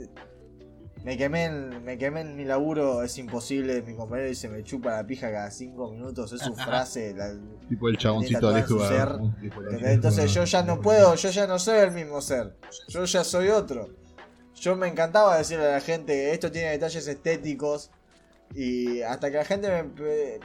me 1.04 1.16
quemé, 1.16 1.44
en, 1.44 1.84
me 1.84 1.96
quemé 1.98 2.22
en 2.22 2.34
mi 2.36 2.44
laburo, 2.44 3.02
es 3.04 3.16
imposible, 3.18 3.80
mi 3.82 3.94
compañero 3.94 4.28
dice, 4.28 4.48
me 4.48 4.64
chupa 4.64 4.90
la 4.96 5.06
pija 5.06 5.30
cada 5.30 5.50
cinco 5.52 5.90
minutos, 5.92 6.32
es 6.32 6.40
su 6.40 6.54
frase. 6.56 7.14
la- 7.14 7.32
Tipo 7.68 7.88
el 7.88 7.96
chaboncito 7.98 8.50
de- 8.50 8.60
¿entendés? 8.60 9.92
Entonces 9.92 10.34
yo 10.34 10.44
ya 10.44 10.62
no 10.64 10.80
puedo, 10.80 11.14
yo 11.14 11.30
ya 11.30 11.46
no 11.46 11.58
soy 11.60 11.78
el 11.78 11.92
mismo 11.92 12.20
ser, 12.20 12.56
yo 12.88 13.04
ya 13.04 13.22
soy 13.22 13.48
otro. 13.48 13.88
Yo 14.60 14.74
me 14.74 14.88
encantaba 14.88 15.36
decirle 15.36 15.66
a 15.66 15.72
la 15.72 15.80
gente, 15.80 16.32
esto 16.32 16.50
tiene 16.50 16.70
detalles 16.70 17.06
estéticos, 17.06 17.90
y 18.54 19.02
hasta 19.02 19.30
que 19.30 19.36
la 19.36 19.44
gente 19.44 19.70
me... 19.70 20.40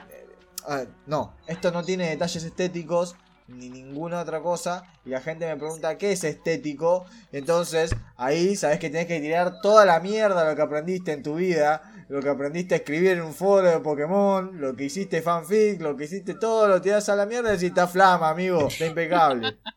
no, 1.08 1.36
esto 1.48 1.72
no 1.72 1.84
tiene 1.84 2.10
detalles 2.10 2.44
estéticos, 2.44 3.16
ni 3.48 3.70
ninguna 3.70 4.22
otra 4.22 4.42
cosa, 4.42 4.84
y 5.06 5.10
la 5.10 5.22
gente 5.22 5.46
me 5.48 5.58
pregunta 5.58 5.98
qué 5.98 6.12
es 6.12 6.24
estético, 6.24 7.06
entonces 7.32 7.96
ahí 8.16 8.56
sabes 8.56 8.80
que 8.80 8.90
tenés 8.90 9.08
que 9.08 9.20
tirar 9.20 9.62
toda 9.62 9.86
la 9.86 10.00
mierda 10.00 10.50
lo 10.50 10.56
que 10.56 10.62
aprendiste 10.62 11.12
en 11.12 11.24
tu 11.24 11.36
vida, 11.36 11.82
lo 12.08 12.22
que 12.22 12.30
aprendiste 12.30 12.76
a 12.76 12.78
escribir 12.78 13.12
en 13.12 13.22
un 13.22 13.34
foro 13.34 13.70
de 13.70 13.80
Pokémon, 13.80 14.60
lo 14.60 14.76
que 14.76 14.86
hiciste 14.86 15.22
fanfic, 15.22 15.82
lo 15.82 15.96
que 15.96 16.06
hiciste 16.06 16.34
todo, 16.36 16.68
lo 16.68 16.82
tirás 16.82 17.08
a 17.10 17.16
la 17.16 17.26
mierda 17.26 17.50
y 17.50 17.54
decís, 17.54 17.70
está 17.70 17.88
flama, 17.88 18.30
amigo, 18.30 18.68
está 18.68 18.86
impecable. 18.86 19.58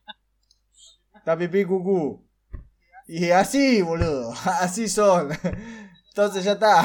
Está 1.14 1.38
pipí 1.38 1.64
cucú. 1.64 2.23
Y 3.06 3.30
así, 3.30 3.82
boludo, 3.82 4.32
así 4.60 4.88
son. 4.88 5.30
Entonces 6.08 6.44
ya 6.44 6.52
está. 6.52 6.82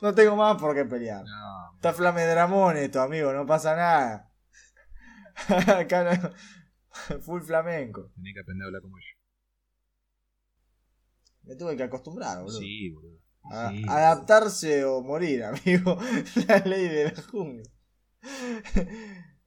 No 0.00 0.14
tengo 0.14 0.36
más 0.36 0.60
por 0.60 0.74
qué 0.74 0.84
pelear. 0.84 1.24
No, 1.24 1.74
Está 1.76 1.92
Flame 1.92 2.26
Dramón 2.26 2.76
esto, 2.76 3.00
amigo, 3.00 3.32
no 3.32 3.46
pasa 3.46 3.74
nada. 3.76 4.30
Acá 5.78 6.04
no- 6.04 7.20
Full 7.22 7.40
flamenco. 7.42 8.10
tenés 8.14 8.34
que 8.34 8.40
aprender 8.40 8.64
a 8.64 8.66
hablar 8.68 8.82
como 8.82 8.98
yo. 8.98 9.04
Me 11.44 11.56
tuve 11.56 11.76
que 11.76 11.82
acostumbrar, 11.84 12.38
boludo. 12.42 12.58
Sí, 12.58 12.90
boludo. 12.90 13.18
A- 13.50 13.70
Sí. 13.70 13.82
adaptarse 13.88 14.84
o 14.84 15.02
morir, 15.02 15.42
amigo. 15.44 15.98
La 16.46 16.58
ley 16.58 16.88
de 16.88 17.04
la 17.12 17.22
jungla. 17.22 17.64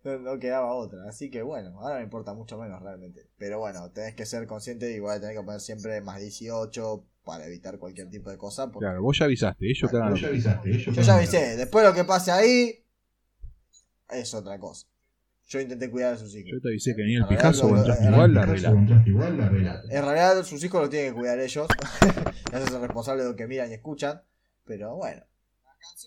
No, 0.06 0.20
no 0.20 0.40
quedaba 0.40 0.74
otra. 0.74 1.00
Así 1.10 1.30
que 1.32 1.42
bueno, 1.42 1.80
ahora 1.82 1.96
me 1.98 2.04
importa 2.04 2.34
mucho 2.34 2.58
menos 2.58 2.82
realmente. 2.82 3.28
Pero 3.38 3.60
bueno, 3.60 3.90
tenés 3.92 4.16
que 4.16 4.26
ser 4.26 4.46
consciente 4.48 4.92
y 4.92 4.96
igual 4.96 5.20
tenés 5.20 5.36
que 5.38 5.44
poner 5.44 5.60
siempre 5.60 6.00
más 6.02 6.22
18 6.22 7.04
para 7.26 7.46
evitar 7.48 7.80
cualquier 7.80 8.10
tipo 8.10 8.30
de 8.30 8.38
cosa. 8.38 8.72
Porque 8.72 8.86
Claro, 8.86 9.02
vos 9.02 9.18
ya 9.18 9.26
avisaste, 9.26 9.66
ellos 9.70 9.92
Vos 9.92 10.22
ya 10.22 10.28
avisaste, 10.28 10.70
ellos 10.70 10.96
yo 10.96 11.02
ya 11.02 11.18
avisé. 11.18 11.58
Después 11.58 11.84
lo 11.86 11.94
que 11.94 12.04
pase 12.04 12.32
ahí 12.32 12.86
es 14.10 14.34
otra 14.34 14.60
cosa. 14.60 14.88
Yo 15.48 15.60
intenté 15.60 15.92
cuidar 15.92 16.14
a 16.14 16.18
sus 16.18 16.34
Yo 16.34 16.40
hijos. 16.40 16.62
te 16.62 16.70
avisé 16.70 16.96
que 16.96 17.04
ni 17.04 17.16
el 17.16 17.28
Picasso 17.28 17.68
lo- 17.68 17.74
o 17.74 17.78
entraste 17.78 18.06
igual, 18.06 18.34
la 18.34 18.42
Picasso, 18.42 18.52
arreglás. 18.68 18.74
entraste 18.74 19.10
igual, 19.10 19.38
la 19.38 19.46
arreglás. 19.46 19.86
En 19.90 20.02
realidad 20.04 20.44
sus 20.44 20.64
hijos 20.64 20.82
los 20.82 20.90
tienen 20.90 21.14
que 21.14 21.20
cuidar 21.20 21.40
ellos. 21.40 21.68
Ellos 22.54 22.70
son 22.70 22.82
responsables 22.82 23.26
de 23.26 23.32
lo 23.32 23.36
que 23.36 23.48
miran 23.48 23.70
y 23.70 23.74
escuchan. 23.74 24.22
Pero 24.66 24.96
bueno. 24.96 25.24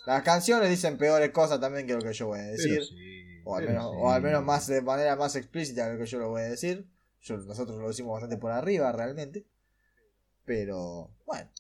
Las 0.06 0.22
canciones 0.22 0.68
dicen 0.70 0.98
peores 0.98 1.30
cosas 1.30 1.60
también 1.60 1.86
que 1.86 1.92
lo 1.94 2.00
que 2.00 2.12
yo 2.12 2.26
voy 2.28 2.40
a 2.40 2.42
decir. 2.42 2.74
Pero 2.74 2.84
sí, 2.84 3.27
O 3.50 3.56
al, 3.56 3.64
menos, 3.66 3.90
sí. 3.92 3.96
o 3.98 4.10
al 4.10 4.20
menos 4.22 4.44
más 4.44 4.66
de 4.66 4.82
manera 4.82 5.16
más 5.16 5.34
explícita 5.34 5.86
de 5.86 5.94
lo 5.94 5.98
que 5.98 6.04
yo 6.06 6.18
lo 6.18 6.28
voy 6.28 6.42
a 6.42 6.50
decir. 6.50 6.86
Yo, 7.22 7.38
nosotros 7.38 7.78
lo 7.78 7.88
decimos 7.88 8.12
bastante 8.12 8.36
por 8.36 8.52
arriba 8.52 8.92
realmente. 8.92 9.46
Pero 10.44 11.10
bueno, 11.26 11.50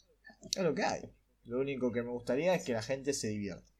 es 0.54 0.62
lo 0.62 0.74
que 0.74 0.84
hay. 0.84 1.10
Lo 1.44 1.60
único 1.60 1.90
que 1.90 2.02
me 2.02 2.10
gustaría 2.10 2.54
es 2.54 2.62
que 2.64 2.74
la 2.74 2.82
gente 2.82 3.14
se 3.14 3.28
divierta. 3.28 3.72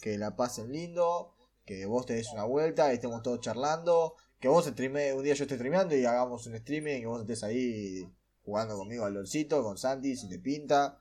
Que 0.00 0.18
la 0.18 0.34
pasen 0.34 0.72
lindo. 0.72 1.36
Que 1.64 1.86
vos 1.86 2.04
te 2.04 2.14
des 2.14 2.32
una 2.32 2.44
vuelta 2.44 2.90
y 2.90 2.94
estemos 2.96 3.22
todos 3.22 3.40
charlando. 3.40 4.16
Que 4.40 4.48
vos 4.48 4.66
streame, 4.66 5.12
un 5.14 5.22
día 5.22 5.34
yo 5.34 5.44
esté 5.44 5.54
streameando 5.54 5.94
y 5.96 6.04
hagamos 6.04 6.46
un 6.48 6.56
streaming 6.56 7.02
y 7.02 7.04
vos 7.04 7.20
estés 7.20 7.44
ahí 7.44 8.04
jugando 8.44 8.76
conmigo 8.76 9.04
al 9.04 9.14
LOLcito, 9.14 9.62
con 9.62 9.78
Santi, 9.78 10.16
si 10.16 10.28
te 10.28 10.40
pinta, 10.40 10.98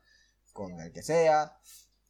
con 0.54 0.80
el 0.80 0.92
que 0.92 1.02
sea. 1.02 1.58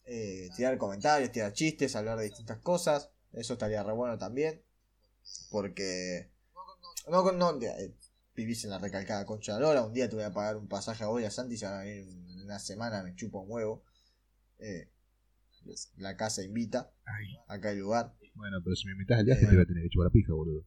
eh, 0.06 0.50
tirar 0.58 0.78
comentarios, 0.78 1.32
tirar 1.32 1.54
chistes, 1.54 1.96
hablar 1.96 2.18
de 2.18 2.26
distintas 2.26 2.58
cosas. 2.60 3.11
Eso 3.34 3.54
estaría 3.54 3.84
re 3.84 3.94
bueno 3.94 4.18
también. 4.18 4.62
Porque 5.50 6.32
no, 7.10 7.32
no, 7.32 7.62
eh, 7.62 7.94
vivís 8.36 8.64
en 8.64 8.72
la 8.72 8.80
recalcada 8.80 9.26
concha 9.26 9.56
de 9.56 9.62
la 9.62 9.84
Un 9.84 9.94
día 9.94 10.10
te 10.10 10.16
voy 10.16 10.26
a 10.26 10.32
pagar 10.32 10.58
un 10.58 10.68
pasaje 10.68 11.04
a 11.04 11.08
vos 11.08 11.22
y 11.22 11.26
a 11.26 11.32
Santi, 11.32 11.58
se 11.58 11.66
van 11.66 11.76
a 11.76 11.80
venir 11.80 12.08
en 12.08 12.42
una 12.44 12.60
semana, 12.60 13.04
me 13.04 13.16
chupa 13.16 13.40
un 13.40 13.52
huevo. 13.52 13.84
Eh, 14.60 14.90
la 15.98 16.18
casa 16.18 16.44
invita. 16.44 16.92
Acá 17.48 17.70
hay 17.70 17.78
lugar. 17.78 18.16
Bueno, 18.36 18.58
pero 18.64 18.76
si 18.76 18.86
me 18.88 18.94
invitas 18.94 19.20
al 19.20 19.26
viaje 19.26 19.42
te 19.46 19.54
voy 19.54 19.62
a 19.62 19.66
tener 19.66 19.84
que 19.84 19.90
chupar 19.90 20.06
la 20.08 20.12
pija, 20.12 20.34
boludo. 20.34 20.66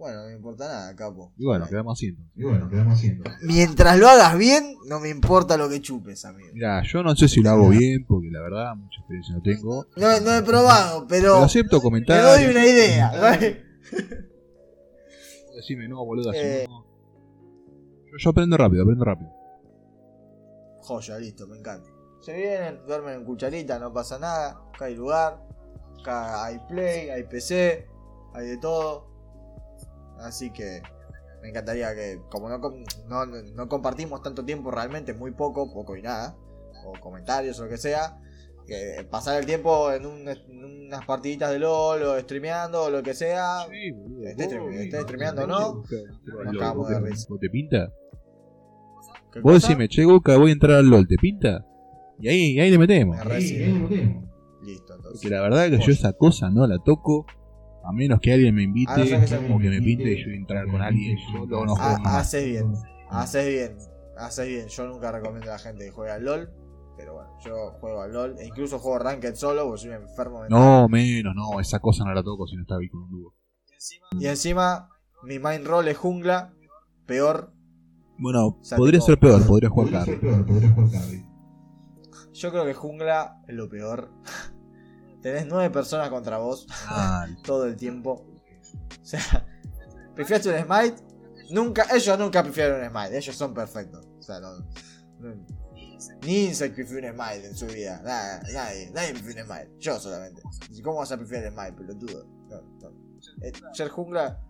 Bueno, 0.00 0.22
no 0.22 0.28
me 0.28 0.32
importa 0.32 0.66
nada, 0.66 0.96
capo. 0.96 1.30
Y 1.36 1.44
bueno, 1.44 1.66
quedamos 1.68 1.98
haciendo. 1.98 2.22
Y 2.34 2.42
bueno, 2.44 2.70
quedamos 2.70 2.94
haciendo. 2.94 3.22
Mientras 3.42 3.98
lo 3.98 4.08
hagas 4.08 4.38
bien, 4.38 4.76
no 4.86 4.98
me 4.98 5.10
importa 5.10 5.58
lo 5.58 5.68
que 5.68 5.82
chupes, 5.82 6.24
amigo. 6.24 6.48
Mira, 6.54 6.82
yo 6.84 7.02
no 7.02 7.14
sé 7.14 7.28
si 7.28 7.42
lo 7.42 7.50
hago 7.50 7.68
bien, 7.68 8.06
porque 8.08 8.30
la 8.30 8.40
verdad, 8.40 8.74
mucha 8.76 8.98
experiencia 9.00 9.34
no 9.34 9.42
tengo. 9.42 9.86
No, 9.96 10.20
no 10.20 10.34
he 10.34 10.42
probado, 10.42 11.06
pero. 11.06 11.34
Pero 11.34 11.44
acepto 11.44 11.76
Te 11.76 11.82
comentarios. 11.82 12.24
doy 12.34 12.46
una 12.50 12.66
idea. 12.66 13.12
Decime, 15.54 15.86
no, 15.86 16.02
boludo, 16.02 16.30
así 16.30 16.38
Eh. 16.42 16.64
no. 16.66 16.86
Yo, 18.06 18.16
yo 18.16 18.30
aprendo 18.30 18.56
rápido, 18.56 18.82
aprendo 18.82 19.04
rápido. 19.04 19.30
Joya, 20.80 21.18
listo, 21.18 21.46
me 21.46 21.58
encanta. 21.58 21.90
Se 22.22 22.34
vienen, 22.34 22.80
duermen 22.86 23.16
en 23.16 23.24
cucharita, 23.26 23.78
no 23.78 23.92
pasa 23.92 24.18
nada. 24.18 24.62
Acá 24.74 24.86
hay 24.86 24.94
lugar. 24.94 25.46
Acá 26.00 26.42
hay 26.46 26.58
play, 26.68 27.10
hay 27.10 27.24
PC, 27.24 27.86
hay 28.32 28.46
de 28.46 28.56
todo. 28.56 29.09
Así 30.20 30.50
que 30.52 30.82
me 31.42 31.48
encantaría 31.48 31.94
que, 31.94 32.20
como 32.30 32.48
no, 32.48 32.58
no, 33.08 33.26
no 33.26 33.68
compartimos 33.68 34.22
tanto 34.22 34.44
tiempo 34.44 34.70
realmente, 34.70 35.14
muy 35.14 35.32
poco, 35.32 35.72
poco 35.72 35.96
y 35.96 36.02
nada, 36.02 36.36
o 36.84 36.92
comentarios 37.00 37.58
o 37.60 37.64
lo 37.64 37.70
que 37.70 37.78
sea, 37.78 38.18
que 38.66 39.06
pasar 39.10 39.38
el 39.40 39.46
tiempo 39.46 39.90
en, 39.92 40.06
un- 40.06 40.28
en 40.28 40.64
unas 40.86 41.04
partiditas 41.06 41.50
de 41.50 41.58
LOL 41.58 42.02
o 42.02 42.20
streameando 42.20 42.84
o 42.84 42.90
lo 42.90 43.02
que 43.02 43.14
sea. 43.14 43.66
Sí, 43.70 43.90
boludo. 43.90 44.26
Esté 44.26 44.44
stream- 44.48 45.02
streameando, 45.02 45.46
¿no? 45.46 45.82
Nos 46.44 46.56
cagamos 46.58 46.88
de 46.88 47.00
risa. 47.00 47.26
¿Vos 47.30 47.40
te 47.40 47.48
pinta? 47.50 47.90
¿Qué 49.32 49.40
Vos 49.40 49.54
cosa? 49.54 49.68
decime, 49.68 49.88
che, 49.88 50.04
Goka, 50.04 50.36
voy 50.36 50.50
a 50.50 50.52
entrar 50.52 50.76
al 50.78 50.86
LOL, 50.88 51.06
¿te 51.06 51.16
pinta? 51.16 51.64
Y 52.18 52.28
ahí, 52.28 52.52
y 52.52 52.60
ahí 52.60 52.70
le 52.70 52.78
metemos. 52.78 53.16
Me 53.24 53.32
Ahí, 53.34 53.50
lo 53.58 53.88
tenemos. 53.88 53.90
Listo, 54.62 54.94
entonces. 54.94 55.20
Porque 55.22 55.30
la 55.34 55.40
verdad 55.40 55.70
que 55.70 55.78
yo 55.78 55.92
esa 55.92 56.12
cosa 56.12 56.50
no 56.50 56.66
la 56.66 56.78
toco. 56.84 57.24
A 57.90 57.92
menos 57.92 58.20
que 58.20 58.32
alguien 58.32 58.54
me 58.54 58.62
invite, 58.62 58.90
A 58.92 58.96
no 58.98 59.04
ser 59.04 59.20
que 59.20 59.26
sea 59.26 59.38
o 59.38 59.58
que 59.58 59.68
me 59.68 59.82
pinte 59.82 60.12
y 60.12 60.24
yo 60.24 60.30
entrar 60.30 60.66
con 60.68 60.80
alguien 60.80 61.18
solo 61.32 61.66
no 61.66 61.74
juego 61.74 61.90
Ah, 61.96 61.98
más. 62.02 62.14
haces 62.16 62.44
bien, 62.46 62.72
haces 63.10 63.46
bien, 63.48 63.76
haces 64.16 64.46
bien. 64.48 64.68
Yo 64.68 64.86
nunca 64.86 65.10
recomiendo 65.12 65.50
a 65.50 65.54
la 65.54 65.58
gente 65.58 65.84
que 65.86 65.90
juegue 65.90 66.12
al 66.12 66.24
LOL, 66.24 66.50
pero 66.96 67.14
bueno, 67.14 67.30
yo 67.44 67.72
juego 67.80 68.02
al 68.02 68.12
LOL 68.12 68.36
e 68.38 68.46
incluso 68.46 68.78
juego 68.78 68.98
Ranked 69.00 69.34
solo 69.34 69.64
porque 69.66 69.80
soy 69.82 69.90
un 69.90 69.96
enfermo 70.02 70.40
mental. 70.40 70.58
No, 70.60 70.88
menos, 70.88 71.34
no, 71.34 71.58
esa 71.60 71.80
cosa 71.80 72.04
no 72.04 72.14
la 72.14 72.22
toco 72.22 72.46
si 72.46 72.56
no 72.56 72.62
está 72.62 72.76
bien 72.78 72.90
con 72.92 73.02
un 73.02 73.10
dúo. 73.10 73.34
Y 74.20 74.26
encima, 74.26 74.88
mi 75.24 75.38
main 75.38 75.64
role 75.64 75.90
es 75.90 75.98
jungla, 75.98 76.52
peor. 77.06 77.52
Bueno, 78.18 78.46
O 78.46 78.58
sea, 78.62 78.76
podría 78.78 79.00
tipo- 79.00 79.06
ser 79.06 79.18
peor, 79.18 79.46
podría 79.46 79.68
jugar 79.70 79.90
carry. 79.92 81.24
Yo 82.32 82.50
creo 82.50 82.64
que 82.64 82.74
jungla 82.74 83.40
es 83.48 83.54
lo 83.54 83.68
peor. 83.68 84.10
Tenés 85.22 85.46
nueve 85.46 85.70
personas 85.70 86.08
contra 86.08 86.38
vos 86.38 86.66
todo 87.44 87.66
el 87.66 87.76
tiempo. 87.76 88.24
O 89.00 89.04
sea, 89.04 89.46
¿prefieres 90.14 90.46
un 90.46 90.54
smite? 90.58 91.02
Nunca, 91.50 91.86
ellos 91.94 92.18
nunca 92.18 92.42
prefieren 92.42 92.80
un 92.82 92.88
smite, 92.90 93.16
ellos 93.18 93.36
son 93.36 93.52
perfectos. 93.54 94.06
O 94.18 94.22
sea, 94.22 94.40
no, 94.40 94.58
no- 95.18 95.46
ni 96.22 96.44
Insect 96.46 96.74
prefiere 96.74 97.10
un 97.10 97.16
smite 97.16 97.46
en 97.46 97.54
su 97.56 97.66
vida. 97.66 98.00
Nada, 98.02 98.40
nadie, 98.52 98.90
nadie 98.90 99.12
prefiere 99.12 99.42
un 99.42 99.48
smite. 99.48 99.70
Yo 99.78 99.98
solamente. 99.98 100.42
¿Cómo 100.82 100.98
vas 100.98 101.12
a 101.12 101.16
preferir 101.16 101.44
el 101.44 101.52
smite, 101.52 101.72
pelotudo? 101.72 102.26
No, 102.48 102.62
no. 102.80 102.90
Eh, 103.42 103.52
ser 103.74 103.88
jungla. 103.90 104.40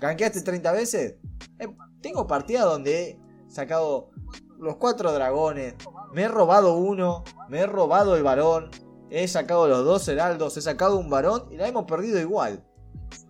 ¿Ganqueaste 0.00 0.42
30 0.42 0.72
veces? 0.72 1.16
Eh, 1.58 1.66
tengo 2.00 2.26
partidas 2.26 2.64
donde 2.66 3.10
he 3.10 3.18
sacado 3.48 4.10
los 4.58 4.76
cuatro 4.76 5.12
dragones. 5.12 5.74
Me 6.12 6.22
he 6.22 6.28
robado 6.28 6.76
uno. 6.76 7.24
Me 7.48 7.60
he 7.60 7.66
robado 7.66 8.14
el 8.16 8.22
varón. 8.22 8.70
He 9.10 9.28
sacado 9.28 9.68
los 9.68 9.84
dos 9.84 10.06
heraldos. 10.08 10.56
He 10.56 10.62
sacado 10.62 10.96
un 10.96 11.10
varón. 11.10 11.44
Y 11.50 11.56
la 11.56 11.68
hemos 11.68 11.84
perdido 11.84 12.18
igual. 12.20 12.64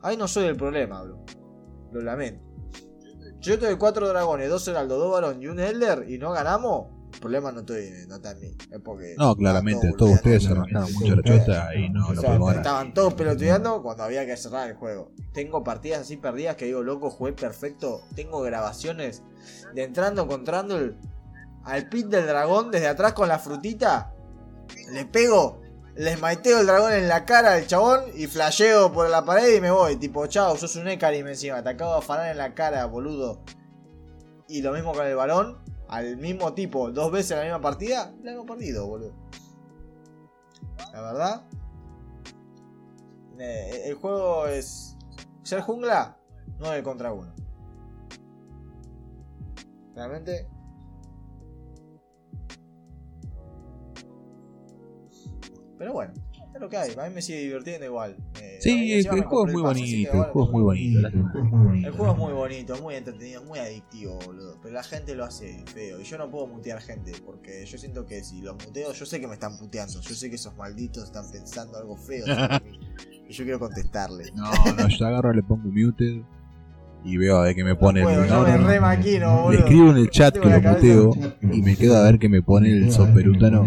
Ahí 0.03 0.17
no 0.17 0.29
soy 0.29 0.45
el 0.47 0.57
problema, 0.57 1.03
bro. 1.03 1.25
Lo 1.93 2.01
lamento. 2.01 2.45
Yo 3.41 3.59
tuve 3.59 3.77
cuatro 3.77 4.09
dragones, 4.09 4.49
dos 4.49 4.67
heraldos, 4.69 4.99
dos 4.99 5.13
varón 5.13 5.43
y 5.43 5.49
un 5.49 5.61
elder 5.61 6.07
y 6.09 6.17
no 6.17 6.33
ganamos. 6.33 6.87
El 7.13 7.21
problema 7.21 7.53
no, 7.53 7.61
estoy, 7.61 7.91
no 8.09 8.17
está 8.17 8.33
en 8.33 8.41
mí. 8.41 8.57
Es 8.71 8.81
porque. 8.81 9.15
no, 9.19 9.37
claramente, 9.37 9.93
todos 9.99 10.13
ustedes 10.13 10.45
se 10.45 10.51
arrancaron 10.51 10.93
mucho 10.95 11.15
la 11.15 11.23
chota 11.23 11.75
y 11.75 11.91
no 11.91 12.09
O 12.09 12.15
lo 12.15 12.21
sea, 12.21 12.37
estaban 12.57 12.95
todos 12.95 13.15
pelotudeando 13.15 13.83
cuando 13.83 14.03
había 14.03 14.25
que 14.25 14.37
cerrar 14.37 14.71
el 14.71 14.77
juego. 14.77 15.13
Tengo 15.35 15.63
partidas 15.63 16.01
así 16.01 16.17
perdidas 16.17 16.57
que 16.57 16.65
digo, 16.65 16.83
loco, 16.83 17.11
jugué 17.11 17.35
perfecto. 17.35 18.01
Tengo 18.15 18.41
grabaciones 18.41 19.23
de 19.75 19.85
entrando, 19.85 20.23
encontrando 20.23 20.79
el, 20.79 20.97
al 21.65 21.89
pit 21.91 22.07
del 22.07 22.27
dragón 22.27 22.71
desde 22.71 22.89
atrás 22.89 23.13
con 23.13 23.29
la 23.29 23.39
frutita. 23.39 24.15
Le 24.91 25.05
pego, 25.05 25.61
le 25.97 26.17
smiteo 26.17 26.61
el 26.61 26.67
dragón 26.67 26.93
en 26.93 27.09
la 27.09 27.25
cara 27.25 27.55
al 27.55 27.67
chabón 27.67 28.05
y 28.15 28.27
flasheo 28.27 28.93
por 28.93 29.09
la 29.09 29.25
pared 29.25 29.57
y 29.57 29.61
me 29.61 29.71
voy. 29.71 29.97
Tipo, 29.97 30.27
chao, 30.27 30.57
sos 30.57 30.75
un 30.77 30.89
Ekarim 30.89 31.27
encima. 31.29 31.63
Te 31.63 31.71
acabo 31.71 32.01
de 32.01 32.31
en 32.31 32.37
la 32.37 32.55
cara, 32.55 32.85
boludo. 32.87 33.43
Y 34.49 34.63
lo 34.63 34.73
mismo 34.73 34.93
con 34.93 35.07
el 35.07 35.15
balón. 35.15 35.59
Al 35.89 36.17
mismo 36.17 36.55
tipo, 36.55 36.91
dos 36.91 37.13
veces 37.13 37.33
en 37.33 37.39
la 37.39 37.45
misma 37.45 37.61
partida, 37.61 38.13
la 38.23 38.33
hemos 38.33 38.47
perdido, 38.47 38.87
boludo. 38.87 39.15
La 40.93 41.01
verdad. 41.01 41.47
eh, 43.39 43.89
el 43.89 43.95
juego 43.95 44.47
es. 44.47 44.97
Ser 45.43 45.61
jungla, 45.61 46.17
9 46.59 46.83
contra 46.83 47.13
1. 47.13 47.35
Realmente. 49.95 50.49
Pero 55.79 55.93
bueno, 55.93 56.13
es 56.55 56.61
lo 56.61 56.69
que 56.69 56.77
hay. 56.77 56.93
A 56.97 57.09
mí 57.09 57.15
me 57.15 57.23
sigue 57.23 57.41
divirtiendo 57.41 57.85
igual. 57.85 58.17
Eh, 58.41 58.59
Sí, 58.61 58.93
el, 58.93 59.07
juego 59.09 59.47
es 59.47 59.53
muy 59.53 59.63
el 59.63 59.67
bonito, 59.67 60.13
el 60.13 60.23
juego 60.31 60.45
es 60.45 60.53
muy 60.53 60.63
bonito. 60.63 61.07
El 61.09 61.13
juego 61.13 61.39
es 61.39 61.53
muy 61.53 61.65
bonito. 61.67 61.89
el 61.89 61.95
juego 61.95 62.13
es 62.13 62.19
muy 62.19 62.33
bonito, 62.33 62.75
es 62.75 62.83
muy 62.83 62.95
entretenido, 62.95 63.43
muy 63.45 63.59
adictivo, 63.59 64.19
boludo. 64.25 64.59
Pero 64.63 64.75
la 64.75 64.83
gente 64.83 65.15
lo 65.15 65.25
hace 65.25 65.65
feo. 65.67 66.01
Y 66.01 66.05
yo 66.05 66.17
no 66.19 66.31
puedo 66.31 66.47
mutear 66.47 66.81
gente. 66.81 67.13
Porque 67.25 67.67
yo 67.67 67.77
siento 67.79 68.07
que 68.07 68.23
si 68.23 68.41
los 68.41 68.55
muteo, 68.65 68.93
yo 68.93 69.05
sé 69.07 69.21
que 69.21 69.27
me 69.27 69.35
están 69.35 69.59
puteando. 69.59 70.01
Yo 70.01 70.15
sé 70.15 70.29
que 70.31 70.37
esos 70.37 70.57
malditos 70.57 71.05
están 71.05 71.31
pensando 71.31 71.77
algo 71.77 71.97
feo 71.97 72.25
sobre 72.25 72.61
mí. 72.71 72.81
Y 73.29 73.33
yo 73.33 73.45
quiero 73.45 73.59
contestarle. 73.59 74.31
No, 74.35 74.51
no, 74.77 74.89
yo 74.89 75.07
agarro, 75.07 75.33
le 75.33 75.43
pongo 75.43 75.69
muted 75.69 76.23
y 77.05 77.17
veo 77.19 77.37
a 77.39 77.43
ver 77.43 77.55
qué 77.55 77.65
me 77.65 77.75
pone 77.75 78.03
Puedo, 78.03 78.23
el 78.23 78.31
me 78.31 78.35
no, 78.35 78.67
re 78.67 78.81
maquino, 78.81 79.37
Le 79.37 79.43
boludo. 79.43 79.59
escribo 79.59 79.91
en 79.91 79.97
el 79.99 80.11
chat 80.11 80.39
que 80.39 80.49
lo 80.49 80.61
muteo 80.61 81.11
y 81.43 81.61
me 81.63 81.77
quedo 81.77 81.97
a 81.99 82.05
ver 82.05 82.19
qué 82.19 82.29
me 82.31 82.41
pone 82.43 82.71
el 82.71 82.93
soperutano. 82.93 83.67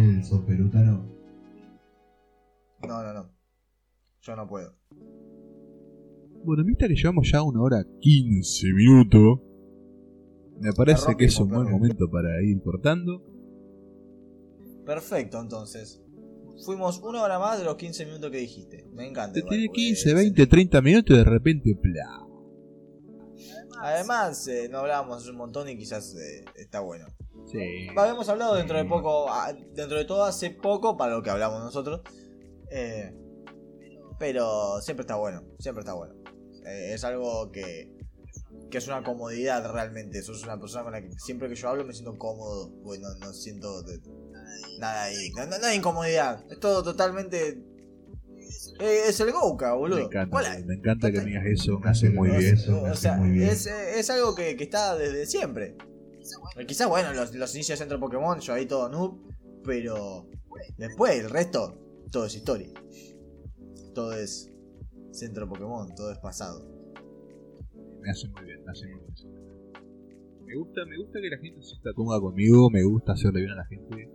No, 2.86 3.02
no, 3.04 3.14
no. 3.14 3.32
Yo 4.22 4.36
no 4.36 4.48
puedo. 4.48 4.76
Bueno, 6.44 6.64
viste 6.64 6.88
que 6.88 6.96
llevamos 6.96 7.30
ya 7.32 7.42
una 7.42 7.62
hora 7.62 7.86
15 8.00 8.74
minutos. 8.74 9.40
Me 10.60 10.72
parece 10.74 11.16
que 11.16 11.26
es 11.26 11.40
un 11.40 11.50
buen 11.50 11.70
momento 11.70 12.10
para 12.10 12.42
ir 12.44 12.62
cortando. 12.64 13.24
Perfecto, 14.86 15.40
entonces. 15.42 16.02
Fuimos 16.66 17.00
una 17.04 17.22
hora 17.22 17.38
más 17.38 17.60
de 17.60 17.66
los 17.66 17.76
15 17.76 18.06
minutos 18.06 18.32
que 18.32 18.38
dijiste. 18.38 18.88
Me 18.94 19.06
encanta. 19.08 19.34
Te 19.34 19.42
tiene 19.44 19.68
porque 19.68 19.82
15, 19.82 20.10
es- 20.10 20.16
20, 20.16 20.48
30 20.48 20.82
minutos 20.82 21.16
y 21.16 21.20
de 21.20 21.24
repente, 21.26 21.76
¡plá! 21.76 22.24
Además, 23.80 24.48
eh, 24.48 24.68
no 24.72 24.80
hablábamos 24.80 25.28
un 25.28 25.36
montón 25.36 25.70
y 25.70 25.78
quizás 25.78 26.16
eh, 26.16 26.46
está 26.56 26.80
bueno. 26.80 27.06
Sí. 27.52 27.88
Habíamos 27.96 28.28
hablado 28.30 28.56
dentro 28.56 28.76
de 28.78 28.86
poco, 28.86 29.28
ah, 29.30 29.54
dentro 29.76 29.98
de 30.00 30.06
todo 30.06 30.24
hace 30.24 30.50
poco 30.50 30.98
para 30.98 31.14
lo 31.16 31.22
que 31.22 31.30
hablamos 31.30 31.64
nosotros. 31.64 32.02
Eh, 32.72 33.14
pero 34.20 34.82
siempre 34.82 35.02
está 35.04 35.16
bueno, 35.16 35.44
siempre 35.60 35.82
está 35.82 35.94
bueno. 35.94 36.16
Eh, 36.66 36.94
es 36.94 37.04
algo 37.04 37.52
que, 37.52 37.92
que 38.72 38.78
es 38.80 38.88
una 38.88 39.04
comodidad 39.04 39.72
realmente. 39.72 40.22
Sos 40.24 40.44
una 40.44 40.60
persona 40.60 40.84
con 40.84 40.94
la 40.94 41.02
que 41.02 41.12
siempre 41.20 41.48
que 41.50 41.56
yo 41.56 41.70
hablo 41.70 41.86
me 41.86 41.94
siento 41.94 42.18
cómodo, 42.18 42.72
pues 42.84 43.00
no, 43.00 43.34
siento 43.34 43.84
de- 43.84 44.00
nada 44.80 45.04
ahí. 45.04 45.30
No, 45.36 45.46
no- 45.46 45.60
no 45.60 45.66
hay 45.68 45.78
incomodidad, 45.78 46.44
es 46.52 46.60
todo 46.60 46.84
totalmente... 46.84 47.60
eh, 48.80 49.02
es 49.08 49.20
el 49.20 49.32
Gouka, 49.32 49.74
boludo. 49.74 49.98
Me 50.00 50.04
encanta, 50.06 50.60
me 50.66 50.74
encanta 50.76 51.12
que 51.12 51.20
me 51.20 51.26
digas 51.26 51.46
eso, 51.46 51.80
me 51.80 51.90
hace 51.90 52.10
muy 52.10 52.30
bien. 52.30 52.56
eso, 52.56 52.72
me 52.72 52.78
o 52.90 52.92
hace 52.94 53.02
sea, 53.04 53.18
muy 53.18 53.30
bien. 53.32 53.50
es, 53.50 53.68
es 53.68 54.10
algo 54.10 54.34
que, 54.36 54.56
que 54.58 54.64
está 54.64 54.96
desde 54.96 55.26
siempre. 55.26 55.76
Quizás, 56.68 56.90
bueno, 56.90 57.14
los, 57.14 57.34
los 57.36 57.54
inicios 57.56 57.78
de 57.80 57.84
Centro 57.86 58.00
Pokémon, 58.00 58.40
yo 58.40 58.54
ahí 58.54 58.66
todo 58.66 58.90
noob, 58.90 59.20
pero 59.64 60.28
después 60.78 61.18
el 61.20 61.30
resto, 61.30 61.80
todo 62.12 62.26
es 62.26 62.36
historia. 62.36 62.70
Todo 63.94 64.14
es 64.14 64.52
Centro 65.12 65.48
Pokémon, 65.48 65.94
todo 65.96 66.12
es 66.12 66.20
pasado. 66.20 66.68
Me 68.02 68.10
hace 68.12 68.28
muy 68.30 68.44
bien, 68.46 68.64
me 68.64 68.72
hace 68.72 68.86
muy 68.88 69.00
bien. 69.00 69.38
Me 70.46 70.56
gusta, 70.56 70.82
me 70.86 70.98
gusta 70.98 71.20
que 71.20 71.30
la 71.30 71.38
gente 71.38 71.62
se 71.62 71.70
sienta 71.72 71.90
cómoda 71.94 72.20
conmigo, 72.22 72.70
me 72.70 72.84
gusta 72.84 73.14
hacerle 73.14 73.42
bien 73.42 73.52
a 73.52 73.56
la 73.56 73.66
gente. 73.66 74.10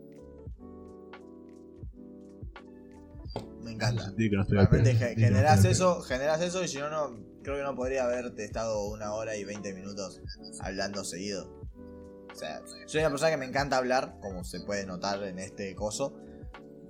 encanta. 3.66 4.04
sentir 4.04 4.30
que 4.30 4.36
no 4.36 4.44
Realmente 4.44 4.90
pedo. 4.90 4.98
ge- 4.98 5.14
generás 5.16 5.64
eso, 5.64 6.00
generás 6.02 6.40
eso 6.42 6.62
y 6.64 6.68
si 6.68 6.78
no, 6.78 6.88
no, 6.90 7.18
creo 7.42 7.56
que 7.56 7.62
no 7.62 7.74
podría 7.74 8.04
haberte 8.04 8.44
estado 8.44 8.86
una 8.88 9.12
hora 9.14 9.36
y 9.36 9.44
20 9.44 9.72
minutos 9.74 10.20
hablando 10.60 11.04
seguido. 11.04 11.60
O 12.30 12.34
sea, 12.34 12.62
soy 12.86 13.00
una 13.00 13.10
persona 13.10 13.30
que 13.30 13.36
me 13.36 13.44
encanta 13.46 13.76
hablar, 13.76 14.16
como 14.20 14.44
se 14.44 14.60
puede 14.60 14.86
notar 14.86 15.22
en 15.24 15.38
este 15.38 15.74
coso, 15.74 16.16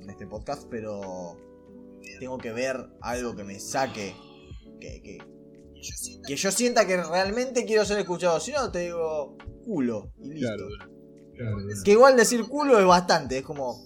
en 0.03 0.11
este 0.11 0.27
podcast, 0.27 0.67
pero 0.69 1.37
tengo 2.19 2.39
que 2.39 2.53
ver 2.53 2.77
algo 3.01 3.35
que 3.35 3.45
me 3.45 3.59
saque, 3.61 4.15
que, 4.81 5.03
que, 5.03 5.19
que 6.27 6.37
yo 6.37 6.51
sienta 6.51 6.87
que 6.87 7.03
realmente 7.03 7.65
quiero 7.65 7.85
ser 7.85 7.99
escuchado. 7.99 8.41
Si 8.41 8.53
no, 8.53 8.71
te 8.71 8.81
digo 8.81 9.37
culo 9.65 10.13
y 10.19 10.35
listo. 10.35 10.49
Claro. 11.35 11.57
Que 11.85 11.93
igual 11.93 12.17
decir 12.17 12.47
culo 12.49 12.79
es 12.79 12.87
bastante, 12.87 13.39
es 13.39 13.45
como 13.45 13.83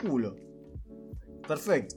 culo. 0.00 0.36
Perfecto. 1.46 1.96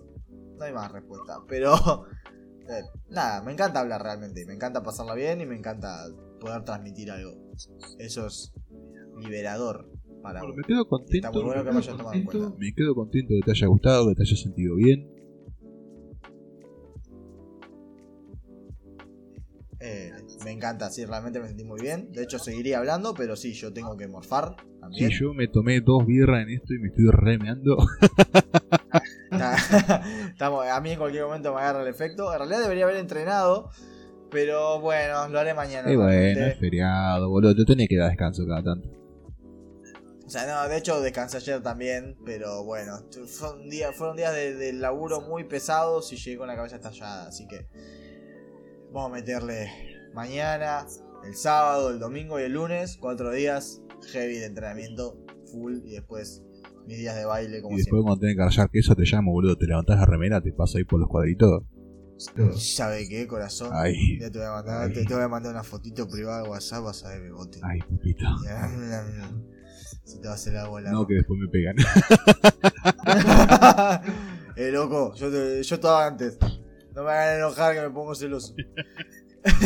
No 0.58 0.66
hay 0.66 0.74
más 0.74 0.92
respuesta. 0.92 1.40
Pero 1.48 1.76
eh, 2.70 2.84
nada, 3.10 3.42
me 3.42 3.54
encanta 3.54 3.80
hablar 3.80 4.04
realmente. 4.04 4.46
Me 4.46 4.54
encanta 4.54 4.84
pasarla 4.84 5.16
bien 5.16 5.42
y 5.42 5.46
me 5.46 5.56
encanta 5.56 6.08
poder 6.40 6.64
transmitir 6.64 7.12
algo. 7.12 7.32
Eso 8.00 8.28
es 8.28 8.54
liberador 9.18 9.90
para 10.24 10.40
Bueno, 10.40 10.54
uno. 10.56 10.62
me 10.62 10.64
quedo 10.68 10.82
Está 10.82 10.90
contento. 10.90 11.32
muy 11.34 11.44
bueno 11.44 11.64
que 11.64 11.72
me 11.72 11.78
hayas 11.78 11.98
tomado 11.98 12.14
en 12.16 12.24
contento, 12.24 12.48
cuenta. 12.50 12.66
me 12.66 12.74
quedo 12.74 12.96
contento 12.96 13.34
de 13.34 13.40
que 13.42 13.46
te 13.46 13.52
haya 13.52 13.68
gustado, 13.68 14.08
que 14.10 14.16
te 14.16 14.24
hayas 14.24 14.40
sentido 14.42 14.76
bien. 14.76 15.10
Eh, 19.86 20.12
me 20.46 20.52
encanta, 20.52 20.90
sí, 20.90 21.04
realmente 21.04 21.42
me 21.42 21.48
sentí 21.48 21.66
muy 21.66 21.82
bien. 21.82 22.10
De 22.14 22.24
hecho, 22.24 22.40
seguiría 22.40 22.78
hablando, 22.80 23.14
pero 23.14 23.36
sí, 23.36 23.52
yo 23.54 23.74
tengo 23.74 23.98
que 23.98 24.08
morfar 24.08 24.56
también. 24.80 25.10
Si 25.12 25.20
yo 25.20 25.34
me 25.34 25.50
tomé 25.50 25.82
dos 25.82 26.06
birras 26.06 26.44
en 26.44 26.52
esto 26.52 26.74
y 26.74 26.80
me 26.80 26.88
estoy 26.88 27.10
remeando. 27.12 27.76
Estamos, 30.30 30.66
a 30.68 30.80
mí 30.80 30.92
en 30.92 30.98
cualquier 31.00 31.26
momento 31.26 31.54
me 31.54 31.60
agarra 31.60 31.82
el 31.82 31.90
efecto. 31.90 32.32
En 32.32 32.40
realidad 32.40 32.62
debería 32.62 32.86
haber 32.86 32.96
entrenado. 32.98 33.72
Pero 34.32 34.80
bueno, 34.80 35.28
lo 35.28 35.40
haré 35.40 35.54
mañana. 35.54 35.92
y 35.92 35.96
bueno, 35.98 36.12
es 36.46 36.58
feriado, 36.60 37.30
boludo. 37.30 37.54
Te 37.54 37.66
tenés 37.66 37.88
que 37.90 37.98
dar 37.98 38.10
descanso 38.10 38.46
cada 38.48 38.64
tanto. 38.64 38.90
O 40.26 40.30
sea, 40.30 40.46
no, 40.48 40.70
de 40.70 40.78
hecho 40.78 41.02
descansé 41.02 41.38
ayer 41.38 41.62
también. 41.62 42.16
Pero 42.26 42.64
bueno, 42.64 43.00
fueron 43.28 43.70
días, 43.70 43.96
fueron 43.96 44.16
días 44.18 44.34
de, 44.34 44.56
de 44.56 44.74
laburo 44.74 45.22
muy 45.22 45.44
pesados 45.44 46.12
y 46.14 46.18
llegué 46.18 46.38
con 46.38 46.48
la 46.48 46.56
cabeza 46.56 46.78
estallada. 46.78 47.28
Así 47.28 47.48
que 47.48 47.68
vamos 48.92 49.12
a 49.12 49.14
meterle 49.14 49.70
mañana, 50.14 50.86
el 51.26 51.36
sábado, 51.36 51.90
el 51.90 52.00
domingo 52.00 52.40
y 52.40 52.44
el 52.44 52.54
lunes. 52.54 52.98
Cuatro 53.00 53.32
días 53.32 53.82
heavy 54.12 54.38
de 54.38 54.46
entrenamiento, 54.46 55.18
full. 55.52 55.80
Y 55.86 55.92
después 55.92 56.42
mis 56.88 56.98
días 56.98 57.16
de 57.16 57.26
baile 57.26 57.62
como 57.62 57.76
Y 57.76 57.78
después 57.78 58.00
siempre. 58.00 58.04
cuando 58.04 58.20
tenés 58.20 58.36
que 58.38 58.44
rayar 58.44 58.70
queso 58.70 58.96
te 58.96 59.04
llamo, 59.04 59.32
boludo. 59.32 59.58
Te 59.58 59.68
levantás 59.68 60.00
la 60.00 60.06
remera, 60.06 60.42
te 60.42 60.52
paso 60.54 60.78
ahí 60.78 60.84
por 60.86 61.00
los 61.00 61.10
cuadritos. 61.10 61.64
¿Sabe 62.56 63.10
qué, 63.10 63.28
corazón? 63.28 63.72
Ay. 63.74 64.20
Ya 64.20 64.30
te 64.32 64.38
voy 64.38 64.48
a 64.48 64.52
mandar, 64.52 64.94
te, 64.94 65.04
te 65.04 65.14
voy 65.14 65.24
a 65.24 65.28
mandar 65.28 65.52
una 65.52 65.64
fotito 65.64 66.08
privada 66.08 66.44
de 66.44 66.50
WhatsApp, 66.50 66.84
vas 66.84 67.04
a 67.04 67.10
ver 67.10 67.22
mi 67.22 67.32
bote. 67.32 67.60
Ay, 67.64 67.80
papito. 67.80 68.24
Se 70.04 70.20
te 70.20 70.28
va 70.28 70.34
a 70.34 70.36
hacer 70.36 70.56
agua 70.58 70.82
la 70.82 70.92
No, 70.92 71.08
que 71.08 71.16
después 71.16 71.40
me 71.40 71.48
pegan. 71.48 71.76
eh, 74.56 74.72
loco, 74.72 75.14
yo, 75.16 75.32
te- 75.32 75.64
yo 75.64 75.76
estaba 75.76 76.06
antes. 76.08 76.38
No 76.94 77.04
me 77.04 77.10
hagan 77.12 77.38
enojar 77.38 77.74
que 77.74 77.82
me 77.82 77.90
pongo 77.90 78.14
celoso. 78.14 78.54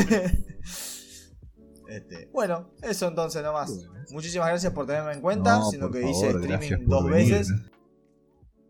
este, 1.89 2.29
bueno, 2.31 2.71
eso 2.81 3.07
entonces 3.07 3.43
nomás. 3.43 3.75
Bueno. 3.75 3.93
Muchísimas 4.11 4.47
gracias 4.49 4.71
por 4.73 4.85
tenerme 4.85 5.13
en 5.13 5.21
cuenta, 5.21 5.59
No, 5.59 5.69
siendo 5.69 5.87
por 5.87 5.95
que 5.97 6.01
favor, 6.03 6.15
hice 6.15 6.29
streaming 6.55 6.87
dos 6.87 7.09
venir. 7.09 7.33
veces. 7.33 7.53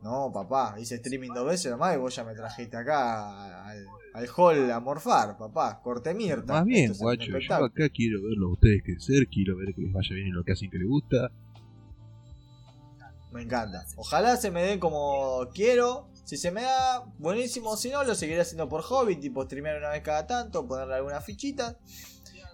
No, 0.02 0.32
papá, 0.34 0.76
hice 0.80 0.96
streaming 0.96 1.32
dos 1.34 1.46
veces 1.46 1.72
nomás 1.72 1.96
y 1.96 2.00
vos 2.00 2.16
ya 2.16 2.24
me 2.24 2.34
trajiste 2.34 2.78
acá 2.78 3.66
al, 3.68 3.86
al 4.14 4.28
hall 4.36 4.72
a 4.72 4.80
morfar, 4.80 5.38
papá. 5.38 5.82
Corte 5.84 6.14
mirta. 6.14 6.54
Más 6.54 6.66
bien, 6.66 6.94
guacho. 6.98 7.38
Yo 7.40 7.56
acá 7.56 7.90
quiero 7.90 8.22
verlo 8.24 8.48
a 8.48 8.52
ustedes 8.54 8.82
crecer, 8.84 9.28
quiero 9.28 9.58
ver 9.58 9.74
que 9.76 9.82
les 9.82 9.92
vaya 9.92 10.16
bien 10.16 10.28
en 10.28 10.34
lo 10.34 10.44
que 10.44 10.54
hacen 10.54 10.70
que 10.70 10.78
les 10.78 10.88
gusta. 10.88 11.32
Me 13.38 13.44
encanta. 13.44 13.86
Ojalá 13.96 14.36
se 14.36 14.50
me 14.50 14.64
dé 14.64 14.80
como 14.80 15.48
quiero. 15.54 16.10
Si 16.26 16.38
se 16.38 16.50
me 16.52 16.64
da, 16.64 17.06
buenísimo. 17.20 17.78
Si 17.78 17.90
no, 17.92 18.04
lo 18.04 18.16
seguiré 18.16 18.42
haciendo 18.42 18.68
por 18.68 18.82
hobby. 18.82 19.16
Tipo, 19.18 19.44
streamear 19.46 19.78
una 19.78 19.90
vez 19.92 20.02
cada 20.02 20.26
tanto, 20.26 20.68
ponerle 20.68 20.96
alguna 20.96 21.22
fichita. 21.22 21.78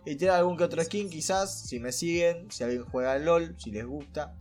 Y 0.05 0.15
tirar 0.17 0.39
algún 0.39 0.57
que 0.57 0.65
otro 0.65 0.83
skin, 0.83 1.09
quizás. 1.09 1.61
Si 1.67 1.79
me 1.79 1.93
siguen, 1.93 2.51
si 2.51 2.65
alguien 2.65 2.83
juega 2.83 3.13
al 3.13 3.23
LOL, 3.23 3.55
si 3.57 3.71
les 3.71 3.85
gusta. 3.85 4.35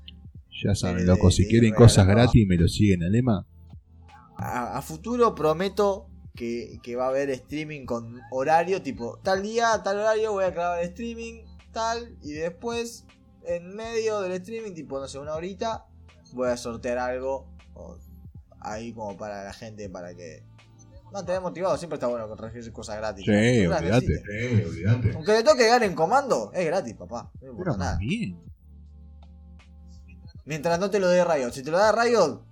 Ya 0.64 0.74
saben, 0.74 0.98
de- 0.98 1.05
loco, 1.05 1.31
si 1.31 1.44
de 1.44 1.48
quieren 1.51 1.74
cosas 1.74 2.06
gratis 2.09 2.44
me 2.47 2.56
lo 2.56 2.66
siguen 2.66 3.05
al 3.05 3.12
lema. 3.12 3.47
A, 4.36 4.77
a 4.78 4.82
futuro 4.82 5.35
prometo 5.35 6.09
que, 6.35 6.78
que 6.82 6.97
va 6.97 7.06
a 7.06 7.09
haber 7.10 7.31
streaming 7.31 7.86
con 7.86 8.20
horario. 8.32 8.82
Tipo, 8.82 9.19
tal 9.23 9.43
día, 9.43 9.81
tal 9.85 9.98
horario 9.98 10.32
voy 10.32 10.44
a 10.44 10.51
grabar 10.51 10.82
streaming, 10.82 11.44
tal. 11.73 12.16
Y 12.23 12.32
después, 12.32 13.06
en 13.44 13.74
medio 13.74 14.20
del 14.20 14.32
streaming, 14.32 14.73
tipo, 14.74 14.98
no 15.01 15.06
sé, 15.09 15.19
una 15.19 15.35
horita, 15.35 15.86
voy 16.32 16.48
a 16.48 16.56
sortear 16.56 16.98
algo. 16.98 17.46
o 17.74 17.98
ahí 18.60 18.92
como 18.92 19.16
para 19.16 19.44
la 19.44 19.52
gente, 19.52 19.88
para 19.88 20.14
que... 20.14 20.44
Mantener 21.12 21.42
motivado, 21.42 21.76
siempre 21.76 21.96
está 21.96 22.06
bueno 22.06 22.26
corregir 22.26 22.72
cosas 22.72 22.96
gratis. 22.96 23.26
Sí, 23.26 23.66
¿no? 23.66 23.76
Olvídate. 23.76 24.22
Aunque 25.14 25.32
le 25.32 25.42
toque 25.42 25.66
ganar 25.66 25.82
en 25.82 25.94
comando, 25.94 26.50
es 26.54 26.64
gratis, 26.64 26.94
papá. 26.94 27.30
No 27.42 27.50
importa 27.50 27.76
nada. 27.76 27.98
bien. 27.98 28.40
Mientras 30.46 30.78
no 30.80 30.90
te 30.90 30.98
lo 30.98 31.09
dé 31.09 31.22
Riot. 31.22 31.52
Si 31.52 31.62
te 31.62 31.70
lo 31.70 31.78
da 31.78 31.92
Riot 31.92 32.42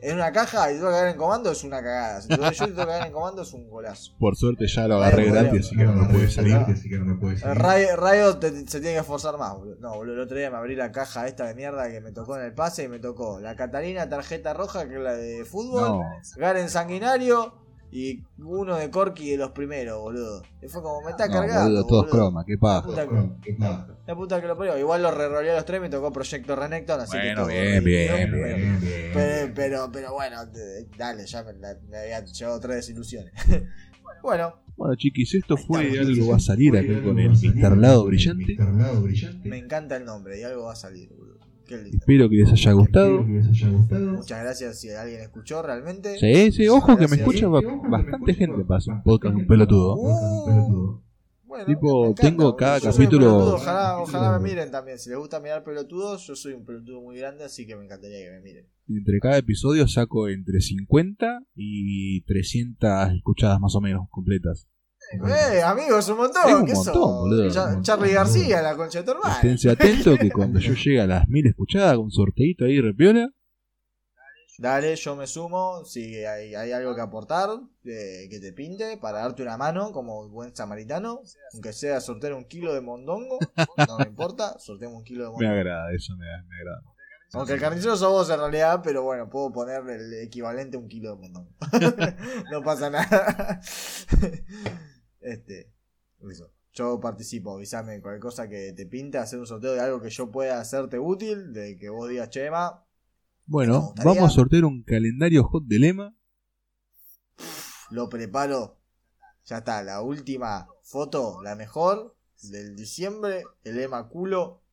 en 0.00 0.16
una 0.16 0.32
caja 0.32 0.70
y 0.70 0.74
te 0.74 0.80
toca 0.80 0.92
cagar 0.92 1.08
en 1.08 1.16
comando, 1.16 1.50
es 1.50 1.64
una 1.64 1.82
cagada. 1.82 2.20
Si 2.22 2.28
te 2.28 2.36
lo 2.36 2.44
doy 2.44 2.54
yo 2.54 2.64
y 2.64 2.68
te 2.68 2.72
toca 2.74 2.86
cagar 2.86 3.06
en 3.06 3.12
comando, 3.12 3.42
es 3.42 3.52
un 3.52 3.68
golazo. 3.68 4.12
Por 4.18 4.36
suerte 4.36 4.66
ya 4.66 4.86
lo 4.88 4.96
agarré 4.96 5.30
gratis, 5.30 5.66
así 5.66 5.76
que 5.76 5.84
no 5.84 5.92
me 5.94 6.08
puede 6.08 6.30
salir. 6.30 6.56
Así 6.56 6.88
que 6.88 6.98
no 6.98 7.04
me 7.06 7.14
puede 7.16 7.36
salir. 7.38 7.60
Te- 8.40 8.50
se 8.68 8.80
tiene 8.80 8.94
que 8.94 9.00
esforzar 9.00 9.38
más, 9.38 9.54
boludo. 9.56 9.76
No, 9.80 9.94
boludo, 9.94 10.14
el 10.14 10.20
otro 10.20 10.36
día 10.36 10.50
me 10.50 10.56
abrí 10.56 10.76
la 10.76 10.92
caja 10.92 11.26
esta 11.26 11.46
de 11.46 11.54
mierda 11.54 11.88
que 11.90 12.00
me 12.00 12.12
tocó 12.12 12.36
en 12.36 12.42
el 12.44 12.52
pase 12.54 12.84
y 12.84 12.88
me 12.88 12.98
tocó 12.98 13.40
la 13.40 13.56
Catalina 13.56 14.08
tarjeta 14.08 14.52
roja, 14.54 14.88
que 14.88 14.94
es 14.96 15.00
la 15.00 15.14
de 15.14 15.44
fútbol, 15.44 15.80
No, 15.82 16.00
Garen 16.36 16.68
sanguinario 16.68 17.54
y 17.90 18.24
uno 18.38 18.76
de 18.76 18.90
Corky 18.90 19.30
de 19.30 19.36
los 19.38 19.52
primeros, 19.52 19.98
boludo. 20.00 20.42
Y 20.60 20.68
fue 20.68 20.82
como, 20.82 21.00
me 21.02 21.12
está 21.12 21.26
no, 21.28 21.32
cargando. 21.34 21.62
boludo, 21.64 21.86
todos 21.86 22.04
boludo. 22.06 22.16
croma, 22.24 22.44
qué 22.46 22.58
paja. 22.58 22.82
Puta 22.86 23.06
que-. 23.06 23.56
La 24.06 24.14
puta 24.14 24.40
que 24.40 24.46
lo 24.46 24.56
parió. 24.56 24.78
Igual 24.78 25.02
lo 25.02 25.10
reroleé 25.10 25.50
a 25.50 25.56
los 25.56 25.64
tres, 25.64 25.80
me 25.80 25.88
tocó 25.90 26.12
Proyecto 26.12 26.54
Renekton, 26.54 27.00
así 27.00 27.12
que 27.12 27.18
Bueno, 27.18 27.40
todo 27.42 27.48
bien, 27.48 27.84
bien, 27.84 28.30
bien. 28.30 28.32
Bien, 28.32 28.80
bien. 28.80 29.10
Pero, 29.12 29.52
pero, 29.54 29.90
pero 29.92 30.12
bueno, 30.14 30.36
dale, 30.96 31.26
ya 31.26 31.42
me, 31.42 31.52
la- 31.54 31.76
me 31.88 31.98
había 31.98 32.24
llevado 32.24 32.60
tres 32.60 32.76
desilusiones. 32.76 33.32
bueno, 34.22 34.54
Bueno, 34.76 34.94
chiquis, 34.94 35.34
esto 35.34 35.56
fue 35.56 35.88
está, 35.88 36.00
algo 36.02 36.28
va 36.30 36.36
a 36.36 36.40
salir 36.40 36.76
acá 36.76 36.88
algo 36.88 37.08
con 37.08 37.18
el 37.18 37.32
a 37.32 37.34
salir 37.34 37.54
Mr. 37.56 37.76
Lado 37.76 38.04
con 38.04 38.12
el 38.12 38.16
Brillante. 38.16 38.56
Brillante. 39.02 39.48
me 39.48 39.58
encanta 39.58 39.96
el 39.96 40.04
nombre 40.04 40.38
y 40.38 40.42
algo 40.44 40.64
va 40.64 40.72
a 40.72 40.76
salir, 40.76 41.08
boludo. 41.08 41.36
Espero 41.68 42.28
que 42.30 42.36
les 42.36 42.52
haya 42.52 42.72
gustado. 42.72 43.22
Espero 43.22 43.26
que 43.26 43.32
les 43.32 43.48
haya 43.48 43.68
gustado. 43.70 44.12
Muchas 44.12 44.40
gracias 44.40 44.80
si 44.80 44.90
alguien 44.90 45.20
escuchó 45.22 45.62
realmente. 45.62 46.16
Sí, 46.20 46.52
sí, 46.52 46.68
ojo 46.68 46.96
que 46.96 47.08
me 47.08 47.16
escucha 47.16 47.40
que 47.40 47.46
bastante 47.88 48.30
escucha 48.30 48.34
gente 48.34 48.64
para 48.64 48.80
un 48.86 49.02
podcast 49.02 49.34
un 49.34 49.46
pelotudo. 49.48 51.02
Bueno, 51.64 51.66
Tipo, 51.66 52.14
tengo 52.14 52.54
cada 52.56 52.78
Yo 52.78 52.90
capítulo- 52.90 53.26
pelotudo, 53.26 53.54
Ojalá, 54.02 54.38
me 54.38 54.48
miren 54.48 54.70
también. 54.70 54.98
Si 54.98 55.08
les 55.08 55.18
gusta 55.18 55.40
mirar 55.40 55.64
pelotudos, 55.64 56.26
yo 56.26 56.36
soy 56.36 56.52
un 56.52 56.64
pelotudo 56.64 57.00
muy 57.00 57.16
grande, 57.18 57.44
así 57.44 57.66
que 57.66 57.76
me 57.76 57.84
encantaría 57.84 58.18
que 58.24 58.30
me 58.30 58.40
miren. 58.40 58.66
Entre 58.88 59.18
cada 59.20 59.38
episodio 59.38 59.88
saco 59.88 60.28
entre 60.28 60.60
50 60.60 61.40
y 61.54 62.22
300 62.26 63.12
escuchadas 63.16 63.58
más 63.60 63.74
o 63.74 63.80
menos 63.80 64.06
completas. 64.10 64.68
¡Eh, 65.12 65.62
amigos, 65.62 66.08
un 66.08 66.16
montón! 66.18 66.42
Es 66.48 66.54
un 66.54 66.66
¿Qué 66.66 66.72
montón, 66.74 66.94
boludo. 66.94 67.44
Montón, 67.44 67.82
Charlie. 67.82 68.12
García, 68.12 68.60
la 68.62 68.76
concha 68.76 68.98
de 69.00 69.04
tu 69.04 69.10
hermano. 69.12 69.34
Esténse 69.36 69.70
atentos 69.70 70.18
que 70.18 70.30
cuando 70.30 70.58
yo 70.58 70.74
llegue 70.74 71.00
a 71.00 71.06
las 71.06 71.28
1000 71.28 71.46
escuchadas, 71.46 71.92
hago 71.92 72.02
un 72.02 72.10
sorteito 72.10 72.64
ahí 72.64 72.80
repiola. 72.80 73.30
Dale, 74.58 74.96
yo 74.96 75.16
me 75.16 75.26
sumo. 75.26 75.84
Si 75.84 76.24
hay, 76.24 76.54
hay 76.54 76.72
algo 76.72 76.94
que 76.94 77.00
aportar, 77.02 77.50
eh, 77.84 78.26
que 78.30 78.40
te 78.40 78.52
pinte, 78.52 78.96
para 78.98 79.18
darte 79.18 79.42
una 79.42 79.56
mano 79.56 79.92
como 79.92 80.28
buen 80.28 80.54
samaritano. 80.56 81.20
Aunque 81.52 81.72
sea 81.72 82.00
sortear 82.00 82.32
un 82.34 82.44
kilo 82.46 82.72
de 82.72 82.80
mondongo, 82.80 83.38
no 83.88 83.98
me 83.98 84.04
importa, 84.06 84.58
sorteamos 84.58 84.98
un 84.98 85.04
kilo 85.04 85.24
de 85.24 85.30
Me 85.30 85.32
mondongo. 85.32 85.54
agrada, 85.54 85.92
eso 85.92 86.14
me, 86.16 86.26
me 86.48 86.56
agrada. 86.56 86.82
Aunque 87.32 87.52
el 87.54 87.60
carnicero 87.60 87.96
sos 87.96 88.10
vos 88.10 88.30
en 88.30 88.38
realidad, 88.38 88.80
pero 88.82 89.02
bueno, 89.02 89.28
puedo 89.28 89.52
poner 89.52 89.82
el 89.90 90.14
equivalente 90.22 90.76
a 90.76 90.80
un 90.80 90.88
kilo 90.88 91.10
de 91.10 91.16
mondongo. 91.16 91.50
no 92.50 92.62
pasa 92.62 92.88
nada. 92.88 93.60
este, 95.20 95.72
eso. 96.30 96.50
Yo 96.72 97.00
participo, 97.00 97.54
avísame 97.54 98.00
cualquier 98.02 98.20
cosa 98.20 98.48
que 98.48 98.72
te 98.74 98.86
pinte, 98.86 99.18
hacer 99.18 99.38
un 99.38 99.46
sorteo 99.46 99.72
de 99.72 99.80
algo 99.80 100.00
que 100.00 100.10
yo 100.10 100.30
pueda 100.30 100.60
hacerte 100.60 100.98
útil, 100.98 101.52
de 101.52 101.76
que 101.78 101.88
vos 101.88 102.08
digas, 102.08 102.28
Chema, 102.28 102.70
Me 102.72 102.85
Bueno, 103.48 103.94
vamos 104.04 104.24
a 104.24 104.30
sortear 104.30 104.64
un 104.64 104.82
calendario 104.82 105.44
hot 105.44 105.64
de 105.66 105.78
lema. 105.78 106.16
lo 107.90 108.08
preparo. 108.08 108.80
Ya 109.44 109.58
está, 109.58 109.84
la 109.84 110.02
última 110.02 110.66
foto, 110.82 111.40
la 111.42 111.54
mejor, 111.54 112.16
del 112.42 112.74
diciembre, 112.74 113.44
el 113.62 113.76
lema 113.76 114.08
culo, 114.08 114.64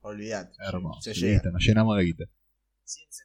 olvidate. 0.00 0.56
Hermoso. 0.58 1.00
Se 1.02 1.14
llega. 1.14 1.34
Listo, 1.34 1.50
nos 1.52 1.64
llenamos 1.64 1.96
de 1.96 2.04
guita. 2.04 2.24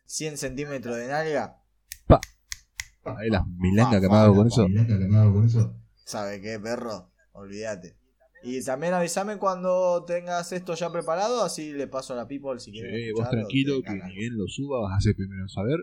100 0.06 0.38
centímetros 0.38 0.95
de 0.98 1.07
nalga. 1.07 1.57
Pa. 2.06 2.22
Ahí 3.06 3.32
las 3.32 3.48
milangas 3.48 4.02
que 4.02 4.07
me 4.07 4.14
me 4.14 4.20
hago 4.20 4.36
con 5.34 5.48
eso. 5.48 5.76
¿Sabe 5.95 6.40
qué, 6.41 6.60
perro? 6.60 7.12
Olvídate. 7.32 7.98
Y 8.46 8.64
también 8.64 8.94
avísame 8.94 9.38
cuando 9.38 10.06
tengas 10.06 10.52
esto 10.52 10.76
ya 10.76 10.92
preparado, 10.92 11.44
así 11.44 11.74
le 11.74 11.88
paso 11.88 12.14
a 12.14 12.16
la 12.16 12.28
people 12.28 12.60
si 12.60 12.72
quieres. 12.72 12.94
Eh, 12.94 13.12
vos 13.16 13.28
tranquilo, 13.28 13.82
que 13.82 13.92
ni 13.92 14.16
bien 14.16 14.38
lo 14.38 14.48
suba, 14.48 14.82
vas 14.82 14.98
a 14.98 15.02
ser 15.02 15.16
primero 15.16 15.42
en 15.42 15.50
saber. 15.50 15.80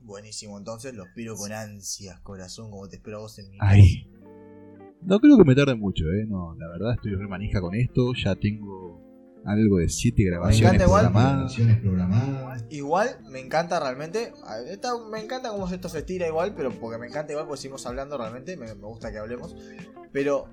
Buenísimo, 0.00 0.58
entonces 0.58 0.94
lo 0.94 1.06
espero 1.06 1.34
con 1.34 1.50
ansias, 1.50 2.20
corazón, 2.20 2.70
como 2.70 2.88
te 2.88 2.96
espero 2.96 3.16
a 3.16 3.20
vos 3.20 3.36
en 3.40 3.50
mi 3.50 3.58
Ay. 3.60 4.08
No 5.02 5.18
creo 5.18 5.36
que 5.36 5.44
me 5.44 5.56
tarde 5.56 5.74
mucho, 5.74 6.04
eh. 6.04 6.24
No, 6.28 6.54
la 6.54 6.68
verdad 6.68 6.92
estoy 6.94 7.16
re 7.16 7.26
manija 7.26 7.60
con 7.60 7.74
esto. 7.74 8.12
Ya 8.14 8.36
tengo 8.36 9.07
algo 9.44 9.78
de 9.78 9.88
7 9.88 10.22
grabaciones 10.24 10.82
programadas. 10.82 11.54
Programadas. 11.80 12.64
Igual 12.70 13.18
me 13.30 13.40
encanta 13.40 13.80
realmente. 13.80 14.32
esta- 14.68 14.98
me 15.10 15.20
encanta 15.20 15.50
cómo 15.50 15.68
esto 15.68 15.88
se 15.88 16.02
tira 16.02 16.26
igual, 16.26 16.54
pero 16.54 16.70
porque 16.72 16.98
me 16.98 17.06
encanta 17.06 17.32
igual, 17.32 17.46
porque 17.46 17.62
seguimos 17.62 17.86
hablando 17.86 18.18
realmente. 18.18 18.56
Me, 18.56 18.66
me 18.66 18.86
gusta 18.86 19.10
que 19.10 19.18
hablemos. 19.18 19.54
Pero 20.12 20.46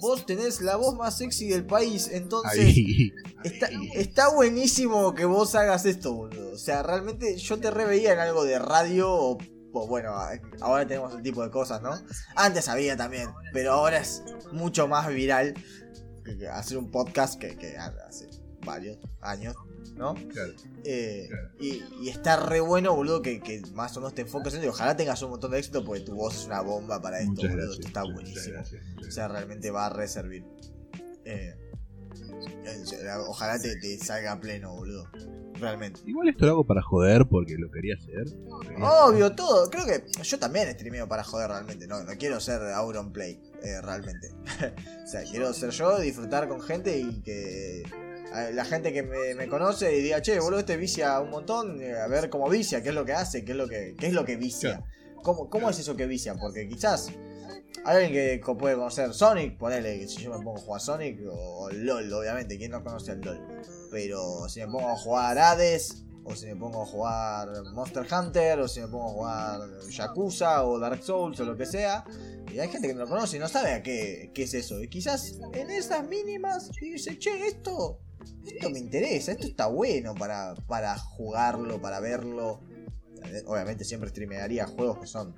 vos 0.00 0.24
tenés 0.26 0.60
la 0.60 0.76
voz 0.76 0.96
más 0.96 1.18
sexy 1.18 1.48
del 1.48 1.64
país, 1.66 2.08
entonces 2.12 2.58
Ahí. 2.66 3.12
está, 3.44 3.68
está 3.94 4.34
buenísimo 4.34 5.14
que 5.14 5.24
vos 5.24 5.54
hagas 5.54 5.84
esto, 5.86 6.12
boludo. 6.14 6.52
O 6.52 6.58
sea, 6.58 6.82
realmente 6.82 7.36
yo 7.36 7.58
te 7.58 7.70
reveía 7.70 8.12
en 8.12 8.18
algo 8.18 8.44
de 8.44 8.58
radio 8.58 9.10
o, 9.10 9.38
o 9.72 9.86
bueno, 9.86 10.10
a- 10.10 10.32
ahora 10.60 10.86
tenemos 10.86 11.14
el 11.14 11.22
tipo 11.22 11.42
de 11.42 11.50
cosas, 11.50 11.80
¿no? 11.82 11.90
Antes 12.36 12.68
había 12.68 12.96
también, 12.96 13.28
pero 13.52 13.72
ahora 13.72 13.98
es 13.98 14.22
mucho 14.52 14.88
más 14.88 15.08
viral 15.08 15.54
hacer 16.52 16.78
un 16.78 16.90
podcast 16.90 17.38
que, 17.38 17.56
que 17.56 17.76
hace 17.76 18.28
varios 18.64 18.96
años, 19.20 19.56
¿no? 19.96 20.14
Claro. 20.28 20.52
Eh, 20.84 21.26
Claro. 21.28 21.48
y, 21.58 21.82
y 22.00 22.08
está 22.10 22.36
re 22.36 22.60
bueno, 22.60 22.94
boludo, 22.94 23.20
que, 23.22 23.40
que 23.40 23.60
más 23.72 23.96
o 23.96 24.00
menos 24.00 24.14
te 24.14 24.22
enfoques 24.22 24.54
en. 24.54 24.62
Y 24.64 24.68
ojalá 24.68 24.96
tengas 24.96 25.20
un 25.22 25.30
montón 25.30 25.50
de 25.50 25.58
éxito 25.58 25.84
porque 25.84 26.02
tu 26.02 26.14
voz 26.14 26.34
es 26.36 26.46
una 26.46 26.60
bomba 26.60 27.00
para 27.02 27.18
esto, 27.20 27.32
Muchas 27.32 27.50
boludo. 27.50 27.66
gracias, 27.66 27.78
Esto 27.86 27.86
está 27.88 28.02
buenísimo. 28.12 28.54
Gracias, 28.54 28.82
O 29.08 29.10
sea, 29.10 29.28
realmente 29.28 29.70
va 29.70 29.86
a 29.86 29.90
reservir. 29.90 30.44
Eh, 31.24 31.54
serio, 32.84 33.24
ojalá 33.28 33.58
te, 33.58 33.74
te 33.76 33.98
salga 33.98 34.38
pleno, 34.40 34.74
boludo. 34.74 35.08
Realmente. 35.62 36.00
Igual 36.06 36.28
esto 36.28 36.44
lo 36.44 36.52
hago 36.52 36.66
para 36.66 36.82
joder 36.82 37.26
porque 37.26 37.56
lo 37.56 37.70
quería 37.70 37.94
hacer. 37.94 38.24
Obvio, 38.80 39.32
todo. 39.34 39.70
Creo 39.70 39.86
que 39.86 40.04
yo 40.22 40.38
también 40.38 40.68
streameo 40.72 41.08
para 41.08 41.22
joder 41.22 41.48
realmente. 41.48 41.86
No, 41.86 42.02
no 42.02 42.12
quiero 42.18 42.40
ser 42.40 42.60
Auron 42.62 43.12
Play, 43.12 43.40
eh, 43.62 43.80
realmente. 43.80 44.30
o 45.04 45.06
sea, 45.06 45.22
quiero 45.30 45.52
ser 45.54 45.70
yo, 45.70 46.00
disfrutar 46.00 46.48
con 46.48 46.60
gente 46.60 46.98
y 46.98 47.22
que 47.22 47.84
la 48.52 48.64
gente 48.64 48.92
que 48.92 49.02
me, 49.02 49.34
me 49.34 49.46
conoce 49.46 49.96
y 49.96 50.02
diga, 50.02 50.20
che, 50.20 50.40
boludo, 50.40 50.60
este 50.60 50.76
vicia 50.76 51.20
un 51.20 51.30
montón. 51.30 51.80
eh, 51.80 51.94
A 52.00 52.08
ver 52.08 52.28
cómo 52.28 52.48
vicia, 52.48 52.82
qué 52.82 52.88
es 52.88 52.94
lo 52.94 53.04
que 53.04 53.12
hace, 53.12 53.44
qué 53.44 53.52
es 53.52 53.58
lo 53.58 53.68
que, 53.68 53.94
qué 53.98 54.08
es 54.08 54.12
lo 54.14 54.24
que 54.24 54.36
vicia. 54.36 54.82
¿Cómo, 55.22 55.48
¿Cómo 55.48 55.70
es 55.70 55.78
eso 55.78 55.94
que 55.96 56.06
vicia? 56.06 56.34
Porque 56.34 56.66
quizás 56.66 57.12
alguien 57.84 58.12
que 58.12 58.54
puede 58.54 58.76
conocer 58.76 59.12
Sonic, 59.12 59.56
ponele 59.56 60.06
si 60.08 60.22
yo 60.22 60.30
me 60.30 60.44
pongo 60.44 60.58
a 60.58 60.60
jugar 60.60 60.80
Sonic 60.80 61.20
o 61.30 61.70
LOL, 61.70 62.12
obviamente, 62.12 62.56
¿quién 62.58 62.70
no 62.70 62.82
conoce 62.82 63.12
el 63.12 63.20
LOL? 63.20 63.40
Pero 63.90 64.48
si 64.48 64.60
me 64.60 64.66
pongo 64.66 64.88
a 64.88 64.96
jugar 64.96 65.38
Hades, 65.38 66.04
o 66.24 66.36
si 66.36 66.46
me 66.46 66.56
pongo 66.56 66.82
a 66.82 66.86
jugar 66.86 67.48
Monster 67.72 68.06
Hunter, 68.10 68.60
o 68.60 68.68
si 68.68 68.80
me 68.80 68.88
pongo 68.88 69.26
a 69.26 69.58
jugar 69.58 69.88
Yakuza 69.90 70.64
o 70.64 70.78
Dark 70.78 71.02
Souls 71.02 71.38
o 71.40 71.44
lo 71.44 71.56
que 71.56 71.66
sea, 71.66 72.04
y 72.52 72.58
hay 72.58 72.68
gente 72.68 72.88
que 72.88 72.94
no 72.94 73.00
lo 73.00 73.08
conoce 73.08 73.36
y 73.36 73.40
no 73.40 73.48
sabe 73.48 73.72
a 73.72 73.82
qué, 73.82 74.30
qué 74.34 74.44
es 74.44 74.54
eso. 74.54 74.80
Y 74.82 74.88
quizás 74.88 75.38
en 75.52 75.70
esas 75.70 76.06
mínimas 76.06 76.70
dice, 76.80 77.18
che, 77.18 77.46
esto, 77.46 77.98
esto 78.46 78.70
me 78.70 78.78
interesa, 78.78 79.32
esto 79.32 79.46
está 79.46 79.66
bueno 79.66 80.14
para, 80.14 80.54
para 80.66 80.96
jugarlo, 80.96 81.80
para 81.80 82.00
verlo. 82.00 82.60
Obviamente 83.46 83.84
siempre 83.84 84.10
streamearía 84.10 84.66
juegos 84.66 84.98
que 84.98 85.06
son 85.06 85.34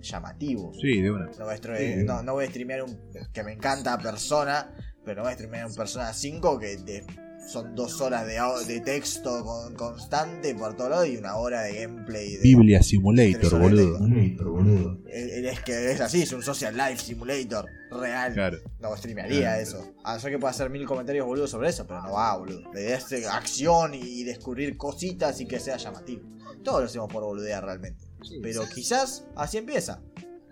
llamativos. 0.00 0.76
Sí, 0.80 1.00
de 1.00 1.10
una. 1.10 1.26
No 1.38 1.44
voy, 1.44 1.54
a 1.54 1.58
stre- 1.60 1.98
Sí. 2.00 2.04
no, 2.04 2.22
no 2.22 2.32
voy 2.34 2.44
a 2.44 2.48
streamear 2.48 2.82
un 2.82 2.98
que 3.32 3.42
me 3.44 3.52
encanta 3.52 3.98
persona, 3.98 4.74
pero 5.04 5.16
no 5.18 5.22
voy 5.24 5.32
a 5.32 5.34
streamear 5.34 5.66
un 5.66 5.74
persona 5.74 6.12
5 6.12 6.58
que 6.58 6.76
te- 6.78 7.04
son 7.48 7.74
dos 7.74 8.00
horas 8.02 8.26
de, 8.66 8.80
texto 8.80 9.42
con- 9.44 9.74
constante 9.74 10.54
por 10.54 10.76
todo 10.76 10.90
lado 10.90 11.06
y 11.06 11.16
una 11.16 11.36
hora 11.36 11.62
de 11.62 11.82
gameplay. 11.82 12.36
De, 12.36 12.42
Biblia 12.42 12.82
Simulator, 12.82 13.58
boludo. 13.58 13.96
Simulator, 13.98 14.48
boludo. 14.50 14.98
Eh, 15.08 15.48
Es, 15.50 15.60
que 15.60 15.90
es 15.90 16.00
así, 16.00 16.22
es 16.22 16.32
un 16.32 16.42
social 16.42 16.76
life 16.76 16.98
simulator 16.98 17.64
real. 17.90 18.34
Claro. 18.34 18.58
No 18.78 18.94
streamearía 18.96 19.40
Claro. 19.40 19.60
eso. 19.62 19.94
A 20.04 20.14
no 20.14 20.20
ser 20.20 20.30
que 20.32 20.38
pueda 20.38 20.50
hacer 20.52 20.70
mil 20.70 20.86
comentarios 20.86 21.26
boludo 21.26 21.46
sobre 21.48 21.70
eso, 21.70 21.86
pero 21.88 22.02
no 22.02 22.12
va, 22.12 22.36
boludo. 22.36 22.72
La 22.72 22.80
idea 22.80 22.96
es 22.98 23.10
eh, 23.12 23.26
acción 23.26 23.94
y 23.94 24.22
descubrir 24.22 24.76
cositas 24.76 25.40
y 25.40 25.46
que 25.46 25.58
sea 25.58 25.76
llamativo. 25.78 26.22
Todos 26.62 26.80
lo 26.80 26.86
hacemos 26.86 27.10
por 27.10 27.24
boludear 27.24 27.64
realmente. 27.64 28.04
Pero 28.42 28.62
quizás 28.74 29.26
así 29.36 29.58
empieza. 29.58 30.02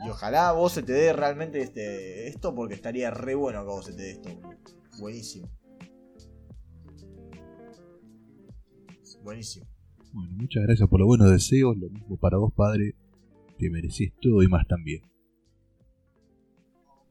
Y 0.05 0.09
ojalá 0.09 0.49
a 0.49 0.53
vos 0.53 0.73
se 0.73 0.83
te 0.83 0.93
dé 0.93 1.13
realmente 1.13 1.61
este 1.61 2.29
esto 2.29 2.55
porque 2.55 2.75
estaría 2.75 3.11
re 3.11 3.35
bueno 3.35 3.61
que 3.63 3.71
vos 3.71 3.87
se 3.87 3.93
te 3.93 4.03
dé 4.03 4.11
esto. 4.13 4.29
Buenísimo. 4.99 5.49
Buenísimo. 9.23 9.67
Bueno, 10.13 10.33
muchas 10.37 10.63
gracias 10.63 10.89
por 10.89 11.01
los 11.01 11.07
buenos 11.07 11.31
deseos. 11.31 11.77
Lo 11.77 11.91
mismo 11.91 12.17
para 12.17 12.39
vos, 12.39 12.53
padre. 12.55 12.95
Te 13.59 13.71
mereces 13.71 14.13
todo 14.21 14.43
y 14.43 14.49
más 14.49 14.67
también. 14.69 15.03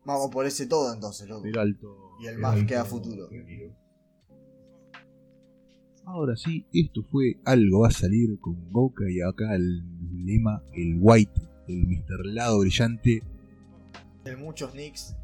Vamos 0.05 0.31
por 0.31 0.45
ese 0.45 0.67
todo 0.67 0.93
entonces, 0.93 1.27
loco. 1.27 1.45
Alto. 1.59 2.13
Y 2.21 2.27
el 2.27 2.37
más 2.37 2.63
queda 2.63 2.85
futuro. 2.85 3.27
Ahora 6.05 6.37
sí, 6.37 6.65
esto 6.71 7.03
fue 7.03 7.41
Algo 7.43 7.81
va 7.81 7.89
a 7.89 7.91
salir 7.91 8.39
con 8.39 8.71
Goka 8.71 9.03
y 9.09 9.19
acá 9.19 9.53
el 9.55 9.83
lema, 10.25 10.63
el 10.73 10.97
White, 10.99 11.41
el 11.67 11.87
Mr. 11.87 12.25
Lado 12.25 12.59
Brillante, 12.59 13.23
El 14.25 14.37
muchos 14.37 14.73
nicks. 14.75 15.15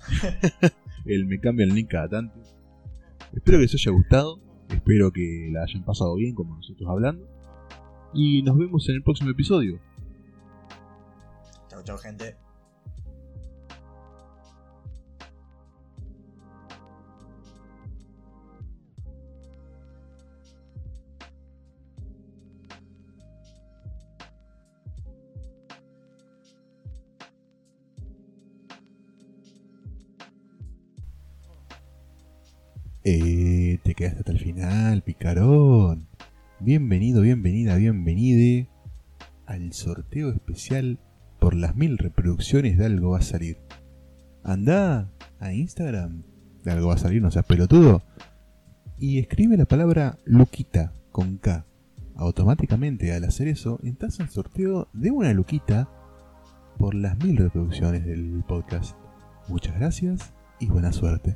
el 1.06 1.26
me 1.26 1.40
cambia 1.40 1.66
el 1.66 1.74
link 1.74 1.90
cada 1.90 2.08
tanto. 2.08 2.40
Espero 3.34 3.58
que 3.58 3.64
les 3.64 3.74
haya 3.74 3.92
gustado, 3.92 4.40
espero 4.70 5.12
que 5.12 5.50
la 5.52 5.64
hayan 5.64 5.84
pasado 5.84 6.16
bien 6.16 6.36
como 6.36 6.56
nosotros 6.56 6.90
hablando. 6.90 7.28
Y 8.14 8.44
nos 8.44 8.58
vemos 8.58 8.88
en 8.90 8.96
el 8.96 9.04
próximo 9.04 9.32
episodio. 9.32 9.80
Chau, 11.70 11.84
chau, 11.84 11.98
gente. 11.98 12.43
Eh, 33.06 33.80
te 33.84 33.96
quedaste 33.96 34.20
hasta 34.20 34.32
el 34.32 34.40
final, 34.40 35.02
picarón. 35.02 36.08
Bienvenido, 36.62 37.22
bienvenida, 37.22 37.76
bienvenide 37.76 38.70
al 39.46 39.74
sorteo 39.74 40.30
especial 40.30 41.00
por 41.38 41.54
las 41.54 41.76
mil 41.76 41.98
reproducciones 41.98 42.78
de 42.78 42.86
Algo 42.86 43.12
va 43.12 43.18
a 43.18 43.22
salir. 43.22 43.58
Anda 44.46 45.12
a 45.42 45.54
Instagram 45.54 46.24
de 46.64 46.72
Algo 46.72 46.88
va 46.88 46.94
a 46.94 46.98
salir, 46.98 47.22
no 47.22 47.30
seas 47.30 47.46
pelotudo. 47.46 48.04
Y 48.98 49.20
escribe 49.20 49.58
la 49.58 49.66
palabra 49.66 50.18
Luquita 50.24 50.94
con 51.12 51.38
K. 51.40 51.66
Automáticamente 52.16 53.12
al 53.12 53.26
hacer 53.26 53.50
eso, 53.50 53.82
entras 53.84 54.22
al 54.22 54.30
sorteo 54.30 54.88
de 54.94 55.12
una 55.12 55.34
Luquita 55.34 55.90
por 56.78 56.96
las 56.96 57.18
mil 57.18 57.36
reproducciones 57.36 58.06
del 58.06 58.46
podcast. 58.48 58.96
Muchas 59.50 59.76
gracias 59.76 60.34
y 60.58 60.68
buena 60.68 60.94
suerte. 60.94 61.36